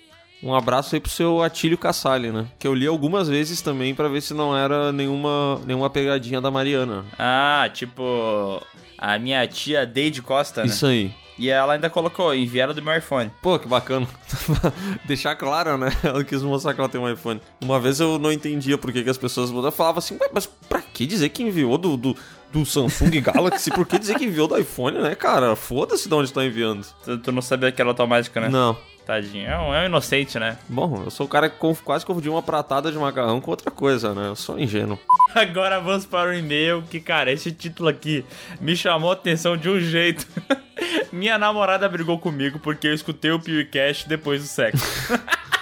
Um 0.43 0.53
abraço 0.53 0.93
aí 0.93 0.99
pro 0.99 1.09
seu 1.09 1.41
Atílio 1.41 1.77
Cassali, 1.77 2.29
né? 2.29 2.45
Que 2.59 2.67
eu 2.67 2.73
li 2.73 2.85
algumas 2.85 3.29
vezes 3.29 3.61
também 3.61 3.95
pra 3.95 4.09
ver 4.09 4.21
se 4.21 4.33
não 4.33 4.55
era 4.55 4.91
nenhuma, 4.91 5.61
nenhuma 5.65 5.89
pegadinha 5.89 6.41
da 6.41 6.51
Mariana. 6.51 7.05
Ah, 7.17 7.69
tipo. 7.73 8.61
A 8.97 9.17
minha 9.17 9.45
tia 9.47 9.85
Deide 9.85 10.21
Costa, 10.21 10.61
né? 10.61 10.67
Isso 10.67 10.85
aí. 10.85 11.13
E 11.37 11.49
ela 11.49 11.73
ainda 11.73 11.89
colocou, 11.89 12.33
enviaram 12.33 12.73
do 12.73 12.81
meu 12.81 12.95
iPhone. 12.95 13.31
Pô, 13.41 13.57
que 13.57 13.67
bacana. 13.67 14.07
Deixar 15.05 15.35
claro, 15.35 15.77
né? 15.77 15.89
Ela 16.03 16.23
quis 16.23 16.43
mostrar 16.43 16.73
que 16.73 16.79
ela 16.79 16.89
tem 16.89 17.01
um 17.01 17.11
iPhone. 17.11 17.41
Uma 17.61 17.79
vez 17.79 17.99
eu 17.99 18.19
não 18.19 18.31
entendia 18.31 18.77
por 18.77 18.91
que, 18.91 19.03
que 19.03 19.09
as 19.09 19.17
pessoas 19.17 19.49
mudavam. 19.49 19.71
Falavam 19.71 19.99
assim, 19.99 20.17
Ué, 20.21 20.29
mas 20.31 20.45
pra 20.45 20.81
que 20.81 21.07
dizer 21.07 21.29
que 21.29 21.41
enviou 21.41 21.77
do, 21.77 21.97
do, 21.97 22.15
do 22.51 22.65
Samsung 22.65 23.19
Galaxy? 23.19 23.71
Por 23.71 23.85
que 23.85 23.97
dizer 23.97 24.15
que 24.15 24.25
enviou 24.25 24.47
do 24.47 24.57
iPhone, 24.57 24.99
né, 24.99 25.15
cara? 25.15 25.55
Foda-se 25.55 26.07
de 26.07 26.13
onde 26.13 26.31
tá 26.31 26.45
enviando. 26.45 26.85
Tu, 27.03 27.17
tu 27.17 27.31
não 27.31 27.41
sabia 27.41 27.71
que 27.71 27.81
era 27.81 27.89
automática, 27.89 28.39
né? 28.39 28.49
Não. 28.49 28.77
Tadinho. 29.03 29.47
É 29.47 29.57
um, 29.57 29.73
é 29.73 29.83
um 29.83 29.85
inocente, 29.85 30.39
né? 30.39 30.57
Bom, 30.67 31.03
eu 31.05 31.11
sou 31.11 31.25
o 31.25 31.29
cara 31.29 31.49
que 31.49 31.57
quase 31.83 32.05
confundiu 32.05 32.33
uma 32.33 32.43
pratada 32.43 32.91
de 32.91 32.97
macarrão 32.97 33.39
com 33.39 33.51
outra 33.51 33.69
coisa, 33.69 34.13
né? 34.13 34.27
Eu 34.27 34.35
sou 34.35 34.59
ingênuo. 34.59 34.99
Agora 35.35 35.79
vamos 35.79 36.05
para 36.05 36.29
o 36.29 36.33
e-mail, 36.33 36.83
que, 36.89 36.99
cara, 36.99 37.31
esse 37.31 37.51
título 37.51 37.89
aqui 37.89 38.25
me 38.61 38.75
chamou 38.75 39.09
a 39.09 39.13
atenção 39.13 39.57
de 39.57 39.69
um 39.69 39.79
jeito. 39.79 40.27
Minha 41.11 41.37
namorada 41.37 41.87
brigou 41.87 42.19
comigo 42.19 42.59
porque 42.59 42.87
eu 42.87 42.93
escutei 42.93 43.31
o 43.31 43.39
PewCast 43.39 44.07
depois 44.07 44.41
do 44.41 44.47
sexo. 44.47 44.83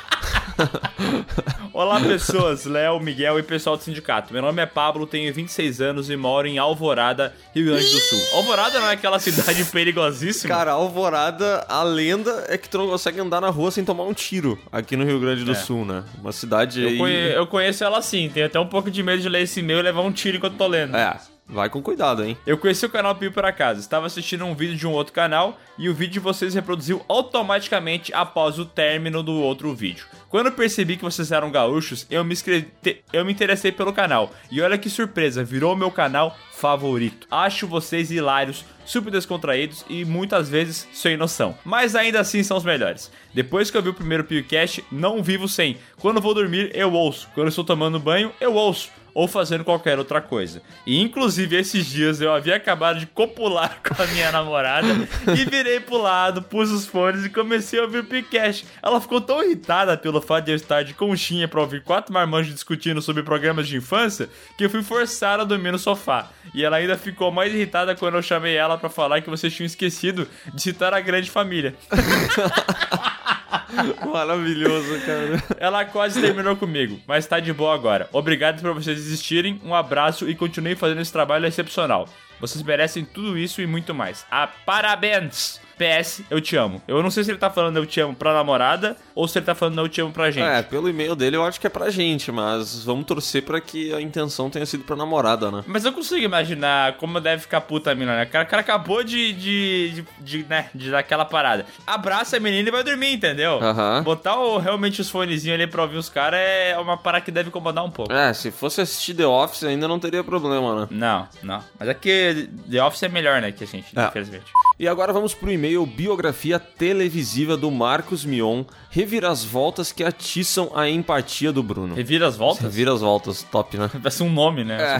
Olá, 1.73 1.99
pessoas, 1.99 2.65
Léo, 2.65 2.99
Miguel 2.99 3.40
e 3.40 3.44
pessoal 3.44 3.78
do 3.78 3.84
sindicato. 3.84 4.34
Meu 4.34 4.41
nome 4.41 4.61
é 4.61 4.65
Pablo, 4.65 5.07
tenho 5.07 5.34
26 5.34 5.82
anos 5.82 6.10
e 6.10 6.15
moro 6.15 6.48
em 6.48 6.57
Alvorada, 6.57 7.34
Rio 7.53 7.65
Grande 7.68 7.90
do 7.90 7.99
Sul. 7.99 8.19
Alvorada 8.38 8.80
não 8.80 8.88
é 8.88 8.94
aquela 8.94 9.19
cidade 9.19 9.64
perigosíssima? 9.65 10.53
Cara, 10.53 10.72
Alvorada, 10.72 11.65
a 11.69 11.84
lenda 11.84 12.45
é 12.49 12.57
que 12.57 12.69
tu 12.69 12.78
não 12.78 12.88
consegue 12.88 13.19
andar 13.19 13.41
na 13.41 13.49
rua 13.49 13.72
sem 13.72 13.84
tomar 13.86 14.03
um 14.03 14.14
tiro 14.14 14.60
aqui 14.72 14.95
no 14.95 15.06
Rio 15.06 15.19
Grande 15.19 15.44
do 15.44 15.52
É. 15.52 15.56
Sul, 15.56 15.86
né? 15.86 16.03
Uma 16.19 16.32
cidade 16.32 16.82
eu, 16.82 16.90
aí... 16.90 16.98
conhe- 16.98 17.36
eu 17.36 17.48
conheço 17.48 17.84
ela 17.84 17.98
assim, 17.98 18.30
tenho 18.30 18.45
até 18.45 18.60
um 18.60 18.68
pouco 18.68 18.91
de 18.91 19.02
medo 19.02 19.22
de 19.22 19.30
ler 19.30 19.41
esse 19.44 19.60
e-mail 19.60 19.80
e 19.80 19.84
levar 19.84 20.02
um 20.02 20.11
tiro 20.11 20.38
enquanto 20.38 20.57
tô 20.57 20.68
lendo. 20.68 20.95
É, 20.95 21.18
vai 21.48 21.69
com 21.69 21.82
cuidado, 21.82 22.23
hein? 22.23 22.38
Eu 22.45 22.57
conheci 22.57 22.86
o 22.86 22.90
canal 22.90 23.15
Pio 23.15 23.32
por 23.32 23.45
acaso. 23.45 23.80
Estava 23.80 24.06
assistindo 24.07 24.45
um 24.45 24.53
vídeo 24.56 24.76
de 24.76 24.86
um 24.88 24.91
outro 24.91 25.14
canal 25.14 25.57
e 25.78 25.90
o 25.90 25.94
vídeo 25.94 26.14
de 26.14 26.19
vocês 26.19 26.53
reproduziu 26.53 27.03
automaticamente 27.07 28.14
após 28.14 28.60
o 28.60 28.65
término 28.65 29.23
do 29.23 29.34
outro 29.34 29.73
vídeo. 29.73 30.06
Quando 30.31 30.49
percebi 30.49 30.95
que 30.95 31.03
vocês 31.03 31.29
eram 31.29 31.51
gaúchos, 31.51 32.07
eu 32.09 32.23
me, 32.23 32.31
inscrevi, 32.31 32.71
eu 33.11 33.25
me 33.25 33.33
interessei 33.33 33.69
pelo 33.69 33.91
canal. 33.91 34.31
E 34.49 34.61
olha 34.61 34.77
que 34.77 34.89
surpresa, 34.89 35.43
virou 35.43 35.75
meu 35.75 35.91
canal 35.91 36.37
favorito. 36.53 37.27
Acho 37.29 37.67
vocês 37.67 38.09
hilários, 38.09 38.63
super 38.85 39.11
descontraídos 39.11 39.83
e 39.89 40.05
muitas 40.05 40.47
vezes 40.47 40.87
sem 40.93 41.17
noção. 41.17 41.57
Mas 41.65 41.97
ainda 41.97 42.21
assim 42.21 42.43
são 42.43 42.55
os 42.55 42.63
melhores. 42.63 43.11
Depois 43.33 43.69
que 43.69 43.75
eu 43.75 43.81
vi 43.81 43.89
o 43.89 43.93
primeiro 43.93 44.23
PewCast, 44.23 44.85
não 44.89 45.21
vivo 45.21 45.49
sem. 45.49 45.77
Quando 45.99 46.21
vou 46.21 46.33
dormir, 46.33 46.71
eu 46.73 46.93
ouço. 46.93 47.27
Quando 47.35 47.49
estou 47.49 47.65
tomando 47.65 47.99
banho, 47.99 48.31
eu 48.39 48.53
ouço 48.53 48.89
ou 49.13 49.27
fazendo 49.27 49.63
qualquer 49.63 49.97
outra 49.97 50.21
coisa. 50.21 50.61
E 50.85 50.99
inclusive 50.99 51.55
esses 51.55 51.85
dias 51.85 52.21
eu 52.21 52.33
havia 52.33 52.55
acabado 52.55 52.99
de 52.99 53.05
copular 53.05 53.79
com 53.83 54.01
a 54.01 54.07
minha 54.07 54.31
namorada 54.31 54.88
e 55.35 55.45
virei 55.45 55.79
pro 55.79 55.97
lado, 55.97 56.41
pus 56.41 56.71
os 56.71 56.85
fones 56.85 57.25
e 57.25 57.29
comecei 57.29 57.79
a 57.79 57.83
ouvir 57.83 57.99
o 57.99 58.03
podcast. 58.03 58.65
Ela 58.81 59.01
ficou 59.01 59.21
tão 59.21 59.43
irritada 59.43 59.97
pelo 59.97 60.21
fato 60.21 60.45
de 60.45 60.51
eu 60.51 60.55
estar 60.55 60.83
de 60.83 60.93
conchinha 60.93 61.47
pra 61.47 61.61
ouvir 61.61 61.83
quatro 61.83 62.13
marmanjos 62.13 62.53
discutindo 62.53 63.01
sobre 63.01 63.23
programas 63.23 63.67
de 63.67 63.77
infância 63.77 64.29
que 64.57 64.65
eu 64.65 64.69
fui 64.69 64.83
forçar 64.83 65.39
a 65.39 65.43
dormir 65.43 65.71
no 65.71 65.79
sofá. 65.79 66.29
E 66.53 66.63
ela 66.63 66.77
ainda 66.77 66.97
ficou 66.97 67.31
mais 67.31 67.53
irritada 67.53 67.95
quando 67.95 68.15
eu 68.15 68.21
chamei 68.21 68.55
ela 68.55 68.77
pra 68.77 68.89
falar 68.89 69.21
que 69.21 69.29
vocês 69.29 69.53
tinham 69.53 69.65
esquecido 69.65 70.27
de 70.53 70.61
citar 70.61 70.93
a 70.93 70.99
grande 70.99 71.29
família. 71.29 71.75
Maravilhoso, 74.11 74.99
cara. 75.06 75.44
Ela 75.57 75.86
quase 75.86 76.22
terminou 76.22 76.56
comigo, 76.56 76.99
mas 77.07 77.26
tá 77.28 77.40
de 77.40 77.53
boa 77.53 77.73
agora. 77.73 78.10
Obrigado 78.11 78.61
por 78.61 78.73
vocês 78.73 78.98
existirem, 78.98 79.60
um 79.64 79.73
abraço 79.73 80.30
e 80.30 80.36
continuem 80.36 80.76
fazendo 80.76 81.02
esse 81.02 81.11
trabalho 81.11 81.45
excepcional. 81.45 82.07
Vocês 82.40 82.64
merecem 82.64 83.06
tudo 83.06 83.38
isso 83.38 83.61
e 83.61 83.68
muito 83.68 83.94
mais. 83.94 84.26
Ah, 84.32 84.48
parabéns! 84.65 85.61
PS, 85.81 86.21
eu 86.29 86.39
te 86.39 86.55
amo. 86.55 86.81
Eu 86.87 87.01
não 87.01 87.09
sei 87.09 87.23
se 87.23 87.31
ele 87.31 87.37
tá 87.39 87.49
falando 87.49 87.77
eu 87.77 87.85
te 87.85 87.99
amo 87.99 88.13
pra 88.15 88.33
namorada 88.33 88.95
ou 89.15 89.27
se 89.27 89.37
ele 89.39 89.45
tá 89.45 89.55
falando 89.55 89.79
eu 89.79 89.89
te 89.89 89.99
amo 90.01 90.11
pra 90.11 90.29
gente. 90.29 90.43
É, 90.45 90.61
pelo 90.61 90.87
e-mail 90.89 91.15
dele 91.15 91.35
eu 91.35 91.43
acho 91.43 91.59
que 91.59 91.65
é 91.67 91.69
pra 91.69 91.89
gente, 91.89 92.31
mas 92.31 92.83
vamos 92.83 93.05
torcer 93.05 93.43
pra 93.43 93.59
que 93.59 93.93
a 93.93 94.01
intenção 94.01 94.49
tenha 94.49 94.65
sido 94.65 94.83
pra 94.83 94.95
namorada, 94.95 95.49
né? 95.51 95.63
Mas 95.65 95.83
eu 95.85 95.91
consigo 95.91 96.21
imaginar 96.23 96.93
como 96.97 97.19
deve 97.19 97.41
ficar 97.41 97.61
puta 97.61 97.91
a 97.91 97.95
mina, 97.95 98.15
né? 98.15 98.23
O 98.25 98.27
cara, 98.29 98.45
o 98.45 98.47
cara 98.47 98.61
acabou 98.61 99.03
de, 99.03 99.33
de, 99.33 99.91
de, 99.91 100.05
de, 100.19 100.45
né, 100.49 100.69
de 100.75 100.91
dar 100.91 100.99
aquela 100.99 101.25
parada. 101.25 101.65
Abraça 101.87 102.37
a 102.37 102.39
menina 102.39 102.67
e 102.69 102.71
vai 102.71 102.83
dormir, 102.83 103.13
entendeu? 103.13 103.59
Aham. 103.61 104.03
Botar 104.03 104.35
o- 104.37 104.57
realmente 104.57 105.01
os 105.01 105.09
fonezinhos 105.09 105.55
ali 105.59 105.67
pra 105.67 105.81
ouvir 105.83 105.97
os 105.97 106.09
caras 106.09 106.39
é 106.39 106.77
uma 106.77 106.97
parada 106.97 107.23
que 107.25 107.31
deve 107.31 107.49
incomodar 107.49 107.83
um 107.83 107.91
pouco. 107.91 108.11
É, 108.13 108.33
se 108.33 108.51
fosse 108.51 108.81
assistir 108.81 109.13
The 109.13 109.25
Office 109.25 109.63
ainda 109.63 109.87
não 109.87 109.99
teria 109.99 110.23
problema, 110.23 110.81
né? 110.81 110.87
Não, 110.91 111.27
não. 111.41 111.63
Mas 111.79 111.89
é 111.89 111.93
que 111.93 112.49
The 112.69 112.83
Office 112.83 113.03
é 113.03 113.09
melhor, 113.09 113.41
né, 113.41 113.51
que 113.51 113.63
a 113.63 113.67
gente, 113.67 113.87
É. 113.97 114.05
infelizmente. 114.07 114.45
E 114.81 114.87
agora 114.87 115.13
vamos 115.13 115.35
pro 115.35 115.51
e-mail 115.51 115.85
biografia 115.85 116.57
televisiva 116.57 117.55
do 117.55 117.69
Marcos 117.69 118.25
Mion, 118.25 118.63
reviravoltas 118.89 119.91
que 119.91 120.03
atiçam 120.03 120.71
a 120.73 120.89
empatia 120.89 121.53
do 121.53 121.61
Bruno. 121.61 121.93
Revira 121.93 122.27
as 122.27 122.35
voltas? 122.35 122.63
Reviravoltas, 122.63 123.43
top, 123.43 123.77
né? 123.77 123.91
Parece 124.01 124.23
um 124.23 124.33
nome, 124.33 124.63
né? 124.63 124.81
É. 124.81 124.97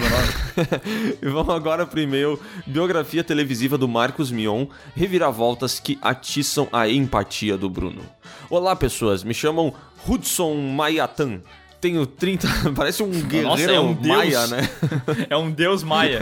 E 1.20 1.28
vamos 1.28 1.56
agora 1.56 1.88
pro 1.88 2.00
e-mail 2.00 2.40
biografia 2.68 3.24
televisiva 3.24 3.76
do 3.76 3.88
Marcos 3.88 4.30
Mion, 4.30 4.68
reviravoltas 4.96 5.80
que 5.80 5.98
atiçam 6.00 6.68
a 6.72 6.88
empatia 6.88 7.58
do 7.58 7.68
Bruno. 7.68 8.04
Olá, 8.52 8.76
pessoas, 8.76 9.24
me 9.24 9.34
chamam 9.34 9.74
Hudson 10.08 10.58
Maiatan. 10.76 11.42
Tenho 11.80 12.06
30. 12.06 12.48
Parece 12.78 13.02
um 13.02 13.10
guerreiro 13.10 13.48
Nossa, 13.48 13.72
é 13.72 13.80
um 13.80 13.94
deus. 13.94 14.16
maia, 14.16 14.46
né? 14.46 14.70
é 15.28 15.36
um 15.36 15.50
deus 15.50 15.82
maia. 15.82 16.20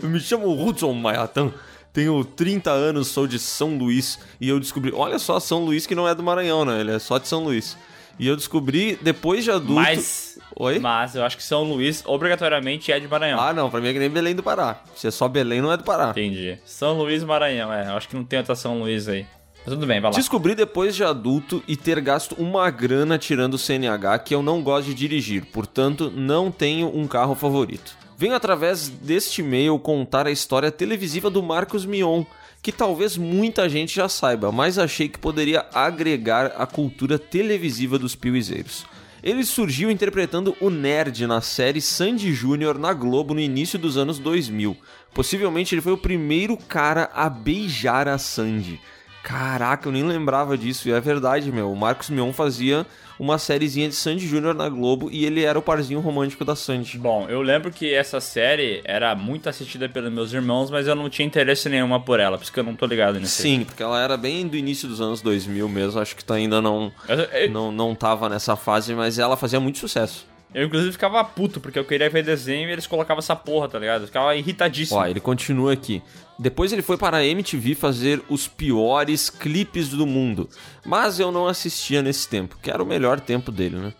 Me 0.00 0.20
chamo 0.20 0.64
Hudson 0.64 0.92
Maiatan. 0.92 1.52
Tenho 1.94 2.24
30 2.24 2.72
anos, 2.72 3.06
sou 3.06 3.24
de 3.24 3.38
São 3.38 3.78
Luís 3.78 4.18
e 4.40 4.48
eu 4.48 4.58
descobri. 4.58 4.92
Olha 4.92 5.16
só, 5.16 5.38
São 5.38 5.64
Luís 5.64 5.86
que 5.86 5.94
não 5.94 6.08
é 6.08 6.14
do 6.14 6.24
Maranhão, 6.24 6.64
né? 6.64 6.80
Ele 6.80 6.90
é 6.90 6.98
só 6.98 7.18
de 7.18 7.28
São 7.28 7.44
Luís. 7.44 7.78
E 8.18 8.26
eu 8.26 8.34
descobri 8.34 8.98
depois 9.00 9.44
de 9.44 9.52
adulto. 9.52 9.74
Mas. 9.74 10.36
Oi? 10.56 10.80
Mas 10.80 11.14
eu 11.14 11.24
acho 11.24 11.36
que 11.36 11.42
São 11.42 11.62
Luís 11.62 12.02
obrigatoriamente 12.04 12.90
é 12.90 12.98
de 12.98 13.06
Maranhão. 13.06 13.40
Ah, 13.40 13.52
não, 13.52 13.70
pra 13.70 13.80
mim 13.80 13.88
é 13.88 13.92
que 13.92 14.00
nem 14.00 14.10
Belém 14.10 14.34
do 14.34 14.42
Pará. 14.42 14.82
Se 14.96 15.06
é 15.06 15.10
só 15.12 15.28
Belém, 15.28 15.62
não 15.62 15.70
é 15.70 15.76
do 15.76 15.84
Pará. 15.84 16.10
Entendi. 16.10 16.58
São 16.64 16.98
Luís 16.98 17.22
Maranhão, 17.22 17.72
é. 17.72 17.86
Eu 17.86 17.92
acho 17.92 18.08
que 18.08 18.16
não 18.16 18.24
tem 18.24 18.40
outra 18.40 18.56
São 18.56 18.80
Luís 18.80 19.08
aí. 19.08 19.24
Mas 19.64 19.74
tudo 19.74 19.86
bem, 19.86 20.00
vai 20.00 20.10
lá. 20.10 20.16
Descobri 20.16 20.56
depois 20.56 20.96
de 20.96 21.04
adulto 21.04 21.62
e 21.68 21.76
ter 21.76 22.00
gasto 22.00 22.34
uma 22.34 22.68
grana 22.70 23.16
tirando 23.18 23.54
o 23.54 23.58
CNH 23.58 24.18
que 24.18 24.34
eu 24.34 24.42
não 24.42 24.62
gosto 24.62 24.88
de 24.88 24.94
dirigir, 24.94 25.46
portanto, 25.46 26.12
não 26.14 26.50
tenho 26.50 26.88
um 26.94 27.06
carro 27.06 27.36
favorito. 27.36 27.96
Venho 28.16 28.34
através 28.34 28.88
deste 28.88 29.40
e-mail 29.40 29.78
contar 29.78 30.26
a 30.26 30.30
história 30.30 30.70
televisiva 30.70 31.28
do 31.28 31.42
Marcos 31.42 31.84
Mion, 31.84 32.24
que 32.62 32.70
talvez 32.70 33.16
muita 33.16 33.68
gente 33.68 33.96
já 33.96 34.08
saiba, 34.08 34.52
mas 34.52 34.78
achei 34.78 35.08
que 35.08 35.18
poderia 35.18 35.66
agregar 35.74 36.52
à 36.56 36.64
cultura 36.64 37.18
televisiva 37.18 37.98
dos 37.98 38.14
piuizeiros. 38.14 38.86
Ele 39.22 39.44
surgiu 39.44 39.90
interpretando 39.90 40.54
o 40.60 40.70
nerd 40.70 41.26
na 41.26 41.40
série 41.40 41.80
Sandy 41.80 42.32
Júnior 42.32 42.78
na 42.78 42.92
Globo 42.92 43.34
no 43.34 43.40
início 43.40 43.78
dos 43.78 43.96
anos 43.96 44.18
2000. 44.18 44.76
Possivelmente 45.12 45.74
ele 45.74 45.82
foi 45.82 45.92
o 45.92 45.98
primeiro 45.98 46.56
cara 46.56 47.10
a 47.12 47.28
beijar 47.28 48.06
a 48.06 48.18
Sandy. 48.18 48.80
Caraca, 49.24 49.88
eu 49.88 49.92
nem 49.92 50.04
lembrava 50.04 50.56
disso, 50.56 50.88
e 50.88 50.92
é 50.92 51.00
verdade, 51.00 51.50
meu. 51.50 51.72
O 51.72 51.76
Marcos 51.76 52.10
Mion 52.10 52.32
fazia 52.32 52.86
uma 53.18 53.38
sériezinha 53.38 53.88
de 53.88 53.94
Sandy 53.94 54.26
Júnior 54.26 54.54
na 54.54 54.68
Globo 54.68 55.08
e 55.10 55.24
ele 55.24 55.42
era 55.44 55.58
o 55.58 55.62
parzinho 55.62 56.00
romântico 56.00 56.44
da 56.44 56.56
Sandy. 56.56 56.98
Bom, 56.98 57.26
eu 57.28 57.40
lembro 57.42 57.70
que 57.70 57.92
essa 57.94 58.20
série 58.20 58.80
era 58.84 59.14
muito 59.14 59.48
assistida 59.48 59.88
pelos 59.88 60.12
meus 60.12 60.32
irmãos, 60.32 60.70
mas 60.70 60.86
eu 60.86 60.94
não 60.94 61.08
tinha 61.08 61.26
interesse 61.26 61.68
nenhuma 61.68 62.00
por 62.00 62.18
ela, 62.20 62.36
por 62.36 62.42
isso 62.44 62.52
que 62.52 62.60
eu 62.60 62.64
não 62.64 62.74
tô 62.74 62.86
ligado 62.86 63.18
nisso. 63.20 63.40
aí. 63.42 63.48
Sim, 63.48 63.64
porque 63.64 63.82
ela 63.82 64.02
era 64.02 64.16
bem 64.16 64.46
do 64.46 64.56
início 64.56 64.88
dos 64.88 65.00
anos 65.00 65.20
2000 65.22 65.68
mesmo, 65.68 66.00
acho 66.00 66.16
que 66.16 66.24
tu 66.24 66.32
ainda 66.32 66.60
não, 66.60 66.92
Eu- 67.08 67.16
eu- 67.16 67.50
não, 67.50 67.70
não 67.72 67.94
tava 67.94 68.28
nessa 68.28 68.56
fase, 68.56 68.94
mas 68.94 69.18
ela 69.18 69.36
fazia 69.36 69.60
muito 69.60 69.78
sucesso. 69.78 70.26
Eu, 70.54 70.66
inclusive, 70.66 70.92
ficava 70.92 71.22
puto, 71.24 71.60
porque 71.60 71.78
eu 71.78 71.84
queria 71.84 72.08
ver 72.08 72.22
desenho 72.22 72.68
e 72.68 72.72
eles 72.72 72.86
colocavam 72.86 73.18
essa 73.18 73.34
porra, 73.34 73.68
tá 73.68 73.78
ligado? 73.78 74.02
Eu 74.02 74.06
ficava 74.06 74.36
irritadíssimo. 74.36 75.00
Ó, 75.00 75.06
ele 75.06 75.18
continua 75.18 75.72
aqui. 75.72 76.00
Depois 76.38 76.72
ele 76.72 76.82
foi 76.82 76.96
para 76.96 77.16
a 77.16 77.26
MTV 77.26 77.74
fazer 77.74 78.22
os 78.28 78.46
piores 78.46 79.28
clipes 79.28 79.88
do 79.88 80.06
mundo. 80.06 80.48
Mas 80.86 81.18
eu 81.18 81.32
não 81.32 81.48
assistia 81.48 82.02
nesse 82.02 82.28
tempo, 82.28 82.56
que 82.62 82.70
era 82.70 82.82
o 82.82 82.86
melhor 82.86 83.18
tempo 83.18 83.50
dele, 83.50 83.76
né? 83.76 83.92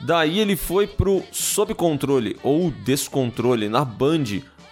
Daí 0.00 0.40
ele 0.40 0.56
foi 0.56 0.86
pro 0.86 1.22
Sob 1.30 1.72
Controle 1.74 2.36
ou 2.42 2.70
Descontrole 2.70 3.68
na 3.68 3.84
Band, 3.84 4.24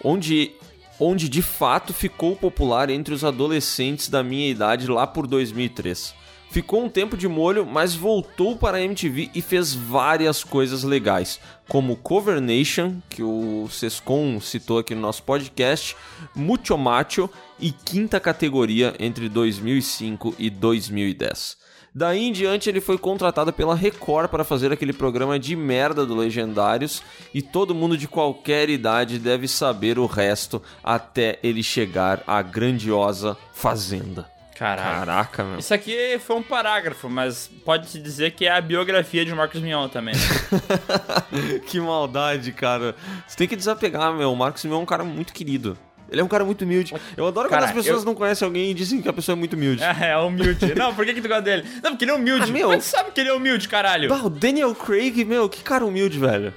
onde 0.03 0.51
onde 0.99 1.27
de 1.27 1.41
fato 1.41 1.93
ficou 1.93 2.35
popular 2.35 2.89
entre 2.89 3.13
os 3.13 3.23
adolescentes 3.23 4.09
da 4.09 4.23
minha 4.23 4.49
idade 4.49 4.87
lá 4.87 5.07
por 5.07 5.25
2003. 5.25 6.13
Ficou 6.53 6.83
um 6.83 6.87
tempo 6.87 7.17
de 7.17 7.27
molho, 7.27 7.65
mas 7.65 7.95
voltou 7.95 8.55
para 8.55 8.77
a 8.77 8.81
MTV 8.83 9.31
e 9.33 9.41
fez 9.41 9.73
várias 9.73 10.43
coisas 10.43 10.83
legais, 10.83 11.39
como 11.67 11.95
Cover 11.95 12.39
Nation, 12.39 12.97
que 13.09 13.23
o 13.23 13.67
Sescon 13.71 14.39
citou 14.39 14.77
aqui 14.77 14.93
no 14.93 15.01
nosso 15.01 15.23
podcast, 15.23 15.97
Mucho 16.35 16.77
Macho 16.77 17.27
e 17.59 17.71
Quinta 17.71 18.19
Categoria 18.19 18.93
entre 18.99 19.27
2005 19.29 20.35
e 20.37 20.51
2010. 20.51 21.57
Daí 21.95 22.27
em 22.27 22.31
diante 22.31 22.69
ele 22.69 22.79
foi 22.79 22.99
contratado 22.99 23.51
pela 23.51 23.73
Record 23.73 24.29
para 24.29 24.43
fazer 24.43 24.71
aquele 24.71 24.93
programa 24.93 25.39
de 25.39 25.55
merda 25.55 26.05
do 26.05 26.15
Legendários 26.15 27.01
e 27.33 27.41
todo 27.41 27.73
mundo 27.73 27.97
de 27.97 28.07
qualquer 28.07 28.69
idade 28.69 29.17
deve 29.17 29.47
saber 29.47 29.97
o 29.97 30.05
resto 30.05 30.61
até 30.83 31.39
ele 31.41 31.63
chegar 31.63 32.21
à 32.27 32.43
grandiosa 32.43 33.35
Fazenda. 33.51 34.32
Caraca. 34.57 34.99
Caraca, 34.99 35.43
meu. 35.43 35.59
Isso 35.59 35.73
aqui 35.73 36.19
foi 36.19 36.35
um 36.35 36.43
parágrafo, 36.43 37.09
mas 37.09 37.49
pode-se 37.65 37.99
dizer 37.99 38.31
que 38.31 38.45
é 38.45 38.51
a 38.51 38.61
biografia 38.61 39.25
de 39.25 39.33
Marcos 39.33 39.61
Mion 39.61 39.87
também. 39.89 40.13
né? 40.15 41.59
que 41.67 41.79
maldade, 41.79 42.51
cara. 42.51 42.95
Você 43.27 43.35
tem 43.35 43.47
que 43.47 43.55
desapegar, 43.55 44.13
meu. 44.13 44.31
O 44.31 44.35
Marcos 44.35 44.63
Mion 44.65 44.75
é 44.75 44.83
um 44.83 44.85
cara 44.85 45.03
muito 45.03 45.33
querido. 45.33 45.77
Ele 46.09 46.21
é 46.21 46.23
um 46.23 46.27
cara 46.27 46.45
muito 46.45 46.63
humilde. 46.63 46.93
Eu 47.17 47.25
adoro 47.25 47.49
Cara, 47.49 47.63
quando 47.63 47.69
as 47.69 47.75
pessoas 47.75 48.03
eu- 48.03 48.05
não 48.05 48.13
conhecem 48.13 48.45
alguém 48.45 48.69
e 48.69 48.73
dizem 48.75 49.01
que 49.01 49.09
a 49.09 49.13
pessoa 49.13 49.35
é 49.35 49.39
muito 49.39 49.53
humilde. 49.53 49.81
é, 49.83 50.09
é 50.11 50.17
humilde. 50.17 50.75
Não, 50.75 50.93
por 50.93 51.05
que, 51.05 51.13
que 51.15 51.21
tu 51.21 51.27
gosta 51.27 51.41
dele? 51.41 51.67
Não, 51.81 51.91
porque 51.91 52.05
ele 52.05 52.11
é 52.11 52.13
humilde. 52.13 52.49
Ah, 52.49 52.53
meu. 52.53 52.69
Mas 52.69 52.83
tu 52.85 52.89
sabe 52.89 53.11
que 53.11 53.19
ele 53.19 53.29
é 53.29 53.33
humilde, 53.33 53.67
caralho. 53.67 54.09
Bah, 54.09 54.21
o 54.23 54.29
Daniel 54.29 54.75
Craig, 54.75 55.25
meu, 55.25 55.49
que 55.49 55.63
cara 55.63 55.83
humilde, 55.83 56.19
velho. 56.19 56.53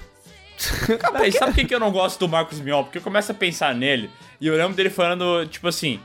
Não, 1.13 1.25
e 1.25 1.31
sabe 1.33 1.51
por 1.53 1.55
que, 1.55 1.65
que 1.65 1.73
eu 1.73 1.79
não 1.79 1.91
gosto 1.91 2.19
do 2.19 2.27
Marcos 2.29 2.59
Mion? 2.59 2.83
Porque 2.83 2.99
eu 2.99 3.01
começo 3.01 3.31
a 3.31 3.35
pensar 3.35 3.73
nele 3.73 4.09
e 4.39 4.45
eu 4.45 4.55
lembro 4.55 4.75
dele 4.75 4.89
falando, 4.91 5.47
tipo 5.47 5.67
assim. 5.67 5.99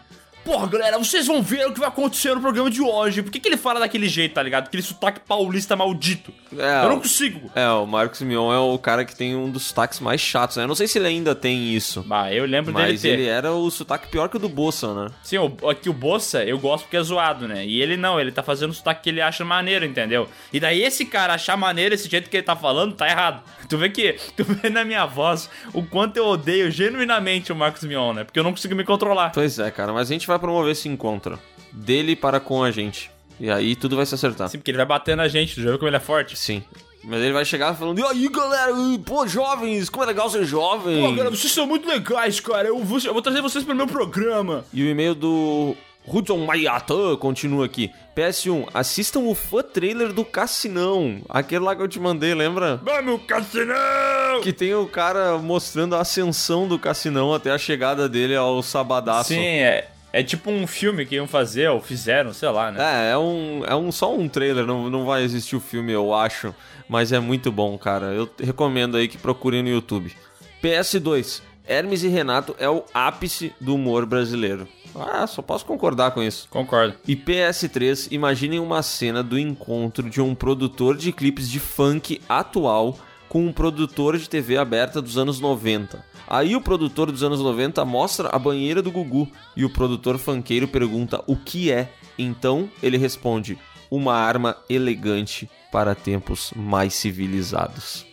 Porra, 0.44 0.66
galera, 0.66 0.98
vocês 0.98 1.26
vão 1.26 1.40
ver 1.40 1.66
o 1.66 1.72
que 1.72 1.78
vai 1.78 1.88
acontecer 1.88 2.34
no 2.34 2.40
programa 2.40 2.70
de 2.70 2.82
hoje. 2.82 3.22
Por 3.22 3.30
que, 3.30 3.38
que 3.38 3.48
ele 3.48 3.56
fala 3.56 3.78
daquele 3.78 4.08
jeito, 4.08 4.34
tá 4.34 4.42
ligado? 4.42 4.66
Aquele 4.66 4.82
sotaque 4.82 5.20
paulista 5.20 5.76
maldito. 5.76 6.32
É, 6.58 6.84
eu 6.84 6.88
não 6.88 6.98
consigo. 6.98 7.50
É, 7.54 7.68
o 7.68 7.86
Marcos 7.86 8.20
Mion 8.22 8.52
é 8.52 8.58
o 8.58 8.76
cara 8.78 9.04
que 9.04 9.14
tem 9.14 9.36
um 9.36 9.50
dos 9.50 9.66
sotaques 9.66 10.00
mais 10.00 10.20
chatos, 10.20 10.56
né? 10.56 10.64
Eu 10.64 10.68
não 10.68 10.74
sei 10.74 10.88
se 10.88 10.98
ele 10.98 11.06
ainda 11.06 11.34
tem 11.34 11.74
isso. 11.74 12.02
Bah, 12.02 12.32
eu 12.32 12.44
lembro 12.44 12.72
dele 12.72 12.92
Mas 12.92 13.04
ele 13.04 13.26
era 13.26 13.52
o 13.52 13.70
sotaque 13.70 14.08
pior 14.08 14.28
que 14.28 14.36
o 14.36 14.38
do 14.40 14.48
Bolsa, 14.48 14.92
né? 14.92 15.10
Sim, 15.22 15.38
o, 15.38 15.68
aqui 15.68 15.88
o 15.88 15.92
Bossa 15.92 16.44
eu 16.44 16.58
gosto 16.58 16.84
porque 16.84 16.96
é 16.96 17.02
zoado, 17.02 17.46
né? 17.46 17.64
E 17.64 17.80
ele 17.80 17.96
não, 17.96 18.20
ele 18.20 18.32
tá 18.32 18.42
fazendo 18.42 18.70
o 18.70 18.74
sotaque 18.74 19.02
que 19.02 19.10
ele 19.10 19.20
acha 19.20 19.44
maneiro, 19.44 19.84
entendeu? 19.84 20.28
E 20.52 20.58
daí 20.58 20.82
esse 20.82 21.04
cara 21.06 21.34
achar 21.34 21.56
maneiro 21.56 21.94
esse 21.94 22.08
jeito 22.08 22.28
que 22.28 22.36
ele 22.36 22.44
tá 22.44 22.56
falando, 22.56 22.94
tá 22.94 23.08
errado. 23.08 23.42
Tu 23.68 23.78
vê 23.78 23.88
que, 23.88 24.16
tu 24.36 24.44
vê 24.44 24.68
na 24.68 24.84
minha 24.84 25.06
voz 25.06 25.48
o 25.72 25.82
quanto 25.82 26.18
eu 26.18 26.26
odeio 26.26 26.70
genuinamente 26.70 27.50
o 27.50 27.56
Marcos 27.56 27.84
Mion, 27.84 28.12
né? 28.12 28.24
Porque 28.24 28.38
eu 28.38 28.44
não 28.44 28.50
consigo 28.50 28.74
me 28.74 28.84
controlar. 28.84 29.30
Pois 29.30 29.58
é, 29.58 29.70
cara, 29.70 29.94
mas 29.94 30.10
a 30.10 30.12
gente 30.12 30.26
vai 30.26 30.31
promover 30.38 30.72
esse 30.72 30.88
encontro. 30.88 31.38
Dele 31.72 32.14
para 32.14 32.40
com 32.40 32.62
a 32.62 32.70
gente. 32.70 33.10
E 33.40 33.50
aí 33.50 33.74
tudo 33.74 33.96
vai 33.96 34.06
se 34.06 34.14
acertar. 34.14 34.48
Sim, 34.48 34.58
porque 34.58 34.70
ele 34.70 34.78
vai 34.78 34.86
bater 34.86 35.16
na 35.16 35.26
gente, 35.28 35.54
tu 35.54 35.62
já 35.62 35.70
viu 35.70 35.78
como 35.78 35.88
ele 35.88 35.96
é 35.96 36.00
forte? 36.00 36.36
Sim. 36.36 36.62
Mas 37.04 37.20
ele 37.20 37.32
vai 37.32 37.44
chegar 37.44 37.74
falando, 37.74 37.98
e 37.98 38.04
aí 38.04 38.28
galera, 38.28 38.72
pô, 39.04 39.26
jovens, 39.26 39.88
como 39.88 40.04
é 40.04 40.06
legal 40.06 40.30
ser 40.30 40.44
jovem. 40.44 41.02
Pô, 41.02 41.16
cara, 41.16 41.30
vocês 41.30 41.52
são 41.52 41.66
muito 41.66 41.88
legais, 41.88 42.38
cara. 42.38 42.68
Eu 42.68 42.78
vou, 42.78 43.00
eu 43.00 43.12
vou 43.12 43.22
trazer 43.22 43.40
vocês 43.42 43.64
pro 43.64 43.74
meu 43.74 43.88
programa. 43.88 44.64
E 44.72 44.82
o 44.82 44.86
e-mail 44.86 45.14
do 45.14 45.76
Hudson 46.06 46.38
Mayata 46.44 46.94
continua 47.18 47.66
aqui. 47.66 47.90
PS1, 48.16 48.68
assistam 48.74 49.20
o 49.20 49.34
fã 49.34 49.62
trailer 49.62 50.12
do 50.12 50.24
Cassinão. 50.24 51.20
Aquele 51.28 51.64
lá 51.64 51.74
que 51.74 51.82
eu 51.82 51.88
te 51.88 51.98
mandei, 51.98 52.34
lembra? 52.34 52.80
Vamos, 52.84 53.22
Cassinão! 53.26 54.40
Que 54.42 54.52
tem 54.52 54.74
o 54.74 54.86
cara 54.86 55.38
mostrando 55.38 55.96
a 55.96 56.00
ascensão 56.00 56.68
do 56.68 56.78
Cassinão 56.78 57.32
até 57.34 57.50
a 57.50 57.58
chegada 57.58 58.08
dele 58.08 58.36
ao 58.36 58.62
Sabadaço. 58.62 59.30
Sim, 59.30 59.40
é, 59.40 59.88
é 60.12 60.22
tipo 60.22 60.50
um 60.50 60.66
filme 60.66 61.06
que 61.06 61.14
iam 61.14 61.26
fazer, 61.26 61.68
ou 61.68 61.80
fizeram, 61.80 62.32
sei 62.32 62.48
lá, 62.50 62.70
né? 62.70 62.78
É, 62.80 63.12
é 63.12 63.18
um, 63.18 63.64
é 63.64 63.74
um 63.74 63.90
só 63.90 64.14
um 64.14 64.28
trailer, 64.28 64.66
não, 64.66 64.90
não 64.90 65.06
vai 65.06 65.22
existir 65.22 65.56
o 65.56 65.60
filme, 65.60 65.92
eu 65.92 66.14
acho. 66.14 66.54
Mas 66.88 67.12
é 67.12 67.18
muito 67.18 67.50
bom, 67.50 67.78
cara. 67.78 68.06
Eu 68.06 68.28
recomendo 68.38 68.96
aí 68.96 69.08
que 69.08 69.16
procurem 69.16 69.62
no 69.62 69.70
YouTube. 69.70 70.12
PS2. 70.62 71.40
Hermes 71.66 72.02
e 72.02 72.08
Renato 72.08 72.54
é 72.58 72.68
o 72.68 72.84
ápice 72.92 73.54
do 73.60 73.74
humor 73.74 74.04
brasileiro. 74.04 74.68
Ah, 74.94 75.26
só 75.26 75.40
posso 75.40 75.64
concordar 75.64 76.10
com 76.10 76.22
isso. 76.22 76.48
Concordo. 76.50 76.94
E 77.06 77.16
PS3, 77.16 78.08
imaginem 78.10 78.58
uma 78.58 78.82
cena 78.82 79.22
do 79.22 79.38
encontro 79.38 80.10
de 80.10 80.20
um 80.20 80.34
produtor 80.34 80.96
de 80.96 81.12
clipes 81.12 81.48
de 81.48 81.58
funk 81.58 82.20
atual 82.28 82.98
com 83.28 83.46
um 83.46 83.52
produtor 83.52 84.18
de 84.18 84.28
TV 84.28 84.58
aberta 84.58 85.00
dos 85.00 85.16
anos 85.16 85.40
90. 85.40 86.04
Aí 86.32 86.56
o 86.56 86.62
produtor 86.62 87.12
dos 87.12 87.22
anos 87.22 87.40
90 87.40 87.84
mostra 87.84 88.30
a 88.32 88.38
banheira 88.38 88.80
do 88.80 88.90
Gugu 88.90 89.28
e 89.54 89.66
o 89.66 89.70
produtor 89.70 90.16
funkeiro 90.16 90.66
pergunta 90.66 91.22
o 91.26 91.36
que 91.36 91.70
é. 91.70 91.92
Então 92.18 92.70
ele 92.82 92.96
responde: 92.96 93.58
uma 93.90 94.14
arma 94.14 94.56
elegante 94.66 95.50
para 95.72 95.94
tempos 95.94 96.52
mais 96.54 96.92
civilizados. 96.92 98.04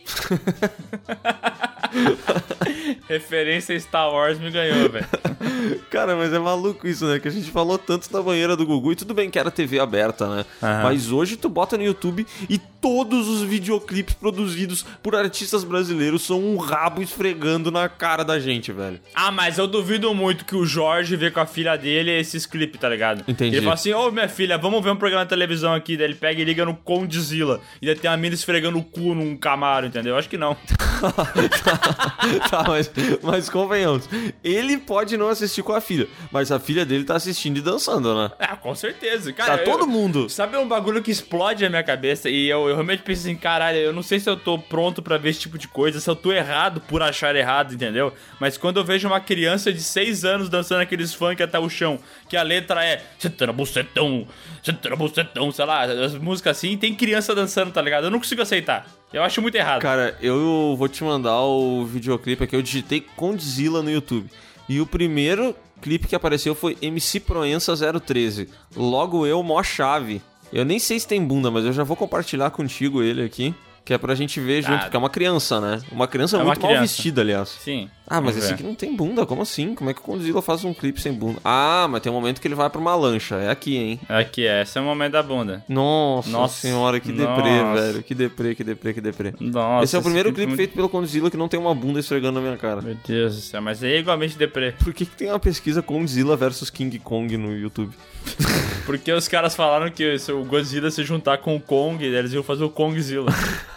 Referência 3.06 3.78
Star 3.78 4.10
Wars 4.10 4.38
me 4.38 4.50
ganhou, 4.50 4.88
velho. 4.88 5.06
Cara, 5.90 6.16
mas 6.16 6.32
é 6.32 6.38
maluco 6.38 6.86
isso, 6.86 7.04
né? 7.06 7.18
Que 7.18 7.28
a 7.28 7.30
gente 7.30 7.50
falou 7.50 7.76
tanto 7.76 8.10
da 8.10 8.22
banheira 8.22 8.56
do 8.56 8.64
Gugu 8.64 8.92
e 8.92 8.96
tudo 8.96 9.12
bem 9.12 9.28
que 9.28 9.38
era 9.38 9.50
TV 9.50 9.78
aberta, 9.78 10.26
né? 10.28 10.46
Aham. 10.62 10.82
Mas 10.84 11.12
hoje 11.12 11.36
tu 11.36 11.48
bota 11.48 11.76
no 11.76 11.84
YouTube 11.84 12.26
e 12.48 12.58
todos 12.80 13.28
os 13.28 13.42
videoclipes 13.42 14.14
produzidos 14.14 14.84
por 15.02 15.14
artistas 15.14 15.64
brasileiros 15.64 16.22
são 16.22 16.40
um 16.40 16.56
rabo 16.56 17.02
esfregando 17.02 17.70
na 17.70 17.88
cara 17.88 18.24
da 18.24 18.38
gente, 18.38 18.72
velho. 18.72 18.98
Ah, 19.14 19.30
mas 19.30 19.58
eu 19.58 19.66
duvido 19.66 20.14
muito 20.14 20.44
que 20.44 20.56
o 20.56 20.64
Jorge 20.64 21.16
vê 21.16 21.30
com 21.30 21.40
a 21.40 21.46
filha 21.46 21.76
dele 21.76 22.10
esses 22.10 22.46
clipes, 22.46 22.80
tá 22.80 22.88
ligado? 22.88 23.22
Entendi. 23.28 23.56
Ele 23.56 23.62
fala 23.62 23.74
assim, 23.74 23.92
ô 23.92 24.10
minha 24.10 24.28
filha, 24.28 24.56
vamos 24.56 24.82
ver 24.82 24.90
um 24.90 24.96
programa 24.96 25.24
de 25.24 25.28
televisão 25.28 25.74
aqui. 25.74 25.96
Daí 25.96 26.06
ele 26.06 26.14
pega 26.14 26.40
e 26.40 26.44
liga 26.44 26.64
no 26.64 26.74
Condzilla. 26.74 27.49
E 27.80 27.86
daí 27.86 27.94
tem 27.94 28.10
a 28.10 28.16
mina 28.16 28.34
esfregando 28.34 28.78
o 28.78 28.84
cu 28.84 29.14
num 29.14 29.36
Camaro, 29.36 29.86
entendeu? 29.86 30.16
Acho 30.16 30.28
que 30.28 30.36
não. 30.38 30.56
tá, 32.50 32.64
mas, 32.66 32.90
mas 33.22 33.48
convenhamos. 33.48 34.08
Ele 34.44 34.78
pode 34.78 35.16
não 35.16 35.28
assistir 35.28 35.62
com 35.62 35.72
a 35.72 35.80
filha, 35.80 36.06
mas 36.30 36.52
a 36.52 36.58
filha 36.60 36.84
dele 36.84 37.04
tá 37.04 37.16
assistindo 37.16 37.56
e 37.58 37.60
dançando, 37.60 38.14
né? 38.14 38.30
Ah, 38.38 38.56
com 38.56 38.74
certeza. 38.74 39.32
Cara, 39.32 39.58
Tá 39.58 39.64
todo 39.64 39.84
eu- 39.84 39.86
mundo. 39.86 40.28
Sabe 40.28 40.56
um 40.56 40.68
bagulho 40.68 41.02
que 41.02 41.10
explode 41.10 41.62
na 41.64 41.70
minha 41.70 41.82
cabeça 41.82 42.28
e 42.28 42.48
eu, 42.48 42.68
eu 42.68 42.74
realmente 42.74 43.02
penso 43.02 43.22
assim, 43.22 43.36
caralho, 43.36 43.78
eu 43.78 43.92
não 43.92 44.02
sei 44.02 44.20
se 44.20 44.28
eu 44.28 44.36
tô 44.36 44.58
pronto 44.58 45.02
pra 45.02 45.16
ver 45.16 45.30
esse 45.30 45.40
tipo 45.40 45.58
de 45.58 45.68
coisa, 45.68 46.00
se 46.00 46.08
eu 46.08 46.16
tô 46.16 46.32
errado 46.32 46.80
por 46.82 47.02
achar 47.02 47.34
errado, 47.34 47.74
entendeu? 47.74 48.12
Mas 48.38 48.56
quando 48.56 48.78
eu 48.78 48.84
vejo 48.84 49.06
uma 49.08 49.20
criança 49.20 49.72
de 49.72 49.82
6 49.82 50.24
anos 50.24 50.48
dançando 50.48 50.80
aqueles 50.82 51.14
funk 51.14 51.42
até 51.42 51.58
o 51.58 51.68
chão, 51.68 51.98
que 52.30 52.36
a 52.36 52.42
letra 52.42 52.82
é 52.84 53.02
Sentando 53.18 53.52
bucetão, 53.52 54.26
sentando 54.62 54.96
bucetão, 54.96 55.50
sei 55.52 55.64
lá, 55.66 55.82
as 55.82 56.14
músicas 56.14 56.56
assim, 56.56 56.76
tem 56.78 56.94
criança 56.94 57.34
dançando, 57.34 57.72
tá 57.72 57.82
ligado? 57.82 58.04
Eu 58.04 58.10
não 58.10 58.18
consigo 58.20 58.40
aceitar. 58.40 58.86
Eu 59.12 59.22
acho 59.22 59.42
muito 59.42 59.56
errado. 59.56 59.82
Cara, 59.82 60.16
eu 60.22 60.74
vou 60.78 60.88
te 60.88 61.02
mandar 61.04 61.40
o 61.42 61.84
videoclipe 61.84 62.44
aqui. 62.44 62.54
Eu 62.56 62.62
digitei 62.62 63.04
Condzilla 63.16 63.82
no 63.82 63.90
YouTube. 63.90 64.30
E 64.68 64.80
o 64.80 64.86
primeiro 64.86 65.54
clipe 65.82 66.06
que 66.06 66.14
apareceu 66.14 66.54
foi 66.54 66.78
MC 66.80 67.18
Proença 67.20 67.74
013. 68.00 68.48
Logo 68.76 69.26
eu, 69.26 69.42
mó 69.42 69.60
chave. 69.62 70.22
Eu 70.52 70.64
nem 70.64 70.78
sei 70.78 70.98
se 71.00 71.08
tem 71.08 71.24
bunda, 71.24 71.50
mas 71.50 71.64
eu 71.64 71.72
já 71.72 71.82
vou 71.82 71.96
compartilhar 71.96 72.50
contigo 72.50 73.02
ele 73.02 73.22
aqui. 73.24 73.52
Que 73.84 73.94
é 73.94 73.98
pra 73.98 74.14
gente 74.14 74.38
ver 74.38 74.62
junto, 74.62 74.74
Ah. 74.74 74.78
porque 74.80 74.96
é 74.96 74.98
uma 74.98 75.10
criança, 75.10 75.60
né? 75.60 75.80
Uma 75.90 76.06
criança 76.06 76.36
É 76.36 76.38
uma 76.38 76.44
muito 76.46 76.60
mal 76.60 76.70
criança. 76.70 76.86
vestida, 76.94 77.22
aliás. 77.22 77.48
Sim. 77.48 77.90
Ah, 78.12 78.20
mas 78.20 78.36
esse 78.36 78.52
aqui 78.52 78.64
não 78.64 78.74
tem 78.74 78.96
bunda, 78.96 79.24
como 79.24 79.40
assim? 79.42 79.72
Como 79.72 79.88
é 79.88 79.94
que 79.94 80.00
o 80.00 80.02
Condzilla 80.02 80.42
faz 80.42 80.64
um 80.64 80.74
clipe 80.74 81.00
sem 81.00 81.12
bunda? 81.12 81.38
Ah, 81.44 81.86
mas 81.88 82.00
tem 82.02 82.10
um 82.10 82.14
momento 82.16 82.40
que 82.40 82.48
ele 82.48 82.56
vai 82.56 82.68
pra 82.68 82.80
uma 82.80 82.92
lancha, 82.96 83.36
é 83.36 83.48
aqui, 83.48 83.76
hein? 83.76 84.00
Aqui, 84.08 84.44
é, 84.48 84.62
esse 84.62 84.76
é 84.76 84.80
o 84.80 84.84
momento 84.84 85.12
da 85.12 85.22
bunda. 85.22 85.64
Nossa, 85.68 86.28
Nossa, 86.28 86.60
senhora, 86.60 86.98
que 86.98 87.12
deprê, 87.12 87.62
nossa. 87.62 87.80
velho. 87.82 88.02
Que 88.02 88.12
deprê, 88.14 88.54
que 88.56 88.64
deprê, 88.64 88.92
que 88.94 89.00
deprê. 89.00 89.32
Nossa, 89.38 89.84
esse 89.84 89.94
é 89.94 89.98
o 90.00 90.02
primeiro 90.02 90.32
clipe 90.32 90.48
muito- 90.48 90.56
feito 90.58 90.74
pelo 90.74 90.88
Condzilla 90.88 91.30
que 91.30 91.36
não 91.36 91.46
tem 91.48 91.60
uma 91.60 91.72
bunda 91.72 92.00
esfregando 92.00 92.40
na 92.40 92.46
minha 92.46 92.56
cara. 92.56 92.82
Meu 92.82 92.96
Deus 93.06 93.36
do 93.36 93.40
céu, 93.42 93.62
mas 93.62 93.80
é 93.84 93.96
igualmente 93.98 94.36
deprê. 94.36 94.72
Por 94.82 94.92
que, 94.92 95.06
que 95.06 95.16
tem 95.16 95.28
uma 95.28 95.38
pesquisa 95.38 95.80
Condzilla 95.80 96.36
versus 96.36 96.68
King 96.68 96.98
Kong 96.98 97.36
no 97.36 97.56
YouTube? 97.56 97.94
Porque 98.86 99.12
os 99.12 99.28
caras 99.28 99.54
falaram 99.54 99.88
que 99.88 100.18
se 100.18 100.32
o 100.32 100.42
Godzilla 100.44 100.90
se 100.90 101.04
juntar 101.04 101.38
com 101.38 101.54
o 101.54 101.60
Kong, 101.60 102.04
eles 102.04 102.32
iam 102.32 102.42
fazer 102.42 102.64
o 102.64 102.70
Kongzilla. 102.70 103.30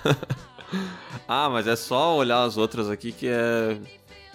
Ah, 1.28 1.50
mas 1.50 1.68
é 1.68 1.76
só 1.76 2.16
olhar 2.18 2.44
as 2.44 2.58
outras 2.58 2.90
aqui 2.90 3.12
que 3.12 3.28
é. 3.28 3.78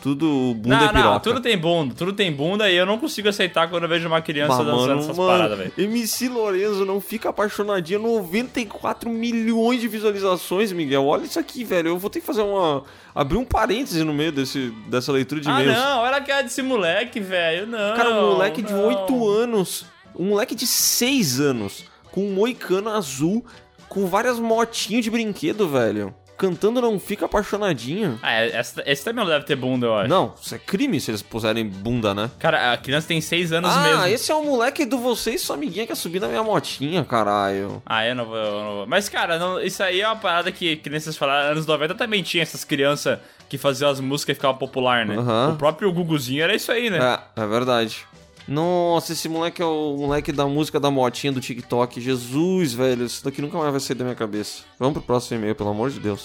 Tudo 0.00 0.54
bunda 0.54 0.76
não, 0.76 0.84
e 0.84 0.88
piroca. 0.90 1.08
não, 1.10 1.18
tudo 1.20 1.40
tem 1.40 1.58
bunda, 1.58 1.92
tudo 1.94 2.12
tem 2.12 2.32
bunda 2.32 2.70
e 2.70 2.76
eu 2.76 2.86
não 2.86 2.98
consigo 2.98 3.28
aceitar 3.28 3.68
quando 3.68 3.82
eu 3.82 3.88
vejo 3.88 4.06
uma 4.06 4.22
criança 4.22 4.58
Bah, 4.58 4.62
dançando 4.62 4.86
mano, 4.88 5.00
essas 5.00 5.16
mano, 5.18 5.28
paradas, 5.32 5.58
velho. 5.58 5.72
MC 5.76 6.28
Lorenzo 6.28 6.84
não 6.84 7.00
fica 7.00 7.30
apaixonadinha. 7.30 7.98
94 7.98 9.10
milhões 9.10 9.80
de 9.80 9.88
visualizações, 9.88 10.70
Miguel. 10.70 11.04
Olha 11.04 11.24
isso 11.24 11.38
aqui, 11.40 11.64
velho. 11.64 11.88
Eu 11.88 11.98
vou 11.98 12.08
ter 12.08 12.20
que 12.20 12.26
fazer 12.26 12.42
uma. 12.42 12.84
abrir 13.12 13.38
um 13.38 13.44
parêntese 13.44 14.04
no 14.04 14.14
meio 14.14 14.30
desse, 14.30 14.72
dessa 14.88 15.10
leitura 15.10 15.40
de 15.40 15.48
Ah, 15.48 15.60
e-mails. 15.60 15.74
não, 15.76 15.98
olha 16.00 16.16
a 16.16 16.20
cara 16.20 16.42
desse 16.42 16.62
moleque, 16.62 17.18
velho. 17.18 17.66
Não. 17.66 17.96
Cara, 17.96 18.10
um 18.14 18.30
moleque 18.34 18.62
de 18.62 18.72
não. 18.72 18.86
8 18.86 19.28
anos. 19.28 19.84
Um 20.16 20.26
moleque 20.26 20.54
de 20.54 20.66
6 20.66 21.40
anos. 21.40 21.84
Com 22.12 22.24
um 22.24 22.32
moicano 22.32 22.88
azul. 22.90 23.44
Com 23.88 24.06
várias 24.06 24.38
motinhas 24.38 25.02
de 25.02 25.10
brinquedo, 25.10 25.68
velho. 25.68 26.14
Cantando 26.38 26.80
Não 26.80 26.98
Fica 27.00 27.24
Apaixonadinho. 27.26 28.18
Ah, 28.22 28.32
essa- 28.32 28.82
esse 28.86 29.04
também 29.04 29.24
não 29.24 29.30
deve 29.30 29.44
ter 29.44 29.56
bunda, 29.56 29.86
eu 29.86 29.94
acho. 29.96 30.08
Não, 30.08 30.32
isso 30.40 30.54
é 30.54 30.58
crime 30.58 31.00
se 31.00 31.10
eles 31.10 31.20
puserem 31.20 31.66
bunda, 31.66 32.14
né? 32.14 32.30
Cara, 32.38 32.72
a 32.72 32.76
criança 32.76 33.08
tem 33.08 33.20
6 33.20 33.52
anos 33.52 33.70
ah, 33.74 33.80
mesmo. 33.82 34.04
esse 34.06 34.30
é 34.30 34.34
o 34.34 34.44
moleque 34.44 34.84
do 34.86 34.98
você 34.98 35.32
e 35.32 35.38
sua 35.38 35.56
amiguinha 35.56 35.84
que 35.84 35.92
ia 35.92 35.96
subir 35.96 36.20
na 36.20 36.28
minha 36.28 36.42
motinha, 36.42 37.04
caralho. 37.04 37.82
Ah, 37.84 38.06
eu 38.06 38.14
não 38.14 38.24
vou, 38.24 38.36
eu 38.36 38.52
não 38.64 38.74
vou. 38.76 38.86
Mas, 38.86 39.08
cara, 39.08 39.38
não- 39.38 39.60
isso 39.60 39.82
aí 39.82 40.00
é 40.00 40.06
uma 40.06 40.16
parada 40.16 40.52
que, 40.52 40.80
vocês 40.88 41.16
falaram, 41.16 41.50
anos 41.52 41.66
90 41.66 41.94
também 41.94 42.22
tinha 42.22 42.42
essas 42.42 42.62
crianças 42.64 43.18
que 43.48 43.58
faziam 43.58 43.90
as 43.90 43.98
músicas 43.98 44.34
e 44.34 44.36
ficavam 44.36 44.56
popular, 44.58 45.04
né? 45.04 45.16
Aham. 45.16 45.52
O 45.54 45.56
próprio 45.56 45.90
Guguzinho 45.92 46.44
era 46.44 46.54
isso 46.54 46.70
aí, 46.70 46.88
né? 46.88 46.98
É, 47.36 47.42
é 47.42 47.46
verdade. 47.46 48.06
Nossa, 48.48 49.12
esse 49.12 49.28
moleque 49.28 49.60
é 49.60 49.64
o 49.66 49.94
moleque 49.98 50.32
da 50.32 50.46
música 50.46 50.80
da 50.80 50.90
motinha 50.90 51.30
do 51.30 51.38
TikTok. 51.38 52.00
Jesus, 52.00 52.72
velho, 52.72 53.04
isso 53.04 53.22
daqui 53.22 53.42
nunca 53.42 53.58
mais 53.58 53.70
vai 53.70 53.78
sair 53.78 53.94
da 53.94 54.04
minha 54.04 54.16
cabeça. 54.16 54.64
Vamos 54.78 54.94
pro 54.94 55.02
próximo 55.02 55.38
e-mail, 55.38 55.54
pelo 55.54 55.68
amor 55.68 55.90
de 55.90 56.00
Deus. 56.00 56.24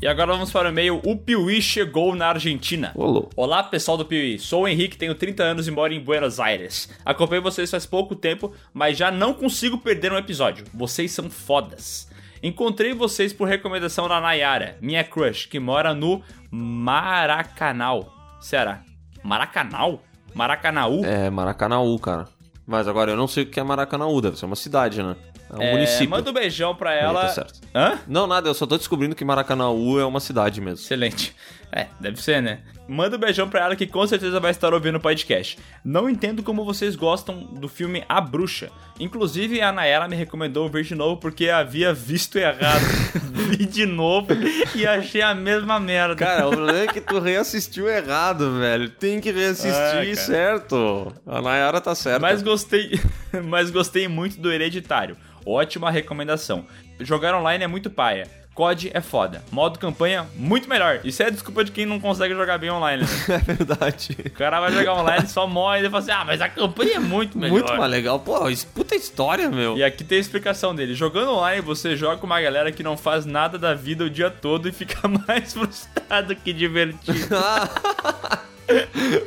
E 0.00 0.06
agora 0.06 0.32
vamos 0.32 0.50
para 0.50 0.68
o 0.68 0.72
e-mail. 0.72 0.98
O 1.04 1.14
Piuí 1.14 1.60
chegou 1.60 2.14
na 2.14 2.28
Argentina. 2.28 2.90
Olô. 2.94 3.28
Olá, 3.36 3.62
pessoal 3.62 3.98
do 3.98 4.06
Piuí. 4.06 4.38
Sou 4.38 4.62
o 4.62 4.68
Henrique, 4.68 4.96
tenho 4.96 5.14
30 5.14 5.42
anos 5.42 5.68
e 5.68 5.70
moro 5.70 5.92
em 5.92 6.00
Buenos 6.00 6.40
Aires. 6.40 6.88
Acompanho 7.04 7.42
vocês 7.42 7.70
faz 7.70 7.84
pouco 7.84 8.16
tempo, 8.16 8.50
mas 8.72 8.96
já 8.96 9.10
não 9.10 9.34
consigo 9.34 9.76
perder 9.76 10.10
um 10.10 10.18
episódio. 10.18 10.64
Vocês 10.72 11.12
são 11.12 11.28
fodas. 11.28 12.08
Encontrei 12.42 12.92
vocês 12.92 13.32
por 13.32 13.48
recomendação 13.48 14.06
da 14.06 14.20
Nayara, 14.20 14.76
minha 14.80 15.02
crush, 15.02 15.46
que 15.46 15.58
mora 15.58 15.94
no 15.94 16.22
Maracanal, 16.50 18.13
Ceará. 18.44 18.82
Maracanal? 19.22 20.02
Maracanaú? 20.34 21.02
É, 21.02 21.30
Maracanaú, 21.30 21.98
cara. 21.98 22.26
Mas 22.66 22.86
agora 22.86 23.12
eu 23.12 23.16
não 23.16 23.26
sei 23.26 23.44
o 23.44 23.46
que 23.46 23.58
é 23.58 23.62
Maracanaú, 23.62 24.20
deve 24.20 24.38
ser 24.38 24.44
uma 24.44 24.54
cidade, 24.56 25.02
né? 25.02 25.16
É 25.50 25.56
um 25.56 25.62
É, 25.62 25.72
município. 25.72 26.10
Manda 26.10 26.28
um 26.30 26.32
beijão 26.34 26.74
pra 26.74 26.90
Aí, 26.90 26.98
ela. 26.98 27.22
tá 27.22 27.28
certo. 27.30 27.60
Hã? 27.74 27.98
Não, 28.06 28.26
nada, 28.26 28.48
eu 28.48 28.54
só 28.54 28.66
tô 28.66 28.76
descobrindo 28.76 29.14
que 29.14 29.24
Maracanaú 29.24 29.98
é 29.98 30.04
uma 30.04 30.20
cidade 30.20 30.60
mesmo. 30.60 30.84
Excelente. 30.84 31.34
É, 31.72 31.86
deve 31.98 32.20
ser, 32.22 32.42
né? 32.42 32.60
Manda 32.86 33.16
um 33.16 33.20
beijão 33.20 33.48
pra 33.48 33.60
ela 33.64 33.76
que 33.76 33.86
com 33.86 34.06
certeza 34.06 34.38
vai 34.38 34.50
estar 34.50 34.74
ouvindo 34.74 34.96
o 34.96 35.00
podcast. 35.00 35.58
Não 35.84 36.08
entendo 36.08 36.42
como 36.42 36.64
vocês 36.64 36.94
gostam 36.94 37.40
do 37.40 37.66
filme 37.68 38.04
A 38.08 38.20
Bruxa. 38.20 38.70
Inclusive, 39.00 39.60
a 39.60 39.72
Naela 39.72 40.06
me 40.06 40.14
recomendou 40.14 40.68
ver 40.68 40.84
de 40.84 40.94
novo 40.94 41.16
porque 41.16 41.48
havia 41.48 41.94
visto 41.94 42.38
errado. 42.38 42.84
Vi 43.48 43.66
de 43.66 43.86
novo 43.86 44.28
e 44.74 44.86
achei 44.86 45.22
a 45.22 45.34
mesma 45.34 45.80
merda. 45.80 46.14
Cara, 46.14 46.46
o 46.46 46.50
problema 46.50 46.80
é 46.80 46.86
que 46.86 47.00
tu 47.00 47.18
reassistiu 47.18 47.88
errado, 47.88 48.58
velho. 48.58 48.88
Tem 48.88 49.20
que 49.20 49.30
reassistir 49.30 49.72
É, 49.74 50.14
certo. 50.14 51.12
A 51.26 51.40
Nayara 51.42 51.80
tá 51.80 51.94
certa. 51.94 52.20
Mas 52.20 52.42
gostei, 52.42 53.00
mas 53.44 53.70
gostei 53.70 54.08
muito 54.08 54.40
do 54.40 54.52
Hereditário. 54.52 55.16
Ótima 55.44 55.90
recomendação. 55.90 56.66
Jogar 57.00 57.34
online 57.34 57.64
é 57.64 57.66
muito 57.66 57.90
paia. 57.90 58.43
COD 58.54 58.90
é 58.94 59.00
foda. 59.00 59.42
Modo 59.50 59.78
campanha, 59.78 60.26
muito 60.36 60.68
melhor. 60.68 61.00
Isso 61.02 61.22
é 61.22 61.30
desculpa 61.30 61.64
de 61.64 61.72
quem 61.72 61.84
não 61.84 61.98
consegue 61.98 62.34
jogar 62.34 62.56
bem 62.58 62.70
online, 62.70 63.02
né? 63.02 63.08
É 63.34 63.38
verdade. 63.38 64.16
O 64.26 64.30
cara 64.30 64.60
vai 64.60 64.72
jogar 64.72 64.94
online, 64.94 65.26
só 65.26 65.46
morre 65.46 65.80
e 65.80 65.90
fala 65.90 65.98
assim: 65.98 66.10
ah, 66.12 66.24
mas 66.24 66.40
a 66.40 66.48
campanha 66.48 66.96
é 66.96 67.00
muito 67.00 67.36
melhor. 67.36 67.52
Muito 67.54 67.76
mais 67.76 67.90
legal. 67.90 68.20
Pô, 68.20 68.48
isso- 68.48 68.66
puta 68.68 68.94
história, 68.94 69.50
meu. 69.50 69.76
E 69.76 69.82
aqui 69.82 70.04
tem 70.04 70.18
a 70.18 70.20
explicação 70.20 70.74
dele. 70.74 70.94
Jogando 70.94 71.32
online, 71.32 71.60
você 71.60 71.96
joga 71.96 72.16
com 72.18 72.26
uma 72.26 72.40
galera 72.40 72.70
que 72.70 72.82
não 72.82 72.96
faz 72.96 73.26
nada 73.26 73.58
da 73.58 73.74
vida 73.74 74.04
o 74.04 74.10
dia 74.10 74.30
todo 74.30 74.68
e 74.68 74.72
fica 74.72 75.08
mais 75.26 75.52
frustrado 75.52 76.34
que 76.36 76.52
divertido. 76.52 77.28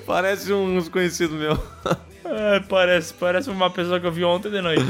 Parece 0.05 0.51
uns 0.53 0.89
conhecidos 0.89 1.37
meu. 1.37 1.61
É, 2.25 2.59
parece, 2.61 3.13
parece 3.13 3.49
uma 3.49 3.69
pessoa 3.69 3.99
que 3.99 4.07
eu 4.07 4.11
vi 4.11 4.23
ontem 4.23 4.49
de 4.49 4.61
noite. 4.61 4.83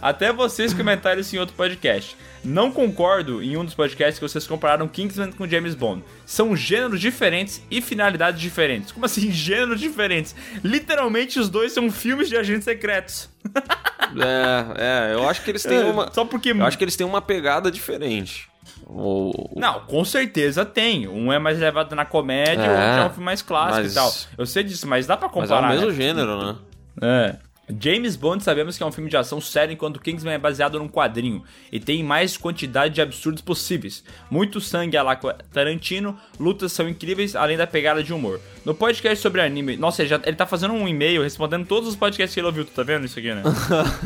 Até 0.00 0.32
vocês 0.32 0.72
comentaram 0.74 1.20
isso 1.20 1.34
em 1.34 1.38
outro 1.38 1.54
podcast. 1.56 2.16
Não 2.44 2.70
concordo 2.70 3.42
em 3.42 3.56
um 3.56 3.64
dos 3.64 3.74
podcasts 3.74 4.18
que 4.18 4.28
vocês 4.28 4.46
compararam 4.46 4.86
Kingsman 4.88 5.32
com 5.32 5.46
James 5.48 5.74
Bond. 5.74 6.04
São 6.24 6.54
gêneros 6.56 7.00
diferentes 7.00 7.62
e 7.70 7.80
finalidades 7.82 8.40
diferentes. 8.40 8.92
Como 8.92 9.04
assim, 9.06 9.30
gêneros 9.32 9.80
diferentes? 9.80 10.34
Literalmente, 10.64 11.38
os 11.38 11.48
dois 11.48 11.72
são 11.72 11.90
filmes 11.90 12.28
de 12.28 12.36
agentes 12.36 12.64
secretos. 12.64 13.28
É, 14.16 15.10
é, 15.10 15.14
eu 15.14 15.28
acho 15.28 15.42
que 15.44 15.50
eles 15.50 15.62
têm 15.62 15.76
É, 15.80 15.84
uma. 15.84 16.10
Só 16.14 16.24
porque. 16.24 16.52
Eu 16.52 16.64
acho 16.64 16.78
que 16.78 16.84
eles 16.84 16.96
têm 16.96 17.06
uma 17.06 17.20
pegada 17.20 17.70
diferente. 17.70 18.48
O... 18.86 19.52
Não, 19.54 19.80
com 19.80 20.02
certeza 20.02 20.64
tem. 20.64 21.06
Um 21.06 21.30
é 21.30 21.38
mais 21.38 21.58
levado 21.58 21.94
na 21.94 22.06
comédia, 22.06 22.62
É, 22.62 22.68
o 22.68 22.70
outro 22.70 23.02
é 23.02 23.04
um 23.04 23.10
filme 23.10 23.24
mais 23.26 23.42
clássico 23.42 23.82
mas- 23.82 23.92
e 23.92 23.94
tal. 23.94 24.14
Eu 24.38 24.46
sei 24.46 24.62
disso, 24.64 24.86
mas 24.86 25.06
dá 25.06 25.14
pra 25.14 25.28
Mas 25.28 25.50
é 25.50 25.52
o 25.52 25.56
comparar. 25.56 25.74
mesmo 25.74 25.88
né? 25.90 25.94
gênero, 25.94 26.42
né? 26.42 26.56
É. 27.02 27.36
James 27.80 28.16
Bond 28.16 28.42
sabemos 28.42 28.76
que 28.76 28.82
é 28.82 28.86
um 28.86 28.92
filme 28.92 29.10
de 29.10 29.16
ação 29.16 29.40
sério, 29.40 29.72
enquanto 29.72 30.00
Kingsman 30.00 30.34
é 30.34 30.38
baseado 30.38 30.78
num 30.78 30.88
quadrinho 30.88 31.42
e 31.70 31.78
tem 31.78 32.02
mais 32.02 32.36
quantidade 32.36 32.94
de 32.94 33.02
absurdos 33.02 33.42
possíveis. 33.42 34.02
Muito 34.30 34.60
sangue 34.60 34.96
a 34.96 35.02
lá 35.02 35.16
Tarantino, 35.52 36.18
lutas 36.38 36.72
são 36.72 36.88
incríveis, 36.88 37.36
além 37.36 37.56
da 37.56 37.66
pegada 37.66 38.02
de 38.02 38.12
humor. 38.12 38.40
No 38.64 38.74
podcast 38.74 39.22
sobre 39.22 39.40
anime, 39.40 39.76
nossa, 39.76 40.02
ele, 40.02 40.08
já, 40.08 40.20
ele 40.24 40.36
tá 40.36 40.46
fazendo 40.46 40.74
um 40.74 40.88
e-mail 40.88 41.22
respondendo 41.22 41.66
todos 41.66 41.88
os 41.88 41.96
podcasts 41.96 42.34
que 42.34 42.40
ele 42.40 42.46
ouviu, 42.46 42.64
tu 42.64 42.72
tá 42.72 42.82
vendo 42.82 43.04
isso 43.04 43.18
aqui, 43.18 43.32
né? 43.32 43.42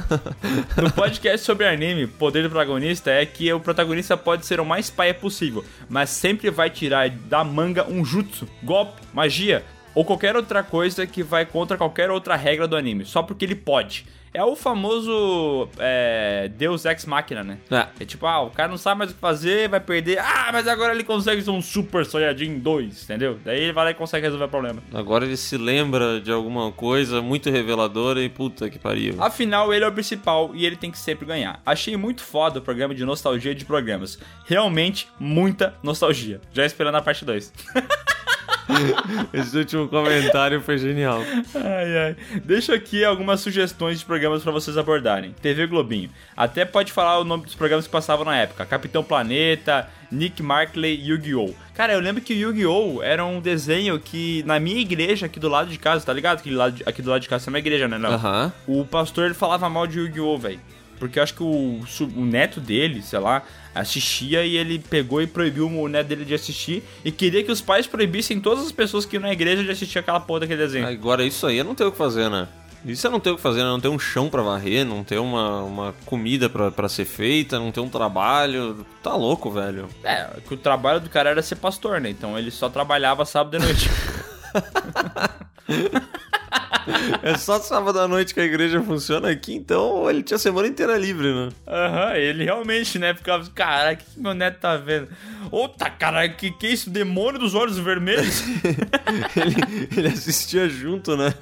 no 0.82 0.93
podcast 0.93 1.44
sobre 1.44 1.66
anime, 1.66 2.06
poder 2.06 2.43
do 2.43 2.51
protagonista 2.51 3.10
é 3.10 3.24
que 3.24 3.52
o 3.52 3.60
protagonista 3.60 4.16
pode 4.16 4.44
ser 4.44 4.60
o 4.60 4.64
mais 4.64 4.90
paia 4.90 5.14
possível, 5.14 5.64
mas 5.89 6.10
sempre 6.10 6.51
vai 6.51 6.70
tirar 6.70 7.10
da 7.10 7.44
manga 7.44 7.89
um 7.89 8.05
jutsu, 8.05 8.48
golpe, 8.62 9.01
magia, 9.12 9.64
ou 9.94 10.05
qualquer 10.05 10.36
outra 10.36 10.62
coisa 10.62 11.06
que 11.06 11.23
vai 11.23 11.44
contra 11.47 11.77
qualquer 11.77 12.10
outra 12.10 12.36
regra 12.36 12.66
do 12.66 12.77
anime, 12.77 13.05
só 13.05 13.23
porque 13.23 13.44
ele 13.44 13.55
pode. 13.55 14.06
É 14.35 14.43
o 14.43 14.56
famoso 14.56 15.69
é, 15.78 16.51
Deus 16.56 16.86
Ex 16.86 17.05
Machina, 17.05 17.44
né? 17.44 17.59
É. 17.70 17.86
É 18.01 18.05
tipo, 18.06 18.24
ah, 18.27 18.40
o 18.40 18.51
cara 18.51 18.69
não 18.69 18.78
sabe 18.78 19.01
mais 19.01 19.10
o 19.10 19.14
que 19.14 19.20
fazer, 19.20 19.69
vai 19.69 19.78
perder. 19.78 20.19
Ah, 20.19 20.48
mas 20.51 20.66
agora 20.66 20.94
ele 20.94 21.05
consegue 21.05 21.43
ser 21.43 21.51
um 21.51 21.60
Super 21.60 22.06
Saiyajin 22.06 22.59
2, 22.59 23.05
entendeu? 23.05 23.39
Daí 23.44 23.60
ele 23.60 23.73
vai 23.74 23.85
lá 23.85 23.90
e 23.90 23.94
consegue 23.94 24.24
resolver 24.24 24.47
o 24.47 24.48
problema. 24.48 24.82
Agora 24.94 25.27
ele 25.27 25.36
se 25.36 25.59
lembra 25.59 26.19
de 26.19 26.32
alguma 26.32 26.73
coisa 26.73 27.20
muito 27.20 27.51
reveladora 27.51 28.23
e 28.23 28.28
puta 28.31 28.70
que 28.70 28.78
pariu. 28.78 29.16
Afinal, 29.19 29.73
ele 29.73 29.85
é 29.85 29.89
o 29.89 29.93
principal 29.93 30.52
e 30.55 30.64
ele 30.64 30.77
tem 30.77 30.90
que 30.90 30.98
sempre 30.98 31.27
ganhar. 31.27 31.60
Achei 31.66 31.94
muito 31.98 32.23
foda 32.23 32.59
o 32.59 32.62
programa 32.62 32.94
de 32.94 33.05
nostalgia 33.05 33.55
de 33.55 33.66
programas. 33.66 34.19
Realmente, 34.47 35.09
muita 35.20 35.74
nostalgia. 35.82 36.40
Já 36.55 36.64
esperando 36.64 36.94
a 36.94 37.02
parte 37.02 37.23
2. 37.23 37.52
Esse 39.32 39.56
último 39.59 39.89
comentário 39.89 40.60
foi 40.60 40.78
genial. 40.78 41.20
Ai, 41.55 41.98
ai. 41.98 42.16
Deixo 42.44 42.72
aqui 42.72 43.05
algumas 43.05 43.40
sugestões 43.40 44.01
de 44.01 44.05
programas 44.05 44.43
pra 44.43 44.52
vocês 44.52 44.76
abordarem. 44.76 45.34
TV 45.43 45.66
Globinho. 45.66 46.10
Até 46.36 46.64
pode 46.64 46.93
falar 46.93 47.18
o 47.18 47.24
nome 47.24 47.44
dos 47.44 47.55
programas 47.55 47.86
que 47.86 47.93
passavam 47.93 48.24
na 48.24 48.36
época. 48.36 48.64
Capitão 48.64 49.02
Planeta, 49.02 49.89
Nick 50.10 50.43
Markley 50.43 50.94
e 50.94 51.09
Yu-Gi-Oh! 51.09 51.55
Cara, 51.74 51.94
eu 51.94 52.01
lembro 52.01 52.22
que 52.22 52.34
Yu-Gi-Oh! 52.34 53.02
era 53.02 53.24
um 53.24 53.40
desenho 53.40 53.98
que 53.98 54.43
na 54.44 54.60
minha 54.60 54.80
igreja 54.80 55.26
aqui 55.26 55.40
do 55.40 55.48
lado 55.48 55.70
de 55.70 55.78
casa, 55.78 56.05
tá 56.05 56.12
ligado? 56.12 56.39
Aqui 56.39 56.51
do 56.51 56.56
lado 56.56 56.74
de, 56.74 56.82
aqui 56.86 57.01
do 57.01 57.10
lado 57.10 57.20
de 57.22 57.28
casa 57.28 57.48
é 57.48 57.51
uma 57.51 57.59
igreja, 57.59 57.89
né? 57.89 57.98
Não. 57.98 58.12
Aham. 58.12 58.52
O 58.66 58.84
pastor 58.84 59.26
ele 59.26 59.34
falava 59.34 59.68
mal 59.68 59.86
de 59.86 59.98
Yu-Gi-Oh, 59.98 60.39
velho. 60.39 60.60
Porque 61.03 61.19
eu 61.19 61.23
acho 61.24 61.35
que 61.35 61.43
o, 61.43 61.81
o 62.16 62.24
neto 62.24 62.61
dele, 62.61 63.03
sei 63.03 63.19
lá, 63.19 63.43
assistia 63.74 64.47
e 64.47 64.57
ele 64.57 64.79
pegou 64.79 65.20
e 65.20 65.27
proibiu 65.27 65.66
o 65.66 65.89
neto 65.89 66.07
dele 66.07 66.24
de 66.24 66.33
assistir 66.33 66.85
e 67.05 67.11
queria 67.11 67.43
que 67.43 67.51
os 67.51 67.61
pais 67.61 67.89
proibissem 67.89 68.39
todas 68.39 68.65
as 68.65 68.70
pessoas 68.70 69.05
que 69.05 69.16
iam 69.16 69.23
na 69.23 69.33
igreja 69.33 69.65
de 69.65 69.70
assistir 69.73 69.99
aquela 69.99 70.20
porra 70.20 70.41
daquele 70.41 70.62
desenho. 70.62 70.87
Agora 70.87 71.24
isso 71.24 71.45
aí 71.45 71.59
eu 71.59 71.65
não 71.65 71.74
tenho 71.74 71.89
o 71.89 71.93
que 71.93 71.99
fazer, 71.99 72.31
né? 72.31 72.47
Isso 72.85 73.05
eu 73.05 73.11
não 73.11 73.19
tenho 73.19 73.35
o 73.35 73.37
que 73.37 73.43
fazer, 73.43 73.65
né? 73.65 73.65
Não 73.65 73.81
ter 73.81 73.89
um 73.89 73.99
chão 73.99 74.29
pra 74.29 74.43
varrer, 74.43 74.87
não 74.87 75.03
ter 75.03 75.19
uma, 75.19 75.65
uma 75.65 75.95
comida 76.07 76.49
pra, 76.49 76.70
pra 76.70 76.89
ser 76.89 77.05
feita, 77.05 77.59
não 77.59 77.73
ter 77.73 77.81
um 77.81 77.89
trabalho. 77.89 78.87
Tá 79.03 79.16
louco, 79.16 79.51
velho. 79.51 79.89
É, 80.05 80.29
que 80.47 80.55
o 80.55 80.57
trabalho 80.57 81.01
do 81.01 81.11
cara 81.11 81.31
era 81.31 81.43
ser 81.43 81.57
pastor, 81.57 82.01
né? 82.01 82.11
Então 82.11 82.39
ele 82.39 82.53
só 82.53 82.69
trabalhava 82.69 83.24
sábado 83.24 83.57
e 83.57 83.59
noite. 83.59 83.91
É 87.23 87.37
só 87.37 87.61
sábado 87.61 88.01
à 88.01 88.09
noite 88.09 88.35
que 88.35 88.41
a 88.41 88.45
igreja 88.45 88.83
funciona 88.83 89.31
aqui, 89.31 89.55
então 89.55 90.11
ele 90.11 90.23
tinha 90.23 90.37
a 90.37 90.39
semana 90.39 90.66
inteira 90.66 90.99
livre, 90.99 91.33
né? 91.33 91.49
Aham, 91.66 92.15
ele 92.16 92.45
realmente, 92.45 92.99
né? 92.99 93.15
Ficava, 93.15 93.49
caralho, 93.55 93.97
o 93.97 93.99
que, 93.99 94.05
que 94.05 94.20
meu 94.20 94.35
neto 94.35 94.59
tá 94.59 94.77
vendo? 94.77 95.09
Outra, 95.51 95.89
caralho, 95.91 96.35
que 96.35 96.51
que 96.51 96.66
é 96.66 96.70
isso? 96.70 96.91
Demônio 96.91 97.39
dos 97.39 97.55
olhos 97.55 97.79
vermelhos? 97.79 98.43
ele, 99.37 99.89
ele 99.97 100.09
assistia 100.09 100.69
junto, 100.69 101.16
né? 101.16 101.33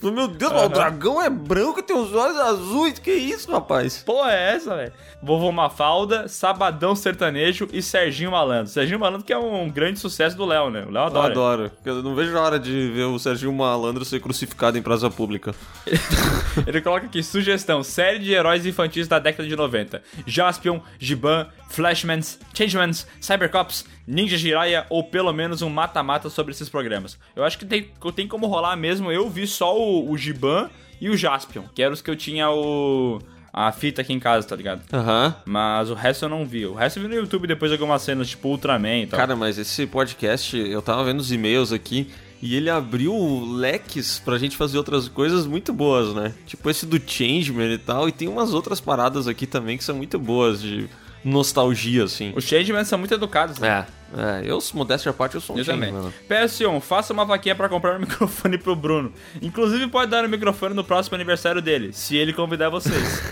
Falou, 0.00 0.16
meu 0.16 0.28
Deus, 0.28 0.52
mas 0.52 0.64
o 0.64 0.68
dragão 0.68 1.20
é 1.20 1.28
branco 1.28 1.80
e 1.80 1.82
tem 1.82 1.96
os 1.96 2.14
olhos 2.14 2.38
azuis. 2.38 2.98
Que 2.98 3.12
isso, 3.12 3.50
rapaz? 3.50 3.98
Porra, 3.98 4.32
é 4.32 4.54
essa, 4.54 4.74
velho? 4.74 4.92
Vovô 5.22 5.50
Mafalda, 5.52 6.28
Sabadão 6.28 6.94
Sertanejo 6.94 7.68
e 7.72 7.82
Serginho 7.82 8.30
Malandro. 8.30 8.68
Serginho 8.72 8.98
Malandro 8.98 9.26
que 9.26 9.32
é 9.32 9.38
um 9.38 9.68
grande 9.68 9.98
sucesso 9.98 10.36
do 10.36 10.46
Léo, 10.46 10.70
né? 10.70 10.84
O 10.88 10.90
Léo 10.90 11.02
Eu 11.02 11.06
adora. 11.06 11.32
adoro. 11.32 11.72
Eu 11.84 12.02
não 12.02 12.14
vejo 12.14 12.36
a 12.36 12.40
hora 12.40 12.58
de 12.58 12.90
ver 12.90 13.04
o 13.04 13.18
Serginho 13.18 13.52
Malandro 13.52 14.04
ser 14.04 14.20
crucificado 14.20 14.47
em 14.76 14.82
praça 14.82 15.10
pública. 15.10 15.54
Ele 16.66 16.80
coloca 16.80 17.06
aqui, 17.06 17.22
sugestão, 17.22 17.82
série 17.82 18.18
de 18.18 18.32
heróis 18.32 18.66
infantis 18.66 19.06
da 19.06 19.18
década 19.18 19.48
de 19.48 19.54
90. 19.54 20.02
Jaspion, 20.26 20.80
Giban, 20.98 21.48
Flashmans, 21.68 22.38
Changemans, 22.54 23.06
Cybercops, 23.20 23.84
Ninja 24.06 24.36
Jiraiya 24.36 24.86
ou 24.90 25.04
pelo 25.04 25.32
menos 25.32 25.62
um 25.62 25.70
mata-mata 25.70 26.28
sobre 26.30 26.52
esses 26.52 26.68
programas. 26.68 27.18
Eu 27.36 27.44
acho 27.44 27.58
que 27.58 27.66
tem, 27.66 27.90
tem 28.14 28.28
como 28.28 28.46
rolar 28.46 28.76
mesmo, 28.76 29.12
eu 29.12 29.28
vi 29.28 29.46
só 29.46 29.78
o, 29.78 30.10
o 30.10 30.16
Giban 30.16 30.70
e 31.00 31.08
o 31.08 31.16
Jaspion, 31.16 31.64
que 31.74 31.82
eram 31.82 31.94
os 31.94 32.02
que 32.02 32.10
eu 32.10 32.16
tinha 32.16 32.50
o... 32.50 33.20
A 33.50 33.72
fita 33.72 34.02
aqui 34.02 34.12
em 34.12 34.20
casa, 34.20 34.46
tá 34.46 34.54
ligado? 34.54 34.82
Aham. 34.92 35.34
Mas 35.44 35.90
o 35.90 35.94
resto 35.94 36.26
eu 36.26 36.28
não 36.28 36.46
vi. 36.46 36.66
O 36.66 36.74
resto 36.74 36.98
eu 36.98 37.02
vi 37.02 37.08
no 37.08 37.14
YouTube 37.16 37.46
depois 37.46 37.70
de 37.70 37.76
algumas 37.76 38.02
cenas, 38.02 38.28
tipo 38.28 38.48
Ultraman 38.48 39.02
e 39.02 39.06
tal. 39.06 39.18
Cara, 39.18 39.34
mas 39.34 39.58
esse 39.58 39.86
podcast, 39.86 40.56
eu 40.56 40.80
tava 40.82 41.02
vendo 41.02 41.18
os 41.18 41.32
e-mails 41.32 41.72
aqui 41.72 42.08
e 42.40 42.54
ele 42.54 42.70
abriu 42.70 43.12
leques 43.56 44.20
pra 44.24 44.38
gente 44.38 44.56
fazer 44.56 44.78
outras 44.78 45.08
coisas 45.08 45.46
muito 45.46 45.72
boas, 45.72 46.14
né? 46.14 46.32
Tipo 46.46 46.70
esse 46.70 46.86
do 46.86 47.00
Changeman 47.04 47.72
e 47.72 47.78
tal. 47.78 48.08
E 48.08 48.12
tem 48.12 48.28
umas 48.28 48.54
outras 48.54 48.80
paradas 48.80 49.26
aqui 49.26 49.46
também 49.46 49.76
que 49.76 49.84
são 49.84 49.96
muito 49.96 50.18
boas 50.18 50.60
de 50.62 50.88
nostalgia, 51.24 52.04
assim. 52.04 52.32
Os 52.36 52.44
Changeman 52.44 52.84
são 52.84 52.98
muito 52.98 53.14
educados, 53.14 53.58
né? 53.58 53.68
É, 53.68 53.86
é 54.16 54.42
eu, 54.44 54.58
modéstia 54.74 55.10
à 55.10 55.12
parte, 55.12 55.34
eu 55.34 55.40
sou 55.40 55.54
um 55.56 55.58
Eu 55.58 55.64
também. 55.64 55.90
Changeman. 55.90 56.12
né? 56.28 56.44
PS1, 56.44 56.80
faça 56.80 57.12
uma 57.12 57.24
vaquinha 57.24 57.54
pra 57.54 57.68
comprar 57.68 57.96
um 57.96 58.00
microfone 58.00 58.56
pro 58.58 58.74
Bruno. 58.74 59.12
Inclusive 59.42 59.86
pode 59.88 60.10
dar 60.10 60.24
o 60.24 60.28
microfone 60.28 60.74
no 60.74 60.84
próximo 60.84 61.14
aniversário 61.14 61.60
dele, 61.60 61.92
se 61.92 62.16
ele 62.16 62.32
convidar 62.32 62.68
vocês. 62.70 63.22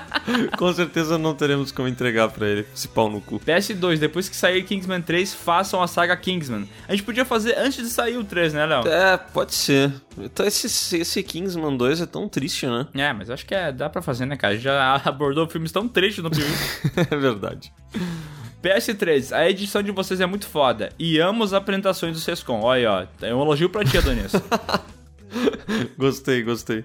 Com 0.58 0.72
certeza 0.74 1.16
não 1.16 1.34
teremos 1.34 1.72
como 1.72 1.88
entregar 1.88 2.28
pra 2.28 2.46
ele 2.46 2.66
esse 2.74 2.86
pau 2.86 3.08
no 3.08 3.20
cu. 3.20 3.40
PS2, 3.40 3.98
depois 3.98 4.28
que 4.28 4.36
sair 4.36 4.62
Kingsman 4.62 5.00
3, 5.00 5.32
façam 5.32 5.82
a 5.82 5.86
saga 5.86 6.14
Kingsman. 6.16 6.68
A 6.86 6.92
gente 6.92 7.04
podia 7.04 7.24
fazer 7.24 7.56
antes 7.58 7.82
de 7.82 7.88
sair 7.90 8.18
o 8.18 8.24
3, 8.24 8.52
né, 8.52 8.66
Léo? 8.66 8.86
É, 8.86 9.16
pode 9.16 9.54
ser. 9.54 9.90
Então 10.18 10.44
esse, 10.46 10.66
esse 10.98 11.22
Kingsman 11.22 11.76
2 11.76 12.02
é 12.02 12.06
tão 12.06 12.28
triste, 12.28 12.66
né? 12.66 12.86
É, 12.94 13.12
mas 13.12 13.30
acho 13.30 13.46
que 13.46 13.54
é, 13.54 13.72
dá 13.72 13.88
pra 13.88 14.02
fazer, 14.02 14.26
né, 14.26 14.36
cara? 14.36 14.52
A 14.52 14.56
gente 14.56 14.64
já 14.64 15.00
abordou 15.04 15.48
filmes 15.48 15.72
tão 15.72 15.88
tristes 15.88 16.22
no 16.22 16.30
filme. 16.34 16.54
é 17.10 17.16
verdade. 17.16 17.72
PS3, 18.62 19.32
a 19.32 19.48
edição 19.48 19.82
de 19.82 19.92
vocês 19.92 20.20
é 20.20 20.26
muito 20.26 20.48
foda. 20.48 20.90
E 20.98 21.18
amo 21.18 21.44
as 21.44 21.52
apresentações 21.52 22.14
do 22.14 22.20
Sescom. 22.20 22.60
Olha 22.62 22.78
aí, 22.92 23.08
ó. 23.22 23.26
É 23.26 23.34
um 23.34 23.42
elogio 23.42 23.70
pra 23.70 23.84
ti, 23.84 23.96
Adonis. 23.98 24.32
Gostei, 25.96 26.42
gostei. 26.42 26.84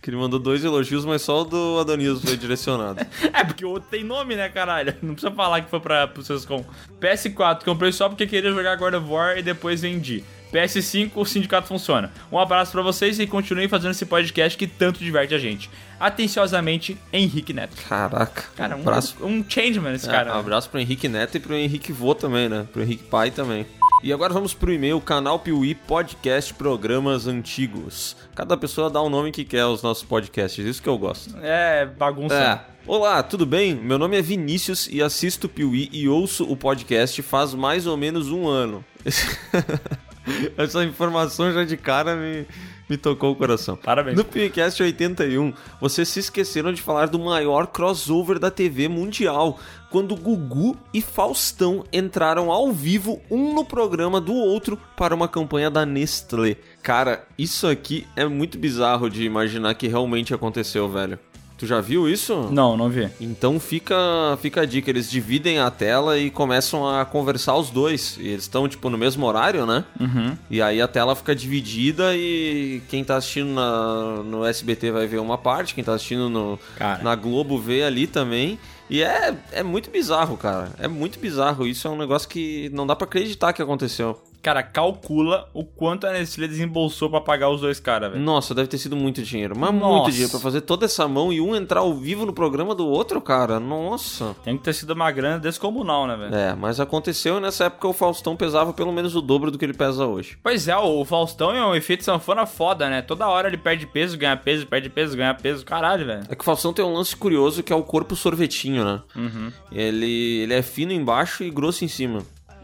Que 0.00 0.08
ele 0.08 0.16
mandou 0.16 0.38
dois 0.38 0.64
elogios, 0.64 1.04
mas 1.04 1.20
só 1.22 1.42
o 1.42 1.44
do 1.44 1.78
Adonis 1.80 2.22
foi 2.22 2.36
direcionado. 2.36 3.04
É, 3.32 3.44
porque 3.44 3.64
o 3.64 3.70
outro 3.70 3.88
tem 3.90 4.02
nome, 4.02 4.34
né, 4.34 4.48
caralho? 4.48 4.94
Não 5.02 5.14
precisa 5.14 5.32
falar 5.34 5.60
que 5.60 5.70
foi 5.70 5.80
pra, 5.80 6.06
pro 6.06 6.22
Sescom. 6.22 6.64
PS4, 7.00 7.64
comprei 7.64 7.92
só 7.92 8.08
porque 8.08 8.26
queria 8.26 8.50
jogar 8.50 8.76
God 8.76 8.94
of 8.94 9.06
War 9.08 9.38
e 9.38 9.42
depois 9.42 9.82
vendi. 9.82 10.24
PS5, 10.52 11.12
o 11.14 11.24
sindicato 11.24 11.68
funciona. 11.68 12.10
Um 12.30 12.38
abraço 12.38 12.72
pra 12.72 12.82
vocês 12.82 13.18
e 13.18 13.26
continuem 13.26 13.68
fazendo 13.68 13.92
esse 13.92 14.04
podcast 14.06 14.56
que 14.58 14.66
tanto 14.66 14.98
diverte 14.98 15.34
a 15.34 15.38
gente. 15.38 15.70
Atenciosamente, 15.98 16.96
Henrique 17.12 17.52
Neto. 17.52 17.76
Caraca. 17.88 18.44
Cara, 18.56 18.76
um, 18.76 18.80
abraço. 18.80 19.16
um 19.22 19.44
changeman 19.48 19.94
esse 19.94 20.08
É, 20.08 20.12
cara. 20.12 20.34
um 20.34 20.40
abraço 20.40 20.68
pro 20.70 20.80
Henrique 20.80 21.08
Neto 21.08 21.36
e 21.36 21.40
pro 21.40 21.54
Henrique 21.54 21.92
Vô 21.92 22.14
também, 22.14 22.48
né? 22.48 22.66
Pro 22.72 22.82
Henrique 22.82 23.04
Pai 23.04 23.30
também. 23.30 23.66
E 24.02 24.12
agora 24.12 24.32
vamos 24.32 24.54
pro 24.54 24.72
e-mail, 24.72 24.98
canal 25.00 25.38
Piuí 25.38 25.74
Podcast 25.74 26.54
Programas 26.54 27.26
Antigos. 27.26 28.16
Cada 28.34 28.56
pessoa 28.56 28.88
dá 28.88 29.00
o 29.00 29.10
nome 29.10 29.30
que 29.30 29.44
quer 29.44 29.60
aos 29.60 29.82
nossos 29.82 30.04
podcasts, 30.04 30.64
isso 30.64 30.82
que 30.82 30.88
eu 30.88 30.96
gosto. 30.96 31.36
É, 31.42 31.84
bagunça. 31.84 32.34
É. 32.34 32.60
Olá, 32.86 33.22
tudo 33.22 33.44
bem? 33.44 33.74
Meu 33.74 33.98
nome 33.98 34.16
é 34.18 34.22
Vinícius 34.22 34.88
e 34.90 35.02
assisto 35.02 35.50
Piuí 35.50 35.90
e 35.92 36.08
ouço 36.08 36.50
o 36.50 36.56
podcast 36.56 37.20
faz 37.20 37.52
mais 37.52 37.86
ou 37.86 37.94
menos 37.96 38.30
um 38.30 38.48
ano. 38.48 38.82
Essa 40.56 40.84
informação 40.84 41.52
já 41.52 41.64
de 41.64 41.76
cara 41.76 42.16
me, 42.16 42.46
me 42.88 42.96
tocou 42.96 43.32
o 43.32 43.36
coração. 43.36 43.76
Parabéns. 43.76 44.16
No 44.16 44.24
PewCast 44.24 44.82
81, 44.82 45.52
vocês 45.80 46.08
se 46.08 46.20
esqueceram 46.20 46.72
de 46.72 46.82
falar 46.82 47.06
do 47.06 47.18
maior 47.18 47.66
crossover 47.66 48.38
da 48.38 48.50
TV 48.50 48.88
mundial, 48.88 49.58
quando 49.90 50.16
Gugu 50.16 50.76
e 50.92 51.00
Faustão 51.00 51.84
entraram 51.92 52.50
ao 52.50 52.72
vivo, 52.72 53.20
um 53.30 53.54
no 53.54 53.64
programa 53.64 54.20
do 54.20 54.34
outro, 54.34 54.78
para 54.96 55.14
uma 55.14 55.28
campanha 55.28 55.70
da 55.70 55.86
Nestlé. 55.86 56.56
Cara, 56.82 57.26
isso 57.38 57.66
aqui 57.66 58.06
é 58.16 58.26
muito 58.26 58.58
bizarro 58.58 59.08
de 59.08 59.24
imaginar 59.24 59.74
que 59.74 59.88
realmente 59.88 60.34
aconteceu, 60.34 60.88
velho. 60.88 61.18
Tu 61.60 61.66
já 61.66 61.78
viu 61.78 62.08
isso? 62.08 62.48
Não, 62.50 62.74
não 62.74 62.88
vi. 62.88 63.06
Então 63.20 63.60
fica, 63.60 63.94
fica 64.40 64.62
a 64.62 64.64
dica, 64.64 64.88
eles 64.88 65.10
dividem 65.10 65.58
a 65.58 65.70
tela 65.70 66.18
e 66.18 66.30
começam 66.30 66.88
a 66.88 67.04
conversar 67.04 67.54
os 67.54 67.68
dois. 67.68 68.16
E 68.18 68.28
eles 68.28 68.44
estão, 68.44 68.66
tipo, 68.66 68.88
no 68.88 68.96
mesmo 68.96 69.26
horário, 69.26 69.66
né? 69.66 69.84
Uhum. 70.00 70.38
E 70.50 70.62
aí 70.62 70.80
a 70.80 70.88
tela 70.88 71.14
fica 71.14 71.36
dividida 71.36 72.16
e 72.16 72.80
quem 72.88 73.04
tá 73.04 73.16
assistindo 73.16 73.50
na, 73.50 74.22
no 74.24 74.42
SBT 74.46 74.90
vai 74.90 75.06
ver 75.06 75.18
uma 75.18 75.36
parte, 75.36 75.74
quem 75.74 75.84
tá 75.84 75.92
assistindo 75.92 76.30
no, 76.30 76.58
Cara. 76.78 77.02
na 77.02 77.14
Globo 77.14 77.58
vê 77.58 77.82
ali 77.82 78.06
também. 78.06 78.58
E 78.88 79.02
é, 79.02 79.34
é 79.52 79.62
muito 79.62 79.90
bizarro, 79.90 80.38
cara. 80.38 80.70
É 80.78 80.88
muito 80.88 81.20
bizarro. 81.20 81.66
Isso 81.66 81.86
é 81.86 81.90
um 81.90 81.98
negócio 81.98 82.26
que 82.26 82.70
não 82.72 82.86
dá 82.86 82.96
pra 82.96 83.04
acreditar 83.04 83.52
que 83.52 83.60
aconteceu. 83.60 84.18
Cara, 84.42 84.62
calcula 84.62 85.48
o 85.52 85.64
quanto 85.64 86.06
a 86.06 86.12
Nestlé 86.12 86.48
desembolsou 86.48 87.10
pra 87.10 87.20
pagar 87.20 87.50
os 87.50 87.60
dois 87.60 87.78
caras, 87.78 88.12
velho. 88.12 88.24
Nossa, 88.24 88.54
deve 88.54 88.68
ter 88.68 88.78
sido 88.78 88.96
muito 88.96 89.22
dinheiro. 89.22 89.54
Mas 89.56 89.74
Nossa. 89.74 89.96
muito 89.96 90.10
dinheiro 90.10 90.30
pra 90.30 90.40
fazer 90.40 90.62
toda 90.62 90.86
essa 90.86 91.06
mão 91.06 91.32
e 91.32 91.40
um 91.40 91.54
entrar 91.54 91.80
ao 91.80 91.92
vivo 91.92 92.24
no 92.24 92.32
programa 92.32 92.74
do 92.74 92.86
outro, 92.86 93.20
cara. 93.20 93.60
Nossa. 93.60 94.34
Tem 94.42 94.56
que 94.56 94.64
ter 94.64 94.72
sido 94.72 94.92
uma 94.92 95.10
grana 95.10 95.38
descomunal, 95.38 96.06
né, 96.06 96.16
velho? 96.16 96.34
É, 96.34 96.54
mas 96.54 96.80
aconteceu 96.80 97.36
e 97.36 97.40
nessa 97.40 97.64
época 97.64 97.86
o 97.88 97.92
Faustão 97.92 98.34
pesava 98.34 98.72
pelo 98.72 98.92
menos 98.92 99.14
o 99.14 99.20
dobro 99.20 99.50
do 99.50 99.58
que 99.58 99.64
ele 99.64 99.74
pesa 99.74 100.06
hoje. 100.06 100.38
Pois 100.42 100.68
é, 100.68 100.76
o 100.76 101.04
Faustão 101.04 101.54
é 101.54 101.64
um 101.64 101.74
efeito 101.74 102.04
sanfona 102.04 102.46
foda, 102.46 102.88
né? 102.88 103.02
Toda 103.02 103.28
hora 103.28 103.48
ele 103.48 103.58
perde 103.58 103.86
peso, 103.86 104.16
ganha 104.16 104.36
peso, 104.36 104.66
perde 104.66 104.88
peso, 104.88 105.16
ganha 105.16 105.34
peso. 105.34 105.64
Caralho, 105.66 106.06
velho. 106.06 106.22
É 106.28 106.34
que 106.34 106.40
o 106.40 106.44
Faustão 106.44 106.72
tem 106.72 106.84
um 106.84 106.94
lance 106.94 107.14
curioso 107.14 107.62
que 107.62 107.72
é 107.72 107.76
o 107.76 107.82
corpo 107.82 108.16
sorvetinho, 108.16 108.84
né? 108.84 109.02
Uhum. 109.14 109.52
Ele, 109.70 110.40
ele 110.42 110.54
é 110.54 110.62
fino 110.62 110.92
embaixo 110.92 111.44
e 111.44 111.50
grosso 111.50 111.84
em 111.84 111.88
cima. 111.88 112.22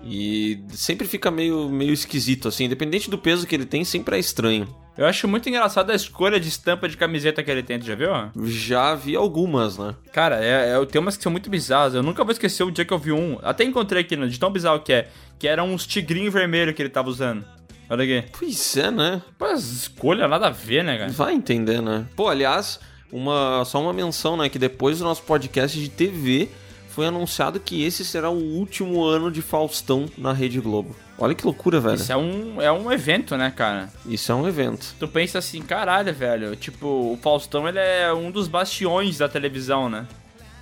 E 0.09 0.62
sempre 0.70 1.07
fica 1.07 1.31
meio, 1.31 1.69
meio 1.69 1.93
esquisito, 1.93 2.49
assim. 2.49 2.65
Independente 2.65 3.11
do 3.11 3.19
peso 3.19 3.47
que 3.47 3.55
ele 3.55 3.66
tem, 3.66 3.85
sempre 3.85 4.16
é 4.16 4.19
estranho. 4.19 4.69
Eu 4.97 5.05
acho 5.05 5.28
muito 5.28 5.47
engraçado 5.49 5.91
a 5.91 5.95
escolha 5.95 6.41
de 6.41 6.49
estampa 6.49 6.89
de 6.89 6.97
camiseta 6.97 7.43
que 7.43 7.51
ele 7.51 7.62
tem, 7.62 7.78
tu 7.78 7.85
já 7.85 7.95
viu? 7.95 8.09
Já 8.47 8.95
vi 8.95 9.15
algumas, 9.15 9.77
né? 9.77 9.95
Cara, 10.11 10.43
é, 10.43 10.73
é, 10.73 10.87
tem 10.87 11.01
umas 11.01 11.16
que 11.19 11.23
são 11.23 11.31
muito 11.31 11.51
bizarras. 11.51 11.95
Eu 11.95 12.03
nunca 12.03 12.24
vou 12.24 12.33
esquecer 12.33 12.62
o 12.62 12.70
dia 12.70 12.85
que 12.85 12.95
eu 12.95 12.99
vi 12.99 13.12
um. 13.12 13.39
Até 13.43 13.65
encontrei 13.65 14.03
aqui, 14.03 14.16
né, 14.16 14.27
de 14.27 14.41
tão 14.41 14.51
bizarro 14.51 14.81
que 14.81 14.93
é. 14.93 15.09
Que 15.39 15.47
eram 15.47 15.70
uns 15.70 15.87
tigrinhos 15.87 16.33
vermelhos 16.33 16.74
que 16.74 16.81
ele 16.81 16.89
tava 16.89 17.11
usando. 17.11 17.45
Olha 17.91 18.05
aqui. 18.05 18.28
Pois 18.39 18.77
é, 18.77 18.91
né? 18.91 19.23
Pô, 19.39 19.47
escolha 19.53 20.27
nada 20.27 20.47
a 20.47 20.51
ver, 20.51 20.83
né, 20.83 20.97
cara? 20.97 21.12
Vai 21.12 21.35
entender, 21.35 21.83
né? 21.83 22.07
Pô, 22.16 22.28
aliás, 22.28 22.81
uma, 23.12 23.65
só 23.66 23.81
uma 23.83 23.93
menção, 23.93 24.37
né? 24.37 24.49
Que 24.49 24.59
depois 24.59 24.99
do 24.99 25.05
nosso 25.05 25.23
podcast 25.23 25.78
de 25.78 25.91
TV 25.91 26.49
foi 26.97 27.06
anunciado 27.06 27.60
que 27.60 27.85
esse 27.85 28.06
será 28.06 28.31
o 28.31 28.39
último 28.39 29.05
ano 29.05 29.31
de 29.31 29.43
Faustão 29.43 30.06
na 30.16 30.32
Rede 30.32 30.59
Globo. 30.59 30.97
Olha 31.18 31.35
que 31.35 31.44
loucura, 31.44 31.78
velho. 31.78 31.97
Isso 31.97 32.10
é 32.10 32.16
um, 32.16 32.62
é 32.62 32.73
um 32.73 32.90
evento, 32.90 33.36
né, 33.36 33.52
cara? 33.55 33.90
Isso 34.06 34.32
é 34.32 34.35
um 34.35 34.48
evento. 34.48 34.94
Tu 34.98 35.06
pensa 35.06 35.39
assim, 35.39 35.60
caralho, 35.60 36.14
velho. 36.14 36.56
Tipo, 36.56 36.86
o 36.86 37.18
Faustão, 37.20 37.68
ele 37.68 37.78
é 37.78 38.10
um 38.14 38.31
dos 38.31 38.48
bastiões 38.48 39.18
da 39.18 39.28
televisão, 39.28 39.90
né? 39.90 40.06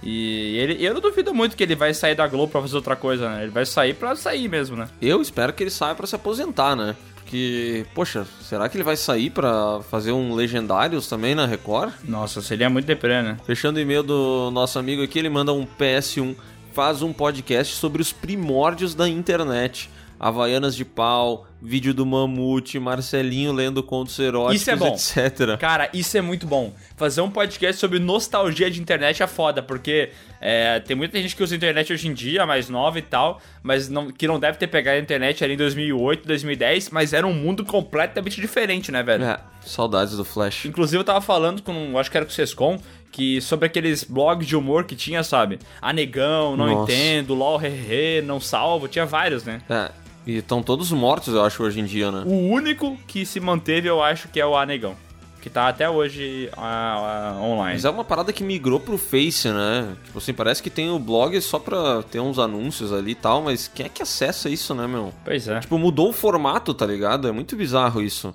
E 0.02 0.56
ele, 0.58 0.84
eu 0.84 0.92
não 0.92 1.00
duvido 1.00 1.32
muito 1.32 1.56
que 1.56 1.62
ele 1.62 1.76
vai 1.76 1.94
sair 1.94 2.16
da 2.16 2.26
Globo 2.26 2.50
pra 2.50 2.60
fazer 2.62 2.74
outra 2.74 2.96
coisa, 2.96 3.28
né? 3.28 3.44
Ele 3.44 3.52
vai 3.52 3.64
sair 3.64 3.94
pra 3.94 4.16
sair 4.16 4.48
mesmo, 4.48 4.76
né? 4.76 4.88
Eu 5.00 5.22
espero 5.22 5.52
que 5.52 5.62
ele 5.62 5.70
saia 5.70 5.94
pra 5.94 6.04
se 6.04 6.16
aposentar, 6.16 6.74
né? 6.74 6.96
Porque, 7.24 7.86
poxa, 7.94 8.26
será 8.42 8.68
que 8.68 8.76
ele 8.76 8.84
vai 8.84 8.96
sair 8.96 9.30
pra 9.30 9.80
fazer 9.90 10.12
um 10.12 10.34
Legendários 10.34 11.08
também 11.08 11.34
na 11.34 11.46
Record? 11.46 11.92
Nossa, 12.04 12.42
seria 12.42 12.68
muito 12.68 12.84
deprê, 12.84 13.22
né? 13.22 13.38
Fechando 13.46 13.78
o 13.78 13.82
e-mail 13.82 14.02
do 14.02 14.50
nosso 14.52 14.78
amigo 14.78 15.02
aqui, 15.02 15.18
ele 15.18 15.30
manda 15.30 15.50
um 15.50 15.66
PS1, 15.66 16.36
faz 16.74 17.00
um 17.00 17.14
podcast 17.14 17.74
sobre 17.76 18.02
os 18.02 18.12
primórdios 18.12 18.94
da 18.94 19.08
internet. 19.08 19.90
Havaianas 20.18 20.74
de 20.76 20.84
pau, 20.84 21.46
vídeo 21.60 21.92
do 21.92 22.06
Mamute, 22.06 22.78
Marcelinho 22.78 23.52
lendo 23.52 23.82
contos 23.82 24.18
eróticos, 24.18 24.60
Isso 24.62 24.70
é 24.70 24.76
bom. 24.76 24.94
etc. 24.94 25.58
Cara, 25.58 25.90
isso 25.92 26.16
é 26.16 26.20
muito 26.20 26.46
bom. 26.46 26.72
Fazer 26.96 27.20
um 27.20 27.30
podcast 27.30 27.80
sobre 27.80 27.98
nostalgia 27.98 28.70
de 28.70 28.80
internet 28.80 29.22
é 29.22 29.26
foda, 29.26 29.62
porque 29.62 30.10
é, 30.40 30.80
tem 30.80 30.96
muita 30.96 31.20
gente 31.20 31.34
que 31.34 31.42
usa 31.42 31.56
internet 31.56 31.92
hoje 31.92 32.08
em 32.08 32.14
dia, 32.14 32.46
mais 32.46 32.68
nova 32.68 32.98
e 32.98 33.02
tal, 33.02 33.40
mas 33.62 33.88
não- 33.88 34.10
que 34.10 34.26
não 34.26 34.38
deve 34.38 34.58
ter 34.58 34.66
pegado 34.66 34.96
a 34.98 35.00
internet 35.00 35.42
ali 35.44 35.54
em 35.54 35.56
2008, 35.58 36.26
2010, 36.26 36.90
mas 36.90 37.12
era 37.12 37.26
um 37.26 37.34
mundo 37.34 37.64
completamente 37.64 38.40
diferente, 38.40 38.92
né, 38.92 39.02
velho? 39.02 39.24
É, 39.24 39.38
saudades 39.64 40.16
do 40.16 40.24
Flash. 40.24 40.64
Inclusive 40.66 41.00
eu 41.00 41.04
tava 41.04 41.20
falando 41.20 41.62
com, 41.62 41.98
acho 41.98 42.10
que 42.10 42.16
era 42.16 42.24
com 42.26 42.30
o 42.32 42.34
Sescom, 42.34 42.78
que 43.10 43.40
sobre 43.40 43.66
aqueles 43.66 44.02
blogs 44.04 44.46
de 44.46 44.56
humor 44.56 44.84
que 44.84 44.96
tinha, 44.96 45.22
sabe? 45.22 45.58
Anegão, 45.80 46.56
não 46.56 46.66
Nossa. 46.66 46.92
entendo, 46.92 47.32
LOL, 47.34 47.60
hehe, 47.62 48.20
não 48.22 48.40
salvo, 48.40 48.88
tinha 48.88 49.06
vários, 49.06 49.44
né? 49.44 49.60
É, 49.70 49.90
e 50.26 50.36
estão 50.38 50.62
todos 50.62 50.90
mortos, 50.90 51.34
eu 51.34 51.44
acho, 51.44 51.62
hoje 51.62 51.80
em 51.80 51.84
dia, 51.84 52.10
né? 52.10 52.22
O 52.26 52.48
único 52.48 52.96
que 53.06 53.26
se 53.26 53.40
manteve, 53.40 53.88
eu 53.88 54.02
acho 54.02 54.28
que 54.28 54.40
é 54.40 54.46
o 54.46 54.56
Anegão. 54.56 54.96
Que 55.40 55.50
tá 55.50 55.68
até 55.68 55.90
hoje 55.90 56.48
ah, 56.56 57.34
ah, 57.36 57.42
online. 57.42 57.74
Mas 57.74 57.84
é 57.84 57.90
uma 57.90 58.04
parada 58.04 58.32
que 58.32 58.42
migrou 58.42 58.80
pro 58.80 58.96
Face, 58.96 59.46
né? 59.50 59.94
Tipo 60.04 60.16
assim, 60.16 60.32
parece 60.32 60.62
que 60.62 60.70
tem 60.70 60.88
o 60.88 60.98
blog 60.98 61.38
só 61.42 61.58
pra 61.58 62.02
ter 62.02 62.18
uns 62.18 62.38
anúncios 62.38 62.94
ali 62.94 63.10
e 63.10 63.14
tal, 63.14 63.42
mas 63.42 63.68
quem 63.68 63.84
é 63.84 63.88
que 63.90 64.02
acessa 64.02 64.48
isso, 64.48 64.74
né, 64.74 64.86
meu? 64.86 65.12
Pois 65.22 65.46
é. 65.46 65.60
Tipo, 65.60 65.76
mudou 65.76 66.08
o 66.08 66.12
formato, 66.14 66.72
tá 66.72 66.86
ligado? 66.86 67.28
É 67.28 67.32
muito 67.32 67.54
bizarro 67.56 68.00
isso. 68.00 68.34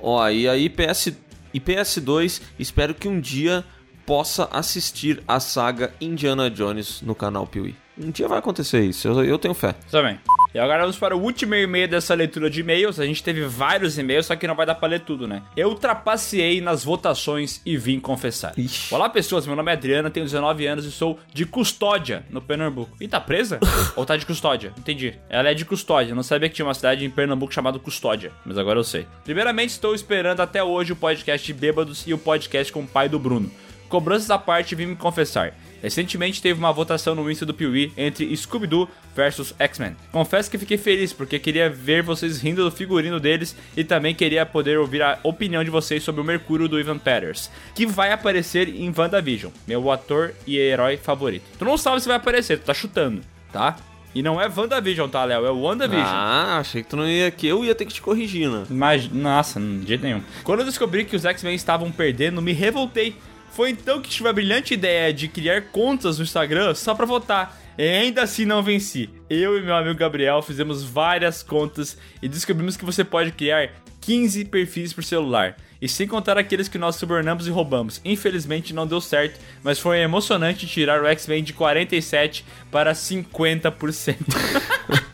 Ó, 0.00 0.26
e 0.30 0.48
aí 0.48 0.70
PS 0.70 1.12
e 1.52 1.60
PS2, 1.60 2.40
espero 2.58 2.94
que 2.94 3.06
um 3.06 3.20
dia 3.20 3.62
possa 4.06 4.48
assistir 4.50 5.22
a 5.28 5.38
saga 5.40 5.92
Indiana 6.00 6.48
Jones 6.48 7.02
no 7.02 7.14
canal 7.14 7.46
Piuí. 7.46 7.74
Um 7.98 8.10
dia 8.10 8.28
vai 8.28 8.38
acontecer 8.38 8.80
isso, 8.82 9.08
eu, 9.08 9.24
eu 9.24 9.38
tenho 9.38 9.54
fé. 9.54 9.74
Também. 9.90 10.18
E 10.54 10.58
agora 10.58 10.80
vamos 10.80 10.98
para 10.98 11.16
o 11.16 11.20
último 11.20 11.54
e-mail 11.54 11.88
dessa 11.88 12.14
leitura 12.14 12.48
de 12.48 12.60
e-mails. 12.60 13.00
A 13.00 13.06
gente 13.06 13.22
teve 13.22 13.42
vários 13.42 13.98
e-mails, 13.98 14.26
só 14.26 14.36
que 14.36 14.46
não 14.46 14.54
vai 14.54 14.64
dar 14.64 14.74
pra 14.74 14.88
ler 14.88 15.00
tudo, 15.00 15.26
né? 15.26 15.42
Eu 15.56 15.74
trapaceei 15.74 16.60
nas 16.60 16.84
votações 16.84 17.60
e 17.64 17.76
vim 17.76 18.00
confessar. 18.00 18.52
Ixi. 18.58 18.94
Olá, 18.94 19.08
pessoas. 19.08 19.46
Meu 19.46 19.56
nome 19.56 19.70
é 19.70 19.74
Adriana, 19.74 20.10
tenho 20.10 20.24
19 20.24 20.66
anos 20.66 20.84
e 20.84 20.92
sou 20.92 21.18
de 21.32 21.44
Custódia, 21.44 22.24
no 22.30 22.40
Pernambuco. 22.40 22.96
E 23.00 23.08
tá 23.08 23.20
presa? 23.20 23.60
Ou 23.96 24.06
tá 24.06 24.16
de 24.16 24.24
Custódia? 24.24 24.72
Entendi. 24.78 25.14
Ela 25.28 25.50
é 25.50 25.54
de 25.54 25.64
Custódia. 25.64 26.14
Não 26.14 26.22
sabia 26.22 26.48
que 26.48 26.54
tinha 26.54 26.66
uma 26.66 26.74
cidade 26.74 27.04
em 27.04 27.10
Pernambuco 27.10 27.52
chamada 27.52 27.78
Custódia. 27.78 28.32
Mas 28.44 28.56
agora 28.56 28.78
eu 28.78 28.84
sei. 28.84 29.06
Primeiramente, 29.24 29.70
estou 29.70 29.94
esperando 29.94 30.40
até 30.40 30.62
hoje 30.62 30.92
o 30.92 30.96
podcast 30.96 31.46
de 31.46 31.52
Bêbados 31.52 32.06
e 32.06 32.14
o 32.14 32.18
podcast 32.18 32.72
com 32.72 32.80
o 32.80 32.86
pai 32.86 33.08
do 33.08 33.18
Bruno. 33.18 33.50
Cobranças 33.88 34.30
à 34.30 34.38
parte, 34.38 34.74
vim 34.74 34.86
me 34.86 34.96
confessar. 34.96 35.54
Recentemente 35.82 36.42
teve 36.42 36.58
uma 36.58 36.72
votação 36.72 37.14
no 37.14 37.30
Insta 37.30 37.46
do 37.46 37.54
Piuí 37.54 37.92
entre 37.96 38.34
Scooby-Doo 38.36 38.88
versus 39.14 39.54
X-Men. 39.58 39.96
Confesso 40.12 40.50
que 40.50 40.58
fiquei 40.58 40.78
feliz 40.78 41.12
porque 41.12 41.38
queria 41.38 41.70
ver 41.70 42.02
vocês 42.02 42.40
rindo 42.40 42.64
do 42.64 42.70
figurino 42.70 43.20
deles 43.20 43.56
e 43.76 43.84
também 43.84 44.14
queria 44.14 44.44
poder 44.44 44.78
ouvir 44.78 45.02
a 45.02 45.18
opinião 45.22 45.62
de 45.62 45.70
vocês 45.70 46.02
sobre 46.02 46.20
o 46.20 46.24
Mercúrio 46.24 46.68
do 46.68 46.78
Ivan 46.80 46.98
Peters, 46.98 47.50
que 47.74 47.86
vai 47.86 48.12
aparecer 48.12 48.68
em 48.68 48.92
WandaVision, 48.96 49.52
meu 49.66 49.90
ator 49.90 50.32
e 50.46 50.56
herói 50.56 50.96
favorito. 50.96 51.44
Tu 51.58 51.64
não 51.64 51.76
sabe 51.76 52.00
se 52.00 52.08
vai 52.08 52.16
aparecer, 52.16 52.58
tu 52.58 52.64
tá 52.64 52.74
chutando, 52.74 53.22
tá? 53.52 53.76
E 54.16 54.22
não 54.22 54.40
é 54.40 54.48
WandaVision, 54.48 55.10
tá, 55.10 55.24
Léo? 55.24 55.44
É 55.44 55.50
o 55.50 55.60
WandaVision. 55.60 56.06
Ah, 56.06 56.56
achei 56.58 56.82
que 56.82 56.88
tu 56.88 56.96
não 56.96 57.06
ia 57.06 57.30
que 57.30 57.46
eu 57.46 57.62
ia 57.62 57.74
ter 57.74 57.84
que 57.84 57.92
te 57.92 58.00
corrigir, 58.00 58.48
né? 58.48 58.64
Mas, 58.70 59.10
nossa, 59.10 59.60
de 59.60 59.86
jeito 59.86 60.02
nenhum. 60.02 60.22
Quando 60.42 60.60
eu 60.60 60.64
descobri 60.64 61.04
que 61.04 61.14
os 61.14 61.26
X-Men 61.26 61.54
estavam 61.54 61.92
perdendo, 61.92 62.40
me 62.40 62.54
revoltei. 62.54 63.14
Foi 63.56 63.70
então 63.70 64.02
que 64.02 64.10
tive 64.10 64.28
a 64.28 64.34
brilhante 64.34 64.74
ideia 64.74 65.10
de 65.14 65.28
criar 65.28 65.62
contas 65.72 66.18
no 66.18 66.24
Instagram 66.24 66.74
só 66.74 66.94
pra 66.94 67.06
votar. 67.06 67.58
E 67.78 67.88
ainda 67.88 68.22
assim 68.22 68.44
não 68.44 68.62
venci. 68.62 69.08
Eu 69.30 69.56
e 69.56 69.62
meu 69.62 69.74
amigo 69.74 69.98
Gabriel 69.98 70.42
fizemos 70.42 70.82
várias 70.84 71.42
contas 71.42 71.96
e 72.20 72.28
descobrimos 72.28 72.76
que 72.76 72.84
você 72.84 73.02
pode 73.02 73.32
criar 73.32 73.70
15 74.02 74.44
perfis 74.44 74.92
por 74.92 75.02
celular. 75.02 75.56
E 75.80 75.88
sem 75.88 76.06
contar 76.06 76.36
aqueles 76.36 76.68
que 76.68 76.76
nós 76.76 76.96
subornamos 76.96 77.46
e 77.46 77.50
roubamos. 77.50 77.98
Infelizmente 78.04 78.74
não 78.74 78.86
deu 78.86 79.00
certo, 79.00 79.40
mas 79.64 79.78
foi 79.78 80.00
emocionante 80.00 80.66
tirar 80.66 81.02
o 81.02 81.06
X-Men 81.06 81.42
de 81.42 81.54
47 81.54 82.44
para 82.70 82.92
50%. 82.92 84.16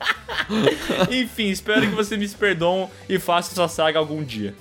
Enfim, 1.12 1.48
espero 1.48 1.82
que 1.82 1.94
vocês 1.94 2.18
me 2.18 2.28
perdoem 2.28 2.88
e 3.08 3.20
façam 3.20 3.52
essa 3.52 3.72
saga 3.72 4.00
algum 4.00 4.24
dia. 4.24 4.52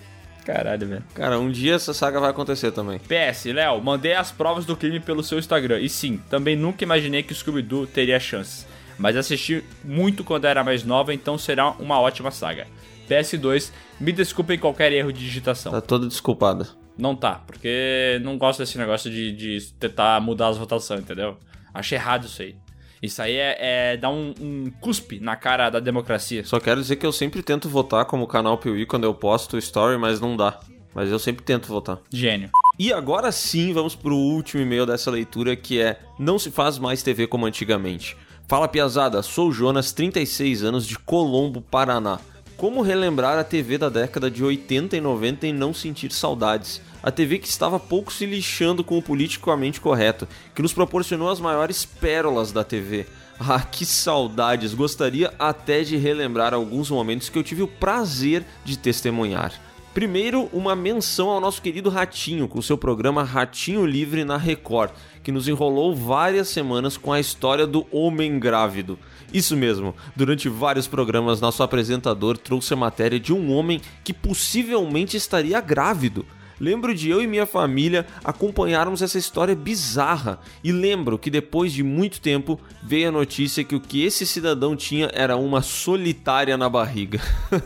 Caralho, 0.45 0.87
velho. 0.87 1.03
Cara, 1.13 1.39
um 1.39 1.51
dia 1.51 1.75
essa 1.75 1.93
saga 1.93 2.19
vai 2.19 2.31
acontecer 2.31 2.71
também. 2.71 2.99
PS, 2.99 3.45
Léo, 3.45 3.81
mandei 3.81 4.13
as 4.13 4.31
provas 4.31 4.65
do 4.65 4.75
crime 4.75 4.99
pelo 4.99 5.23
seu 5.23 5.37
Instagram. 5.37 5.79
E 5.79 5.89
sim, 5.89 6.19
também 6.29 6.55
nunca 6.55 6.83
imaginei 6.83 7.23
que 7.23 7.31
o 7.31 7.35
Scooby-Doo 7.35 7.87
teria 7.87 8.19
chances. 8.19 8.67
Mas 8.97 9.15
assisti 9.15 9.63
muito 9.83 10.23
quando 10.23 10.45
era 10.45 10.63
mais 10.63 10.83
nova, 10.83 11.13
então 11.13 11.37
será 11.37 11.71
uma 11.71 11.99
ótima 11.99 12.31
saga. 12.31 12.67
PS2, 13.09 13.71
me 13.99 14.11
desculpem 14.11 14.57
qualquer 14.57 14.91
erro 14.93 15.11
de 15.11 15.19
digitação. 15.19 15.71
Tá 15.71 15.81
toda 15.81 16.07
desculpada. 16.07 16.67
Não 16.97 17.15
tá, 17.15 17.41
porque 17.47 18.19
não 18.23 18.37
gosto 18.37 18.59
desse 18.59 18.77
negócio 18.77 19.09
de, 19.09 19.31
de 19.31 19.73
tentar 19.79 20.19
mudar 20.21 20.49
as 20.49 20.57
votações, 20.57 21.01
entendeu? 21.01 21.37
Acho 21.73 21.95
errado 21.95 22.25
isso 22.25 22.41
aí. 22.41 22.55
Isso 23.01 23.21
aí 23.21 23.35
é, 23.35 23.57
é 23.93 23.97
dar 23.97 24.09
um, 24.09 24.33
um 24.39 24.71
cuspe 24.79 25.19
na 25.19 25.35
cara 25.35 25.69
da 25.69 25.79
democracia. 25.79 26.45
Só 26.45 26.59
quero 26.59 26.81
dizer 26.81 26.97
que 26.97 27.05
eu 27.05 27.11
sempre 27.11 27.41
tento 27.41 27.67
votar 27.67 28.05
como 28.05 28.27
canal 28.27 28.57
Piuí 28.57 28.85
quando 28.85 29.05
eu 29.05 29.13
posto 29.13 29.57
story, 29.57 29.97
mas 29.97 30.19
não 30.21 30.37
dá. 30.37 30.59
Mas 30.93 31.09
eu 31.09 31.17
sempre 31.17 31.43
tento 31.43 31.67
votar. 31.67 31.99
Gênio. 32.11 32.49
E 32.77 32.93
agora 32.93 33.31
sim, 33.31 33.73
vamos 33.73 33.95
pro 33.95 34.15
último 34.15 34.61
e-mail 34.61 34.85
dessa 34.85 35.09
leitura 35.09 35.55
que 35.55 35.79
é 35.79 35.99
Não 36.19 36.37
se 36.37 36.51
faz 36.51 36.77
mais 36.77 37.01
TV 37.01 37.27
como 37.27 37.45
antigamente. 37.45 38.15
Fala 38.47 38.67
Piazada, 38.67 39.23
sou 39.23 39.51
Jonas, 39.51 39.93
36 39.93 40.63
anos, 40.63 40.85
de 40.85 40.99
Colombo, 40.99 41.61
Paraná. 41.61 42.19
Como 42.61 42.83
relembrar 42.83 43.39
a 43.39 43.43
TV 43.43 43.75
da 43.79 43.89
década 43.89 44.29
de 44.29 44.43
80 44.43 44.95
e 44.95 45.01
90 45.01 45.47
e 45.47 45.51
não 45.51 45.73
sentir 45.73 46.11
saudades? 46.11 46.79
A 47.01 47.09
TV 47.09 47.39
que 47.39 47.47
estava 47.47 47.79
pouco 47.79 48.13
se 48.13 48.23
lixando 48.23 48.83
com 48.83 48.99
o 48.99 49.01
politicamente 49.01 49.81
correto, 49.81 50.27
que 50.53 50.61
nos 50.61 50.71
proporcionou 50.71 51.31
as 51.31 51.39
maiores 51.39 51.85
pérolas 51.85 52.51
da 52.51 52.63
TV. 52.63 53.07
Ah, 53.39 53.61
que 53.61 53.83
saudades! 53.83 54.75
Gostaria 54.75 55.33
até 55.39 55.81
de 55.81 55.97
relembrar 55.97 56.53
alguns 56.53 56.91
momentos 56.91 57.29
que 57.29 57.39
eu 57.39 57.43
tive 57.43 57.63
o 57.63 57.67
prazer 57.67 58.45
de 58.63 58.77
testemunhar. 58.77 59.59
Primeiro, 59.91 60.47
uma 60.53 60.75
menção 60.75 61.31
ao 61.31 61.41
nosso 61.41 61.63
querido 61.63 61.89
Ratinho, 61.89 62.47
com 62.47 62.61
seu 62.61 62.77
programa 62.77 63.23
Ratinho 63.23 63.87
Livre 63.87 64.23
na 64.23 64.37
Record, 64.37 64.91
que 65.23 65.31
nos 65.31 65.47
enrolou 65.47 65.95
várias 65.95 66.47
semanas 66.49 66.95
com 66.95 67.11
a 67.11 67.19
história 67.19 67.65
do 67.65 67.87
homem 67.91 68.37
grávido. 68.37 68.99
Isso 69.33 69.55
mesmo, 69.55 69.95
durante 70.15 70.49
vários 70.49 70.87
programas, 70.87 71.39
nosso 71.39 71.63
apresentador 71.63 72.37
trouxe 72.37 72.73
a 72.73 72.77
matéria 72.77 73.19
de 73.19 73.33
um 73.33 73.51
homem 73.53 73.81
que 74.03 74.13
possivelmente 74.13 75.15
estaria 75.15 75.59
grávido. 75.61 76.25
Lembro 76.61 76.93
de 76.93 77.09
eu 77.09 77.23
e 77.23 77.25
minha 77.25 77.47
família 77.47 78.05
acompanharmos 78.23 79.01
essa 79.01 79.17
história 79.17 79.55
bizarra 79.55 80.39
e 80.63 80.71
lembro 80.71 81.17
que 81.17 81.31
depois 81.31 81.73
de 81.73 81.81
muito 81.81 82.21
tempo 82.21 82.59
veio 82.83 83.09
a 83.09 83.11
notícia 83.11 83.63
que 83.63 83.73
o 83.73 83.81
que 83.81 84.05
esse 84.05 84.27
cidadão 84.27 84.75
tinha 84.75 85.09
era 85.11 85.35
uma 85.35 85.63
solitária 85.63 86.55
na 86.55 86.69
barriga. 86.69 87.19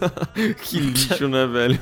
que 0.63 0.79
lixo, 0.79 1.27
né, 1.27 1.45
velho? 1.45 1.79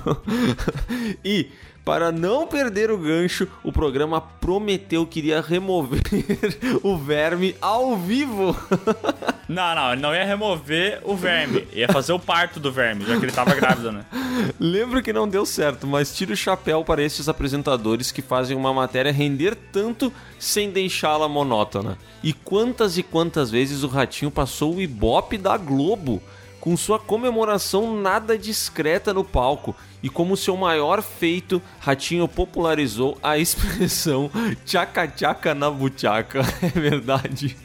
e 1.23 1.49
para 1.83 2.11
não 2.11 2.47
perder 2.47 2.89
o 2.89 2.97
gancho, 2.97 3.47
o 3.63 3.71
programa 3.71 4.21
prometeu 4.21 5.05
que 5.05 5.19
iria 5.19 5.41
remover 5.41 6.01
o 6.81 6.97
verme 6.97 7.55
ao 7.61 7.97
vivo. 7.97 8.55
Não, 9.45 9.75
não, 9.75 9.91
ele 9.91 10.01
não 10.01 10.15
ia 10.15 10.23
remover 10.23 11.01
o 11.03 11.17
verme. 11.17 11.67
Ia 11.73 11.89
fazer 11.89 12.13
o 12.13 12.17
parto 12.17 12.61
do 12.61 12.71
verme, 12.71 13.05
já 13.05 13.19
que 13.19 13.25
ele 13.25 13.31
tava 13.31 13.53
grávido, 13.53 13.91
né? 13.91 14.05
Lembro 14.57 15.03
que 15.03 15.11
não 15.11 15.27
deu 15.27 15.45
certo, 15.45 15.85
mas 15.85 16.15
tiro 16.15 16.31
o 16.31 16.35
chapéu 16.35 16.83
para 16.83 17.03
esses 17.03 17.27
apresentadores 17.27 18.09
que 18.09 18.21
fazem 18.21 18.55
uma 18.55 18.73
matéria 18.73 19.11
render 19.11 19.53
tanto 19.71 20.11
sem 20.39 20.71
deixá-la 20.71 21.27
monótona. 21.27 21.97
E 22.23 22.31
quantas 22.31 22.97
e 22.97 23.03
quantas 23.03 23.51
vezes 23.51 23.83
o 23.83 23.87
Ratinho 23.87 24.31
passou 24.31 24.75
o 24.75 24.81
ibope 24.81 25.37
da 25.37 25.57
Globo 25.57 26.21
com 26.63 26.77
sua 26.77 26.97
comemoração 26.97 27.99
nada 27.99 28.37
discreta 28.37 29.13
no 29.13 29.25
palco. 29.25 29.75
E 30.03 30.09
como 30.09 30.35
seu 30.35 30.57
maior 30.57 31.01
feito, 31.01 31.61
Ratinho 31.79 32.27
popularizou 32.27 33.17
a 33.23 33.37
expressão 33.39 34.29
tchaca-tchaca 34.65 35.55
na 35.55 35.71
buchaca. 35.71 36.41
É 36.63 36.79
verdade. 36.79 37.55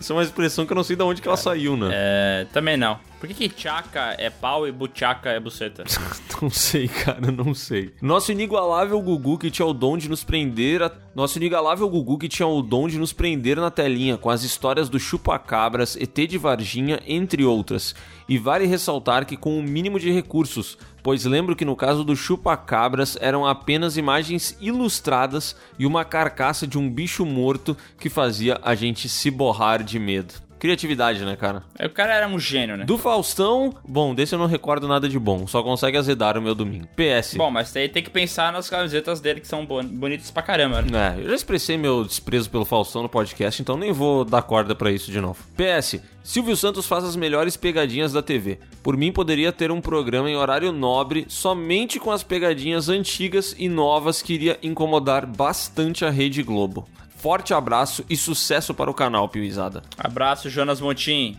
Isso 0.00 0.12
é 0.12 0.16
uma 0.16 0.22
expressão 0.22 0.66
que 0.66 0.72
eu 0.72 0.74
não 0.74 0.82
sei 0.82 0.96
de 0.96 1.02
onde 1.02 1.22
que 1.22 1.28
ela 1.28 1.36
saiu, 1.36 1.76
né? 1.76 1.88
É, 1.92 2.46
também 2.52 2.76
não. 2.76 2.98
Por 3.20 3.28
que, 3.28 3.34
que 3.34 3.48
tchaca 3.48 4.16
é 4.18 4.28
pau 4.28 4.66
e 4.66 4.72
buchaca 4.72 5.30
é 5.30 5.38
buceta? 5.38 5.84
Não 6.42 6.50
sei, 6.50 6.88
cara, 6.88 7.30
não 7.30 7.54
sei. 7.54 7.92
Nosso 8.02 8.32
inigualável 8.32 9.00
Gugu 9.00 9.38
que 9.38 9.48
tinha 9.48 9.64
o 9.64 9.72
dom 9.72 9.96
de 9.96 10.08
nos 10.08 10.24
prender. 10.24 10.82
A... 10.82 10.90
Nosso 11.14 11.38
inigualável 11.38 11.88
Gugu 11.88 12.18
que 12.18 12.28
tinha 12.28 12.48
o 12.48 12.60
dom 12.60 12.88
de 12.88 12.98
nos 12.98 13.12
prender 13.12 13.58
na 13.58 13.70
telinha 13.70 14.18
com 14.18 14.28
as 14.28 14.42
histórias 14.42 14.88
do 14.88 14.98
Chupacabras, 14.98 15.94
ET 15.94 16.16
de 16.28 16.36
Varginha, 16.36 17.00
entre 17.06 17.44
outras. 17.44 17.94
E 18.28 18.38
vale 18.38 18.66
ressaltar 18.66 19.24
que 19.24 19.36
com 19.36 19.56
o 19.56 19.62
mínimo 19.62 20.00
de 20.00 20.10
recursos, 20.10 20.76
pois 21.02 21.24
lembro 21.24 21.56
que 21.56 21.64
no 21.64 21.76
caso 21.76 22.04
do 22.04 22.14
Chupacabras 22.14 23.18
eram 23.20 23.46
apenas 23.46 23.96
imagens 23.96 24.56
ilustradas 24.60 25.56
e 25.78 25.84
uma 25.84 26.04
carcaça 26.04 26.66
de 26.66 26.78
um 26.78 26.88
bicho 26.88 27.26
morto 27.26 27.76
que 27.98 28.08
fazia 28.08 28.60
a 28.62 28.74
gente 28.74 29.08
se 29.08 29.30
borrar 29.30 29.82
de 29.82 29.98
medo. 29.98 30.34
Criatividade, 30.62 31.24
né, 31.24 31.34
cara? 31.34 31.64
O 31.84 31.90
cara 31.90 32.14
era 32.14 32.28
um 32.28 32.38
gênio, 32.38 32.76
né? 32.76 32.84
Do 32.84 32.96
Faustão, 32.96 33.74
bom, 33.84 34.14
desse 34.14 34.32
eu 34.32 34.38
não 34.38 34.46
recordo 34.46 34.86
nada 34.86 35.08
de 35.08 35.18
bom. 35.18 35.44
Só 35.48 35.60
consegue 35.60 35.98
azedar 35.98 36.38
o 36.38 36.40
meu 36.40 36.54
domingo. 36.54 36.86
PS. 36.94 37.34
Bom, 37.36 37.50
mas 37.50 37.74
aí 37.74 37.88
tem 37.88 38.00
que 38.00 38.10
pensar 38.10 38.52
nas 38.52 38.70
camisetas 38.70 39.20
dele 39.20 39.40
que 39.40 39.48
são 39.48 39.66
bon- 39.66 39.82
bonitas 39.84 40.30
pra 40.30 40.40
caramba, 40.40 40.80
né? 40.80 41.16
É, 41.18 41.20
eu 41.24 41.30
já 41.30 41.34
expressei 41.34 41.76
meu 41.76 42.04
desprezo 42.04 42.48
pelo 42.48 42.64
Faustão 42.64 43.02
no 43.02 43.08
podcast, 43.08 43.60
então 43.60 43.76
nem 43.76 43.90
vou 43.90 44.24
dar 44.24 44.42
corda 44.42 44.72
pra 44.72 44.92
isso 44.92 45.10
de 45.10 45.20
novo. 45.20 45.42
PS, 45.56 46.00
Silvio 46.22 46.56
Santos 46.56 46.86
faz 46.86 47.02
as 47.02 47.16
melhores 47.16 47.56
pegadinhas 47.56 48.12
da 48.12 48.22
TV. 48.22 48.60
Por 48.84 48.96
mim, 48.96 49.10
poderia 49.10 49.50
ter 49.50 49.72
um 49.72 49.80
programa 49.80 50.30
em 50.30 50.36
horário 50.36 50.70
nobre 50.70 51.24
somente 51.28 51.98
com 51.98 52.12
as 52.12 52.22
pegadinhas 52.22 52.88
antigas 52.88 53.52
e 53.58 53.68
novas 53.68 54.22
que 54.22 54.34
iria 54.34 54.60
incomodar 54.62 55.26
bastante 55.26 56.04
a 56.04 56.10
Rede 56.10 56.40
Globo. 56.44 56.86
Forte 57.22 57.54
abraço 57.54 58.04
e 58.10 58.16
sucesso 58.16 58.74
para 58.74 58.90
o 58.90 58.94
canal, 58.94 59.28
Piuizada. 59.28 59.84
Abraço, 59.96 60.50
Jonas 60.50 60.80
Montim. 60.80 61.36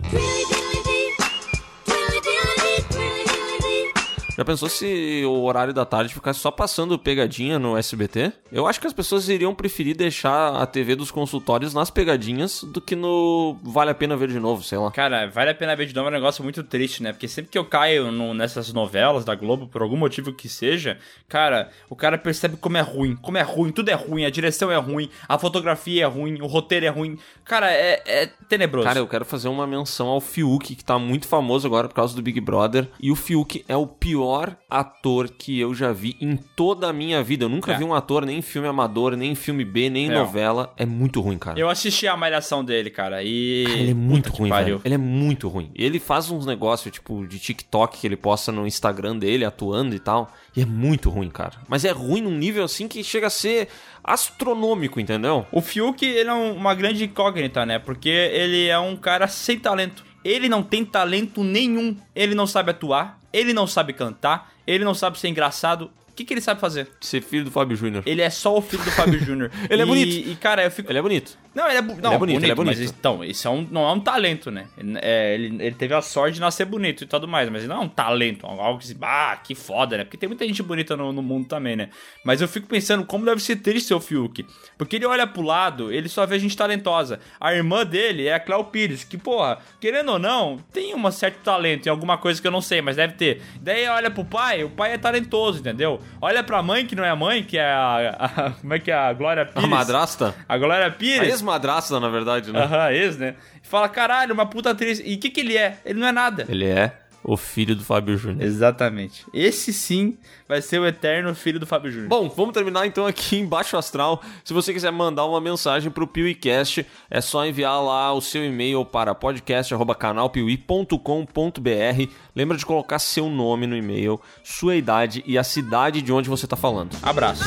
Já 4.36 4.44
pensou 4.44 4.68
se 4.68 5.24
o 5.26 5.44
horário 5.44 5.74
da 5.74 5.86
tarde 5.86 6.14
ficasse 6.14 6.40
só 6.40 6.50
passando 6.50 6.98
pegadinha 6.98 7.60
no 7.60 7.78
SBT? 7.78 8.32
Eu 8.52 8.66
acho 8.66 8.80
que 8.82 8.88
as 8.88 8.94
pessoas 8.94 9.30
iriam 9.30 9.54
preferir 9.54 9.96
deixar 9.96 10.56
a 10.56 10.66
TV 10.66 10.96
dos 10.96 11.12
consultórios 11.12 11.72
nas 11.74 11.92
pegadinhas 11.92 12.64
do 12.64 12.82
que 12.82 12.96
no 12.96 13.56
Vale 13.64 13.92
a 13.92 13.94
Pena 13.96 14.18
Ver 14.18 14.30
de 14.30 14.40
novo, 14.40 14.64
sei 14.64 14.78
lá. 14.80 14.90
Cara, 14.92 15.28
vale 15.28 15.52
a 15.52 15.56
pena 15.56 15.76
ver 15.76 15.86
de 15.86 15.94
novo 15.94 16.08
é 16.08 16.12
um 16.12 16.14
negócio 16.14 16.44
muito 16.44 16.64
triste, 16.64 17.04
né? 17.04 17.12
Porque 17.12 17.28
sempre 17.28 17.52
que 17.52 17.58
eu 17.58 17.66
caio 17.66 18.12
no- 18.12 18.34
nessas 18.34 18.74
novelas 18.74 19.24
da 19.24 19.36
Globo, 19.36 19.68
por 19.68 19.82
algum 19.84 19.98
motivo 19.98 20.34
que 20.34 20.50
seja, 20.50 20.98
cara, 21.30 21.70
o 21.90 21.96
cara 21.96 22.18
percebe 22.18 22.58
como 22.58 22.78
é 22.78 22.82
ruim. 22.82 23.16
Como 23.16 23.38
é 23.38 23.42
ruim, 23.44 23.72
tudo 23.72 23.90
é 23.90 23.94
ruim, 23.94 24.26
a 24.26 24.30
direção 24.32 24.72
é 24.72 24.78
ruim, 24.78 25.10
a 25.30 25.38
fotografia 25.38 26.04
é 26.06 26.08
ruim, 26.08 26.42
o 26.42 26.48
roteiro 26.48 26.86
é 26.88 26.90
ruim. 26.90 27.20
Cara, 27.46 27.72
é, 27.72 28.02
é 28.06 28.26
tenebroso. 28.50 28.88
Cara, 28.88 29.00
eu 29.00 29.08
quero 29.08 29.26
fazer 29.26 29.48
uma 29.48 29.68
menção 29.68 30.08
ao 30.08 30.20
Fiuk, 30.20 30.76
que 30.76 30.84
tá 30.84 30.98
muito 30.98 31.28
famoso 31.28 31.68
agora 31.68 31.88
por 31.88 31.94
causa 31.96 32.16
do 32.16 32.22
Big 32.22 32.40
Brother. 32.42 32.88
E 33.00 33.12
o 33.12 33.16
Fiuk 33.16 33.64
é 33.68 33.76
o 33.78 33.86
pior 33.86 34.23
ator 34.70 35.30
que 35.30 35.60
eu 35.60 35.74
já 35.74 35.92
vi 35.92 36.16
em 36.22 36.36
toda 36.36 36.90
a 36.90 36.94
minha 36.94 37.22
vida. 37.24 37.46
Eu 37.46 37.50
nunca 37.50 37.74
É. 37.74 37.78
vi 37.78 37.84
um 37.84 37.94
ator 37.94 38.26
nem 38.26 38.38
em 38.40 38.42
filme 38.42 38.68
amador, 38.68 39.16
nem 39.16 39.32
em 39.32 39.36
filme 39.36 39.64
B, 39.66 39.90
nem 39.90 40.08
em 40.08 40.12
É. 40.12 40.14
novela. 40.20 40.74
É 40.78 40.86
muito 40.86 41.20
ruim, 41.22 41.38
cara. 41.38 41.60
Eu 41.60 41.70
assisti 41.70 42.08
a 42.08 42.16
malhação 42.16 42.64
dele, 42.64 42.90
cara, 42.90 43.24
e. 43.24 43.64
Cara, 43.68 43.78
ele 43.80 43.92
é 43.92 43.94
muito 43.94 44.30
Puta 44.32 44.40
ruim, 44.42 44.50
velho. 44.52 44.82
Ele 44.86 44.96
é 44.96 44.98
muito 44.98 45.48
ruim. 45.48 45.72
Ele 45.76 46.00
faz 46.00 46.30
uns 46.30 46.46
negócios, 46.46 46.94
tipo, 46.94 47.26
de 47.28 47.40
TikTok 47.40 47.98
que 48.00 48.08
ele 48.08 48.16
posta 48.18 48.52
no 48.52 48.66
Instagram 48.68 49.18
dele, 49.18 49.46
atuando 49.46 49.96
e 49.96 50.00
tal. 50.00 50.32
E 50.56 50.62
é 50.62 50.66
muito 50.66 51.10
ruim, 51.10 51.30
cara. 51.30 51.54
Mas 51.68 51.84
é 51.84 51.92
ruim 51.92 52.22
num 52.22 52.38
nível 52.38 52.64
assim 52.64 52.88
que 52.88 53.04
chega 53.04 53.28
a 53.28 53.30
ser 53.30 53.68
astronômico, 54.04 55.00
entendeu? 55.00 55.46
O 55.52 55.62
Fiuk, 55.62 56.06
ele 56.06 56.30
é 56.30 56.34
um- 56.34 56.54
uma 56.56 56.76
grande 56.76 57.04
incógnita, 57.06 57.66
né? 57.66 57.80
Porque 57.80 58.10
ele 58.10 58.68
é 58.68 58.78
um 58.78 58.96
cara 58.96 59.28
sem 59.28 59.58
talento. 59.60 60.04
Ele 60.24 60.48
não 60.48 60.64
tem 60.64 60.86
talento 60.86 61.44
nenhum. 61.44 61.98
Ele 62.16 62.36
não 62.36 62.48
sabe 62.48 62.72
atuar, 62.72 63.20
ele 63.32 63.54
não 63.54 63.68
sabe 63.68 63.94
cantar, 63.94 64.54
ele 64.66 64.84
não 64.84 64.94
sabe 64.94 65.20
ser 65.20 65.28
engraçado. 65.28 65.92
O 66.14 66.16
que, 66.16 66.24
que 66.26 66.34
ele 66.36 66.42
sabe 66.42 66.62
fazer? 66.62 66.88
Ser 67.02 67.22
filho 67.24 67.44
do 67.46 67.50
Fábio 67.50 67.76
Júnior. 67.76 68.04
Ele 68.06 68.22
é 68.22 68.30
só 68.30 68.56
o 68.56 68.62
filho 68.62 68.84
do 68.84 68.92
Fábio 68.92 69.20
Júnior. 69.20 69.50
Ele 69.68 69.82
é 69.82 69.86
bonito. 69.86 70.30
E, 70.30 70.36
cara, 70.36 70.64
eu 70.64 70.70
fico. 70.70 70.92
Ele 70.92 71.00
é 71.00 71.02
bonito. 71.02 71.40
Não, 71.56 71.68
ele 71.68 71.78
é, 71.78 71.82
bu- 71.84 71.96
não, 72.02 72.14
é 72.14 72.18
bonito, 72.18 72.44
ele 72.44 72.52
é 72.52 72.56
bonito. 72.56 72.80
Mas 72.80 72.90
então, 72.90 73.24
isso 73.24 73.48
é 73.48 73.52
um, 73.52 73.68
não 73.70 73.88
é 73.88 73.92
um 73.92 74.00
talento, 74.00 74.50
né? 74.50 74.66
Ele, 74.76 74.98
é, 75.00 75.36
ele, 75.36 75.64
ele 75.64 75.76
teve 75.76 75.94
a 75.94 76.02
sorte 76.02 76.36
de 76.36 76.40
nascer 76.42 76.66
bonito 76.66 77.04
e 77.04 77.08
tudo 77.08 77.28
mais, 77.28 77.48
mas 77.48 77.68
não 77.68 77.76
é 77.76 77.80
um 77.80 77.88
talento, 77.88 78.46
algo 78.48 78.80
que 78.80 78.88
se. 78.88 78.98
Ah, 79.02 79.38
que 79.44 79.54
foda, 79.54 79.98
né? 79.98 80.04
Porque 80.04 80.18
tem 80.18 80.28
muita 80.28 80.48
gente 80.48 80.64
bonita 80.64 80.98
no, 80.98 81.12
no 81.14 81.22
mundo 81.22 81.48
também, 81.48 81.76
né? 81.76 81.90
Mas 82.26 82.42
eu 82.42 82.48
fico 82.48 82.66
pensando 82.68 83.06
como 83.06 83.24
deve 83.26 83.40
ser 83.42 83.58
triste 83.58 83.88
ser 83.88 83.94
o 83.94 84.00
Fiuk. 84.00 84.44
Porque 84.80 84.96
ele 84.96 85.06
olha 85.06 85.28
pro 85.28 85.44
lado, 85.44 85.92
ele 85.92 86.10
só 86.10 86.26
vê 86.26 86.40
gente 86.40 86.58
talentosa. 86.58 87.20
A 87.40 87.54
irmã 87.54 87.86
dele 87.86 88.26
é 88.28 88.34
a 88.34 88.40
Cléo 88.40 88.64
Pires, 88.66 89.04
que, 89.04 89.18
porra, 89.18 89.60
querendo 89.80 90.12
ou 90.14 90.20
não, 90.20 90.58
tem 90.72 90.96
um 90.96 91.12
certo 91.12 91.38
talento 91.44 91.86
em 91.86 91.90
alguma 91.90 92.18
coisa 92.18 92.42
que 92.42 92.48
eu 92.48 92.52
não 92.52 92.62
sei, 92.62 92.82
mas 92.82 92.96
deve 92.96 93.14
ter. 93.14 93.42
Daí 93.62 93.88
olha 93.88 94.10
pro 94.10 94.26
pai, 94.26 94.64
o 94.64 94.72
pai 94.72 94.94
é 94.94 94.98
talentoso, 94.98 95.60
entendeu? 95.60 96.00
Olha 96.22 96.44
pra 96.44 96.62
mãe, 96.62 96.86
que 96.86 96.96
não 96.96 97.04
é 97.04 97.10
a 97.10 97.16
mãe, 97.16 97.44
que 97.44 97.58
é 97.58 97.66
a. 97.66 98.16
a- 98.20 98.52
como 98.62 98.74
é 98.74 98.80
que 98.80 98.92
é? 98.92 98.94
A 98.96 99.14
Glória 99.14 99.46
Pires. 99.46 99.64
A 99.64 99.68
madrasta? 99.68 100.36
A 100.48 100.58
Glória 100.58 100.88
A 100.88 100.92
Pires. 100.92 101.28
ex-madrasta, 101.30 102.00
na 102.00 102.10
verdade, 102.10 102.52
né? 102.52 102.60
Aham, 102.64 102.92
ex, 102.92 103.18
né? 103.18 103.36
E 103.64 103.68
fala, 103.68 103.88
caralho, 103.90 104.34
uma 104.34 104.46
puta 104.46 104.72
atriz. 104.72 105.02
E 105.04 105.16
o 105.16 105.20
que, 105.20 105.30
que 105.30 105.40
ele 105.42 105.58
é? 105.58 105.78
Ele 105.86 106.00
não 106.00 106.08
é 106.08 106.12
nada. 106.12 106.46
Ele 106.50 106.66
é 106.66 106.92
o 107.24 107.38
filho 107.38 107.76
do 107.76 107.84
Fábio 107.84 108.18
Júnior. 108.18 108.44
Exatamente. 108.44 109.26
Esse 109.34 109.72
sim 109.72 110.18
vai 110.48 110.62
ser 110.62 110.80
o 110.80 110.86
eterno 110.86 111.34
filho 111.34 111.60
do 111.60 111.66
Fábio 111.66 111.92
Júnior. 111.92 112.10
Bom, 112.10 112.30
vamos 112.30 112.54
terminar 112.54 112.86
então 112.86 113.08
aqui 113.08 113.38
em 113.38 113.46
Baixo 113.46 113.78
Astral. 113.78 114.22
Se 114.44 114.54
você 114.54 114.74
quiser 114.74 114.92
mandar 114.92 115.26
uma 115.26 115.40
mensagem 115.40 115.90
pro 115.90 116.06
PeeWeeCast, 116.06 116.86
é 117.10 117.22
só 117.22 117.46
enviar 117.46 117.82
lá 117.82 118.12
o 118.14 118.22
seu 118.22 118.46
e-mail 118.46 118.84
para 118.84 119.16
podcast@canalpiuí.com.br. 119.16 122.12
Lembra 122.36 122.58
de 122.58 122.66
colocar 122.66 123.00
seu 123.00 123.30
nome 123.30 123.68
no 123.68 123.78
e-mail, 123.78 124.20
sua 124.44 124.76
idade 124.76 125.24
e 125.26 125.38
a 125.38 125.44
cidade 125.44 126.02
de 126.02 126.12
onde 126.12 126.30
você 126.30 126.46
tá 126.46 126.56
falando. 126.56 126.98
Abraço. 127.02 127.44